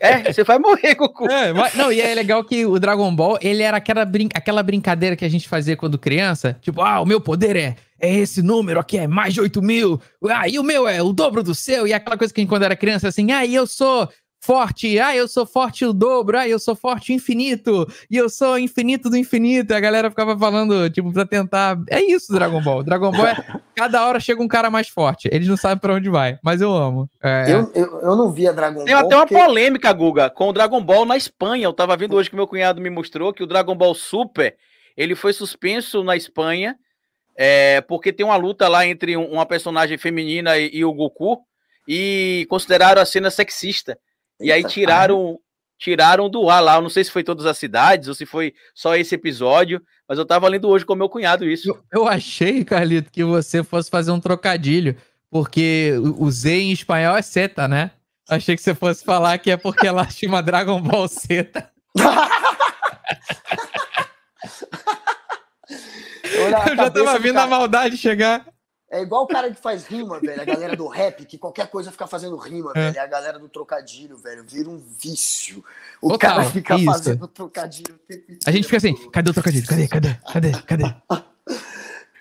É, 0.00 0.32
você 0.32 0.42
vai 0.44 0.58
morrer, 0.58 0.94
Goku. 0.94 1.30
É, 1.30 1.52
mas, 1.52 1.74
não, 1.74 1.92
e 1.92 2.00
é 2.00 2.14
legal 2.14 2.42
que 2.42 2.64
o 2.64 2.78
Dragon 2.78 3.14
Ball, 3.14 3.38
ele 3.42 3.62
era 3.62 3.76
aquela, 3.76 4.04
brin 4.04 4.28
aquela 4.34 4.62
brincadeira 4.62 5.14
que 5.14 5.24
a 5.24 5.28
gente 5.28 5.48
fazia 5.48 5.76
quando 5.76 5.98
criança. 5.98 6.56
Tipo, 6.60 6.80
ah, 6.80 7.00
o 7.00 7.06
meu 7.06 7.20
poder 7.20 7.56
é, 7.56 7.76
é 8.04 8.14
esse 8.14 8.42
número 8.42 8.78
aqui, 8.78 8.98
é 8.98 9.06
mais 9.06 9.32
de 9.34 9.40
8 9.40 9.62
mil. 9.62 10.00
Ah, 10.28 10.48
e 10.48 10.58
o 10.58 10.62
meu 10.62 10.86
é 10.86 11.02
o 11.02 11.12
dobro 11.12 11.42
do 11.42 11.54
seu. 11.54 11.86
E 11.86 11.92
aquela 11.92 12.18
coisa 12.18 12.32
que 12.32 12.46
quando 12.46 12.64
era 12.64 12.76
criança, 12.76 13.08
assim, 13.08 13.32
ah, 13.32 13.44
e 13.44 13.54
eu 13.54 13.66
sou 13.66 14.08
forte, 14.40 14.98
ah, 15.00 15.16
eu 15.16 15.26
sou 15.26 15.46
forte 15.46 15.86
o 15.86 15.92
dobro, 15.94 16.38
ah, 16.38 16.46
eu 16.46 16.58
sou 16.58 16.76
forte 16.76 17.14
infinito, 17.14 17.88
e 18.10 18.16
eu 18.18 18.28
sou 18.28 18.58
infinito 18.58 19.08
do 19.08 19.16
infinito. 19.16 19.72
E 19.72 19.76
a 19.76 19.80
galera 19.80 20.10
ficava 20.10 20.38
falando, 20.38 20.90
tipo, 20.90 21.10
pra 21.12 21.24
tentar. 21.24 21.78
É 21.88 22.02
isso, 22.02 22.30
Dragon 22.30 22.60
Ball. 22.60 22.82
Dragon 22.82 23.10
Ball 23.10 23.26
é. 23.26 23.36
Cada 23.74 24.06
hora 24.06 24.20
chega 24.20 24.42
um 24.42 24.48
cara 24.48 24.70
mais 24.70 24.88
forte. 24.88 25.28
Eles 25.32 25.48
não 25.48 25.56
sabem 25.56 25.78
pra 25.78 25.94
onde 25.94 26.10
vai, 26.10 26.38
mas 26.44 26.60
eu 26.60 26.72
amo. 26.72 27.08
É... 27.22 27.50
Eu, 27.50 27.72
eu, 27.74 28.00
eu, 28.02 28.16
não 28.16 28.30
via 28.30 28.52
Dragon 28.52 28.84
Tem 28.84 28.94
Ball. 28.94 29.08
Tem 29.08 29.18
até 29.18 29.26
porque... 29.26 29.34
uma 29.34 29.46
polêmica, 29.46 29.92
Guga, 29.92 30.28
com 30.28 30.50
o 30.50 30.52
Dragon 30.52 30.82
Ball 30.82 31.06
na 31.06 31.16
Espanha. 31.16 31.64
Eu 31.64 31.72
tava 31.72 31.96
vendo 31.96 32.14
hoje 32.14 32.28
que 32.28 32.36
meu 32.36 32.46
cunhado 32.46 32.80
me 32.80 32.90
mostrou 32.90 33.32
que 33.32 33.42
o 33.42 33.46
Dragon 33.46 33.74
Ball 33.74 33.94
Super 33.94 34.54
ele 34.96 35.14
foi 35.14 35.32
suspenso 35.32 36.04
na 36.04 36.16
Espanha. 36.16 36.76
É, 37.36 37.80
porque 37.82 38.12
tem 38.12 38.24
uma 38.24 38.36
luta 38.36 38.68
lá 38.68 38.86
entre 38.86 39.16
uma 39.16 39.44
personagem 39.44 39.98
feminina 39.98 40.56
e, 40.56 40.70
e 40.72 40.84
o 40.84 40.92
Goku 40.92 41.38
e 41.88 42.46
consideraram 42.48 43.02
a 43.02 43.06
cena 43.06 43.30
sexista. 43.30 43.98
E 44.40 44.50
aí 44.52 44.64
tiraram 44.64 45.38
tiraram 45.78 46.30
do 46.30 46.48
ar 46.48 46.60
lá. 46.60 46.76
Eu 46.76 46.82
não 46.82 46.88
sei 46.88 47.04
se 47.04 47.10
foi 47.10 47.22
todas 47.22 47.46
as 47.46 47.58
cidades 47.58 48.08
ou 48.08 48.14
se 48.14 48.24
foi 48.24 48.54
só 48.74 48.96
esse 48.96 49.14
episódio, 49.14 49.82
mas 50.08 50.18
eu 50.18 50.24
tava 50.24 50.48
lendo 50.48 50.68
hoje 50.68 50.84
com 50.84 50.94
meu 50.94 51.08
cunhado 51.08 51.48
isso. 51.48 51.68
Eu, 51.68 51.82
eu 51.92 52.08
achei, 52.08 52.64
Carlito, 52.64 53.10
que 53.10 53.24
você 53.24 53.62
fosse 53.62 53.90
fazer 53.90 54.10
um 54.10 54.20
trocadilho, 54.20 54.96
porque 55.30 55.92
o 56.18 56.30
Z 56.30 56.50
em 56.50 56.72
espanhol 56.72 57.16
é 57.16 57.22
seta, 57.22 57.68
né? 57.68 57.90
Achei 58.28 58.56
que 58.56 58.62
você 58.62 58.74
fosse 58.74 59.04
falar 59.04 59.36
que 59.38 59.50
é 59.50 59.56
porque 59.56 59.86
ela 59.86 60.08
chama 60.08 60.42
Dragon 60.42 60.80
Ball 60.80 61.08
Z. 61.08 61.50
eu 66.44 66.76
já 66.76 66.90
tava 66.90 67.18
vindo 67.18 67.38
a 67.38 67.46
maldade 67.46 67.96
chegar. 67.96 68.46
É 68.90 69.02
igual 69.02 69.24
o 69.24 69.26
cara 69.26 69.50
que 69.50 69.60
faz 69.60 69.84
rima, 69.86 70.20
velho. 70.20 70.40
A 70.40 70.44
galera 70.44 70.76
do 70.76 70.86
rap, 70.86 71.24
que 71.24 71.36
qualquer 71.36 71.66
coisa 71.66 71.90
fica 71.90 72.06
fazendo 72.06 72.36
rima, 72.36 72.70
é. 72.76 72.80
velho. 72.80 72.96
É 72.96 73.00
a 73.00 73.06
galera 73.06 73.38
do 73.40 73.48
trocadilho, 73.48 74.16
velho. 74.16 74.44
Vira 74.44 74.70
um 74.70 74.78
vício. 74.78 75.64
O 76.00 76.10
Total, 76.10 76.36
cara 76.36 76.44
fica 76.50 76.76
isso. 76.76 76.84
fazendo 76.84 77.26
trocadilho. 77.26 77.98
A 78.46 78.52
gente 78.52 78.64
fica 78.64 78.76
assim, 78.76 78.94
cadê 79.10 79.30
o 79.30 79.34
trocadilho? 79.34 79.66
Cadê, 79.66 79.88
cadê, 79.88 80.16
cadê, 80.32 80.52
cadê? 80.62 80.94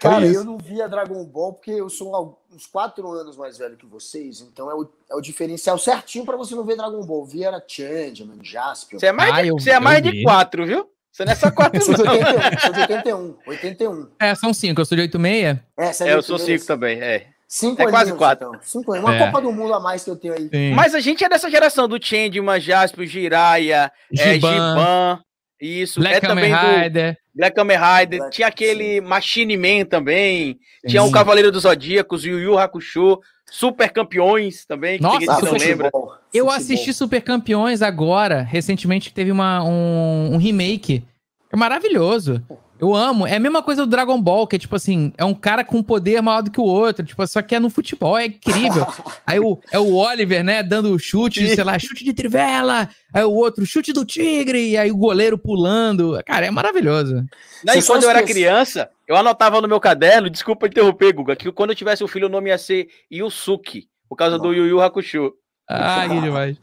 Cara, 0.04 0.28
eu 0.28 0.44
não 0.44 0.58
via 0.58 0.90
Dragon 0.90 1.24
Ball 1.24 1.54
porque 1.54 1.72
eu 1.72 1.90
sou 1.90 2.38
uns 2.54 2.66
quatro 2.66 3.10
anos 3.10 3.38
mais 3.38 3.58
velho 3.58 3.78
que 3.78 3.86
vocês, 3.86 4.41
então 4.41 4.70
é 4.70 4.76
o, 4.76 4.86
é 5.10 5.16
o 5.16 5.22
diferencial 5.22 5.78
certinho 5.78 6.26
pra 6.26 6.36
você 6.36 6.54
não 6.54 6.66
ver 6.66 6.76
Dragon 6.76 7.02
Ball. 7.06 7.26
Via 7.26 7.48
era 7.48 7.64
Changeman, 7.66 8.44
Jaspion. 8.44 9.00
Você 9.00 9.06
é 9.06 9.12
mais, 9.14 9.34
ah, 9.34 9.41
de, 9.44 9.52
você 9.52 9.70
é 9.72 9.80
mais 9.80 10.04
de 10.04 10.24
quatro, 10.24 10.66
viu? 10.66 10.90
Você 11.14 11.26
não 11.26 11.31
é 11.31 11.35
só 11.35 11.52
4, 11.52 11.80
eu 11.80 11.85
sou 11.85 11.94
de 11.94 12.02
81, 12.02 12.60
sou 12.60 12.73
de 12.73 12.80
81, 12.80 13.38
81. 13.45 14.07
É, 14.19 14.34
são 14.34 14.52
5, 14.52 14.81
eu 14.81 14.85
sou 14.85 14.95
de 14.95 15.03
86. 15.03 15.60
É, 15.77 15.94
você 15.94 16.03
é, 16.06 16.07
é 16.07 16.14
eu 16.15 16.23
sou 16.23 16.40
5 16.40 16.65
também, 16.65 16.99
é. 16.99 17.27
Cinco 17.48 17.84
é 17.84 17.88
quase 17.88 18.11
4. 18.11 18.48
Então. 18.48 18.60
Cinco 18.64 18.95
Uma 18.95 19.15
é. 19.15 19.19
Copa 19.19 19.40
do 19.40 19.52
Mundo 19.52 19.76
a 19.76 19.80
mais 19.80 20.03
que 20.03 20.10
eu 20.10 20.15
tenho 20.15 20.34
aí. 20.34 20.49
Sim. 20.49 20.73
Mas 20.73 20.95
a 20.95 20.99
gente 20.99 21.23
é 21.23 21.30
dessa 21.30 21.52
geração 21.52 21.88
do 21.88 22.03
Changeman, 22.03 22.60
Jasper, 22.60 23.06
Jiraiya, 23.06 23.91
Giban, 24.11 24.23
é, 24.23 24.34
Giban 24.34 25.23
isso. 25.61 25.99
Black 25.99 26.18
é 26.18 26.19
também 26.19 26.52
Rider. 26.52 27.15
Black 27.34 27.56
Kamen 27.56 27.77
Rider. 27.77 28.19
Black, 28.19 28.35
tinha 28.35 28.48
aquele 28.48 28.95
sim. 28.95 29.02
Machine 29.02 29.56
Man 29.56 29.85
também. 29.85 30.57
Sim. 30.81 30.88
Tinha 30.88 31.03
o 31.03 31.11
Cavaleiro 31.11 31.52
dos 31.52 31.61
Zodíacos, 31.61 32.26
Yu 32.26 32.40
Yu 32.40 32.57
Hakusho. 32.57 33.19
Super 33.54 33.92
Campeões 33.92 34.66
também, 34.66 34.98
que 34.98 35.04
Nossa, 35.04 35.46
não 35.46 35.54
lembra. 35.54 35.92
Eu 36.34 36.50
assisti 36.50 36.92
Super 36.92 37.22
Campeões 37.22 37.84
agora, 37.84 38.42
recentemente 38.42 39.14
teve 39.14 39.32
uma, 39.32 39.64
um, 39.64 40.34
um 40.34 40.38
remake. 40.38 41.04
É 41.52 41.56
maravilhoso. 41.56 42.44
Eu 42.80 42.94
amo. 42.94 43.26
É 43.26 43.36
a 43.36 43.40
mesma 43.40 43.62
coisa 43.62 43.86
do 43.86 43.90
Dragon 43.90 44.22
Ball, 44.22 44.45
que 44.48 44.56
é 44.56 44.60
tipo 44.60 44.76
assim, 44.76 45.14
é 45.18 45.24
um 45.24 45.34
cara 45.34 45.64
com 45.64 45.82
poder 45.82 46.22
maior 46.22 46.41
do 46.41 46.52
que 46.52 46.60
o 46.60 46.66
outro. 46.66 47.06
Tipo, 47.06 47.26
só 47.28 47.41
que 47.41 47.56
é 47.56 47.60
no 47.60 47.70
futebol, 47.70 48.18
é 48.18 48.26
incrível. 48.26 48.86
Aí 49.26 49.40
o, 49.40 49.60
é 49.72 49.80
o 49.80 49.95
Oliver, 49.95 50.44
né, 50.44 50.62
dando 50.62 50.98
chute, 51.00 51.48
sei 51.56 51.64
lá, 51.64 51.78
chute 51.80 52.04
de 52.04 52.14
trivela. 52.14 52.90
Aí 53.14 53.24
o 53.24 53.32
outro, 53.32 53.66
chute 53.66 53.94
do 53.94 54.04
tigre. 54.04 54.72
E 54.72 54.78
aí 54.78 54.91
o 54.91 54.98
goleiro 54.98 55.38
pulando. 55.38 56.20
Cara, 56.26 56.45
é 56.45 56.52
maravilhoso. 56.52 57.24
Não, 57.64 57.76
e 57.76 57.84
quando 57.84 58.04
eu 58.04 58.10
era 58.10 58.24
criança, 58.24 58.90
eu 59.08 59.16
anotava 59.16 59.62
no 59.62 59.68
meu 59.68 59.80
caderno, 59.80 60.30
desculpa 60.30 60.68
interromper, 60.68 61.14
Guga, 61.14 61.36
que 61.36 61.52
quando 61.52 61.70
eu 61.70 61.76
tivesse 61.76 62.04
um 62.04 62.08
filho, 62.08 62.28
o 62.28 62.32
nome 62.32 62.50
ia 62.50 62.58
ser 62.58 62.88
Yusuke, 63.12 63.88
por 64.10 64.16
causa 64.16 64.38
Não. 64.38 64.45
do 64.45 64.54
Yu 64.54 64.68
Yu 64.68 64.82
Hakusho. 64.82 65.34
Ah, 65.70 66.06
que 66.08 66.20
demais. 66.20 66.58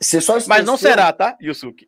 Você 0.00 0.20
só 0.20 0.36
esqueceu... 0.36 0.48
Mas 0.48 0.64
não 0.64 0.76
será, 0.76 1.12
tá, 1.12 1.36
Yusuke? 1.40 1.86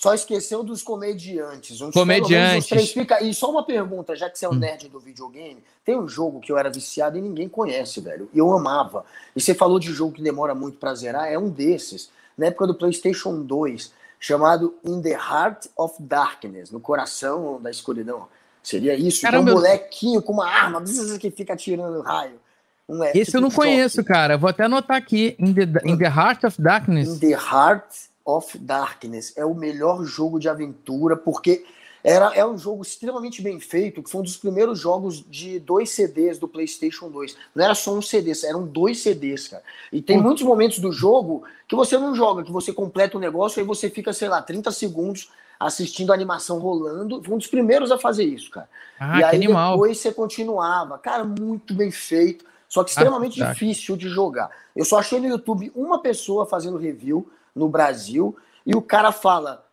Só 0.00 0.12
esqueceu 0.12 0.64
dos 0.64 0.82
comediantes. 0.82 1.78
comediantes. 1.92 2.90
Fica... 2.90 3.22
E 3.22 3.32
só 3.32 3.48
uma 3.48 3.64
pergunta, 3.64 4.16
já 4.16 4.28
que 4.28 4.36
você 4.36 4.44
é 4.44 4.48
um 4.48 4.52
hum. 4.52 4.56
nerd 4.56 4.88
do 4.88 4.98
videogame, 4.98 5.62
tem 5.84 5.96
um 5.96 6.08
jogo 6.08 6.40
que 6.40 6.50
eu 6.50 6.58
era 6.58 6.68
viciado 6.68 7.16
e 7.16 7.20
ninguém 7.20 7.48
conhece, 7.48 8.00
velho. 8.00 8.28
E 8.34 8.38
eu 8.38 8.52
amava. 8.52 9.04
E 9.36 9.40
você 9.40 9.54
falou 9.54 9.78
de 9.78 9.92
jogo 9.92 10.12
que 10.12 10.20
demora 10.20 10.52
muito 10.52 10.78
pra 10.78 10.94
zerar, 10.96 11.28
é 11.28 11.38
um 11.38 11.48
desses. 11.48 12.10
Na 12.36 12.46
época 12.46 12.66
do 12.66 12.74
PlayStation 12.74 13.40
2, 13.42 13.92
chamado 14.18 14.74
In 14.84 15.00
the 15.00 15.12
Heart 15.12 15.66
of 15.76 15.94
Darkness, 16.02 16.72
no 16.72 16.80
coração 16.80 17.62
da 17.62 17.70
escuridão. 17.70 18.26
Seria 18.64 18.94
isso. 18.94 19.24
Um 19.28 19.44
molequinho 19.44 20.20
com 20.20 20.32
uma 20.32 20.48
arma 20.48 20.82
que 21.20 21.30
fica 21.30 21.52
atirando 21.52 22.02
raio. 22.02 22.40
Um 22.88 23.02
Esse 23.04 23.36
eu 23.36 23.40
não 23.40 23.50
conheço, 23.50 24.02
cara. 24.02 24.36
Vou 24.36 24.50
até 24.50 24.64
anotar 24.64 24.96
aqui. 24.96 25.36
In 25.38 25.54
the, 25.54 25.62
in 25.84 25.96
the 25.96 26.06
Heart 26.08 26.44
of 26.44 26.60
Darkness. 26.60 27.08
In 27.08 27.18
the 27.20 27.32
Heart 27.32 28.12
of 28.24 28.56
Darkness 28.58 29.36
é 29.36 29.44
o 29.44 29.54
melhor 29.54 30.04
jogo 30.04 30.38
de 30.38 30.48
aventura, 30.48 31.16
porque 31.16 31.64
era, 32.04 32.34
é 32.34 32.44
um 32.44 32.58
jogo 32.58 32.82
extremamente 32.82 33.40
bem 33.40 33.58
feito, 33.58 34.02
que 34.02 34.10
foi 34.10 34.20
um 34.20 34.24
dos 34.24 34.36
primeiros 34.36 34.78
jogos 34.78 35.24
de 35.26 35.58
dois 35.58 35.88
CDs 35.88 36.38
do 36.38 36.46
PlayStation 36.46 37.08
2. 37.08 37.34
Não 37.54 37.64
era 37.64 37.74
só 37.74 37.94
um 37.94 38.02
CD, 38.02 38.32
eram 38.44 38.66
dois 38.66 39.00
CDs, 39.00 39.48
cara. 39.48 39.62
E 39.90 40.02
tem 40.02 40.20
muitos 40.20 40.42
momentos 40.42 40.78
do 40.78 40.92
jogo 40.92 41.44
que 41.66 41.74
você 41.74 41.96
não 41.96 42.14
joga, 42.14 42.44
que 42.44 42.52
você 42.52 42.74
completa 42.74 43.16
o 43.16 43.20
negócio 43.20 43.58
e 43.58 43.64
você 43.64 43.88
fica, 43.88 44.12
sei 44.12 44.28
lá, 44.28 44.42
30 44.42 44.70
segundos 44.70 45.30
assistindo 45.58 46.10
a 46.10 46.14
animação 46.14 46.58
rolando. 46.58 47.22
Foi 47.22 47.34
um 47.34 47.38
dos 47.38 47.46
primeiros 47.46 47.90
a 47.90 47.96
fazer 47.96 48.24
isso, 48.24 48.50
cara. 48.50 48.68
Ah, 49.00 49.20
e 49.20 49.24
aí 49.24 49.36
animal. 49.36 49.72
depois 49.72 49.98
você 49.98 50.12
continuava. 50.12 50.98
Cara, 50.98 51.24
muito 51.24 51.72
bem 51.72 51.90
feito, 51.90 52.44
só 52.68 52.84
que 52.84 52.90
extremamente 52.90 53.42
ah, 53.42 53.50
difícil 53.50 53.96
de 53.96 54.10
jogar. 54.10 54.50
Eu 54.76 54.84
só 54.84 54.98
achei 54.98 55.18
no 55.18 55.26
YouTube 55.26 55.72
uma 55.74 56.00
pessoa 56.00 56.44
fazendo 56.44 56.76
review 56.76 57.30
no 57.54 57.68
Brasil, 57.68 58.36
e 58.66 58.74
o 58.74 58.82
cara 58.82 59.12
fala 59.12 59.64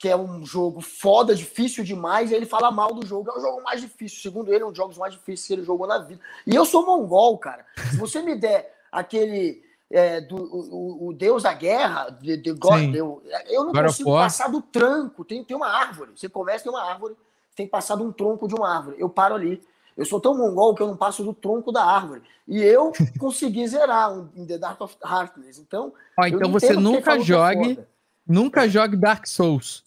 que 0.00 0.08
é 0.08 0.16
um 0.16 0.46
jogo 0.46 0.80
foda, 0.80 1.34
difícil 1.34 1.84
demais, 1.84 2.30
e 2.30 2.34
ele 2.34 2.46
fala 2.46 2.70
mal 2.70 2.94
do 2.94 3.06
jogo. 3.06 3.30
É 3.30 3.38
o 3.38 3.40
jogo 3.40 3.62
mais 3.62 3.82
difícil. 3.82 4.22
Segundo 4.22 4.50
ele, 4.50 4.62
é 4.62 4.66
um 4.66 4.70
dos 4.70 4.78
jogos 4.78 4.96
mais 4.96 5.12
difíceis 5.12 5.46
que 5.46 5.52
ele 5.52 5.62
jogou 5.62 5.86
na 5.86 5.98
vida. 5.98 6.18
E 6.46 6.54
eu 6.54 6.64
sou 6.64 6.86
mongol, 6.86 7.36
cara. 7.36 7.66
Se 7.90 7.98
você 7.98 8.22
me 8.22 8.34
der 8.34 8.74
aquele. 8.90 9.62
É, 9.92 10.20
do, 10.20 10.36
o, 10.36 11.08
o, 11.08 11.12
Deus 11.12 11.42
da 11.42 11.52
Guerra, 11.52 12.10
de, 12.10 12.36
de 12.36 12.52
God, 12.52 12.94
eu, 12.94 13.20
eu 13.48 13.64
não 13.64 13.72
consigo 13.72 14.12
passar 14.12 14.48
do 14.48 14.62
tranco. 14.62 15.24
Tem, 15.24 15.42
tem 15.42 15.56
uma 15.56 15.66
árvore. 15.66 16.12
Você 16.14 16.28
começa, 16.28 16.62
tem 16.62 16.72
uma 16.72 16.88
árvore, 16.88 17.16
tem 17.56 17.66
que 17.66 17.72
passar 17.72 17.96
de 17.96 18.04
um 18.04 18.12
tronco 18.12 18.46
de 18.46 18.54
uma 18.54 18.72
árvore. 18.72 18.96
Eu 19.00 19.08
paro 19.08 19.34
ali. 19.34 19.60
Eu 19.96 20.04
sou 20.04 20.20
tão 20.20 20.36
mongol 20.36 20.74
que 20.74 20.82
eu 20.82 20.86
não 20.86 20.96
passo 20.96 21.22
do 21.22 21.34
tronco 21.34 21.72
da 21.72 21.84
árvore. 21.84 22.22
E 22.46 22.62
eu 22.62 22.92
consegui 23.18 23.66
zerar 23.66 24.12
um 24.12 24.28
In 24.34 24.46
The 24.46 24.58
Dark 24.58 24.80
of 24.80 24.96
Heartless. 25.04 25.60
Então, 25.60 25.92
Ó, 26.18 26.26
então 26.26 26.50
você 26.50 26.74
nunca 26.74 27.16
é 27.16 27.20
jogue, 27.20 27.78
nunca 28.26 28.68
jogue 28.68 28.96
Dark 28.96 29.26
Souls. 29.26 29.84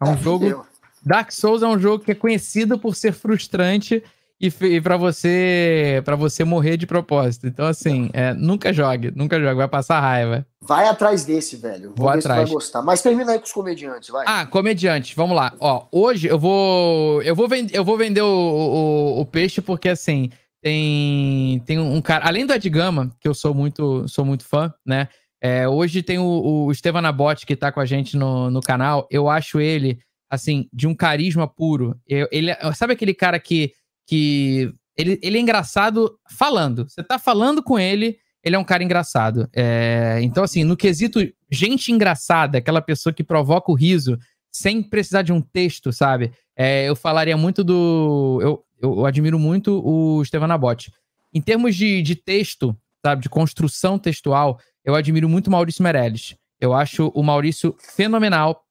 É 0.00 0.04
um 0.04 0.14
é, 0.14 0.18
jogo. 0.18 0.66
Dark 1.04 1.32
Souls 1.32 1.62
é 1.62 1.66
um 1.66 1.78
jogo 1.78 2.04
que 2.04 2.12
é 2.12 2.14
conhecido 2.14 2.78
por 2.78 2.94
ser 2.94 3.12
frustrante 3.12 4.02
e, 4.42 4.52
e 4.66 4.80
para 4.80 4.96
você 4.96 6.02
para 6.04 6.16
você 6.16 6.42
morrer 6.42 6.76
de 6.76 6.84
propósito. 6.84 7.46
Então, 7.46 7.64
assim, 7.64 8.10
é, 8.12 8.34
nunca 8.34 8.72
jogue, 8.72 9.12
nunca 9.14 9.40
jogue, 9.40 9.54
vai 9.54 9.68
passar 9.68 10.00
raiva. 10.00 10.44
Vai 10.60 10.88
atrás 10.88 11.24
desse, 11.24 11.56
velho. 11.56 11.92
Vou 11.96 12.10
ver 12.10 12.18
atrás. 12.18 12.40
se 12.40 12.44
vai 12.46 12.46
gostar. 12.46 12.82
Mas 12.82 13.00
termina 13.00 13.32
aí 13.32 13.38
com 13.38 13.44
os 13.44 13.52
comediantes, 13.52 14.08
vai. 14.08 14.24
Ah, 14.26 14.44
comediantes, 14.44 15.14
vamos 15.14 15.36
lá. 15.36 15.54
Ó, 15.60 15.86
hoje 15.92 16.26
eu 16.26 16.38
vou 16.38 17.22
eu 17.22 17.36
vou, 17.36 17.48
vend 17.48 17.72
eu 17.72 17.84
vou 17.84 17.96
vender 17.96 18.22
o, 18.22 18.26
o, 18.26 19.20
o, 19.20 19.26
peixe 19.26 19.60
porque, 19.60 19.88
assim, 19.88 20.28
tem, 20.60 21.62
tem 21.64 21.78
um 21.78 22.00
cara... 22.00 22.26
Além 22.26 22.44
do 22.44 22.52
Ed 22.52 22.68
Gama, 22.68 23.12
que 23.20 23.28
eu 23.28 23.34
sou 23.34 23.54
muito, 23.54 24.08
sou 24.08 24.24
muito 24.24 24.44
fã, 24.44 24.74
né? 24.84 25.08
É, 25.40 25.68
hoje 25.68 26.02
tem 26.02 26.18
o, 26.18 26.66
o 26.66 26.72
Estevan 26.72 27.02
que 27.46 27.56
tá 27.56 27.70
com 27.70 27.80
a 27.80 27.86
gente 27.86 28.16
no, 28.16 28.50
no 28.50 28.60
canal. 28.60 29.06
Eu 29.10 29.28
acho 29.28 29.60
ele, 29.60 29.98
assim, 30.30 30.68
de 30.72 30.86
um 30.86 30.94
carisma 30.94 31.46
puro. 31.46 31.96
Eu, 32.08 32.28
ele, 32.30 32.52
sabe 32.74 32.92
aquele 32.92 33.12
cara 33.14 33.38
que 33.40 33.72
que 34.12 34.70
ele, 34.94 35.18
ele 35.22 35.38
é 35.38 35.40
engraçado 35.40 36.18
falando. 36.28 36.86
Você 36.86 37.02
tá 37.02 37.18
falando 37.18 37.62
com 37.62 37.78
ele, 37.78 38.18
ele 38.44 38.54
é 38.54 38.58
um 38.58 38.64
cara 38.64 38.84
engraçado. 38.84 39.48
É, 39.56 40.18
então, 40.20 40.44
assim, 40.44 40.64
no 40.64 40.76
quesito 40.76 41.18
gente 41.50 41.90
engraçada, 41.90 42.58
aquela 42.58 42.82
pessoa 42.82 43.10
que 43.10 43.24
provoca 43.24 43.72
o 43.72 43.74
riso 43.74 44.18
sem 44.52 44.82
precisar 44.82 45.22
de 45.22 45.32
um 45.32 45.40
texto, 45.40 45.90
sabe? 45.94 46.30
É, 46.54 46.86
eu 46.86 46.94
falaria 46.94 47.38
muito 47.38 47.64
do. 47.64 48.38
Eu, 48.42 48.62
eu, 48.82 49.06
admiro 49.06 49.38
muito 49.38 49.80
o 49.82 50.20
Estevan 50.20 50.46
Nabote. 50.46 50.92
Em 51.32 51.40
termos 51.40 51.74
de, 51.74 52.02
de 52.02 52.14
texto, 52.14 52.76
sabe, 53.02 53.22
de 53.22 53.30
construção 53.30 53.98
textual, 53.98 54.60
eu 54.84 54.94
admiro 54.94 55.26
muito 55.26 55.46
o 55.46 55.50
Maurício 55.50 55.82
Meirelles. 55.82 56.36
Eu 56.60 56.74
acho 56.74 57.10
o 57.14 57.22
Maurício 57.22 57.74
fenomenal 57.78 58.62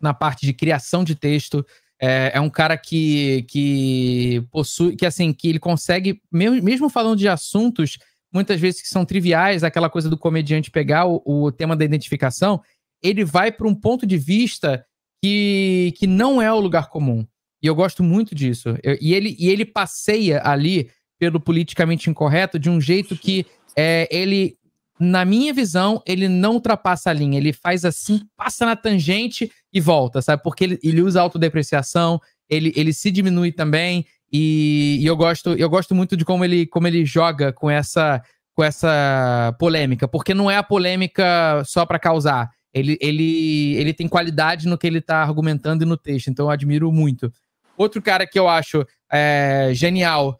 na 0.00 0.14
parte 0.14 0.46
de 0.46 0.54
criação 0.54 1.04
de 1.04 1.14
texto. 1.14 1.62
É, 2.00 2.32
é, 2.34 2.40
um 2.40 2.50
cara 2.50 2.76
que, 2.76 3.44
que 3.48 4.44
possui, 4.52 4.94
que 4.94 5.04
assim, 5.04 5.32
que 5.32 5.48
ele 5.48 5.58
consegue, 5.58 6.20
mesmo, 6.30 6.88
falando 6.88 7.18
de 7.18 7.28
assuntos, 7.28 7.98
muitas 8.32 8.60
vezes 8.60 8.80
que 8.80 8.88
são 8.88 9.04
triviais, 9.04 9.64
aquela 9.64 9.90
coisa 9.90 10.08
do 10.08 10.16
comediante 10.16 10.70
pegar 10.70 11.06
o, 11.06 11.22
o 11.24 11.50
tema 11.50 11.74
da 11.74 11.84
identificação, 11.84 12.62
ele 13.02 13.24
vai 13.24 13.50
para 13.50 13.66
um 13.66 13.74
ponto 13.74 14.06
de 14.06 14.16
vista 14.16 14.84
que, 15.22 15.92
que 15.96 16.06
não 16.06 16.40
é 16.40 16.52
o 16.52 16.60
lugar 16.60 16.88
comum. 16.88 17.26
E 17.62 17.66
eu 17.66 17.74
gosto 17.74 18.02
muito 18.02 18.34
disso. 18.34 18.76
Eu, 18.82 18.96
e, 19.00 19.14
ele, 19.14 19.36
e 19.38 19.48
ele 19.48 19.64
passeia 19.64 20.40
ali 20.44 20.90
pelo 21.18 21.40
politicamente 21.40 22.08
incorreto 22.08 22.58
de 22.58 22.70
um 22.70 22.80
jeito 22.80 23.16
que 23.16 23.44
é, 23.76 24.08
ele 24.10 24.56
na 24.98 25.24
minha 25.24 25.52
visão, 25.52 26.02
ele 26.06 26.28
não 26.28 26.54
ultrapassa 26.54 27.10
a 27.10 27.12
linha. 27.12 27.38
Ele 27.38 27.52
faz 27.52 27.84
assim, 27.84 28.22
passa 28.36 28.66
na 28.66 28.76
tangente 28.76 29.50
e 29.72 29.80
volta, 29.80 30.20
sabe? 30.20 30.42
Porque 30.42 30.64
ele, 30.64 30.78
ele 30.82 31.02
usa 31.02 31.20
autodepreciação, 31.20 32.20
ele, 32.48 32.72
ele 32.76 32.92
se 32.92 33.10
diminui 33.10 33.52
também. 33.52 34.06
E, 34.32 34.98
e, 35.00 35.06
eu 35.06 35.16
gosto 35.16 35.54
eu 35.54 35.70
gosto 35.70 35.94
muito 35.94 36.16
de 36.16 36.24
como 36.24 36.44
ele, 36.44 36.66
como 36.66 36.86
ele 36.86 37.04
joga 37.04 37.52
com 37.52 37.70
essa, 37.70 38.22
com 38.54 38.64
essa 38.64 39.54
polêmica. 39.58 40.08
Porque 40.08 40.34
não 40.34 40.50
é 40.50 40.56
a 40.56 40.62
polêmica 40.62 41.62
só 41.64 41.86
para 41.86 41.98
causar. 41.98 42.50
Ele, 42.74 42.98
ele, 43.00 43.76
ele 43.76 43.94
tem 43.94 44.08
qualidade 44.08 44.68
no 44.68 44.76
que 44.76 44.86
ele 44.86 45.00
tá 45.00 45.22
argumentando 45.22 45.84
e 45.84 45.86
no 45.86 45.96
texto. 45.96 46.28
Então 46.28 46.46
eu 46.46 46.50
admiro 46.50 46.92
muito. 46.92 47.32
Outro 47.76 48.02
cara 48.02 48.26
que 48.26 48.38
eu 48.38 48.48
acho 48.48 48.84
é, 49.10 49.70
genial 49.72 50.38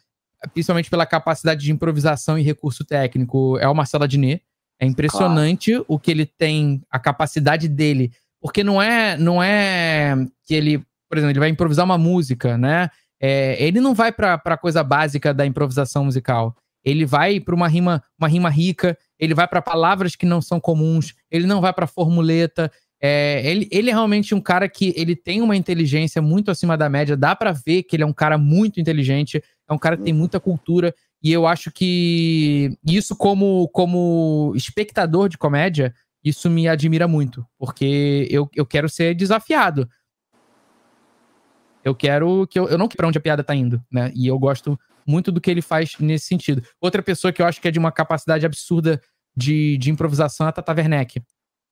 principalmente 0.52 0.90
pela 0.90 1.06
capacidade 1.06 1.62
de 1.62 1.72
improvisação 1.72 2.38
e 2.38 2.42
recurso 2.42 2.84
técnico, 2.84 3.58
é 3.58 3.68
o 3.68 3.74
Marcelo 3.74 4.04
Adnet. 4.04 4.42
É 4.80 4.86
impressionante 4.86 5.72
claro. 5.72 5.84
o 5.88 5.98
que 5.98 6.10
ele 6.10 6.26
tem, 6.26 6.80
a 6.90 6.98
capacidade 6.98 7.68
dele. 7.68 8.12
Porque 8.40 8.62
não 8.62 8.80
é, 8.80 9.16
não 9.16 9.42
é 9.42 10.14
que 10.46 10.54
ele, 10.54 10.78
por 11.08 11.18
exemplo, 11.18 11.32
ele 11.32 11.40
vai 11.40 11.48
improvisar 11.48 11.84
uma 11.84 11.98
música, 11.98 12.56
né? 12.56 12.88
É, 13.20 13.56
ele 13.62 13.80
não 13.80 13.94
vai 13.94 14.12
para 14.12 14.34
a 14.34 14.56
coisa 14.56 14.82
básica 14.84 15.34
da 15.34 15.44
improvisação 15.44 16.04
musical. 16.04 16.54
Ele 16.84 17.04
vai 17.04 17.40
para 17.40 17.54
uma 17.54 17.66
rima, 17.66 18.02
uma 18.18 18.28
rima 18.28 18.48
rica, 18.48 18.96
ele 19.18 19.34
vai 19.34 19.48
para 19.48 19.60
palavras 19.60 20.14
que 20.14 20.24
não 20.24 20.40
são 20.40 20.60
comuns, 20.60 21.14
ele 21.30 21.46
não 21.46 21.60
vai 21.60 21.72
para 21.72 21.86
formuleta. 21.86 22.70
É, 23.00 23.42
ele, 23.44 23.68
ele 23.70 23.90
é 23.90 23.92
realmente 23.92 24.34
um 24.34 24.40
cara 24.40 24.68
que 24.68 24.92
ele 24.96 25.14
tem 25.14 25.42
uma 25.42 25.56
inteligência 25.56 26.22
muito 26.22 26.50
acima 26.50 26.76
da 26.76 26.88
média, 26.88 27.16
dá 27.16 27.34
para 27.34 27.52
ver 27.52 27.82
que 27.82 27.96
ele 27.96 28.02
é 28.02 28.06
um 28.06 28.12
cara 28.12 28.38
muito 28.38 28.80
inteligente, 28.80 29.42
é 29.68 29.72
um 29.72 29.78
cara 29.78 29.96
que 29.96 30.04
tem 30.04 30.12
uhum. 30.12 30.18
muita 30.20 30.40
cultura, 30.40 30.94
e 31.22 31.32
eu 31.32 31.46
acho 31.46 31.70
que 31.70 32.76
isso, 32.86 33.16
como, 33.16 33.68
como 33.68 34.52
espectador 34.54 35.28
de 35.28 35.36
comédia, 35.36 35.92
isso 36.22 36.48
me 36.48 36.68
admira 36.68 37.08
muito, 37.08 37.46
porque 37.58 38.28
eu, 38.30 38.48
eu 38.54 38.64
quero 38.64 38.88
ser 38.88 39.14
desafiado. 39.14 39.88
Eu 41.84 41.94
quero 41.94 42.46
que 42.46 42.58
eu, 42.58 42.68
eu 42.68 42.78
não 42.78 42.86
quero 42.86 42.98
pra 42.98 43.08
onde 43.08 43.18
a 43.18 43.20
piada 43.20 43.42
tá 43.42 43.54
indo, 43.54 43.82
né? 43.90 44.12
E 44.14 44.26
eu 44.26 44.38
gosto 44.38 44.78
muito 45.06 45.32
do 45.32 45.40
que 45.40 45.50
ele 45.50 45.62
faz 45.62 45.96
nesse 45.98 46.26
sentido. 46.26 46.62
Outra 46.80 47.02
pessoa 47.02 47.32
que 47.32 47.40
eu 47.40 47.46
acho 47.46 47.60
que 47.60 47.68
é 47.68 47.70
de 47.70 47.78
uma 47.78 47.90
capacidade 47.90 48.44
absurda 48.44 49.00
de, 49.34 49.78
de 49.78 49.90
improvisação 49.90 50.46
é 50.46 50.50
a 50.50 50.52
Tata 50.52 50.74
Werneck. 50.74 51.22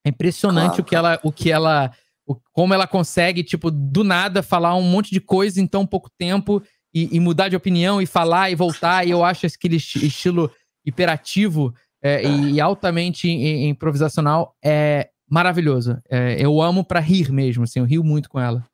É 0.04 0.08
impressionante 0.08 0.76
claro. 0.76 0.82
o 0.82 0.84
que 0.84 0.94
ela, 0.94 1.20
o 1.22 1.32
que 1.32 1.50
ela, 1.50 1.92
o, 2.26 2.34
como 2.52 2.72
ela 2.72 2.86
consegue, 2.86 3.42
tipo, 3.44 3.70
do 3.70 4.02
nada 4.02 4.42
falar 4.42 4.74
um 4.74 4.82
monte 4.82 5.10
de 5.10 5.20
coisa 5.20 5.60
em 5.60 5.66
tão 5.66 5.86
pouco 5.86 6.10
tempo 6.16 6.62
e, 6.96 7.14
e 7.14 7.20
mudar 7.20 7.50
de 7.50 7.56
opinião 7.56 8.00
e 8.00 8.06
falar 8.06 8.50
e 8.50 8.54
voltar. 8.54 9.06
E 9.06 9.10
eu 9.10 9.22
acho 9.22 9.46
aquele 9.46 9.76
estilo 9.76 10.50
hiperativo 10.82 11.74
é, 12.02 12.26
e, 12.26 12.58
altamente 12.58 13.28
improvisacional 13.28 14.56
é 14.64 15.10
maravilhoso. 15.28 15.98
É, 16.08 16.36
eu 16.40 16.62
amo 16.62 16.82
para 16.82 16.98
rir 16.98 17.30
mesmo, 17.30 17.64
assim, 17.64 17.80
eu 17.80 17.84
rio 17.84 18.02
muito 18.02 18.30
com 18.30 18.40
ela. 18.40 18.64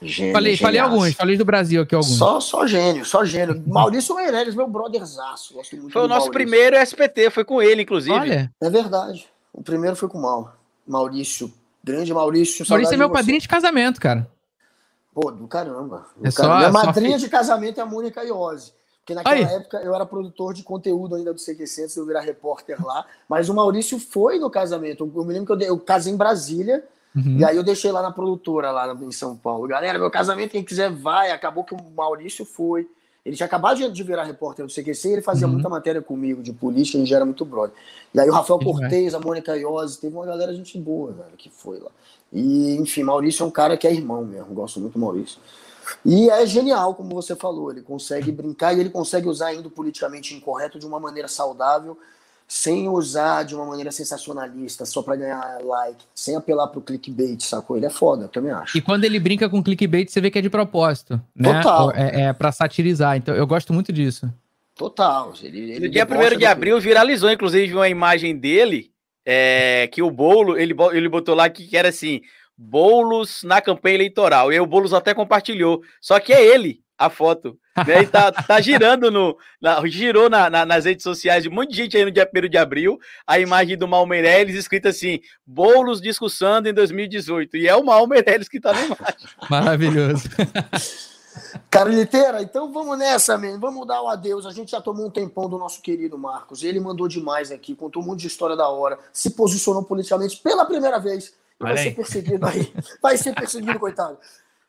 Gênio, 0.00 0.32
falei, 0.32 0.56
falei 0.56 0.78
alguns, 0.78 1.14
falei 1.14 1.36
do 1.36 1.44
Brasil 1.44 1.82
aqui 1.82 1.94
alguns. 1.94 2.18
Só, 2.18 2.38
só 2.38 2.66
gênio, 2.66 3.04
só 3.04 3.24
gênio. 3.24 3.60
Maurício 3.66 4.14
Meirelles, 4.14 4.54
meu 4.54 4.68
brotherzaço. 4.68 5.54
Gosto 5.54 5.76
muito 5.76 5.92
foi 5.92 6.02
o 6.02 6.06
nosso 6.06 6.30
Maurício. 6.30 6.32
primeiro 6.32 6.76
SPT, 6.76 7.30
foi 7.30 7.44
com 7.44 7.62
ele, 7.62 7.82
inclusive. 7.82 8.14
Olha. 8.14 8.52
É 8.60 8.70
verdade. 8.70 9.26
O 9.52 9.62
primeiro 9.62 9.96
foi 9.96 10.08
com 10.08 10.18
o 10.18 10.22
Mal. 10.22 10.54
Maurício. 10.86 11.52
Grande 11.82 12.12
Maurício. 12.12 12.64
Maurício 12.68 12.94
é 12.94 12.96
meu 12.96 13.10
padrinho 13.10 13.40
de 13.40 13.48
casamento, 13.48 14.00
cara. 14.00 14.28
Pô, 15.12 15.30
do 15.30 15.48
caramba. 15.48 16.06
Do 16.16 16.28
é 16.28 16.32
caramba. 16.32 16.54
Só, 16.54 16.58
Minha 16.58 16.70
madrinha 16.70 17.18
de 17.18 17.28
casamento 17.28 17.78
é 17.78 17.82
a 17.82 17.86
Mônica 17.86 18.22
Iose. 18.22 18.72
Porque 19.08 19.14
naquela 19.14 19.36
Aí. 19.36 19.42
época 19.42 19.78
eu 19.78 19.94
era 19.94 20.04
produtor 20.04 20.52
de 20.52 20.62
conteúdo 20.62 21.14
ainda 21.14 21.32
do 21.32 21.40
CQC, 21.40 21.82
antes 21.82 21.94
de 21.94 22.00
eu 22.00 22.06
virar 22.06 22.20
repórter 22.20 22.84
lá. 22.84 23.06
Mas 23.26 23.48
o 23.48 23.54
Maurício 23.54 23.98
foi 23.98 24.38
no 24.38 24.50
casamento. 24.50 25.10
Eu 25.14 25.24
me 25.24 25.32
lembro 25.32 25.56
que 25.56 25.64
eu, 25.64 25.68
eu 25.68 25.78
casei 25.78 26.12
em 26.12 26.16
Brasília. 26.16 26.84
Uhum. 27.16 27.38
E 27.38 27.44
aí 27.44 27.56
eu 27.56 27.62
deixei 27.62 27.90
lá 27.90 28.02
na 28.02 28.10
produtora, 28.10 28.70
lá 28.70 28.92
em 28.94 29.10
São 29.10 29.34
Paulo. 29.34 29.66
Galera, 29.66 29.98
meu 29.98 30.10
casamento, 30.10 30.50
quem 30.50 30.62
quiser 30.62 30.90
vai. 30.90 31.30
Acabou 31.30 31.64
que 31.64 31.74
o 31.74 31.78
Maurício 31.96 32.44
foi. 32.44 32.86
Ele 33.28 33.36
tinha 33.36 33.46
acabado 33.46 33.92
de 33.92 34.02
virar 34.02 34.24
repórter 34.24 34.64
do 34.64 34.72
CQC, 34.72 35.08
ele 35.08 35.22
fazia 35.22 35.46
uhum. 35.46 35.52
muita 35.52 35.68
matéria 35.68 36.00
comigo 36.00 36.42
de 36.42 36.50
política, 36.50 36.96
a 36.96 37.00
gente 37.02 37.12
era 37.12 37.26
muito 37.26 37.44
brother. 37.44 37.76
E 38.14 38.18
aí 38.18 38.26
o 38.26 38.32
Rafael 38.32 38.58
Cortez, 38.58 39.14
a 39.14 39.20
Mônica 39.20 39.54
Iose, 39.54 40.00
teve 40.00 40.16
uma 40.16 40.24
galera 40.24 40.54
gente 40.54 40.78
boa, 40.78 41.12
velho, 41.12 41.36
que 41.36 41.50
foi 41.50 41.78
lá. 41.78 41.90
E, 42.32 42.76
enfim, 42.76 43.02
Maurício 43.02 43.44
é 43.44 43.46
um 43.46 43.50
cara 43.50 43.76
que 43.76 43.86
é 43.86 43.92
irmão 43.92 44.24
mesmo, 44.24 44.54
gosto 44.54 44.80
muito 44.80 44.94
do 44.94 44.98
Maurício. 44.98 45.38
E 46.06 46.30
é 46.30 46.46
genial, 46.46 46.94
como 46.94 47.14
você 47.14 47.36
falou, 47.36 47.70
ele 47.70 47.82
consegue 47.82 48.32
brincar 48.32 48.74
e 48.74 48.80
ele 48.80 48.88
consegue 48.88 49.28
usar 49.28 49.48
ainda 49.48 49.68
o 49.68 49.70
politicamente 49.70 50.34
incorreto 50.34 50.78
de 50.78 50.86
uma 50.86 50.98
maneira 50.98 51.28
saudável 51.28 51.98
sem 52.48 52.88
usar 52.88 53.42
de 53.42 53.54
uma 53.54 53.66
maneira 53.66 53.92
sensacionalista, 53.92 54.86
só 54.86 55.02
para 55.02 55.16
ganhar 55.16 55.58
like, 55.62 56.02
sem 56.14 56.34
apelar 56.34 56.68
pro 56.68 56.80
clickbait, 56.80 57.42
sacou? 57.42 57.76
Ele 57.76 57.84
é 57.84 57.90
foda, 57.90 58.24
eu 58.24 58.28
também 58.28 58.50
acho. 58.50 58.78
E 58.78 58.80
quando 58.80 59.04
ele 59.04 59.20
brinca 59.20 59.50
com 59.50 59.62
clickbait, 59.62 60.10
você 60.10 60.18
vê 60.18 60.30
que 60.30 60.38
é 60.38 60.42
de 60.42 60.48
propósito, 60.48 61.20
né? 61.36 61.52
Total. 61.52 61.92
É, 61.94 62.22
é 62.22 62.32
para 62.32 62.50
satirizar, 62.50 63.18
então 63.18 63.34
eu 63.34 63.46
gosto 63.46 63.74
muito 63.74 63.92
disso. 63.92 64.32
Total. 64.74 65.34
Ele, 65.42 65.72
ele 65.72 65.86
no 65.88 65.92
dia 65.92 66.06
1 66.06 66.38
de 66.38 66.46
abril 66.46 66.80
viralizou, 66.80 67.30
inclusive, 67.30 67.74
uma 67.74 67.88
imagem 67.88 68.34
dele, 68.34 68.90
é, 69.26 69.86
que 69.92 70.00
o 70.00 70.10
Bolo, 70.10 70.56
ele, 70.56 70.74
ele 70.92 71.08
botou 71.08 71.34
lá 71.34 71.50
que 71.50 71.76
era 71.76 71.90
assim, 71.90 72.22
Boulos 72.56 73.42
na 73.42 73.60
campanha 73.60 73.96
eleitoral. 73.96 74.50
E 74.50 74.54
aí 74.54 74.60
o 74.60 74.66
Boulos 74.66 74.94
até 74.94 75.12
compartilhou. 75.12 75.82
Só 76.00 76.18
que 76.18 76.32
é 76.32 76.42
ele 76.44 76.80
a 76.96 77.10
foto. 77.10 77.58
Né? 77.86 78.02
E 78.02 78.06
tá, 78.06 78.32
tá 78.32 78.60
girando 78.60 79.10
no. 79.10 79.36
Na, 79.60 79.84
girou 79.86 80.28
na, 80.28 80.48
na, 80.48 80.64
nas 80.64 80.84
redes 80.84 81.02
sociais 81.02 81.42
de 81.42 81.48
um 81.48 81.52
monte 81.52 81.70
de 81.70 81.76
gente 81.76 81.96
aí 81.96 82.04
no 82.04 82.10
dia 82.10 82.28
1 82.32 82.48
de 82.48 82.58
abril. 82.58 82.98
A 83.26 83.38
imagem 83.38 83.76
do 83.76 83.88
Mal 83.88 84.06
Meirelles 84.06 84.56
escrita 84.56 84.88
assim: 84.90 85.20
Boulos 85.46 86.00
discussando 86.00 86.68
em 86.68 86.74
2018. 86.74 87.56
E 87.56 87.68
é 87.68 87.74
o 87.74 87.84
Mal 87.84 88.06
Meirelles 88.06 88.48
que 88.48 88.60
tá 88.60 88.72
na 88.72 88.84
imagem. 88.84 89.28
Maravilhoso. 89.50 90.28
Carliteira, 91.70 92.42
então 92.42 92.72
vamos 92.72 92.98
nessa, 92.98 93.36
man. 93.38 93.58
Vamos 93.58 93.86
dar 93.86 94.02
o 94.02 94.08
adeus. 94.08 94.46
A 94.46 94.50
gente 94.50 94.70
já 94.72 94.80
tomou 94.80 95.06
um 95.06 95.10
tempão 95.10 95.48
do 95.48 95.58
nosso 95.58 95.80
querido 95.80 96.18
Marcos. 96.18 96.62
Ele 96.62 96.80
mandou 96.80 97.06
demais 97.06 97.50
aqui, 97.50 97.74
contou 97.74 98.02
um 98.02 98.06
monte 98.06 98.20
de 98.20 98.26
história 98.26 98.56
da 98.56 98.68
hora, 98.68 98.98
se 99.12 99.30
posicionou 99.30 99.84
politicamente 99.84 100.38
pela 100.38 100.64
primeira 100.64 100.98
vez. 100.98 101.34
Vai 101.58 101.76
ser 101.76 101.90
perseguido 101.92 102.46
aí. 102.46 102.72
Vai 103.02 103.16
ser 103.16 103.34
perseguido, 103.34 103.78
coitado. 103.78 104.18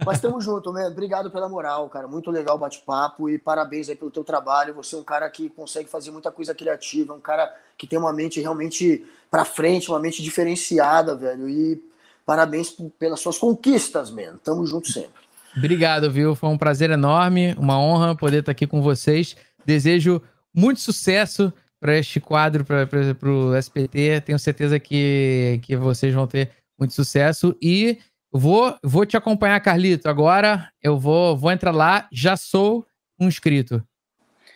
Mas 0.05 0.17
estamos 0.17 0.43
junto, 0.43 0.71
man. 0.71 0.87
Obrigado 0.87 1.29
pela 1.29 1.49
moral, 1.49 1.89
cara. 1.89 2.07
Muito 2.07 2.31
legal 2.31 2.55
o 2.55 2.59
bate-papo 2.59 3.29
e 3.29 3.37
parabéns 3.37 3.89
aí 3.89 3.95
pelo 3.95 4.09
teu 4.09 4.23
trabalho. 4.23 4.73
Você 4.75 4.95
é 4.95 4.97
um 4.97 5.03
cara 5.03 5.29
que 5.29 5.49
consegue 5.49 5.89
fazer 5.89 6.11
muita 6.11 6.31
coisa 6.31 6.55
criativa, 6.55 7.13
um 7.13 7.19
cara 7.19 7.53
que 7.77 7.85
tem 7.85 7.99
uma 7.99 8.13
mente 8.13 8.39
realmente 8.39 9.05
para 9.29 9.43
frente, 9.43 9.89
uma 9.89 9.99
mente 9.99 10.23
diferenciada, 10.23 11.15
velho. 11.15 11.49
E 11.49 11.83
parabéns 12.25 12.75
pelas 12.97 13.19
suas 13.19 13.37
conquistas, 13.37 14.09
man. 14.09 14.37
Tamo 14.43 14.65
junto 14.65 14.89
sempre. 14.91 15.21
Obrigado, 15.57 16.09
viu? 16.09 16.35
Foi 16.35 16.49
um 16.49 16.57
prazer 16.57 16.89
enorme, 16.91 17.53
uma 17.57 17.79
honra 17.79 18.15
poder 18.15 18.39
estar 18.39 18.51
aqui 18.51 18.65
com 18.65 18.81
vocês. 18.81 19.35
Desejo 19.65 20.21
muito 20.53 20.79
sucesso 20.79 21.51
para 21.79 21.97
este 21.97 22.19
quadro, 22.19 22.63
para 22.63 23.29
o 23.29 23.55
SPT. 23.55 24.21
Tenho 24.21 24.39
certeza 24.39 24.79
que, 24.79 25.59
que 25.63 25.75
vocês 25.75 26.13
vão 26.13 26.27
ter 26.27 26.51
muito 26.77 26.93
sucesso 26.93 27.55
e 27.61 27.97
Vou, 28.31 28.75
vou 28.83 29.05
te 29.05 29.17
acompanhar, 29.17 29.59
Carlito. 29.59 30.07
Agora 30.07 30.69
eu 30.81 30.99
vou, 30.99 31.35
vou 31.35 31.51
entrar 31.51 31.71
lá. 31.71 32.07
Já 32.11 32.37
sou 32.37 32.85
um 33.19 33.27
inscrito. 33.27 33.83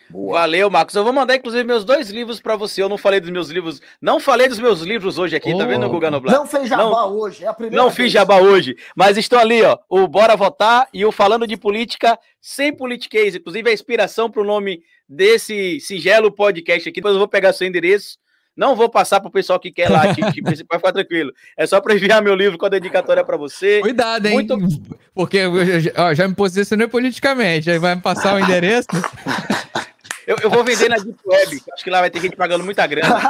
Boa. 0.08 0.40
Valeu, 0.40 0.70
Marcos. 0.70 0.94
Eu 0.94 1.02
vou 1.02 1.12
mandar, 1.12 1.34
inclusive, 1.34 1.64
meus 1.64 1.84
dois 1.84 2.10
livros 2.10 2.40
para 2.40 2.54
você. 2.54 2.82
Eu 2.82 2.88
não 2.88 2.98
falei 2.98 3.18
dos 3.18 3.30
meus 3.30 3.48
livros. 3.48 3.80
Não 4.00 4.20
falei 4.20 4.48
dos 4.48 4.60
meus 4.60 4.80
livros 4.80 5.18
hoje 5.18 5.34
aqui, 5.34 5.52
oh. 5.52 5.58
tá 5.58 5.64
vendo, 5.64 5.88
Guga 5.88 6.10
Noblar? 6.10 6.36
Não 6.36 6.46
fez 6.46 6.68
jabá 6.68 6.84
não, 6.84 7.16
hoje. 7.16 7.44
É 7.44 7.48
a 7.48 7.54
primeira 7.54 7.76
não 7.76 7.90
vez. 7.90 7.96
fiz 7.96 8.12
jabá 8.12 8.38
hoje. 8.38 8.76
Mas 8.94 9.16
estão 9.16 9.38
ali, 9.38 9.62
ó. 9.62 9.76
O 9.88 10.06
Bora 10.06 10.36
Votar 10.36 10.86
e 10.92 11.04
o 11.04 11.10
Falando 11.10 11.46
de 11.46 11.56
Política 11.56 12.18
sem 12.40 12.72
politiquês. 12.72 13.34
Inclusive, 13.34 13.68
a 13.68 13.72
inspiração 13.72 14.30
para 14.30 14.42
o 14.42 14.44
nome 14.44 14.82
desse 15.08 15.80
singelo 15.80 16.30
podcast 16.30 16.88
aqui. 16.88 17.00
Depois 17.00 17.14
eu 17.14 17.18
vou 17.18 17.28
pegar 17.28 17.52
seu 17.52 17.66
endereço 17.66 18.16
não 18.56 18.76
vou 18.76 18.88
passar 18.88 19.20
para 19.20 19.28
o 19.28 19.32
pessoal 19.32 19.58
que 19.58 19.72
quer 19.72 19.88
lá, 19.88 20.14
tipo, 20.14 20.26
para 20.68 20.78
ficar 20.78 20.92
tranquilo. 20.92 21.32
É 21.56 21.66
só 21.66 21.80
para 21.80 21.94
enviar 21.94 22.22
meu 22.22 22.34
livro 22.34 22.56
com 22.56 22.66
a 22.66 22.70
dedicatória 22.70 23.24
para 23.24 23.36
você. 23.36 23.80
Cuidado, 23.80 24.26
hein? 24.26 24.34
Muito... 24.34 24.58
Porque 25.14 25.40
ó, 25.96 26.14
já 26.14 26.28
me 26.28 26.34
posicionei 26.34 26.86
politicamente, 26.86 27.70
aí 27.70 27.78
vai 27.78 27.94
me 27.94 28.00
passar 28.00 28.34
o 28.34 28.40
endereço. 28.40 28.88
Eu, 30.26 30.36
eu, 30.42 30.50
vou 30.50 30.64
vender 30.64 30.88
na 30.88 30.96
Deep 30.96 31.18
Web. 31.24 31.62
Acho 31.72 31.84
que 31.84 31.90
lá 31.90 32.00
vai 32.00 32.10
ter 32.10 32.20
gente 32.20 32.34
pagando 32.34 32.64
muita 32.64 32.86
grana. 32.86 33.20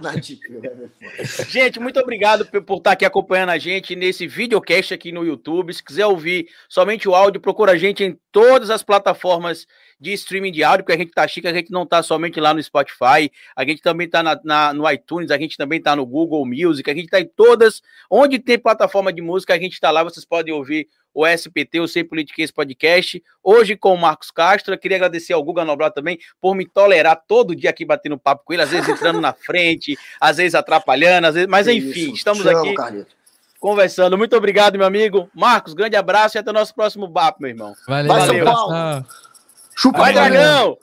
na 0.00 0.10
Deep 0.12 0.40
Web. 0.50 0.90
É 1.00 1.44
gente, 1.44 1.78
muito 1.78 2.00
obrigado 2.00 2.44
por, 2.46 2.60
por, 2.62 2.78
estar 2.78 2.92
aqui 2.92 3.04
acompanhando 3.04 3.50
a 3.50 3.58
gente 3.58 3.94
nesse 3.94 4.26
videocast 4.26 4.92
aqui 4.92 5.12
no 5.12 5.24
YouTube. 5.24 5.72
Se 5.72 5.82
quiser 5.82 6.06
ouvir 6.06 6.48
somente 6.68 7.08
o 7.08 7.14
áudio, 7.14 7.40
procura 7.40 7.72
a 7.72 7.78
gente 7.78 8.02
em 8.02 8.18
todas 8.32 8.68
as 8.68 8.82
plataformas 8.82 9.66
de 10.02 10.12
streaming 10.14 10.50
de 10.50 10.64
áudio, 10.64 10.84
porque 10.84 10.96
a 10.96 10.98
gente 10.98 11.12
tá 11.12 11.26
chique, 11.28 11.46
a 11.46 11.54
gente 11.54 11.70
não 11.70 11.86
tá 11.86 12.02
somente 12.02 12.40
lá 12.40 12.52
no 12.52 12.60
Spotify, 12.60 13.30
a 13.54 13.64
gente 13.64 13.80
também 13.80 14.08
tá 14.08 14.20
na, 14.20 14.40
na, 14.42 14.74
no 14.74 14.90
iTunes, 14.90 15.30
a 15.30 15.38
gente 15.38 15.56
também 15.56 15.80
tá 15.80 15.94
no 15.94 16.04
Google 16.04 16.44
Music, 16.44 16.90
a 16.90 16.94
gente 16.94 17.06
tá 17.06 17.20
em 17.20 17.24
todas, 17.24 17.80
onde 18.10 18.40
tem 18.40 18.58
plataforma 18.58 19.12
de 19.12 19.22
música, 19.22 19.54
a 19.54 19.58
gente 19.58 19.78
tá 19.78 19.92
lá, 19.92 20.02
vocês 20.02 20.24
podem 20.24 20.52
ouvir 20.52 20.88
o 21.14 21.24
SPT, 21.24 21.78
o 21.78 21.86
Sem 21.86 22.04
Politiquês 22.04 22.50
Podcast, 22.50 23.22
hoje 23.44 23.76
com 23.76 23.94
o 23.94 23.96
Marcos 23.96 24.32
Castro, 24.32 24.74
eu 24.74 24.78
queria 24.78 24.96
agradecer 24.96 25.34
ao 25.34 25.44
Guga 25.44 25.64
Noblar 25.64 25.92
também 25.92 26.18
por 26.40 26.56
me 26.56 26.66
tolerar 26.66 27.22
todo 27.28 27.54
dia 27.54 27.70
aqui 27.70 27.84
batendo 27.84 28.18
papo 28.18 28.42
com 28.44 28.52
ele, 28.52 28.62
às 28.62 28.70
vezes 28.70 28.88
entrando 28.88 29.20
na 29.20 29.32
frente, 29.46 29.96
às 30.20 30.38
vezes 30.38 30.56
atrapalhando, 30.56 31.28
às 31.28 31.34
vezes, 31.34 31.48
mas 31.48 31.68
enfim, 31.68 32.06
Isso. 32.06 32.14
estamos 32.14 32.44
aqui 32.44 32.74
conversando. 33.60 34.18
Muito 34.18 34.36
obrigado, 34.36 34.76
meu 34.76 34.86
amigo. 34.86 35.30
Marcos, 35.32 35.74
grande 35.74 35.94
abraço 35.94 36.36
e 36.36 36.40
até 36.40 36.50
o 36.50 36.54
nosso 36.54 36.74
próximo 36.74 37.08
papo, 37.08 37.40
meu 37.40 37.50
irmão. 37.50 37.72
Valeu, 37.86 38.08
Valeu. 38.08 38.44
São 38.44 38.52
Paulo. 38.52 39.06
Chupa 39.82 39.98
Vai, 39.98 40.12
Dragão! 40.12 40.78